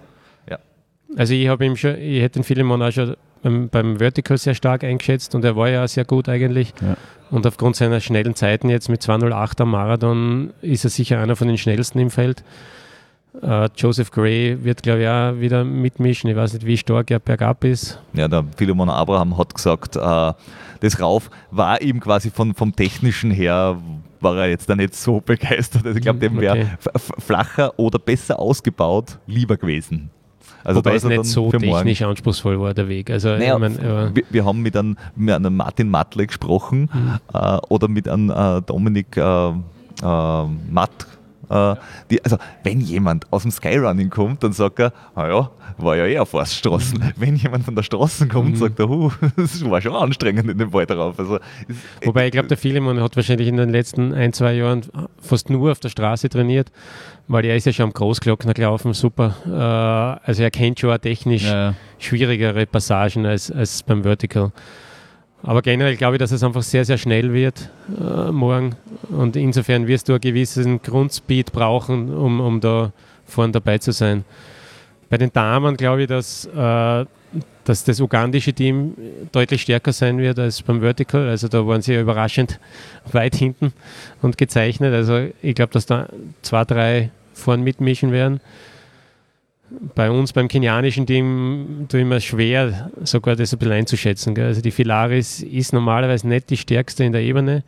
Ja. 0.49 0.57
ja. 0.57 1.17
Also 1.17 1.33
ich 1.33 1.47
habe 1.47 1.65
ihm 1.65 1.75
schon, 1.75 1.97
ich 1.97 2.21
hätte 2.21 2.39
den 2.39 2.43
Philemon 2.43 2.81
auch 2.81 2.91
schon 2.91 3.15
beim, 3.41 3.69
beim 3.69 3.97
Vertical 3.97 4.37
sehr 4.37 4.53
stark 4.53 4.83
eingeschätzt 4.83 5.35
und 5.35 5.43
er 5.43 5.55
war 5.55 5.69
ja 5.69 5.87
sehr 5.87 6.05
gut 6.05 6.29
eigentlich. 6.29 6.73
Ja. 6.81 6.95
Und 7.29 7.45
aufgrund 7.45 7.75
seiner 7.75 7.99
schnellen 7.99 8.35
Zeiten 8.35 8.69
jetzt 8.69 8.89
mit 8.89 9.01
2.08 9.01 9.61
am 9.61 9.71
Marathon 9.71 10.53
ist 10.61 10.83
er 10.83 10.89
sicher 10.89 11.19
einer 11.19 11.35
von 11.35 11.47
den 11.47 11.57
schnellsten 11.57 11.99
im 11.99 12.09
Feld. 12.09 12.43
Uh, 13.33 13.67
Joseph 13.75 14.09
Gray 14.09 14.57
wird, 14.63 14.81
glaube 14.81 15.01
ich, 15.01 15.07
auch 15.07 15.39
wieder 15.39 15.63
mitmischen. 15.63 16.29
Ich 16.29 16.35
weiß 16.35 16.53
nicht, 16.53 16.65
wie 16.65 16.77
stark 16.77 17.11
er 17.11 17.19
bergab 17.19 17.63
ist. 17.63 17.99
Ja, 18.13 18.27
der 18.27 18.43
Philemon 18.55 18.89
Abraham 18.89 19.37
hat 19.37 19.53
gesagt, 19.53 19.95
uh, 19.95 20.31
das 20.79 20.99
Rauf 20.99 21.29
war 21.51 21.81
ihm 21.81 21.99
quasi 21.99 22.31
von, 22.31 22.53
vom 22.55 22.75
Technischen 22.75 23.29
her, 23.29 23.77
war 24.21 24.37
er 24.37 24.49
jetzt 24.49 24.69
da 24.69 24.75
nicht 24.75 24.95
so 24.95 25.19
begeistert. 25.25 25.85
Also 25.85 25.97
ich 25.97 26.03
glaube, 26.03 26.19
dem 26.19 26.39
wäre 26.39 26.57
okay. 26.57 26.99
flacher 27.19 27.77
oder 27.77 27.99
besser 27.99 28.39
ausgebaut 28.39 29.19
lieber 29.27 29.57
gewesen. 29.57 30.09
Also 30.63 30.79
Wobei 30.79 30.95
es 30.95 31.03
nicht 31.03 31.25
so 31.25 31.49
technisch 31.51 32.01
anspruchsvoll 32.01 32.59
war, 32.59 32.73
der 32.73 32.89
Weg. 32.89 33.09
Also, 33.09 33.29
naja, 33.29 33.53
ich 33.53 33.59
mein, 33.59 33.81
wir, 34.15 34.23
wir, 34.29 34.45
haben 34.45 34.61
mit 34.61 34.75
einem, 34.75 34.97
mit 35.15 35.33
einem 35.33 35.55
Martin 35.55 35.89
Matle 35.89 36.27
gesprochen 36.27 36.89
mhm. 36.93 37.19
äh, 37.33 37.57
oder 37.69 37.87
mit 37.87 38.09
einem 38.09 38.29
äh, 38.29 38.61
Dominik 38.63 39.15
äh, 39.15 39.21
äh 39.21 39.53
Matt 40.69 40.91
äh, 40.91 41.16
die, 41.49 42.23
also, 42.23 42.37
wenn 42.63 42.81
jemand 42.81 43.31
aus 43.31 43.43
dem 43.43 43.51
Skyrunning 43.51 44.09
kommt, 44.09 44.43
dann 44.43 44.51
sagt 44.51 44.79
er, 44.79 44.91
naja, 45.15 45.49
war 45.77 45.95
ja 45.95 46.05
eh 46.05 46.19
auf 46.19 46.29
Forststraßen. 46.29 46.99
Mhm. 46.99 47.13
Wenn 47.15 47.35
jemand 47.35 47.63
von 47.63 47.75
der 47.75 47.83
Straße 47.83 48.27
kommt, 48.27 48.51
mhm. 48.51 48.55
sagt 48.55 48.79
er, 48.79 48.89
huh, 48.89 49.11
das 49.37 49.63
war 49.69 49.81
schon 49.81 49.95
anstrengend 49.95 50.49
in 50.49 50.57
dem 50.57 50.73
Wald 50.73 50.89
drauf. 50.89 51.17
Also, 51.17 51.39
Wobei 52.03 52.25
ich 52.25 52.31
glaube, 52.31 52.47
der 52.47 52.57
Philemon 52.57 53.01
hat 53.01 53.15
wahrscheinlich 53.15 53.47
in 53.47 53.57
den 53.57 53.69
letzten 53.69 54.13
ein, 54.13 54.33
zwei 54.33 54.53
Jahren 54.53 54.81
fast 55.21 55.49
nur 55.49 55.71
auf 55.71 55.79
der 55.79 55.89
Straße 55.89 56.29
trainiert, 56.29 56.71
weil 57.27 57.45
er 57.45 57.55
ist 57.55 57.65
ja 57.65 57.73
schon 57.73 57.85
am 57.85 57.93
Großglockner 57.93 58.53
gelaufen, 58.53 58.93
super. 58.93 59.35
Äh, 59.45 60.27
also 60.27 60.43
er 60.43 60.51
kennt 60.51 60.79
schon 60.79 60.91
auch 60.91 60.97
technisch 60.97 61.45
ja. 61.45 61.75
schwierigere 61.99 62.65
Passagen 62.65 63.25
als, 63.25 63.51
als 63.51 63.83
beim 63.83 64.03
Vertical. 64.03 64.51
Aber 65.43 65.61
generell 65.61 65.95
glaube 65.95 66.15
ich, 66.15 66.19
dass 66.19 66.31
es 66.31 66.43
einfach 66.43 66.63
sehr, 66.63 66.83
sehr 66.83 66.97
schnell 66.97 67.31
wird 67.33 67.69
äh, 67.99 68.31
morgen. 68.31 68.75
Und 69.09 69.35
insofern 69.35 69.87
wirst 69.87 70.09
du 70.09 70.13
einen 70.13 70.21
gewissen 70.21 70.81
Grundspeed 70.81 71.51
brauchen, 71.51 72.13
um, 72.13 72.39
um 72.39 72.59
da 72.59 72.91
vorne 73.25 73.53
dabei 73.53 73.77
zu 73.77 73.91
sein. 73.91 74.25
Bei 75.09 75.17
den 75.17 75.31
Damen 75.31 75.77
glaube 75.77 76.01
ich, 76.01 76.07
dass, 76.07 76.45
äh, 76.45 77.05
dass 77.63 77.83
das 77.83 77.99
ugandische 77.99 78.53
Team 78.53 78.95
deutlich 79.31 79.61
stärker 79.61 79.93
sein 79.93 80.17
wird 80.17 80.39
als 80.39 80.61
beim 80.61 80.81
Vertical. 80.81 81.29
Also 81.29 81.47
da 81.47 81.65
waren 81.65 81.81
sie 81.81 81.93
ja 81.93 82.01
überraschend 82.01 82.59
weit 83.11 83.35
hinten 83.35 83.73
und 84.21 84.37
gezeichnet. 84.37 84.93
Also 84.93 85.27
ich 85.41 85.55
glaube, 85.55 85.71
dass 85.71 85.85
da 85.85 86.07
zwei, 86.41 86.65
drei 86.65 87.11
vorne 87.33 87.63
mitmischen 87.63 88.11
werden. 88.11 88.41
Bei 89.95 90.09
uns 90.09 90.33
beim 90.33 90.47
kenianischen 90.47 91.05
Team 91.05 91.87
tue 91.89 92.17
ich 92.17 92.25
schwer, 92.25 92.91
sogar 93.03 93.35
das 93.35 93.53
ein 93.53 93.59
bisschen 93.59 93.73
einzuschätzen. 93.73 94.35
Gell? 94.35 94.47
Also 94.47 94.61
die 94.61 94.71
Filaris 94.71 95.41
ist 95.41 95.73
normalerweise 95.73 96.27
nicht 96.27 96.49
die 96.49 96.57
stärkste 96.57 97.03
in 97.03 97.11
der 97.11 97.21
Ebene. 97.21 97.63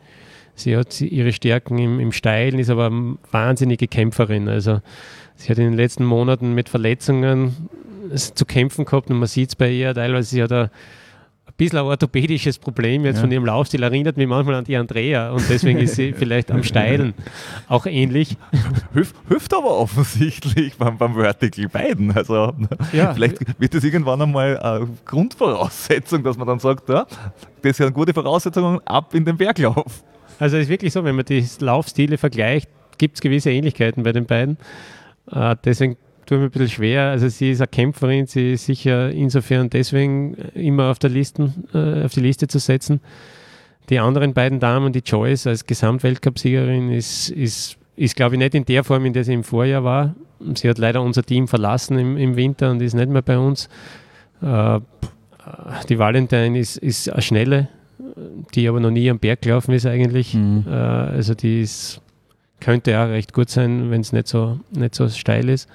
Sie 0.54 0.76
hat 0.76 1.00
ihre 1.00 1.32
Stärken 1.32 1.78
im, 1.78 2.00
im 2.00 2.12
Steilen, 2.12 2.58
ist 2.58 2.70
aber 2.70 2.86
eine 2.86 3.16
wahnsinnige 3.30 3.86
Kämpferin. 3.86 4.48
Also 4.48 4.80
sie 5.36 5.50
hat 5.50 5.58
in 5.58 5.64
den 5.64 5.76
letzten 5.76 6.04
Monaten 6.04 6.54
mit 6.54 6.68
Verletzungen 6.68 7.68
zu 8.14 8.44
kämpfen 8.44 8.84
gehabt 8.84 9.10
und 9.10 9.18
man 9.18 9.28
sieht 9.28 9.50
es 9.50 9.56
bei 9.56 9.70
ihr 9.70 9.94
teilweise, 9.94 10.28
sie 10.30 10.42
hat 10.42 10.52
ein 10.52 10.70
bisschen 11.60 11.78
ein 11.78 11.84
orthopädisches 11.84 12.58
Problem 12.58 13.04
jetzt 13.04 13.16
ja. 13.16 13.20
von 13.20 13.30
ihrem 13.30 13.44
Laufstil, 13.44 13.82
erinnert 13.82 14.16
mich 14.16 14.26
manchmal 14.26 14.56
an 14.56 14.64
die 14.64 14.76
Andrea 14.76 15.30
und 15.30 15.44
deswegen 15.50 15.78
ist 15.78 15.94
sie 15.94 16.12
vielleicht 16.16 16.50
am 16.50 16.62
Steilen 16.64 17.12
auch 17.68 17.84
ähnlich. 17.84 18.38
Hüft, 18.94 19.14
hüft 19.28 19.52
aber 19.52 19.78
offensichtlich 19.78 20.76
beim, 20.78 20.96
beim 20.96 21.14
Vertical 21.14 21.68
beiden. 21.68 22.16
Also 22.16 22.54
ja. 22.94 23.12
vielleicht 23.12 23.60
wird 23.60 23.74
das 23.74 23.84
irgendwann 23.84 24.22
einmal 24.22 24.58
eine 24.58 24.88
Grundvoraussetzung, 25.04 26.22
dass 26.22 26.38
man 26.38 26.48
dann 26.48 26.58
sagt, 26.60 26.88
ja, 26.88 27.06
das 27.60 27.76
sind 27.76 27.92
gute 27.92 28.14
Voraussetzungen, 28.14 28.80
ab 28.86 29.14
in 29.14 29.26
den 29.26 29.36
Berglauf. 29.36 30.02
Also 30.38 30.56
es 30.56 30.64
ist 30.64 30.68
wirklich 30.70 30.94
so, 30.94 31.04
wenn 31.04 31.14
man 31.14 31.26
die 31.26 31.44
Laufstile 31.58 32.16
vergleicht, 32.16 32.70
gibt 32.96 33.16
es 33.16 33.20
gewisse 33.20 33.50
Ähnlichkeiten 33.50 34.02
bei 34.02 34.12
den 34.12 34.24
beiden. 34.24 34.56
Äh, 35.30 35.56
deswegen 35.62 35.98
tue 36.30 36.38
mir 36.38 36.44
ein 36.44 36.50
bisschen 36.50 36.68
schwer. 36.68 37.10
Also 37.10 37.28
sie 37.28 37.50
ist 37.50 37.60
eine 37.60 37.66
Kämpferin, 37.66 38.26
sie 38.26 38.52
ist 38.52 38.66
sicher 38.66 39.10
insofern 39.10 39.68
deswegen 39.68 40.34
immer 40.54 40.90
auf, 40.90 41.00
der 41.00 41.10
Listen, 41.10 41.64
äh, 41.74 42.04
auf 42.04 42.14
die 42.14 42.20
Liste 42.20 42.46
zu 42.46 42.60
setzen. 42.60 43.00
Die 43.88 43.98
anderen 43.98 44.32
beiden 44.32 44.60
Damen, 44.60 44.92
die 44.92 45.02
Joyce 45.04 45.48
als 45.48 45.66
Gesamtweltcupsiegerin, 45.66 46.92
ist, 46.92 47.30
ist, 47.30 47.76
ist 47.96 48.14
glaube 48.14 48.36
ich, 48.36 48.38
nicht 48.38 48.54
in 48.54 48.64
der 48.64 48.84
Form, 48.84 49.06
in 49.06 49.12
der 49.12 49.24
sie 49.24 49.32
im 49.32 49.42
Vorjahr 49.42 49.82
war. 49.82 50.14
Sie 50.54 50.70
hat 50.70 50.78
leider 50.78 51.02
unser 51.02 51.24
Team 51.24 51.48
verlassen 51.48 51.98
im, 51.98 52.16
im 52.16 52.36
Winter 52.36 52.70
und 52.70 52.80
ist 52.80 52.94
nicht 52.94 53.10
mehr 53.10 53.22
bei 53.22 53.36
uns. 53.36 53.68
Äh, 54.40 54.78
die 55.88 55.98
Valentine 55.98 56.56
ist, 56.56 56.76
ist 56.76 57.10
eine 57.10 57.22
schnelle, 57.22 57.68
die 58.54 58.68
aber 58.68 58.78
noch 58.78 58.92
nie 58.92 59.10
am 59.10 59.18
Berg 59.18 59.42
gelaufen 59.42 59.72
ist 59.72 59.84
eigentlich. 59.84 60.34
Mhm. 60.34 60.64
Äh, 60.68 60.70
also 60.70 61.34
die 61.34 61.62
ist, 61.62 62.00
könnte 62.60 62.96
auch 63.00 63.08
recht 63.08 63.32
gut 63.32 63.50
sein, 63.50 63.90
wenn 63.90 64.02
es 64.02 64.12
nicht 64.12 64.28
so, 64.28 64.60
nicht 64.70 64.94
so 64.94 65.08
steil 65.08 65.48
ist. 65.48 65.68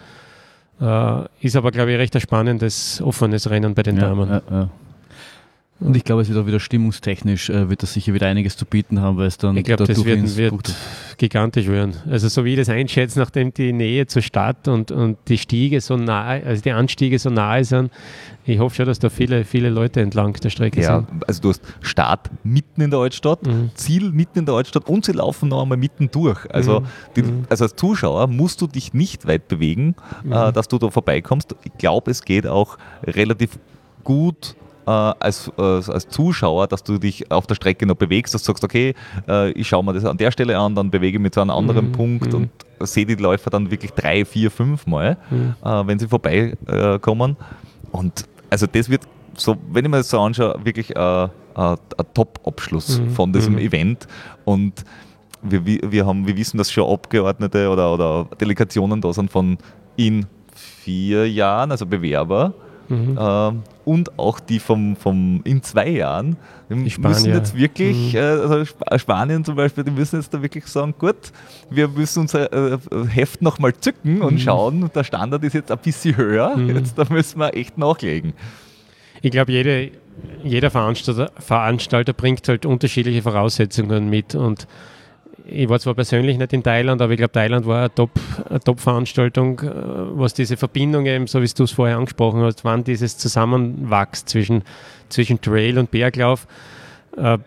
Äh, 0.82 1.24
ist 1.42 1.56
aber, 1.56 1.72
glaube 1.72 1.92
ich, 1.92 1.98
recht 1.98 2.16
ein 2.16 2.22
spannendes, 2.22 3.02
offenes 3.02 3.50
Rennen 3.50 3.74
bei 3.74 3.84
den 3.84 3.96
ja, 3.96 4.02
Damen. 4.10 4.30
Ja, 4.30 4.42
ja. 4.50 4.70
Und 5.82 5.98
ich 5.98 6.06
glaube, 6.06 6.22
es 6.22 6.30
wird 6.30 6.40
auch 6.40 6.48
wieder 6.48 6.62
stimmungstechnisch, 6.62 7.50
äh, 7.50 7.70
wird 7.70 7.84
das 7.84 7.92
sicher 7.92 8.14
wieder 8.14 8.28
einiges 8.28 8.56
zu 8.56 8.66
bieten 8.66 9.02
haben, 9.02 9.18
weil 9.18 9.28
es 9.28 9.38
dann. 9.38 9.58
Ich 9.58 9.66
glaube, 9.66 9.86
das 9.86 10.06
wird, 10.06 10.38
wird 10.38 10.74
gigantisch 11.18 11.68
werden. 11.68 11.96
Also, 12.10 12.30
so 12.30 12.46
wie 12.46 12.54
ich 12.54 12.58
das 12.58 12.70
einschätze, 12.70 13.20
nachdem 13.20 13.54
die 13.54 13.74
Nähe 13.74 14.08
zur 14.08 14.22
Stadt 14.22 14.70
und, 14.70 14.92
und 14.92 15.18
die 15.28 15.38
Stiege 15.38 15.82
so 15.82 15.98
nahe, 15.98 16.46
also 16.46 16.62
die 16.62 16.72
Anstiege 16.72 17.20
so 17.20 17.30
nahe 17.30 17.66
sind, 17.66 17.92
ich 18.46 18.58
hoffe 18.60 18.74
schon, 18.74 18.86
dass 18.86 19.00
da 19.00 19.10
viele, 19.10 19.44
viele 19.44 19.70
Leute 19.70 20.00
entlang 20.00 20.32
der 20.34 20.50
Strecke 20.50 20.82
ja, 20.82 21.00
sind. 21.00 21.28
Also, 21.28 21.42
du 21.42 21.50
hast 21.50 21.62
Start 21.82 22.30
mitten 22.46 22.80
in 22.80 22.90
der 22.90 23.00
Altstadt, 23.00 23.46
mhm. 23.46 23.72
Ziel 23.76 24.12
mitten 24.12 24.40
in 24.40 24.46
der 24.46 24.56
Altstadt 24.56 24.88
und 24.88 25.04
sie 25.04 25.12
laufen 25.12 25.50
noch 25.50 25.62
einmal 25.62 25.78
mitten 25.78 26.10
durch. 26.10 26.50
Also, 26.54 26.80
mhm. 26.80 26.86
die, 27.18 27.22
mhm. 27.24 27.44
also 27.50 27.66
als 27.66 27.76
Zuschauer 27.76 28.28
musst 28.28 28.62
du 28.62 28.68
dich 28.68 28.94
nicht 28.94 29.28
weit 29.28 29.50
bewegen, 29.50 29.96
mhm. 30.24 30.32
äh, 30.32 30.54
dass 30.54 30.70
du 30.70 30.78
da 30.78 30.90
vorbeikommst. 30.90 31.54
Ich 31.66 31.74
glaube, 31.78 32.12
es 32.12 32.24
geht 32.24 32.48
auch 32.48 32.78
relativ 33.06 33.60
gut 34.06 34.56
äh, 34.86 34.92
als, 34.92 35.52
äh, 35.58 35.62
als 35.62 36.08
Zuschauer, 36.10 36.68
dass 36.68 36.84
du 36.84 36.98
dich 36.98 37.32
auf 37.32 37.48
der 37.48 37.56
Strecke 37.56 37.86
noch 37.86 37.96
bewegst, 37.96 38.34
dass 38.34 38.44
du 38.44 38.48
sagst, 38.48 38.64
okay, 38.64 38.94
äh, 39.28 39.52
ich 39.52 39.68
schaue 39.68 39.84
mir 39.84 39.94
das 39.94 40.06
an 40.06 40.18
der 40.18 40.32
Stelle 40.32 40.58
an, 40.58 40.76
dann 40.76 40.92
bewege 40.92 41.18
ich 41.18 41.22
mich 41.22 41.32
zu 41.32 41.42
einem 41.42 41.52
anderen 41.52 41.88
mhm. 41.88 41.92
Punkt 41.92 42.34
mhm. 42.34 42.36
und 42.80 42.88
sehe 42.88 43.06
die 43.06 43.16
Läufer 43.16 43.50
dann 43.50 43.72
wirklich 43.72 43.92
drei, 43.92 44.26
vier, 44.26 44.52
fünf 44.52 44.86
Mal, 44.86 45.18
mhm. 45.30 45.56
Äh, 45.64 45.88
wenn 45.88 46.00
sie 46.00 46.08
vorbeikommen. 46.08 47.36
und 47.92 48.26
also 48.50 48.68
das 48.68 48.90
wird 48.90 49.02
so, 49.36 49.58
wenn 49.72 49.84
ich 49.86 49.92
mir 49.92 49.98
das 49.98 50.10
so 50.10 50.20
anschaue, 50.20 50.58
wirklich 50.64 50.96
ein 50.96 51.30
Top-Abschluss 52.14 53.00
mhm. 53.00 53.10
von 53.10 53.34
diesem 53.34 53.54
mhm. 53.54 53.60
Event. 53.60 54.08
Und 54.46 54.86
wir, 55.42 55.66
wir, 55.66 56.06
haben, 56.06 56.28
wir 56.28 56.38
wissen, 56.38 56.58
dass 56.58 56.72
schon 56.72 56.90
Abgeordnete 56.90 57.70
oder, 57.70 57.94
oder 57.94 58.28
Delegationen 58.40 59.02
da 59.02 59.12
sind 59.14 59.32
von 59.32 59.58
in 59.98 60.26
vier 60.54 61.30
Jahren, 61.30 61.72
also 61.72 61.86
Bewerber, 61.86 62.54
Mhm. 62.90 63.18
Äh, 63.18 63.52
und 63.86 64.18
auch 64.18 64.40
die 64.40 64.60
vom, 64.60 64.96
vom 64.96 65.42
in 65.44 65.62
zwei 65.64 65.90
Jahren. 65.90 66.38
Die 66.70 66.76
müssen 66.76 67.34
jetzt 67.34 67.56
wirklich, 67.56 68.14
mhm. 68.14 68.20
äh, 68.20 68.22
also 68.22 68.66
Spanien 68.98 69.44
zum 69.44 69.56
Beispiel, 69.56 69.84
die 69.84 69.92
müssen 69.92 70.18
jetzt 70.18 70.34
da 70.34 70.42
wirklich 70.42 70.66
sagen, 70.66 70.96
gut, 70.98 71.32
wir 71.70 71.88
müssen 71.88 72.22
unser 72.22 72.52
äh, 72.52 72.78
Heft 73.08 73.42
nochmal 73.42 73.74
zücken 73.76 74.22
und 74.22 74.36
mhm. 74.36 74.40
schauen, 74.40 74.90
der 74.94 75.04
Standard 75.04 75.44
ist 75.44 75.54
jetzt 75.54 75.72
ein 75.72 75.78
bisschen 75.78 76.18
höher, 76.18 76.58
mhm. 76.58 76.76
jetzt 76.76 76.98
da 76.98 77.06
müssen 77.10 77.40
wir 77.40 77.54
echt 77.54 77.78
nachlegen. 77.78 78.34
Ich 79.22 79.32
glaube, 79.32 79.52
jede, 79.52 79.92
jeder 80.44 80.72
Veranstalter, 80.72 81.32
Veranstalter 81.38 82.14
bringt 82.14 82.48
halt 82.48 82.66
unterschiedliche 82.66 83.22
Voraussetzungen 83.22 84.10
mit 84.10 84.36
und 84.36 84.68
ich 85.48 85.70
war 85.70 85.80
zwar 85.80 85.94
persönlich 85.94 86.38
nicht 86.38 86.54
in 86.54 86.64
Thailand, 86.64 87.02
aber 87.02 87.14
ich 87.14 87.18
glaube, 87.18 87.32
Thailand 87.32 87.66
war 87.66 87.82
eine 87.82 88.60
Top-Veranstaltung, 88.64 89.58
Top 89.58 89.70
äh, 89.70 90.20
was 90.20 90.34
diese 90.34 90.58
Verbindung 90.58 91.06
eben, 91.06 91.28
so 91.28 91.42
wie 91.42 91.48
du 91.48 91.64
es 91.64 91.72
vorher 91.72 91.98
angesprochen 91.98 92.42
hast, 92.42 92.66
wann 92.66 92.84
dieses 92.84 93.18
Zusammenwachs 93.18 94.26
zwischen, 94.26 94.64
zwischen 95.10 95.40
Trail 95.42 95.78
und 95.78 95.92
Berglauf. 95.92 96.48
Äh, 97.18 97.38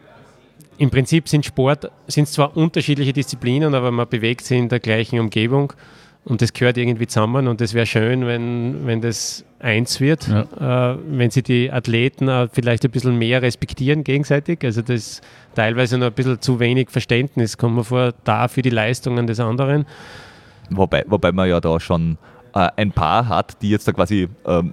Im 0.78 0.90
Prinzip 0.90 1.28
sind 1.28 1.44
Sport, 1.44 1.90
sind 2.06 2.28
zwar 2.28 2.56
unterschiedliche 2.56 3.12
Disziplinen, 3.12 3.74
aber 3.74 3.90
man 3.90 4.08
bewegt 4.08 4.44
sich 4.44 4.58
in 4.58 4.68
der 4.68 4.80
gleichen 4.80 5.18
Umgebung 5.18 5.72
und 6.24 6.40
das 6.40 6.52
gehört 6.52 6.76
irgendwie 6.76 7.06
zusammen 7.06 7.48
und 7.48 7.60
es 7.60 7.74
wäre 7.74 7.86
schön, 7.86 8.26
wenn, 8.26 8.86
wenn 8.86 9.00
das 9.00 9.44
eins 9.60 10.00
wird, 10.00 10.28
ja. 10.28 10.92
äh, 10.92 10.98
wenn 11.08 11.30
sie 11.30 11.42
die 11.42 11.70
Athleten 11.70 12.28
äh, 12.28 12.48
vielleicht 12.52 12.84
ein 12.84 12.90
bisschen 12.90 13.16
mehr 13.16 13.42
respektieren 13.42 14.04
gegenseitig. 14.04 14.64
Also 14.64 14.82
das 14.82 14.96
ist 14.96 15.22
teilweise 15.54 15.98
noch 15.98 16.06
ein 16.06 16.12
bisschen 16.12 16.40
zu 16.40 16.60
wenig 16.60 16.90
Verständnis, 16.90 17.58
kommt 17.58 17.76
mir 17.76 17.84
vor, 17.84 18.12
da 18.24 18.48
für 18.48 18.62
die 18.62 18.70
Leistungen 18.70 19.26
des 19.26 19.40
anderen. 19.40 19.86
Wobei, 20.70 21.04
wobei 21.08 21.32
man 21.32 21.48
ja 21.48 21.60
da 21.60 21.80
schon 21.80 22.18
äh, 22.54 22.68
ein 22.76 22.92
paar 22.92 23.28
hat, 23.28 23.60
die 23.62 23.70
jetzt 23.70 23.88
da 23.88 23.92
quasi 23.92 24.28
ähm, 24.46 24.72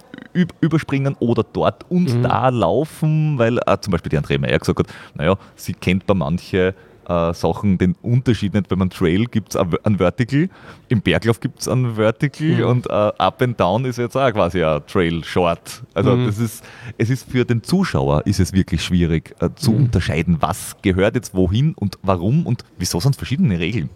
überspringen 0.60 1.16
oder 1.18 1.42
dort 1.42 1.84
und 1.90 2.14
mhm. 2.14 2.22
da 2.22 2.48
laufen, 2.50 3.38
weil 3.38 3.58
äh, 3.66 3.78
zum 3.80 3.92
Beispiel 3.92 4.10
die 4.10 4.18
Andrea 4.18 4.38
Meyer 4.38 4.58
gesagt 4.58 4.78
hat, 4.78 4.86
naja, 5.14 5.36
sie 5.54 5.72
kennt 5.72 6.06
bei 6.06 6.14
manchen 6.14 6.74
äh, 7.08 7.34
Sachen 7.34 7.78
den 7.78 7.94
Unterschied 8.02 8.54
nicht. 8.54 8.70
Wenn 8.70 8.78
man 8.78 8.90
Trail 8.90 9.26
gibt 9.26 9.54
es 9.54 9.56
ein 9.56 9.98
Vertical, 9.98 10.48
im 10.88 11.00
Berglauf 11.00 11.40
gibt 11.40 11.60
es 11.60 11.68
ein 11.68 11.94
Vertical 11.94 12.48
mhm. 12.48 12.64
und 12.64 12.86
äh, 12.86 12.92
Up 12.92 13.42
and 13.42 13.58
Down 13.58 13.84
ist 13.84 13.98
jetzt 13.98 14.16
auch 14.16 14.30
quasi 14.32 14.62
ein 14.62 14.80
Trail 14.86 15.24
Short. 15.24 15.82
Also 15.94 16.16
mhm. 16.16 16.26
das 16.26 16.38
ist, 16.38 16.64
es 16.98 17.10
ist 17.10 17.30
für 17.30 17.44
den 17.44 17.62
Zuschauer 17.62 18.26
ist 18.26 18.40
es 18.40 18.52
wirklich 18.52 18.82
schwierig 18.82 19.34
äh, 19.40 19.50
zu 19.54 19.72
mhm. 19.72 19.84
unterscheiden, 19.84 20.36
was 20.40 20.76
gehört 20.82 21.14
jetzt 21.14 21.34
wohin 21.34 21.74
und 21.74 21.98
warum 22.02 22.46
und 22.46 22.64
wieso 22.78 23.00
sind 23.00 23.12
es 23.12 23.16
verschiedene 23.16 23.58
Regeln. 23.58 23.90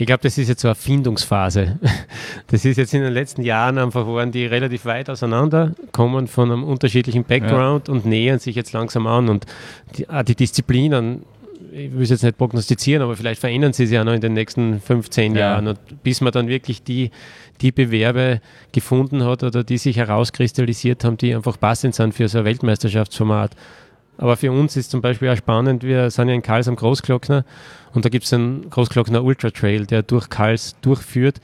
Ich 0.00 0.06
glaube, 0.06 0.22
das 0.22 0.38
ist 0.38 0.48
jetzt 0.48 0.62
so 0.62 0.68
eine 0.68 0.76
Findungsphase. 0.76 1.78
Das 2.50 2.64
ist 2.64 2.78
jetzt 2.78 2.94
in 2.94 3.02
den 3.02 3.12
letzten 3.12 3.42
Jahren 3.42 3.76
einfach, 3.76 4.06
waren 4.06 4.32
die 4.32 4.46
relativ 4.46 4.86
weit 4.86 5.10
auseinander, 5.10 5.74
kommen 5.92 6.28
von 6.28 6.50
einem 6.50 6.64
unterschiedlichen 6.64 7.24
Background 7.24 7.88
ja. 7.88 7.94
und 7.94 8.06
nähern 8.06 8.38
sich 8.38 8.56
jetzt 8.56 8.72
langsam 8.72 9.06
an. 9.06 9.28
Und 9.28 9.44
die, 9.98 10.06
die 10.24 10.34
Disziplinen 10.34 11.24
ich 11.78 11.92
will 11.92 12.02
es 12.02 12.10
jetzt 12.10 12.22
nicht 12.22 12.36
prognostizieren, 12.36 13.02
aber 13.02 13.16
vielleicht 13.16 13.40
verändern 13.40 13.72
sie 13.72 13.86
sich 13.86 13.94
ja 13.94 14.04
noch 14.04 14.12
in 14.12 14.20
den 14.20 14.32
nächsten 14.32 14.80
15 14.80 15.34
ja. 15.34 15.40
Jahren. 15.40 15.68
Und 15.68 16.02
bis 16.02 16.20
man 16.20 16.32
dann 16.32 16.48
wirklich 16.48 16.82
die, 16.82 17.10
die 17.60 17.72
Bewerbe 17.72 18.40
gefunden 18.72 19.24
hat 19.24 19.42
oder 19.42 19.64
die 19.64 19.78
sich 19.78 19.96
herauskristallisiert 19.96 21.04
haben, 21.04 21.16
die 21.16 21.34
einfach 21.34 21.58
passend 21.58 21.94
sind 21.94 22.14
für 22.14 22.28
so 22.28 22.38
ein 22.38 22.44
Weltmeisterschaftsformat. 22.44 23.52
Aber 24.18 24.36
für 24.36 24.50
uns 24.50 24.76
ist 24.76 24.90
zum 24.90 25.00
Beispiel 25.00 25.30
auch 25.30 25.36
spannend, 25.36 25.84
wir 25.84 26.10
sind 26.10 26.28
ja 26.28 26.34
in 26.34 26.42
Karls 26.42 26.66
am 26.66 26.74
Großglockner 26.74 27.44
und 27.94 28.04
da 28.04 28.08
gibt 28.08 28.24
es 28.24 28.32
einen 28.32 28.68
Großglockner 28.68 29.22
Ultra 29.22 29.50
Trail, 29.50 29.86
der 29.86 30.02
durch 30.02 30.28
Karls 30.28 30.74
durchführt. 30.80 31.40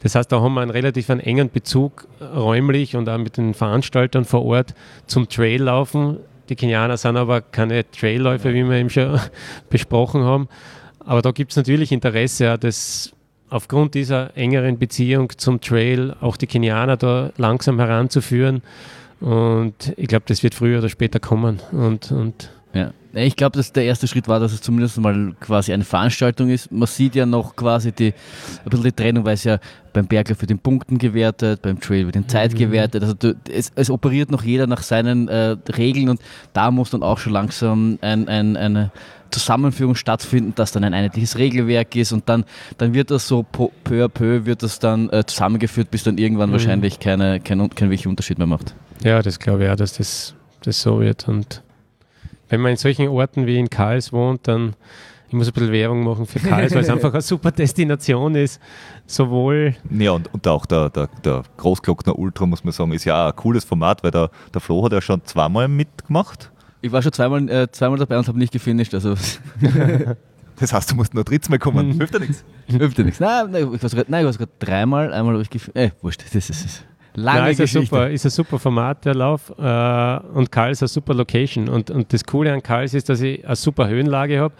Das 0.00 0.14
heißt, 0.14 0.30
da 0.30 0.40
haben 0.40 0.54
wir 0.54 0.60
einen 0.60 0.70
relativ 0.70 1.10
einen 1.10 1.20
engen 1.20 1.50
Bezug 1.50 2.06
räumlich 2.20 2.96
und 2.96 3.08
auch 3.08 3.18
mit 3.18 3.36
den 3.36 3.54
Veranstaltern 3.54 4.24
vor 4.24 4.44
Ort 4.44 4.74
zum 5.06 5.28
Trail 5.28 5.62
laufen. 5.62 6.18
Die 6.48 6.56
Kenianer 6.56 6.96
sind 6.96 7.16
aber 7.16 7.40
keine 7.40 7.90
Trailläufer, 7.90 8.52
wie 8.54 8.64
wir 8.64 8.76
eben 8.76 8.90
schon 8.90 9.20
besprochen 9.70 10.22
haben. 10.22 10.48
Aber 11.00 11.22
da 11.22 11.30
gibt 11.30 11.52
es 11.52 11.56
natürlich 11.56 11.92
Interesse, 11.92 12.58
dass 12.58 13.12
aufgrund 13.50 13.94
dieser 13.94 14.36
engeren 14.36 14.78
Beziehung 14.78 15.32
zum 15.36 15.60
Trail 15.60 16.14
auch 16.20 16.36
die 16.36 16.46
Kenianer 16.46 16.96
da 16.96 17.30
langsam 17.36 17.78
heranzuführen. 17.78 18.62
Und 19.20 19.94
ich 19.96 20.06
glaube, 20.06 20.24
das 20.28 20.42
wird 20.42 20.54
früher 20.54 20.78
oder 20.78 20.88
später 20.88 21.18
kommen. 21.18 21.60
Und, 21.72 22.12
und 22.12 22.50
ja. 22.74 22.92
Ich 23.18 23.36
glaube, 23.36 23.56
dass 23.56 23.72
der 23.72 23.84
erste 23.84 24.06
Schritt 24.06 24.28
war, 24.28 24.40
dass 24.40 24.52
es 24.52 24.60
zumindest 24.60 24.98
mal 24.98 25.34
quasi 25.40 25.72
eine 25.72 25.84
Veranstaltung 25.84 26.48
ist. 26.50 26.70
Man 26.70 26.86
sieht 26.86 27.14
ja 27.14 27.26
noch 27.26 27.56
quasi 27.56 27.92
die, 27.92 28.14
ein 28.64 28.70
bisschen 28.70 28.84
die 28.84 28.92
Trennung, 28.92 29.24
weil 29.24 29.34
es 29.34 29.44
ja 29.44 29.58
beim 29.92 30.06
Berglauf 30.06 30.40
wird 30.40 30.50
den 30.50 30.58
Punkten 30.58 30.98
gewertet, 30.98 31.62
beim 31.62 31.80
Trail 31.80 32.06
wird 32.06 32.16
in 32.16 32.28
Zeit 32.28 32.52
mhm. 32.52 32.58
gewertet. 32.58 33.02
Also 33.02 33.14
du, 33.14 33.34
es, 33.50 33.72
es, 33.74 33.90
operiert 33.90 34.30
noch 34.30 34.44
jeder 34.44 34.66
nach 34.66 34.82
seinen 34.82 35.28
äh, 35.28 35.56
Regeln 35.76 36.08
und 36.08 36.20
da 36.52 36.70
muss 36.70 36.90
dann 36.90 37.02
auch 37.02 37.18
schon 37.18 37.32
langsam 37.32 37.98
ein, 38.00 38.28
ein, 38.28 38.56
eine, 38.56 38.90
Zusammenführung 39.30 39.94
stattfinden, 39.94 40.54
dass 40.54 40.72
dann 40.72 40.84
ein 40.84 40.94
einheitliches 40.94 41.36
Regelwerk 41.36 41.94
ist 41.96 42.12
und 42.12 42.28
dann, 42.30 42.44
dann 42.78 42.94
wird 42.94 43.10
das 43.10 43.28
so 43.28 43.42
peu 43.42 43.70
à 44.04 44.08
peu 44.08 44.46
wird 44.46 44.62
das 44.62 44.78
dann 44.78 45.10
äh, 45.10 45.24
zusammengeführt, 45.26 45.90
bis 45.90 46.02
dann 46.02 46.16
irgendwann 46.16 46.48
mhm. 46.48 46.54
wahrscheinlich 46.54 46.98
keine, 46.98 47.40
kein, 47.40 47.58
kein 47.70 47.90
wirklicher 47.90 48.08
Unterschied 48.08 48.38
mehr 48.38 48.46
macht. 48.46 48.74
Ja, 49.04 49.22
das 49.22 49.38
glaube 49.38 49.64
ich 49.64 49.70
auch, 49.70 49.76
dass 49.76 49.94
das, 49.94 50.34
das 50.62 50.80
so 50.80 51.00
wird. 51.00 51.28
Und 51.28 51.62
wenn 52.48 52.60
man 52.60 52.72
in 52.72 52.76
solchen 52.76 53.08
Orten 53.08 53.46
wie 53.46 53.58
in 53.58 53.70
Karls 53.70 54.12
wohnt, 54.12 54.46
dann 54.48 54.74
ich 55.28 55.34
muss 55.34 55.46
ein 55.46 55.52
bisschen 55.52 55.72
Werbung 55.72 56.04
machen 56.04 56.26
für 56.26 56.40
Karls, 56.40 56.74
weil 56.74 56.82
es 56.82 56.88
einfach 56.90 57.12
eine 57.12 57.20
super 57.20 57.50
Destination 57.50 58.34
ist. 58.34 58.60
Sowohl. 59.06 59.76
Ja, 59.90 60.12
und, 60.12 60.32
und 60.32 60.46
auch 60.48 60.64
der, 60.64 60.88
der, 60.88 61.08
der 61.22 61.42
Großglockner 61.58 62.18
Ultra, 62.18 62.46
muss 62.46 62.64
man 62.64 62.72
sagen, 62.72 62.92
ist 62.92 63.04
ja 63.04 63.26
auch 63.26 63.30
ein 63.30 63.36
cooles 63.36 63.64
Format, 63.64 64.02
weil 64.02 64.10
der, 64.10 64.30
der 64.54 64.60
Flo 64.60 64.82
hat 64.84 64.92
ja 64.92 65.02
schon 65.02 65.22
zweimal 65.24 65.68
mitgemacht. 65.68 66.50
Ich 66.80 66.92
war 66.92 67.02
schon 67.02 67.12
zweimal, 67.12 67.46
äh, 67.50 67.70
zweimal 67.70 67.98
dabei 67.98 68.18
und 68.18 68.26
habe 68.26 68.38
nicht 68.38 68.52
gefinisht. 68.52 68.94
Also. 68.94 69.16
das 70.56 70.72
heißt, 70.72 70.90
du 70.90 70.94
musst 70.94 71.12
nur 71.12 71.24
drittes 71.24 71.50
Mal 71.50 71.58
kommen. 71.58 71.92
Hilft 71.92 72.14
ja 72.14 72.20
nichts. 72.20 72.44
Hilft 72.66 72.96
ja 72.96 73.04
nichts. 73.04 73.20
Nein, 73.20 73.50
nein, 73.50 73.74
ich 73.74 73.82
war 73.82 74.32
sogar 74.32 74.48
dreimal. 74.58 75.12
Einmal 75.12 75.34
habe 75.34 75.42
ich 75.42 75.50
gefinisht. 75.50 75.76
Äh, 75.76 75.90
wurscht, 76.00 76.24
das 76.32 76.48
ist. 76.48 76.84
Lange 77.18 77.40
Nein, 77.40 77.50
ist, 77.52 77.60
ein 77.60 77.66
super, 77.66 78.10
ist 78.10 78.24
ein 78.24 78.30
super 78.30 78.58
Format, 78.58 79.04
der 79.04 79.14
Lauf. 79.14 79.50
Äh, 79.58 80.18
und 80.34 80.50
Karl 80.50 80.72
ist 80.72 80.82
eine 80.82 80.88
super 80.88 81.14
Location. 81.14 81.68
Und, 81.68 81.90
und 81.90 82.12
das 82.12 82.24
Coole 82.24 82.52
an 82.52 82.62
Karls 82.62 82.94
ist, 82.94 83.08
dass 83.08 83.20
ich 83.20 83.44
eine 83.44 83.56
super 83.56 83.88
Höhenlage 83.88 84.40
habe 84.40 84.54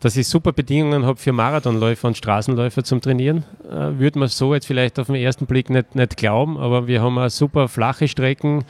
dass 0.00 0.16
ich 0.16 0.26
super 0.26 0.52
Bedingungen 0.52 1.06
habe 1.06 1.18
für 1.18 1.32
Marathonläufer 1.32 2.08
und 2.08 2.16
Straßenläufer 2.16 2.84
zum 2.84 3.00
Trainieren. 3.00 3.44
Äh, 3.68 3.98
Würde 3.98 4.18
man 4.18 4.28
so 4.28 4.54
jetzt 4.54 4.66
vielleicht 4.66 4.98
auf 4.98 5.06
den 5.06 5.16
ersten 5.16 5.46
Blick 5.46 5.70
nicht, 5.70 5.94
nicht 5.94 6.16
glauben, 6.16 6.58
aber 6.58 6.86
wir 6.86 7.02
haben 7.02 7.18
auch 7.18 7.30
super 7.30 7.68
flache 7.68 8.08
Strecken, 8.08 8.64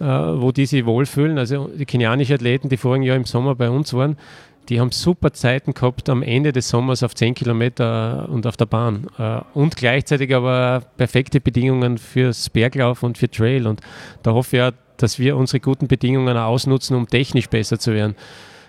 äh, 0.00 0.04
wo 0.04 0.52
die 0.52 0.66
sich 0.66 0.84
wohlfühlen. 0.84 1.38
Also 1.38 1.68
die 1.68 1.86
kenianischen 1.86 2.34
Athleten, 2.34 2.68
die 2.68 2.76
vorigen 2.76 3.04
Jahr 3.04 3.16
im 3.16 3.24
Sommer 3.24 3.54
bei 3.54 3.70
uns 3.70 3.94
waren, 3.94 4.16
die 4.68 4.80
haben 4.80 4.90
super 4.90 5.32
Zeiten 5.32 5.74
gehabt 5.74 6.08
am 6.08 6.22
Ende 6.22 6.52
des 6.52 6.68
Sommers 6.68 7.02
auf 7.02 7.14
10 7.14 7.34
Kilometer 7.34 8.28
und 8.28 8.46
auf 8.46 8.56
der 8.56 8.66
Bahn. 8.66 9.06
Äh, 9.18 9.40
und 9.52 9.76
gleichzeitig 9.76 10.34
aber 10.34 10.82
perfekte 10.96 11.40
Bedingungen 11.40 11.98
fürs 11.98 12.50
Berglauf 12.50 13.02
und 13.02 13.18
für 13.18 13.30
Trail. 13.30 13.66
Und 13.66 13.80
da 14.22 14.32
hoffe 14.32 14.56
ich 14.56 14.62
auch, 14.62 14.72
dass 14.96 15.18
wir 15.18 15.36
unsere 15.36 15.60
guten 15.60 15.88
Bedingungen 15.88 16.36
ausnutzen, 16.36 16.96
um 16.96 17.08
technisch 17.08 17.48
besser 17.48 17.78
zu 17.78 17.92
werden. 17.92 18.14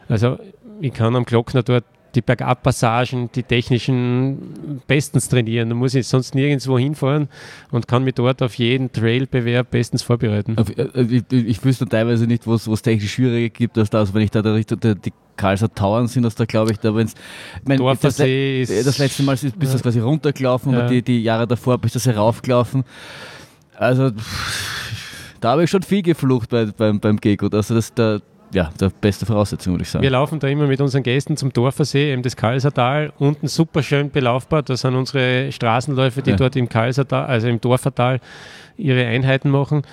Also 0.10 0.38
ich 0.82 0.94
kann 0.94 1.16
am 1.16 1.26
Glockner 1.26 1.64
dort 1.64 1.86
die 2.16 2.22
Bergabpassagen, 2.22 3.30
die 3.34 3.44
technischen 3.44 4.82
bestens 4.88 5.28
trainieren. 5.28 5.70
Da 5.70 5.76
muss 5.76 5.94
ich 5.94 6.08
sonst 6.08 6.34
nirgendwo 6.36 6.80
hinfahren 6.80 7.30
und 7.72 7.88
kann 7.88 8.04
mich 8.04 8.16
dort 8.16 8.42
auf 8.42 8.56
jeden 8.56 8.92
Trailbewerb 8.92 9.70
bestens 9.72 10.02
vorbereiten. 10.02 10.56
Äh, 10.58 11.02
ich, 11.02 11.24
ich 11.32 11.64
wüsste 11.64 11.88
teilweise 11.88 12.26
nicht, 12.28 12.48
wo 12.48 12.54
es 12.54 12.82
technisch 12.82 13.14
schwieriger 13.14 13.50
gibt, 13.50 13.78
als 13.78 13.90
das, 13.90 14.14
wenn 14.14 14.22
ich 14.22 14.32
da 14.32 14.42
Richtung 14.42 14.80
die 14.80 15.14
Karlser 15.38 15.74
Tauern 15.74 16.08
sind 16.08 16.24
das 16.24 16.36
da, 16.36 16.46
glaube 16.46 16.72
ich, 16.72 16.80
da, 16.80 16.96
wenn 16.96 17.08
es. 17.08 17.14
Das, 17.66 18.86
das, 18.86 18.98
letzte 18.98 19.24
Mal 19.24 19.36
bist 19.36 19.44
du 19.56 19.66
ja. 19.66 19.72
das 19.74 19.82
quasi 19.82 20.00
runtergelaufen, 20.00 20.72
ja. 20.72 20.80
aber 20.80 20.90
die, 20.90 21.02
die 21.02 21.22
Jahre 21.22 21.46
davor 21.48 21.78
bist 21.78 21.96
du 21.96 21.98
das 21.98 22.06
heraufgelaufen. 22.06 22.84
Also, 23.76 24.12
da 25.42 25.52
habe 25.52 25.66
ich 25.66 25.70
schon 25.70 25.84
viel 25.84 26.02
geflucht 26.02 26.50
bei, 26.50 26.66
beim, 26.66 27.00
beim 27.00 27.18
Gego. 27.18 27.48
Also, 27.52 27.76
das, 27.76 27.94
da, 27.94 28.20
ja, 28.54 28.70
der 28.80 28.90
beste 28.90 29.26
Voraussetzung, 29.26 29.74
würde 29.74 29.84
ich 29.84 29.90
sagen. 29.90 30.04
Wir 30.04 30.10
laufen 30.10 30.40
da 30.40 30.48
immer 30.48 30.68
mit 30.68 30.80
unseren 30.82 31.04
Gästen 31.04 31.38
zum 31.38 31.52
Dorfersee, 31.52 32.14
eben 32.14 32.22
das 32.24 32.36
Kalsertal, 32.36 33.12
unten 33.18 33.48
super 33.48 33.84
schön 33.84 34.10
belaufbar. 34.10 34.64
Das 34.64 34.82
sind 34.82 34.96
unsere 34.96 35.52
Straßenläufe, 35.52 36.22
die 36.22 36.32
ja. 36.32 36.36
dort 36.36 36.56
im 36.56 36.70
Kalsertal, 36.70 37.26
also 37.26 37.48
im 37.48 37.60
Dorfertal, 37.60 38.20
ihre 38.78 39.06
Einheiten 39.06 39.50
machen. 39.50 39.84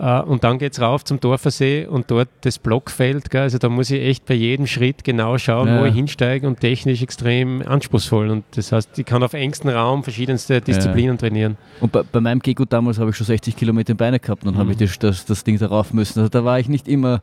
Uh, 0.00 0.22
und 0.24 0.44
dann 0.44 0.56
geht 0.56 0.72
es 0.72 0.80
rauf 0.80 1.04
zum 1.04 1.20
Dorfersee 1.20 1.84
und 1.84 2.10
dort 2.10 2.30
das 2.40 2.58
Blockfeld. 2.58 3.28
Gell? 3.28 3.42
Also 3.42 3.58
da 3.58 3.68
muss 3.68 3.90
ich 3.90 4.00
echt 4.00 4.24
bei 4.24 4.32
jedem 4.32 4.66
Schritt 4.66 5.04
genau 5.04 5.36
schauen, 5.36 5.68
ja. 5.68 5.78
wo 5.78 5.84
ich 5.84 5.94
hinsteige 5.94 6.46
und 6.46 6.58
technisch 6.58 7.02
extrem 7.02 7.60
anspruchsvoll. 7.60 8.30
Und 8.30 8.44
das 8.52 8.72
heißt, 8.72 8.98
ich 8.98 9.04
kann 9.04 9.22
auf 9.22 9.34
engstem 9.34 9.68
Raum 9.68 10.02
verschiedenste 10.02 10.62
Disziplinen 10.62 11.16
ja. 11.16 11.20
trainieren. 11.20 11.58
Und 11.80 11.92
bei, 11.92 12.02
bei 12.02 12.18
meinem 12.18 12.40
Gego 12.40 12.64
damals 12.64 12.98
habe 12.98 13.10
ich 13.10 13.16
schon 13.16 13.26
60 13.26 13.54
Kilometer 13.54 13.90
in 13.90 13.98
Beine 13.98 14.18
gehabt 14.18 14.42
und 14.42 14.46
dann 14.46 14.54
mhm. 14.54 14.70
habe 14.70 14.72
ich 14.72 14.78
das, 14.78 14.98
das, 14.98 15.26
das, 15.26 15.44
Ding 15.44 15.58
darauf 15.58 15.92
müssen. 15.92 16.20
Also 16.20 16.30
da 16.30 16.46
war 16.46 16.58
ich 16.58 16.70
nicht 16.70 16.88
immer 16.88 17.20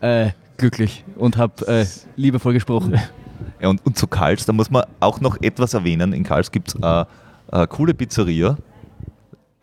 äh, 0.00 0.30
glücklich 0.56 1.04
und 1.14 1.36
habe 1.36 1.64
äh, 1.68 1.86
liebevoll 2.16 2.54
gesprochen. 2.54 2.98
Ja, 3.60 3.68
und, 3.68 3.86
und 3.86 3.96
zu 3.96 4.08
Karls, 4.08 4.46
da 4.46 4.52
muss 4.52 4.68
man 4.68 4.82
auch 4.98 5.20
noch 5.20 5.40
etwas 5.42 5.74
erwähnen. 5.74 6.12
In 6.12 6.24
Karls 6.24 6.50
gibt 6.50 6.68
es 6.68 6.82
eine 6.82 7.06
coole 7.68 7.94
Pizzeria, 7.94 8.56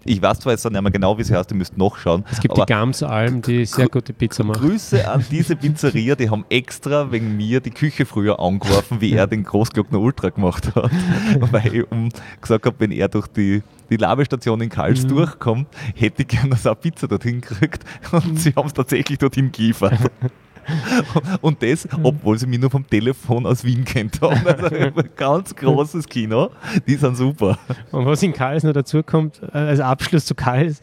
ich 0.05 0.21
weiß 0.21 0.39
zwar 0.39 0.53
jetzt 0.53 0.69
nicht 0.69 0.81
mehr 0.81 0.91
genau, 0.91 1.17
wie 1.17 1.23
sie 1.23 1.35
heißt, 1.35 1.51
ihr 1.51 1.57
müsst 1.57 1.77
nachschauen. 1.77 2.25
Es 2.31 2.39
gibt 2.39 2.57
die 2.57 2.65
Gamsalm, 2.65 3.41
die 3.41 3.65
sehr 3.65 3.87
gute 3.87 4.13
Pizza 4.13 4.43
macht. 4.43 4.59
Grüße 4.59 5.07
an 5.07 5.25
diese 5.31 5.55
Pizzeria, 5.55 6.15
die 6.15 6.29
haben 6.29 6.45
extra 6.49 7.11
wegen 7.11 7.37
mir 7.37 7.59
die 7.59 7.71
Küche 7.71 8.05
früher 8.05 8.39
angeworfen, 8.39 9.01
wie 9.01 9.13
er 9.13 9.27
den 9.27 9.43
Großglockner 9.43 9.99
Ultra 9.99 10.29
gemacht 10.29 10.75
hat. 10.75 10.91
Weil 11.51 11.75
ich 11.75 11.91
um 11.91 12.09
gesagt 12.41 12.65
habe, 12.65 12.75
wenn 12.79 12.91
er 12.91 13.07
durch 13.07 13.27
die, 13.27 13.63
die 13.89 13.97
Labestation 13.97 14.61
in 14.61 14.69
Karls 14.69 15.03
mhm. 15.03 15.09
durchkommt, 15.09 15.67
hätte 15.95 16.23
ich 16.23 16.27
gerne 16.27 16.49
dass 16.49 16.65
er 16.65 16.75
Pizza 16.75 17.07
dorthin 17.07 17.41
gekriegt. 17.41 17.83
Und 18.11 18.39
sie 18.39 18.53
haben 18.55 18.67
es 18.67 18.73
tatsächlich 18.73 19.17
dorthin 19.17 19.51
geliefert. 19.51 19.97
Und 21.41 21.61
das, 21.61 21.87
obwohl 22.01 22.37
sie 22.37 22.47
mich 22.47 22.59
nur 22.59 22.69
vom 22.69 22.87
Telefon 22.87 23.45
aus 23.45 23.63
Wien 23.63 23.85
kennt 23.85 24.21
haben. 24.21 24.41
Also 24.63 24.75
ein 24.75 25.09
ganz 25.15 25.55
großes 25.55 26.07
Kino. 26.07 26.51
Die 26.87 26.95
sind 26.95 27.17
super. 27.17 27.57
Und 27.91 28.05
was 28.05 28.23
in 28.23 28.33
Kals 28.33 28.63
noch 28.63 28.73
dazu 28.73 29.03
kommt, 29.03 29.41
äh, 29.53 29.57
als 29.57 29.79
Abschluss 29.79 30.25
zu 30.25 30.35
Kals, 30.35 30.81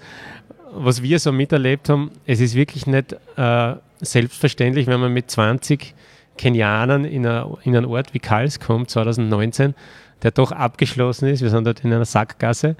was 0.73 1.03
wir 1.03 1.19
so 1.19 1.33
miterlebt 1.33 1.89
haben, 1.89 2.11
es 2.27 2.41
ist 2.41 2.55
wirklich 2.55 2.87
nicht 2.87 3.17
äh, 3.37 3.75
selbstverständlich, 4.01 4.87
wenn 4.87 5.01
man 5.01 5.13
mit 5.13 5.31
20 5.31 5.95
Kenianern 6.37 7.05
in, 7.05 7.27
eine, 7.27 7.57
in 7.65 7.77
einen 7.77 7.87
Ort 7.87 8.15
wie 8.15 8.19
Kals 8.19 8.61
kommt, 8.61 8.91
2019, 8.91 9.75
der 10.23 10.31
doch 10.31 10.53
abgeschlossen 10.53 11.29
ist. 11.29 11.43
Wir 11.43 11.51
sind 11.51 11.67
dort 11.67 11.85
in 11.85 11.93
einer 11.93 12.05
Sackgasse 12.05 12.77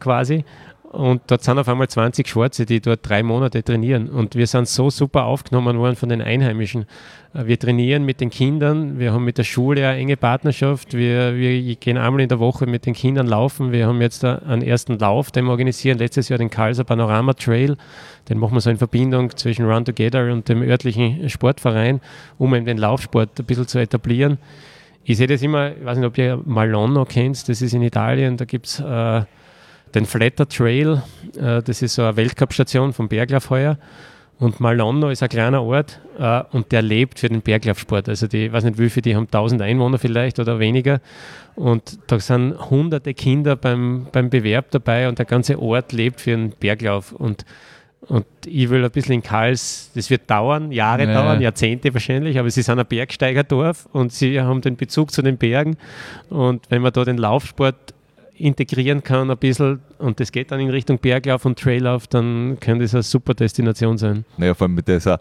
quasi. 0.00 0.44
Und 0.94 1.22
dort 1.26 1.42
sind 1.42 1.58
auf 1.58 1.68
einmal 1.68 1.88
20 1.88 2.28
Schwarze, 2.28 2.66
die 2.66 2.80
dort 2.80 3.08
drei 3.08 3.24
Monate 3.24 3.64
trainieren. 3.64 4.08
Und 4.08 4.36
wir 4.36 4.46
sind 4.46 4.68
so 4.68 4.90
super 4.90 5.24
aufgenommen 5.24 5.76
worden 5.78 5.96
von 5.96 6.08
den 6.08 6.22
Einheimischen. 6.22 6.86
Äh, 7.34 7.46
wir 7.46 7.58
trainieren 7.58 8.04
mit 8.04 8.20
den 8.20 8.30
Kindern, 8.30 8.98
wir 8.98 9.12
haben 9.12 9.24
mit 9.24 9.36
der 9.36 9.44
Schule 9.44 9.88
eine 9.88 9.98
enge 9.98 10.16
Partnerschaft, 10.16 10.94
wir, 10.94 11.36
wir 11.36 11.74
gehen 11.76 11.98
einmal 11.98 12.20
in 12.20 12.28
der 12.28 12.38
Woche 12.38 12.66
mit 12.66 12.86
den 12.86 12.94
Kindern 12.94 13.26
laufen. 13.26 13.72
Wir 13.72 13.88
haben 13.88 14.00
jetzt 14.00 14.24
einen 14.24 14.62
ersten 14.62 14.96
Lauf, 14.98 15.32
den 15.32 15.46
wir 15.46 15.50
organisieren, 15.50 15.98
letztes 15.98 16.28
Jahr 16.28 16.38
den 16.38 16.50
Karlser 16.50 16.84
Panorama 16.84 17.32
Trail. 17.32 17.76
Den 18.28 18.38
machen 18.38 18.54
wir 18.54 18.60
so 18.60 18.70
in 18.70 18.78
Verbindung 18.78 19.36
zwischen 19.36 19.66
Run 19.66 19.84
Together 19.84 20.32
und 20.32 20.48
dem 20.48 20.62
örtlichen 20.62 21.28
Sportverein, 21.28 22.00
um 22.38 22.54
eben 22.54 22.66
den 22.66 22.78
Laufsport 22.78 23.38
ein 23.38 23.44
bisschen 23.44 23.66
zu 23.66 23.78
etablieren. 23.78 24.38
Ich 25.02 25.18
sehe 25.18 25.26
das 25.26 25.42
immer, 25.42 25.72
ich 25.76 25.84
weiß 25.84 25.98
nicht, 25.98 26.06
ob 26.06 26.16
ihr 26.16 26.40
Malonno 26.44 27.04
kennt, 27.04 27.48
das 27.48 27.60
ist 27.60 27.74
in 27.74 27.82
Italien, 27.82 28.36
da 28.36 28.44
gibt 28.44 28.66
es 28.66 28.80
äh, 28.80 29.22
den 29.94 30.06
Flatter 30.06 30.48
Trail, 30.48 31.02
äh, 31.36 31.62
das 31.62 31.82
ist 31.82 31.94
so 31.94 32.02
eine 32.02 32.16
Weltcup-Station 32.16 32.92
vom 32.92 33.08
Berglauf 33.08 33.50
heuer. 33.50 33.78
Und 34.38 34.58
Malonno 34.58 35.10
ist 35.10 35.22
ein 35.22 35.28
kleiner 35.28 35.62
Ort 35.62 36.00
äh, 36.18 36.42
und 36.50 36.72
der 36.72 36.82
lebt 36.82 37.20
für 37.20 37.28
den 37.28 37.40
Berglaufsport. 37.40 38.08
Also 38.08 38.26
die, 38.26 38.46
ich 38.46 38.52
weiß 38.52 38.64
nicht 38.64 38.78
wie 38.78 38.90
viele, 38.90 39.02
die 39.02 39.16
haben 39.16 39.26
1000 39.26 39.62
Einwohner 39.62 39.98
vielleicht 39.98 40.40
oder 40.40 40.58
weniger. 40.58 41.00
Und 41.54 41.98
da 42.08 42.18
sind 42.18 42.58
hunderte 42.70 43.14
Kinder 43.14 43.54
beim, 43.54 44.08
beim 44.10 44.30
Bewerb 44.30 44.72
dabei 44.72 45.08
und 45.08 45.18
der 45.18 45.26
ganze 45.26 45.60
Ort 45.60 45.92
lebt 45.92 46.20
für 46.20 46.32
den 46.32 46.50
Berglauf. 46.50 47.12
Und, 47.12 47.44
und 48.00 48.26
ich 48.44 48.68
will 48.70 48.84
ein 48.84 48.90
bisschen 48.90 49.14
in 49.14 49.22
Kals, 49.22 49.92
das 49.94 50.10
wird 50.10 50.28
dauern, 50.28 50.72
Jahre 50.72 51.04
ja. 51.04 51.14
dauern, 51.14 51.40
Jahrzehnte 51.40 51.94
wahrscheinlich, 51.94 52.36
aber 52.36 52.50
sie 52.50 52.62
sind 52.62 52.80
ein 52.80 52.86
Bergsteigerdorf 52.86 53.88
und 53.92 54.12
sie 54.12 54.40
haben 54.40 54.60
den 54.62 54.76
Bezug 54.76 55.12
zu 55.12 55.22
den 55.22 55.38
Bergen. 55.38 55.76
Und 56.28 56.68
wenn 56.70 56.82
man 56.82 56.92
da 56.92 57.04
den 57.04 57.18
Laufsport 57.18 57.94
integrieren 58.36 59.02
kann 59.02 59.30
ein 59.30 59.38
bisschen 59.38 59.80
und 59.98 60.20
das 60.20 60.32
geht 60.32 60.50
dann 60.50 60.60
in 60.60 60.70
Richtung 60.70 60.98
Berglauf 60.98 61.44
und 61.44 61.58
Traillauf, 61.58 62.06
dann 62.06 62.58
könnte 62.60 62.84
es 62.84 62.94
eine 62.94 63.02
super 63.02 63.34
Destination 63.34 63.98
sein. 63.98 64.24
Naja, 64.36 64.54
vor 64.54 64.66
allem 64.66 64.74
mit 64.74 64.88
dieser 64.88 65.20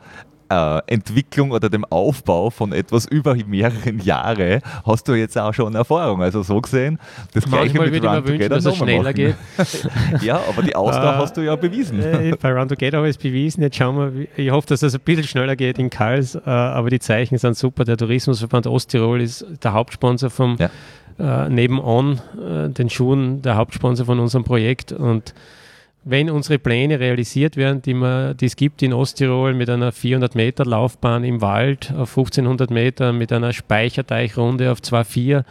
äh, 0.49 0.81
Entwicklung 0.88 1.52
oder 1.52 1.69
dem 1.69 1.85
Aufbau 1.85 2.49
von 2.49 2.73
etwas 2.73 3.06
über 3.06 3.35
mehreren 3.35 3.99
Jahre 3.99 4.60
hast 4.85 5.07
du 5.07 5.14
jetzt 5.14 5.38
auch 5.38 5.53
schon 5.53 5.76
Erfahrung. 5.76 6.22
Also 6.22 6.44
so 6.44 6.60
gesehen, 6.61 6.99
das 7.34 7.48
Manchmal 7.48 7.90
gleiche 7.90 8.02
mit 8.02 8.03
Run 8.03 8.15
wünschen, 8.15 8.34
Together 8.34 8.56
dass 8.56 8.65
es 8.65 8.76
schneller 8.76 9.03
machen. 9.03 9.15
geht. 9.15 9.35
ja, 10.22 10.41
aber 10.48 10.61
die 10.61 10.76
Ausdauer 10.76 11.18
uh, 11.18 11.22
hast 11.22 11.38
du 11.38 11.41
ja 11.41 11.56
bewiesen. 11.56 11.99
Äh, 11.99 12.35
bei 12.40 12.52
Run 12.52 12.68
Together 12.68 12.98
habe 12.98 13.10
ich 13.10 13.15
es 13.15 13.22
bewiesen. 13.22 13.61
Jetzt 13.61 13.77
schauen 13.77 14.15
wir, 14.15 14.27
ich 14.35 14.52
hoffe, 14.52 14.68
dass 14.68 14.84
es 14.84 14.94
ein 14.95 15.02
bisschen 15.02 15.26
schneller 15.26 15.56
geht 15.56 15.80
in 15.80 15.90
Karls, 15.90 16.35
uh, 16.35 16.49
aber 16.49 16.90
die 16.90 16.99
Zeichen 16.99 17.38
sind 17.38 17.57
super. 17.57 17.84
Der 17.85 17.98
Tourismusverband 17.98 18.68
Osttirol 18.68 19.22
ist 19.22 19.45
der 19.64 19.73
Hauptsponsor 19.73 20.30
vom 20.30 20.57
ja 20.60 20.69
äh, 21.19 21.49
nebenan 21.49 22.22
äh, 22.38 22.69
den 22.69 22.90
Schuhen 22.90 23.41
der 23.41 23.56
Hauptsponsor 23.56 24.06
von 24.06 24.19
unserem 24.19 24.44
Projekt. 24.44 24.91
Und 24.91 25.34
wenn 26.03 26.30
unsere 26.30 26.60
Pläne 26.60 26.99
realisiert 26.99 27.56
werden, 27.56 27.81
die, 27.81 27.94
man, 27.94 28.35
die 28.38 28.45
es 28.45 28.56
gibt 28.56 28.81
in 28.81 28.94
Osttirol 28.94 29.53
mit 29.53 29.69
einer 29.69 29.91
400 29.91 30.35
Meter 30.35 30.65
Laufbahn 30.65 31.23
im 31.23 31.41
Wald 31.41 31.91
auf 31.91 32.18
1500 32.18 32.69
Meter, 32.72 33.14
mit 33.14 33.31
einer 33.31 33.53
Speicherteichrunde 33.53 34.72
auf 34.72 34.80
2,4, 34.80 35.44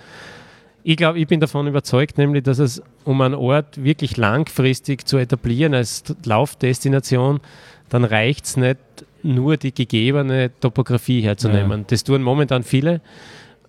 ich 0.85 0.97
glaube, 0.97 1.19
ich 1.19 1.27
bin 1.29 1.41
davon 1.41 1.67
überzeugt, 1.67 2.19
nämlich, 2.19 2.43
dass 2.43 2.59
es, 2.59 2.83
um 3.05 3.21
einen 3.21 3.35
Ort 3.35 3.83
wirklich 3.83 4.17
langfristig 4.17 5.07
zu 5.07 5.17
etablieren 5.17 5.75
als 5.75 6.03
Laufdestination, 6.25 7.41
dann 7.89 8.05
reicht 8.05 8.47
es 8.47 8.57
nicht, 8.57 8.79
nur 9.23 9.57
die 9.57 9.73
gegebene 9.73 10.51
Topografie 10.61 11.21
herzunehmen. 11.21 11.81
Ja. 11.81 11.87
Das 11.89 12.03
tun 12.03 12.23
momentan 12.23 12.65
viele. 12.65 13.01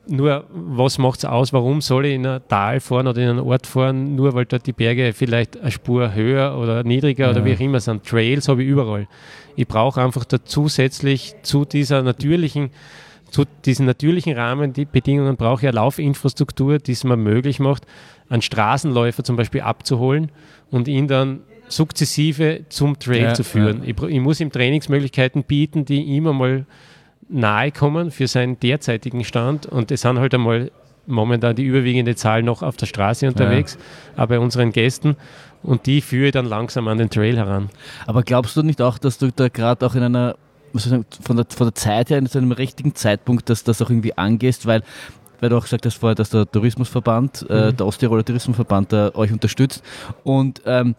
Nur, 0.05 0.45
was 0.49 0.97
macht 0.97 1.19
es 1.19 1.25
aus? 1.25 1.53
Warum 1.53 1.79
soll 1.79 2.07
ich 2.07 2.15
in 2.15 2.25
ein 2.25 2.41
Tal 2.49 2.81
fahren 2.81 3.07
oder 3.07 3.21
in 3.21 3.29
einen 3.29 3.39
Ort 3.39 3.67
fahren, 3.67 4.15
nur 4.15 4.33
weil 4.33 4.45
dort 4.45 4.67
die 4.67 4.73
Berge 4.73 5.13
vielleicht 5.13 5.59
eine 5.59 5.71
Spur 5.71 6.13
höher 6.13 6.57
oder 6.57 6.83
niedriger 6.83 7.25
ja. 7.25 7.31
oder 7.31 7.45
wie 7.45 7.55
auch 7.55 7.59
immer 7.59 7.79
sind? 7.79 8.05
Trails 8.05 8.49
habe 8.49 8.63
ich 8.63 8.69
überall. 8.69 9.07
Ich 9.55 9.65
brauche 9.65 10.01
einfach 10.01 10.25
da 10.25 10.43
zusätzlich 10.43 11.35
zu 11.43 11.63
dieser 11.63 12.01
natürlichen, 12.01 12.71
zu 13.31 13.45
diesen 13.65 13.85
natürlichen 13.85 14.33
Rahmenbedingungen 14.33 15.37
brauche 15.37 15.61
ich 15.61 15.67
eine 15.67 15.75
Laufinfrastruktur, 15.75 16.79
die 16.79 16.91
es 16.91 17.05
mir 17.05 17.15
möglich 17.15 17.59
macht, 17.59 17.85
einen 18.29 18.41
Straßenläufer 18.41 19.23
zum 19.23 19.37
Beispiel 19.37 19.61
abzuholen 19.61 20.31
und 20.69 20.89
ihn 20.89 21.07
dann 21.07 21.41
sukzessive 21.69 22.65
zum 22.69 22.99
Trail 22.99 23.23
ja, 23.23 23.33
zu 23.33 23.43
führen. 23.43 23.83
Ja. 23.83 23.89
Ich, 23.89 24.01
ich 24.01 24.19
muss 24.19 24.39
ihm 24.39 24.51
Trainingsmöglichkeiten 24.51 25.43
bieten, 25.43 25.85
die 25.85 26.17
immer 26.17 26.33
mal 26.33 26.65
nahe 27.29 27.71
kommen 27.71 28.11
für 28.11 28.27
seinen 28.27 28.59
derzeitigen 28.59 29.23
Stand. 29.23 29.65
Und 29.65 29.91
es 29.91 30.01
sind 30.01 30.19
halt 30.19 30.33
einmal 30.33 30.71
momentan 31.05 31.55
die 31.55 31.63
überwiegende 31.63 32.15
Zahl 32.15 32.43
noch 32.43 32.61
auf 32.61 32.77
der 32.77 32.85
Straße 32.85 33.27
unterwegs, 33.27 33.77
ja. 33.77 34.23
aber 34.23 34.35
bei 34.35 34.39
unseren 34.39 34.71
Gästen. 34.71 35.15
Und 35.61 35.85
die 35.85 36.01
führe 36.01 36.27
ich 36.27 36.31
dann 36.31 36.45
langsam 36.45 36.87
an 36.87 36.97
den 36.97 37.09
Trail 37.09 37.37
heran. 37.37 37.69
Aber 38.05 38.23
glaubst 38.23 38.55
du 38.57 38.63
nicht 38.63 38.81
auch, 38.81 38.97
dass 38.97 39.17
du 39.17 39.31
da 39.31 39.47
gerade 39.47 39.85
auch 39.85 39.95
in 39.95 40.03
einer, 40.03 40.35
sagen, 40.73 41.05
von, 41.21 41.37
der, 41.37 41.45
von 41.49 41.67
der 41.67 41.75
Zeit 41.75 42.09
her, 42.09 42.17
in 42.17 42.25
so 42.25 42.39
einem 42.39 42.51
richtigen 42.51 42.95
Zeitpunkt, 42.95 43.49
dass 43.49 43.63
das 43.63 43.81
auch 43.81 43.89
irgendwie 43.89 44.17
angehst, 44.17 44.65
weil 44.65 44.83
weil 45.43 45.49
du 45.49 45.57
auch 45.57 45.63
gesagt 45.63 45.85
hast 45.85 45.95
vorher, 45.95 46.15
dass 46.15 46.29
der 46.29 46.49
Tourismusverband, 46.49 47.47
äh, 47.49 47.53
mhm. 47.53 47.69
äh, 47.69 47.73
der 47.73 47.85
Osttiroler 47.85 48.23
Tourismusverband, 48.23 48.93
äh, 48.93 49.11
euch 49.13 49.29
unterstützt. 49.29 49.83
Und 50.23 50.61
ähm, 50.65 50.95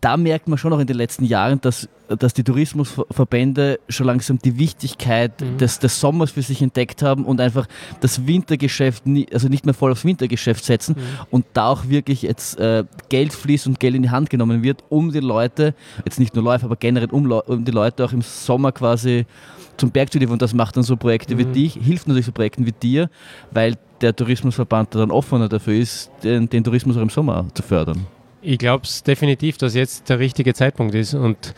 da 0.00 0.16
merkt 0.16 0.48
man 0.48 0.58
schon 0.58 0.72
auch 0.72 0.78
in 0.78 0.86
den 0.86 0.96
letzten 0.96 1.24
Jahren, 1.24 1.60
dass, 1.60 1.88
dass 2.08 2.34
die 2.34 2.44
Tourismusverbände 2.44 3.80
schon 3.88 4.06
langsam 4.06 4.38
die 4.38 4.58
Wichtigkeit 4.58 5.40
mhm. 5.40 5.58
des, 5.58 5.78
des 5.78 6.00
Sommers 6.00 6.32
für 6.32 6.42
sich 6.42 6.62
entdeckt 6.62 7.02
haben 7.02 7.24
und 7.24 7.40
einfach 7.40 7.66
das 8.00 8.26
Wintergeschäft, 8.26 9.06
nie, 9.06 9.26
also 9.32 9.48
nicht 9.48 9.64
mehr 9.64 9.74
voll 9.74 9.92
aufs 9.92 10.04
Wintergeschäft 10.04 10.64
setzen 10.64 10.96
mhm. 10.96 11.26
und 11.30 11.46
da 11.52 11.68
auch 11.68 11.88
wirklich 11.88 12.22
jetzt 12.22 12.58
äh, 12.58 12.84
Geld 13.08 13.32
fließt 13.32 13.66
und 13.66 13.80
Geld 13.80 13.94
in 13.94 14.02
die 14.02 14.10
Hand 14.10 14.30
genommen 14.30 14.62
wird, 14.62 14.84
um 14.88 15.12
die 15.12 15.20
Leute, 15.20 15.74
jetzt 16.04 16.18
nicht 16.18 16.34
nur 16.34 16.44
Läufer, 16.44 16.66
aber 16.66 16.76
generell 16.76 17.10
um, 17.10 17.30
um 17.30 17.64
die 17.64 17.72
Leute 17.72 18.04
auch 18.04 18.12
im 18.12 18.22
Sommer 18.22 18.72
quasi 18.72 19.26
zum 19.76 19.90
Berg 19.90 20.12
zu 20.12 20.18
liefern. 20.18 20.34
Und 20.34 20.42
das 20.42 20.54
macht 20.54 20.76
dann 20.76 20.82
so 20.82 20.96
Projekte 20.96 21.34
mhm. 21.34 21.38
wie 21.38 21.44
dich, 21.44 21.74
hilft 21.74 22.08
natürlich 22.08 22.26
so 22.26 22.32
Projekten 22.32 22.66
wie 22.66 22.72
dir, 22.72 23.10
weil 23.50 23.76
der 24.00 24.14
Tourismusverband 24.14 24.94
dann 24.94 25.10
offener 25.10 25.48
dafür 25.48 25.74
ist, 25.74 26.10
den, 26.22 26.48
den 26.48 26.64
Tourismus 26.64 26.96
auch 26.96 27.02
im 27.02 27.10
Sommer 27.10 27.46
zu 27.54 27.62
fördern. 27.62 28.06
Ich 28.40 28.58
glaube 28.58 28.84
es 28.84 29.02
definitiv, 29.02 29.58
dass 29.58 29.74
jetzt 29.74 30.08
der 30.08 30.18
richtige 30.18 30.54
Zeitpunkt 30.54 30.94
ist 30.94 31.14
und 31.14 31.54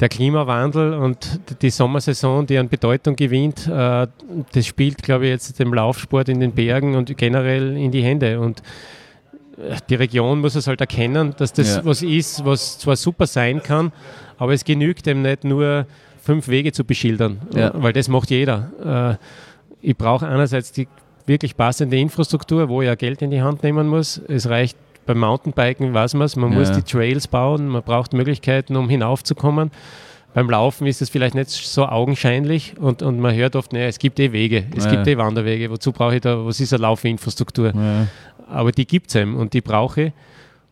der 0.00 0.08
Klimawandel 0.08 0.94
und 0.94 1.40
die 1.62 1.70
Sommersaison, 1.70 2.46
die 2.46 2.58
an 2.58 2.68
Bedeutung 2.68 3.16
gewinnt, 3.16 3.66
äh, 3.66 4.06
das 4.52 4.66
spielt, 4.66 5.02
glaube 5.02 5.24
ich, 5.24 5.30
jetzt 5.30 5.58
dem 5.58 5.74
Laufsport 5.74 6.28
in 6.28 6.40
den 6.40 6.52
Bergen 6.52 6.94
und 6.94 7.16
generell 7.16 7.76
in 7.76 7.90
die 7.90 8.02
Hände. 8.02 8.38
Und 8.38 8.62
äh, 9.56 9.76
die 9.88 9.96
Region 9.96 10.40
muss 10.40 10.54
es 10.54 10.66
halt 10.66 10.80
erkennen, 10.80 11.34
dass 11.36 11.52
das 11.52 11.76
ja. 11.76 11.84
was 11.84 12.02
ist, 12.02 12.44
was 12.44 12.78
zwar 12.78 12.96
super 12.96 13.26
sein 13.26 13.62
kann, 13.62 13.92
aber 14.36 14.52
es 14.52 14.64
genügt 14.64 15.06
eben 15.06 15.22
nicht 15.22 15.44
nur 15.44 15.86
fünf 16.22 16.48
Wege 16.48 16.72
zu 16.72 16.84
beschildern, 16.84 17.40
ja. 17.54 17.72
weil 17.74 17.92
das 17.92 18.08
macht 18.08 18.30
jeder. 18.30 19.18
Äh, 19.82 19.88
ich 19.88 19.96
brauche 19.96 20.26
einerseits 20.26 20.72
die 20.72 20.88
wirklich 21.26 21.56
passende 21.56 21.98
Infrastruktur, 21.98 22.68
wo 22.68 22.82
ich 22.82 22.86
ja 22.86 22.94
Geld 22.94 23.22
in 23.22 23.30
die 23.30 23.42
Hand 23.42 23.62
nehmen 23.62 23.86
muss. 23.86 24.20
Es 24.28 24.48
reicht 24.48 24.76
beim 25.08 25.20
Mountainbiken 25.20 25.94
weiß 25.94 26.12
man 26.14 26.26
es, 26.26 26.36
man 26.36 26.52
ja. 26.52 26.58
muss 26.58 26.70
die 26.70 26.82
Trails 26.82 27.28
bauen, 27.28 27.68
man 27.68 27.82
braucht 27.82 28.12
Möglichkeiten, 28.12 28.76
um 28.76 28.90
hinaufzukommen. 28.90 29.70
Beim 30.34 30.50
Laufen 30.50 30.86
ist 30.86 31.00
es 31.00 31.08
vielleicht 31.08 31.34
nicht 31.34 31.48
so 31.48 31.86
augenscheinlich 31.86 32.74
und, 32.78 33.00
und 33.00 33.18
man 33.18 33.34
hört 33.34 33.56
oft, 33.56 33.72
naja, 33.72 33.86
es 33.86 33.98
gibt 33.98 34.20
eh 34.20 34.32
Wege, 34.32 34.66
es 34.76 34.84
ja. 34.84 34.90
gibt 34.90 35.06
eh 35.06 35.16
Wanderwege, 35.16 35.70
wozu 35.70 35.92
brauche 35.92 36.16
ich 36.16 36.20
da, 36.20 36.44
was 36.44 36.60
ist 36.60 36.74
eine 36.74 36.82
Laufinfrastruktur? 36.82 37.72
Ja. 37.74 38.06
Aber 38.50 38.70
die 38.70 38.86
gibt 38.86 39.08
es 39.08 39.14
eben 39.14 39.34
und 39.34 39.54
die 39.54 39.62
brauche 39.62 40.02
ich. 40.02 40.12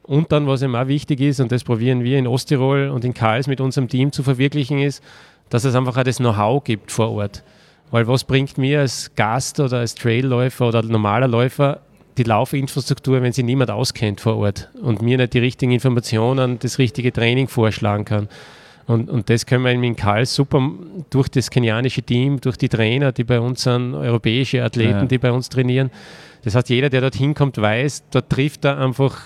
Und 0.02 0.30
dann, 0.30 0.46
was 0.46 0.60
eben 0.60 0.76
auch 0.76 0.86
wichtig 0.86 1.20
ist, 1.20 1.40
und 1.40 1.50
das 1.50 1.64
probieren 1.64 2.04
wir 2.04 2.18
in 2.18 2.26
Osttirol 2.26 2.90
und 2.90 3.06
in 3.06 3.14
Karls 3.14 3.46
mit 3.46 3.62
unserem 3.62 3.88
Team 3.88 4.12
zu 4.12 4.22
verwirklichen, 4.22 4.78
ist, 4.78 5.02
dass 5.48 5.64
es 5.64 5.74
einfach 5.74 5.96
auch 5.96 6.04
das 6.04 6.18
Know-how 6.18 6.62
gibt 6.62 6.92
vor 6.92 7.10
Ort. 7.12 7.42
Weil 7.90 8.06
was 8.06 8.24
bringt 8.24 8.58
mir 8.58 8.80
als 8.80 9.14
Gast 9.14 9.58
oder 9.60 9.78
als 9.78 9.94
Trailläufer 9.94 10.68
oder 10.68 10.82
normaler 10.82 11.26
Läufer 11.26 11.80
die 12.18 12.22
Laufinfrastruktur, 12.22 13.22
wenn 13.22 13.32
sie 13.32 13.42
niemand 13.42 13.70
auskennt 13.70 14.20
vor 14.20 14.36
Ort 14.36 14.70
und 14.80 15.02
mir 15.02 15.18
nicht 15.18 15.34
die 15.34 15.38
richtigen 15.38 15.72
Informationen, 15.72 16.58
das 16.58 16.78
richtige 16.78 17.12
Training 17.12 17.48
vorschlagen 17.48 18.04
kann. 18.04 18.28
Und, 18.86 19.10
und 19.10 19.28
das 19.30 19.46
können 19.46 19.64
wir 19.64 19.72
in 19.72 19.96
Karl 19.96 20.26
super 20.26 20.70
durch 21.10 21.28
das 21.28 21.50
kenianische 21.50 22.02
Team, 22.02 22.40
durch 22.40 22.56
die 22.56 22.68
Trainer, 22.68 23.12
die 23.12 23.24
bei 23.24 23.40
uns 23.40 23.64
sind, 23.64 23.94
europäische 23.94 24.62
Athleten, 24.62 25.00
ja. 25.00 25.04
die 25.06 25.18
bei 25.18 25.32
uns 25.32 25.48
trainieren. 25.48 25.90
Das 26.44 26.54
heißt, 26.54 26.68
jeder, 26.68 26.88
der 26.88 27.00
dorthin 27.00 27.34
kommt, 27.34 27.60
weiß, 27.60 28.04
dort 28.12 28.30
trifft 28.30 28.64
er 28.64 28.78
einfach 28.78 29.22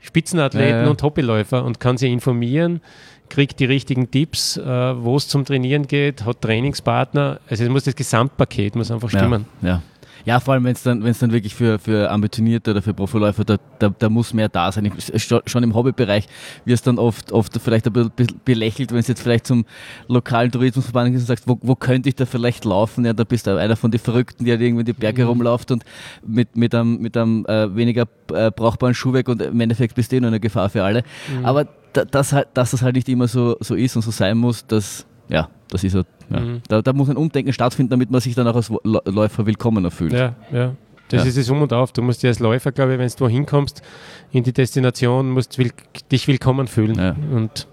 Spitzenathleten 0.00 0.70
ja, 0.70 0.82
ja. 0.82 0.90
und 0.90 1.02
Hobbyläufer 1.02 1.64
und 1.64 1.80
kann 1.80 1.96
sie 1.96 2.12
informieren, 2.12 2.82
kriegt 3.30 3.60
die 3.60 3.64
richtigen 3.64 4.10
Tipps, 4.10 4.58
äh, 4.58 4.62
wo 4.62 5.16
es 5.16 5.28
zum 5.28 5.44
Trainieren 5.44 5.86
geht, 5.86 6.26
hat 6.26 6.42
Trainingspartner. 6.42 7.40
Also 7.48 7.64
es 7.64 7.70
muss 7.70 7.84
das 7.84 7.96
Gesamtpaket 7.96 8.76
muss 8.76 8.90
einfach 8.90 9.08
stimmen. 9.08 9.46
Ja, 9.62 9.82
ja, 10.24 10.40
vor 10.40 10.54
allem, 10.54 10.64
wenn 10.64 10.72
es 10.72 10.82
dann, 10.82 11.02
wenn's 11.04 11.18
dann 11.18 11.32
wirklich 11.32 11.54
für, 11.54 11.78
für 11.78 12.10
Ambitionierte 12.10 12.72
oder 12.72 12.82
für 12.82 12.94
Profiläufer, 12.94 13.44
da, 13.44 13.56
da, 13.78 13.90
da 13.96 14.08
muss 14.08 14.34
mehr 14.34 14.48
da 14.48 14.70
sein. 14.72 14.90
Ich, 14.96 15.24
schon 15.24 15.62
im 15.62 15.74
Hobbybereich 15.74 16.26
wird 16.64 16.74
es 16.74 16.82
dann 16.82 16.98
oft, 16.98 17.32
oft 17.32 17.58
vielleicht 17.62 17.86
ein 17.86 17.92
bisschen 17.92 18.40
belächelt, 18.44 18.92
wenn 18.92 18.98
es 18.98 19.08
jetzt 19.08 19.22
vielleicht 19.22 19.46
zum 19.46 19.64
lokalen 20.08 20.50
Tourismusverband 20.50 21.14
ist 21.14 21.22
und 21.22 21.26
sagst, 21.26 21.48
wo, 21.48 21.58
wo 21.62 21.74
könnte 21.74 22.08
ich 22.08 22.16
da 22.16 22.26
vielleicht 22.26 22.64
laufen? 22.64 23.04
Ja, 23.04 23.12
da 23.12 23.24
bist 23.24 23.46
du 23.46 23.56
einer 23.56 23.76
von 23.76 23.90
den 23.90 24.00
Verrückten, 24.00 24.44
der 24.44 24.60
irgendwie 24.60 24.84
die 24.84 24.92
Berge 24.92 25.22
mhm. 25.22 25.28
rumläuft 25.28 25.70
und 25.70 25.84
mit, 26.26 26.56
mit 26.56 26.74
einem, 26.74 27.00
mit 27.00 27.16
einem 27.16 27.46
äh, 27.46 27.74
weniger 27.74 28.06
äh, 28.32 28.50
brauchbaren 28.50 28.94
Schuhwerk 28.94 29.28
und 29.28 29.42
im 29.42 29.60
Endeffekt 29.60 29.94
bist 29.94 30.12
du 30.12 30.16
eh 30.16 30.20
nur 30.20 30.28
eine 30.28 30.40
Gefahr 30.40 30.68
für 30.68 30.84
alle. 30.84 31.02
Mhm. 31.38 31.44
Aber 31.44 31.68
da, 31.92 32.04
das 32.04 32.32
halt, 32.32 32.48
dass 32.54 32.72
das 32.72 32.82
halt 32.82 32.96
nicht 32.96 33.08
immer 33.08 33.28
so, 33.28 33.56
so 33.60 33.74
ist 33.74 33.96
und 33.96 34.02
so 34.02 34.10
sein 34.10 34.36
muss, 34.36 34.66
das, 34.66 35.06
ja, 35.28 35.48
das 35.68 35.84
ist 35.84 35.92
so 35.92 36.02
ja. 36.30 36.40
Mhm. 36.40 36.62
Da, 36.68 36.82
da, 36.82 36.92
muss 36.92 37.08
ein 37.08 37.16
Umdenken 37.16 37.52
stattfinden, 37.52 37.90
damit 37.90 38.10
man 38.10 38.20
sich 38.20 38.34
dann 38.34 38.46
auch 38.46 38.56
als 38.56 38.72
Läufer 38.82 39.46
willkommener 39.46 39.90
fühlt. 39.90 40.12
Ja, 40.12 40.34
ja. 40.52 40.74
Das 41.08 41.22
ja. 41.22 41.28
ist 41.28 41.36
es 41.38 41.50
um 41.50 41.62
und 41.62 41.72
auf. 41.72 41.92
Du 41.92 42.02
musst 42.02 42.22
dir 42.22 42.28
als 42.28 42.38
Läufer, 42.38 42.70
glaube 42.70 42.92
ich, 42.92 42.98
wenn 42.98 43.10
du 43.10 43.28
hinkommst 43.28 43.82
in 44.30 44.44
die 44.44 44.52
Destination, 44.52 45.30
musst 45.30 45.58
will, 45.58 45.72
dich 46.12 46.28
willkommen 46.28 46.66
fühlen. 46.66 46.98
Ja. 46.98 47.16
Und 47.34 47.66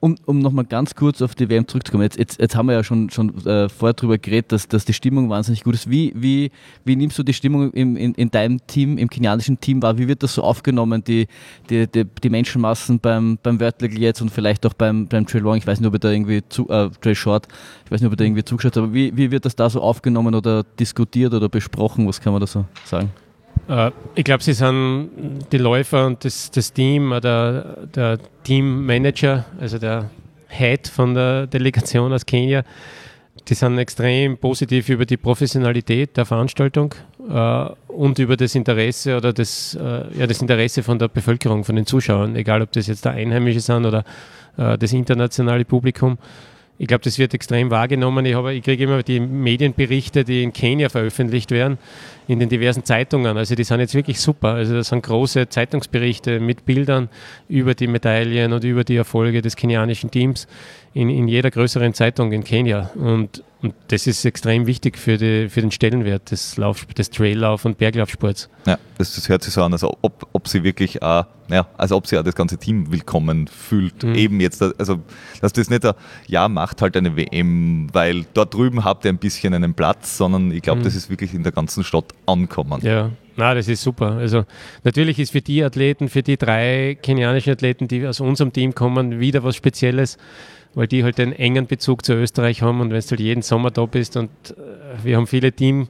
um, 0.00 0.16
um 0.26 0.38
nochmal 0.38 0.64
ganz 0.64 0.94
kurz 0.94 1.22
auf 1.22 1.34
die 1.34 1.48
WM 1.48 1.66
zurückzukommen, 1.66 2.02
jetzt, 2.02 2.18
jetzt, 2.18 2.40
jetzt 2.40 2.56
haben 2.56 2.66
wir 2.66 2.74
ja 2.74 2.84
schon, 2.84 3.10
schon 3.10 3.30
äh, 3.46 3.68
vorher 3.68 3.94
darüber 3.94 4.18
geredet, 4.18 4.52
dass, 4.52 4.68
dass 4.68 4.84
die 4.84 4.92
Stimmung 4.92 5.28
wahnsinnig 5.30 5.64
gut 5.64 5.74
ist. 5.74 5.90
Wie, 5.90 6.12
wie, 6.14 6.50
wie 6.84 6.96
nimmst 6.96 7.18
du 7.18 7.22
die 7.22 7.32
Stimmung 7.32 7.72
im, 7.72 7.96
in, 7.96 8.14
in 8.14 8.30
deinem 8.30 8.66
Team, 8.66 8.98
im 8.98 9.08
kenianischen 9.08 9.60
Team 9.60 9.82
wahr? 9.82 9.98
Wie 9.98 10.08
wird 10.08 10.22
das 10.22 10.34
so 10.34 10.42
aufgenommen, 10.42 11.02
die, 11.04 11.26
die, 11.70 11.86
die, 11.86 12.04
die 12.04 12.30
Menschenmassen 12.30 13.00
beim, 13.00 13.38
beim 13.42 13.60
Wörtlegal 13.60 14.00
jetzt 14.00 14.20
und 14.20 14.30
vielleicht 14.30 14.66
auch 14.66 14.74
beim, 14.74 15.06
beim 15.06 15.26
Trail 15.26 15.42
Long? 15.42 15.56
Ich 15.56 15.66
weiß 15.66 15.80
nicht, 15.80 15.88
ob 15.88 15.94
ihr 15.94 16.00
da 16.00 16.10
irgendwie, 16.10 16.42
zu, 16.48 16.68
äh, 16.68 16.90
Trail 17.00 17.14
Short, 17.14 17.48
ich 17.84 17.90
weiß 17.90 18.00
nicht, 18.00 18.06
ob 18.06 18.12
ihr 18.12 18.16
da 18.16 18.24
irgendwie 18.24 18.44
zugeschaut 18.44 18.76
habt, 18.76 18.84
aber 18.84 18.94
wie, 18.94 19.16
wie 19.16 19.30
wird 19.30 19.44
das 19.44 19.56
da 19.56 19.70
so 19.70 19.80
aufgenommen 19.80 20.34
oder 20.34 20.64
diskutiert 20.78 21.34
oder 21.34 21.48
besprochen? 21.48 22.06
Was 22.06 22.20
kann 22.20 22.32
man 22.32 22.40
da 22.40 22.46
so 22.46 22.64
sagen? 22.84 23.10
Äh, 23.68 23.90
ich 24.14 24.24
glaube, 24.24 24.42
sie 24.42 24.52
sind 24.52 25.46
die 25.52 25.58
Läufer 25.58 26.06
und 26.06 26.24
das, 26.24 26.50
das 26.50 26.72
Team 26.72 27.12
oder 27.12 27.86
der 27.94 28.18
Teammanager, 28.44 29.44
also 29.60 29.78
der 29.78 30.10
Head 30.48 30.88
von 30.88 31.14
der 31.14 31.46
Delegation 31.46 32.12
aus 32.12 32.24
Kenia, 32.24 32.62
die 33.48 33.54
sind 33.54 33.78
extrem 33.78 34.38
positiv 34.38 34.88
über 34.88 35.06
die 35.06 35.16
Professionalität 35.16 36.16
der 36.16 36.24
Veranstaltung 36.24 36.94
äh, 37.28 37.66
und 37.88 38.18
über 38.18 38.36
das 38.36 38.54
Interesse 38.54 39.16
oder 39.16 39.32
das, 39.32 39.74
äh, 39.74 40.18
ja, 40.18 40.26
das 40.26 40.40
Interesse 40.40 40.82
von 40.82 40.98
der 40.98 41.08
Bevölkerung, 41.08 41.64
von 41.64 41.76
den 41.76 41.86
Zuschauern, 41.86 42.34
egal 42.36 42.62
ob 42.62 42.72
das 42.72 42.86
jetzt 42.86 43.04
der 43.04 43.12
Einheimische 43.12 43.60
sind 43.60 43.84
oder 43.84 44.04
äh, 44.56 44.76
das 44.78 44.92
internationale 44.92 45.64
Publikum 45.64 46.18
ich 46.78 46.86
glaube, 46.88 47.02
das 47.04 47.18
wird 47.18 47.32
extrem 47.32 47.70
wahrgenommen. 47.70 48.26
Ich, 48.26 48.36
ich 48.36 48.62
kriege 48.62 48.84
immer 48.84 49.02
die 49.02 49.20
Medienberichte, 49.20 50.24
die 50.24 50.42
in 50.42 50.52
Kenia 50.52 50.88
veröffentlicht 50.88 51.50
werden, 51.50 51.78
in 52.28 52.38
den 52.38 52.48
diversen 52.48 52.84
Zeitungen. 52.84 53.36
Also 53.36 53.54
die 53.54 53.64
sind 53.64 53.80
jetzt 53.80 53.94
wirklich 53.94 54.20
super. 54.20 54.48
Also 54.50 54.74
das 54.74 54.88
sind 54.88 55.02
große 55.02 55.48
Zeitungsberichte 55.48 56.38
mit 56.38 56.66
Bildern 56.66 57.08
über 57.48 57.74
die 57.74 57.86
Medaillen 57.86 58.52
und 58.52 58.64
über 58.64 58.84
die 58.84 58.96
Erfolge 58.96 59.40
des 59.40 59.56
kenianischen 59.56 60.10
Teams 60.10 60.46
in, 60.96 61.10
in 61.10 61.28
jeder 61.28 61.50
größeren 61.50 61.92
Zeitung 61.92 62.32
in 62.32 62.42
Kenia. 62.42 62.90
Und, 62.94 63.44
und 63.60 63.74
das 63.88 64.06
ist 64.06 64.24
extrem 64.24 64.66
wichtig 64.66 64.96
für, 64.96 65.18
die, 65.18 65.50
für 65.50 65.60
den 65.60 65.70
Stellenwert 65.70 66.30
des, 66.30 66.56
Lauf, 66.56 66.86
des 66.86 67.10
Traillauf- 67.10 67.66
und 67.66 67.76
Berglaufsports. 67.76 68.48
Ja, 68.64 68.78
das, 68.96 69.14
das, 69.14 69.28
hört 69.28 69.42
sich 69.42 69.52
so 69.52 69.62
an, 69.62 69.74
als 69.74 69.84
ob, 69.84 70.26
ob 70.32 70.48
sie 70.48 70.64
wirklich 70.64 71.02
auch, 71.02 71.26
ja, 71.48 71.66
also 71.76 71.96
ob 71.96 72.06
sie 72.06 72.18
auch 72.18 72.22
das 72.22 72.34
ganze 72.34 72.56
Team 72.56 72.90
willkommen 72.90 73.46
fühlt. 73.46 74.04
Mhm. 74.04 74.14
Eben 74.14 74.40
jetzt, 74.40 74.62
also 74.62 75.00
dass 75.42 75.52
das 75.52 75.68
nicht 75.68 75.84
ein, 75.84 75.92
ja, 76.28 76.48
macht 76.48 76.80
halt 76.80 76.96
eine 76.96 77.14
WM, 77.14 77.88
weil 77.92 78.24
dort 78.32 78.54
drüben 78.54 78.82
habt 78.82 79.04
ihr 79.04 79.10
ein 79.10 79.18
bisschen 79.18 79.52
einen 79.52 79.74
Platz, 79.74 80.16
sondern 80.16 80.50
ich 80.50 80.62
glaube, 80.62 80.80
mhm. 80.80 80.84
das 80.84 80.94
ist 80.94 81.10
wirklich 81.10 81.34
in 81.34 81.42
der 81.42 81.52
ganzen 81.52 81.84
Stadt 81.84 82.14
ankommen. 82.24 82.80
Ja, 82.82 83.10
na, 83.36 83.52
das 83.52 83.68
ist 83.68 83.82
super. 83.82 84.12
Also 84.12 84.46
natürlich 84.82 85.18
ist 85.18 85.32
für 85.32 85.42
die 85.42 85.62
Athleten, 85.62 86.08
für 86.08 86.22
die 86.22 86.38
drei 86.38 86.96
kenianischen 87.02 87.52
Athleten, 87.52 87.86
die 87.86 88.06
aus 88.06 88.20
unserem 88.20 88.50
Team 88.54 88.74
kommen, 88.74 89.20
wieder 89.20 89.44
was 89.44 89.56
Spezielles 89.56 90.16
weil 90.76 90.86
die 90.86 91.02
halt 91.02 91.18
einen 91.18 91.32
engen 91.32 91.66
Bezug 91.66 92.04
zu 92.04 92.12
Österreich 92.12 92.62
haben 92.62 92.80
und 92.80 92.92
wenn 92.92 93.00
du 93.00 93.10
halt 93.10 93.20
jeden 93.20 93.42
Sommer 93.42 93.72
da 93.72 93.86
bist 93.86 94.16
und 94.16 94.30
äh, 94.50 95.04
wir 95.04 95.16
haben 95.16 95.26
viele 95.26 95.50
Team, 95.50 95.88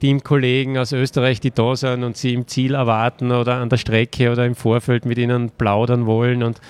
Teamkollegen 0.00 0.76
aus 0.76 0.92
Österreich, 0.92 1.40
die 1.40 1.52
da 1.52 1.74
sind 1.74 2.04
und 2.04 2.16
sie 2.16 2.34
im 2.34 2.46
Ziel 2.46 2.74
erwarten 2.74 3.32
oder 3.32 3.54
an 3.54 3.68
der 3.68 3.78
Strecke 3.78 4.30
oder 4.30 4.44
im 4.44 4.56
Vorfeld 4.56 5.06
mit 5.06 5.18
ihnen 5.18 5.50
plaudern 5.50 6.06
wollen 6.06 6.42
und 6.42 6.60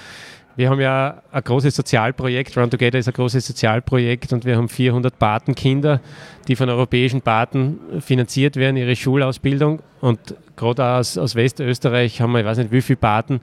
wir 0.58 0.70
haben 0.70 0.80
ja 0.80 1.22
ein 1.30 1.44
großes 1.44 1.76
Sozialprojekt, 1.76 2.56
Run 2.56 2.68
Together 2.68 2.98
ist 2.98 3.06
ein 3.06 3.14
großes 3.14 3.46
Sozialprojekt 3.46 4.32
und 4.32 4.44
wir 4.44 4.56
haben 4.56 4.68
400 4.68 5.16
Patenkinder, 5.16 6.00
die 6.48 6.56
von 6.56 6.68
europäischen 6.68 7.22
Paten 7.22 7.78
finanziert 8.00 8.56
werden, 8.56 8.76
ihre 8.76 8.96
Schulausbildung. 8.96 9.78
Und 10.00 10.18
gerade 10.56 10.84
aus, 10.84 11.16
aus 11.16 11.36
Westösterreich 11.36 12.20
haben 12.20 12.32
wir, 12.32 12.40
ich 12.40 12.46
weiß 12.46 12.58
nicht 12.58 12.72
wie 12.72 12.82
viele 12.82 12.96
Paten, 12.96 13.40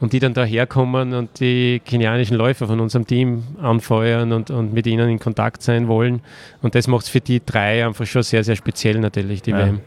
und 0.00 0.12
die 0.12 0.18
dann 0.18 0.34
daherkommen 0.34 1.14
und 1.14 1.38
die 1.38 1.80
kenianischen 1.84 2.36
Läufer 2.36 2.66
von 2.66 2.80
unserem 2.80 3.06
Team 3.06 3.44
anfeuern 3.62 4.32
und, 4.32 4.50
und 4.50 4.74
mit 4.74 4.88
ihnen 4.88 5.08
in 5.08 5.20
Kontakt 5.20 5.62
sein 5.62 5.86
wollen. 5.86 6.20
Und 6.62 6.74
das 6.74 6.88
macht 6.88 7.04
es 7.04 7.08
für 7.08 7.20
die 7.20 7.46
drei 7.46 7.86
einfach 7.86 8.06
schon 8.06 8.24
sehr, 8.24 8.42
sehr 8.42 8.56
speziell 8.56 8.98
natürlich, 8.98 9.40
die 9.40 9.52
ja. 9.52 9.58
WM. 9.58 9.80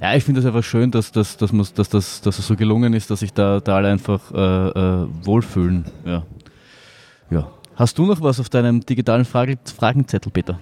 Ja, 0.00 0.14
ich 0.14 0.24
finde 0.24 0.40
es 0.40 0.46
einfach 0.46 0.62
schön, 0.62 0.90
dass, 0.90 1.10
dass, 1.10 1.36
dass, 1.36 1.50
dass, 1.50 1.88
dass, 1.88 2.20
dass, 2.20 2.38
es 2.38 2.46
so 2.46 2.54
gelungen 2.54 2.92
ist, 2.92 3.10
dass 3.10 3.20
sich 3.20 3.32
da, 3.32 3.60
da 3.60 3.76
alle 3.76 3.90
einfach 3.90 4.20
äh, 4.32 4.36
äh, 4.36 5.06
wohlfühlen. 5.22 5.86
Ja. 6.04 6.22
ja. 7.30 7.48
Hast 7.76 7.96
du 7.98 8.04
noch 8.04 8.20
was 8.20 8.38
auf 8.38 8.50
deinem 8.50 8.80
digitalen 8.80 9.24
Frage 9.24 9.58
Fragenzettel, 9.76 10.30
Peter? 10.30 10.58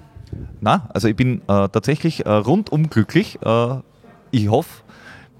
Na, 0.61 0.89
also 0.95 1.09
ich 1.09 1.17
bin 1.17 1.43
äh, 1.43 1.69
tatsächlich 1.69 2.25
äh, 2.25 2.31
rundum 2.31 2.91
glücklich. 2.91 3.39
Äh, 3.43 3.77
ich 4.31 4.49
hoffe, 4.49 4.83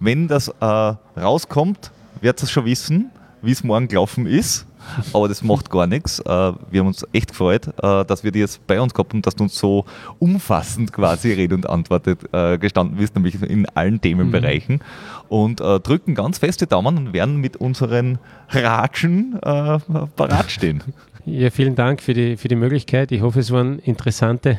wenn 0.01 0.29
das 0.29 0.49
äh, 0.49 0.95
rauskommt, 1.17 1.93
werdet 2.21 2.43
ihr 2.43 2.45
es 2.45 2.51
schon 2.51 2.65
wissen, 2.65 3.11
wie 3.43 3.53
es 3.53 3.63
morgen 3.63 3.89
gelaufen 3.89 4.27
ist 4.27 4.67
aber 5.13 5.29
das 5.29 5.43
macht 5.43 5.71
gar 5.71 5.87
nichts. 5.87 6.21
Äh, 6.21 6.25
wir 6.71 6.81
haben 6.81 6.87
uns 6.87 7.07
echt 7.13 7.31
gefreut, 7.31 7.69
äh, 7.83 8.05
dass 8.05 8.25
wir 8.25 8.33
dich 8.33 8.41
jetzt 8.41 8.67
bei 8.67 8.81
uns 8.81 8.95
gehabt 8.95 9.13
haben, 9.13 9.23
dass 9.23 9.37
du 9.37 9.45
uns 9.45 9.59
so 9.59 9.85
umfassend 10.19 10.93
quasi 10.93 11.33
Rede 11.33 11.55
und 11.55 11.69
Antwort 11.69 12.07
äh, 12.07 12.59
gestanden 12.59 12.97
bist, 12.97 13.15
nämlich 13.15 13.41
in 13.43 13.67
allen 13.71 14.01
Themenbereichen. 14.01 14.77
Mhm. 14.77 14.81
Und 15.29 15.61
drücken 15.61 16.15
ganz 16.15 16.39
feste 16.39 16.67
Daumen 16.67 16.97
und 16.99 17.13
werden 17.13 17.39
mit 17.39 17.57
unseren 17.57 18.19
Ratschen 18.51 19.39
parat 19.41 20.51
stehen. 20.51 20.83
Ja, 21.27 21.49
vielen 21.49 21.75
Dank 21.75 22.03
für 22.03 22.13
die, 22.13 22.37
für 22.37 22.49
die 22.49 22.55
Möglichkeit. 22.55 23.11
Ich 23.11 23.23
hoffe, 23.23 23.41
es 23.41 23.51
waren 23.51 23.79
interessante 23.79 24.59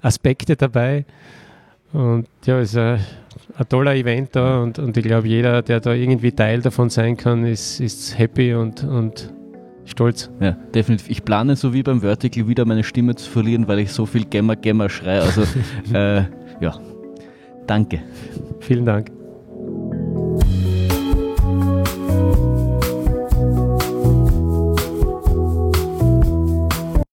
Aspekte 0.00 0.56
dabei. 0.56 1.04
Und 1.92 2.26
ja, 2.44 2.58
es 2.58 2.70
ist 2.70 2.78
ein, 2.78 3.00
ein 3.56 3.68
toller 3.68 3.94
Event 3.94 4.34
da 4.34 4.62
und, 4.62 4.78
und 4.78 4.96
ich 4.96 5.04
glaube, 5.04 5.28
jeder, 5.28 5.62
der 5.62 5.78
da 5.78 5.92
irgendwie 5.92 6.32
Teil 6.32 6.60
davon 6.60 6.90
sein 6.90 7.16
kann, 7.16 7.44
ist, 7.44 7.80
ist 7.80 8.18
happy 8.18 8.54
und, 8.54 8.82
und 8.82 9.32
Stolz. 9.92 10.30
Ja, 10.40 10.52
definitiv. 10.74 11.10
Ich 11.10 11.22
plane 11.22 11.54
so 11.54 11.74
wie 11.74 11.82
beim 11.82 12.00
Vertical 12.00 12.48
wieder 12.48 12.64
meine 12.64 12.82
Stimme 12.82 13.14
zu 13.14 13.30
verlieren, 13.30 13.68
weil 13.68 13.78
ich 13.78 13.92
so 13.92 14.06
viel 14.06 14.24
Gemmer 14.24 14.56
Gemmer 14.56 14.88
schreie. 14.88 15.20
Also 15.20 15.42
äh, 15.92 16.22
ja, 16.60 16.80
danke. 17.66 18.00
Vielen 18.60 18.86
Dank. 18.86 19.12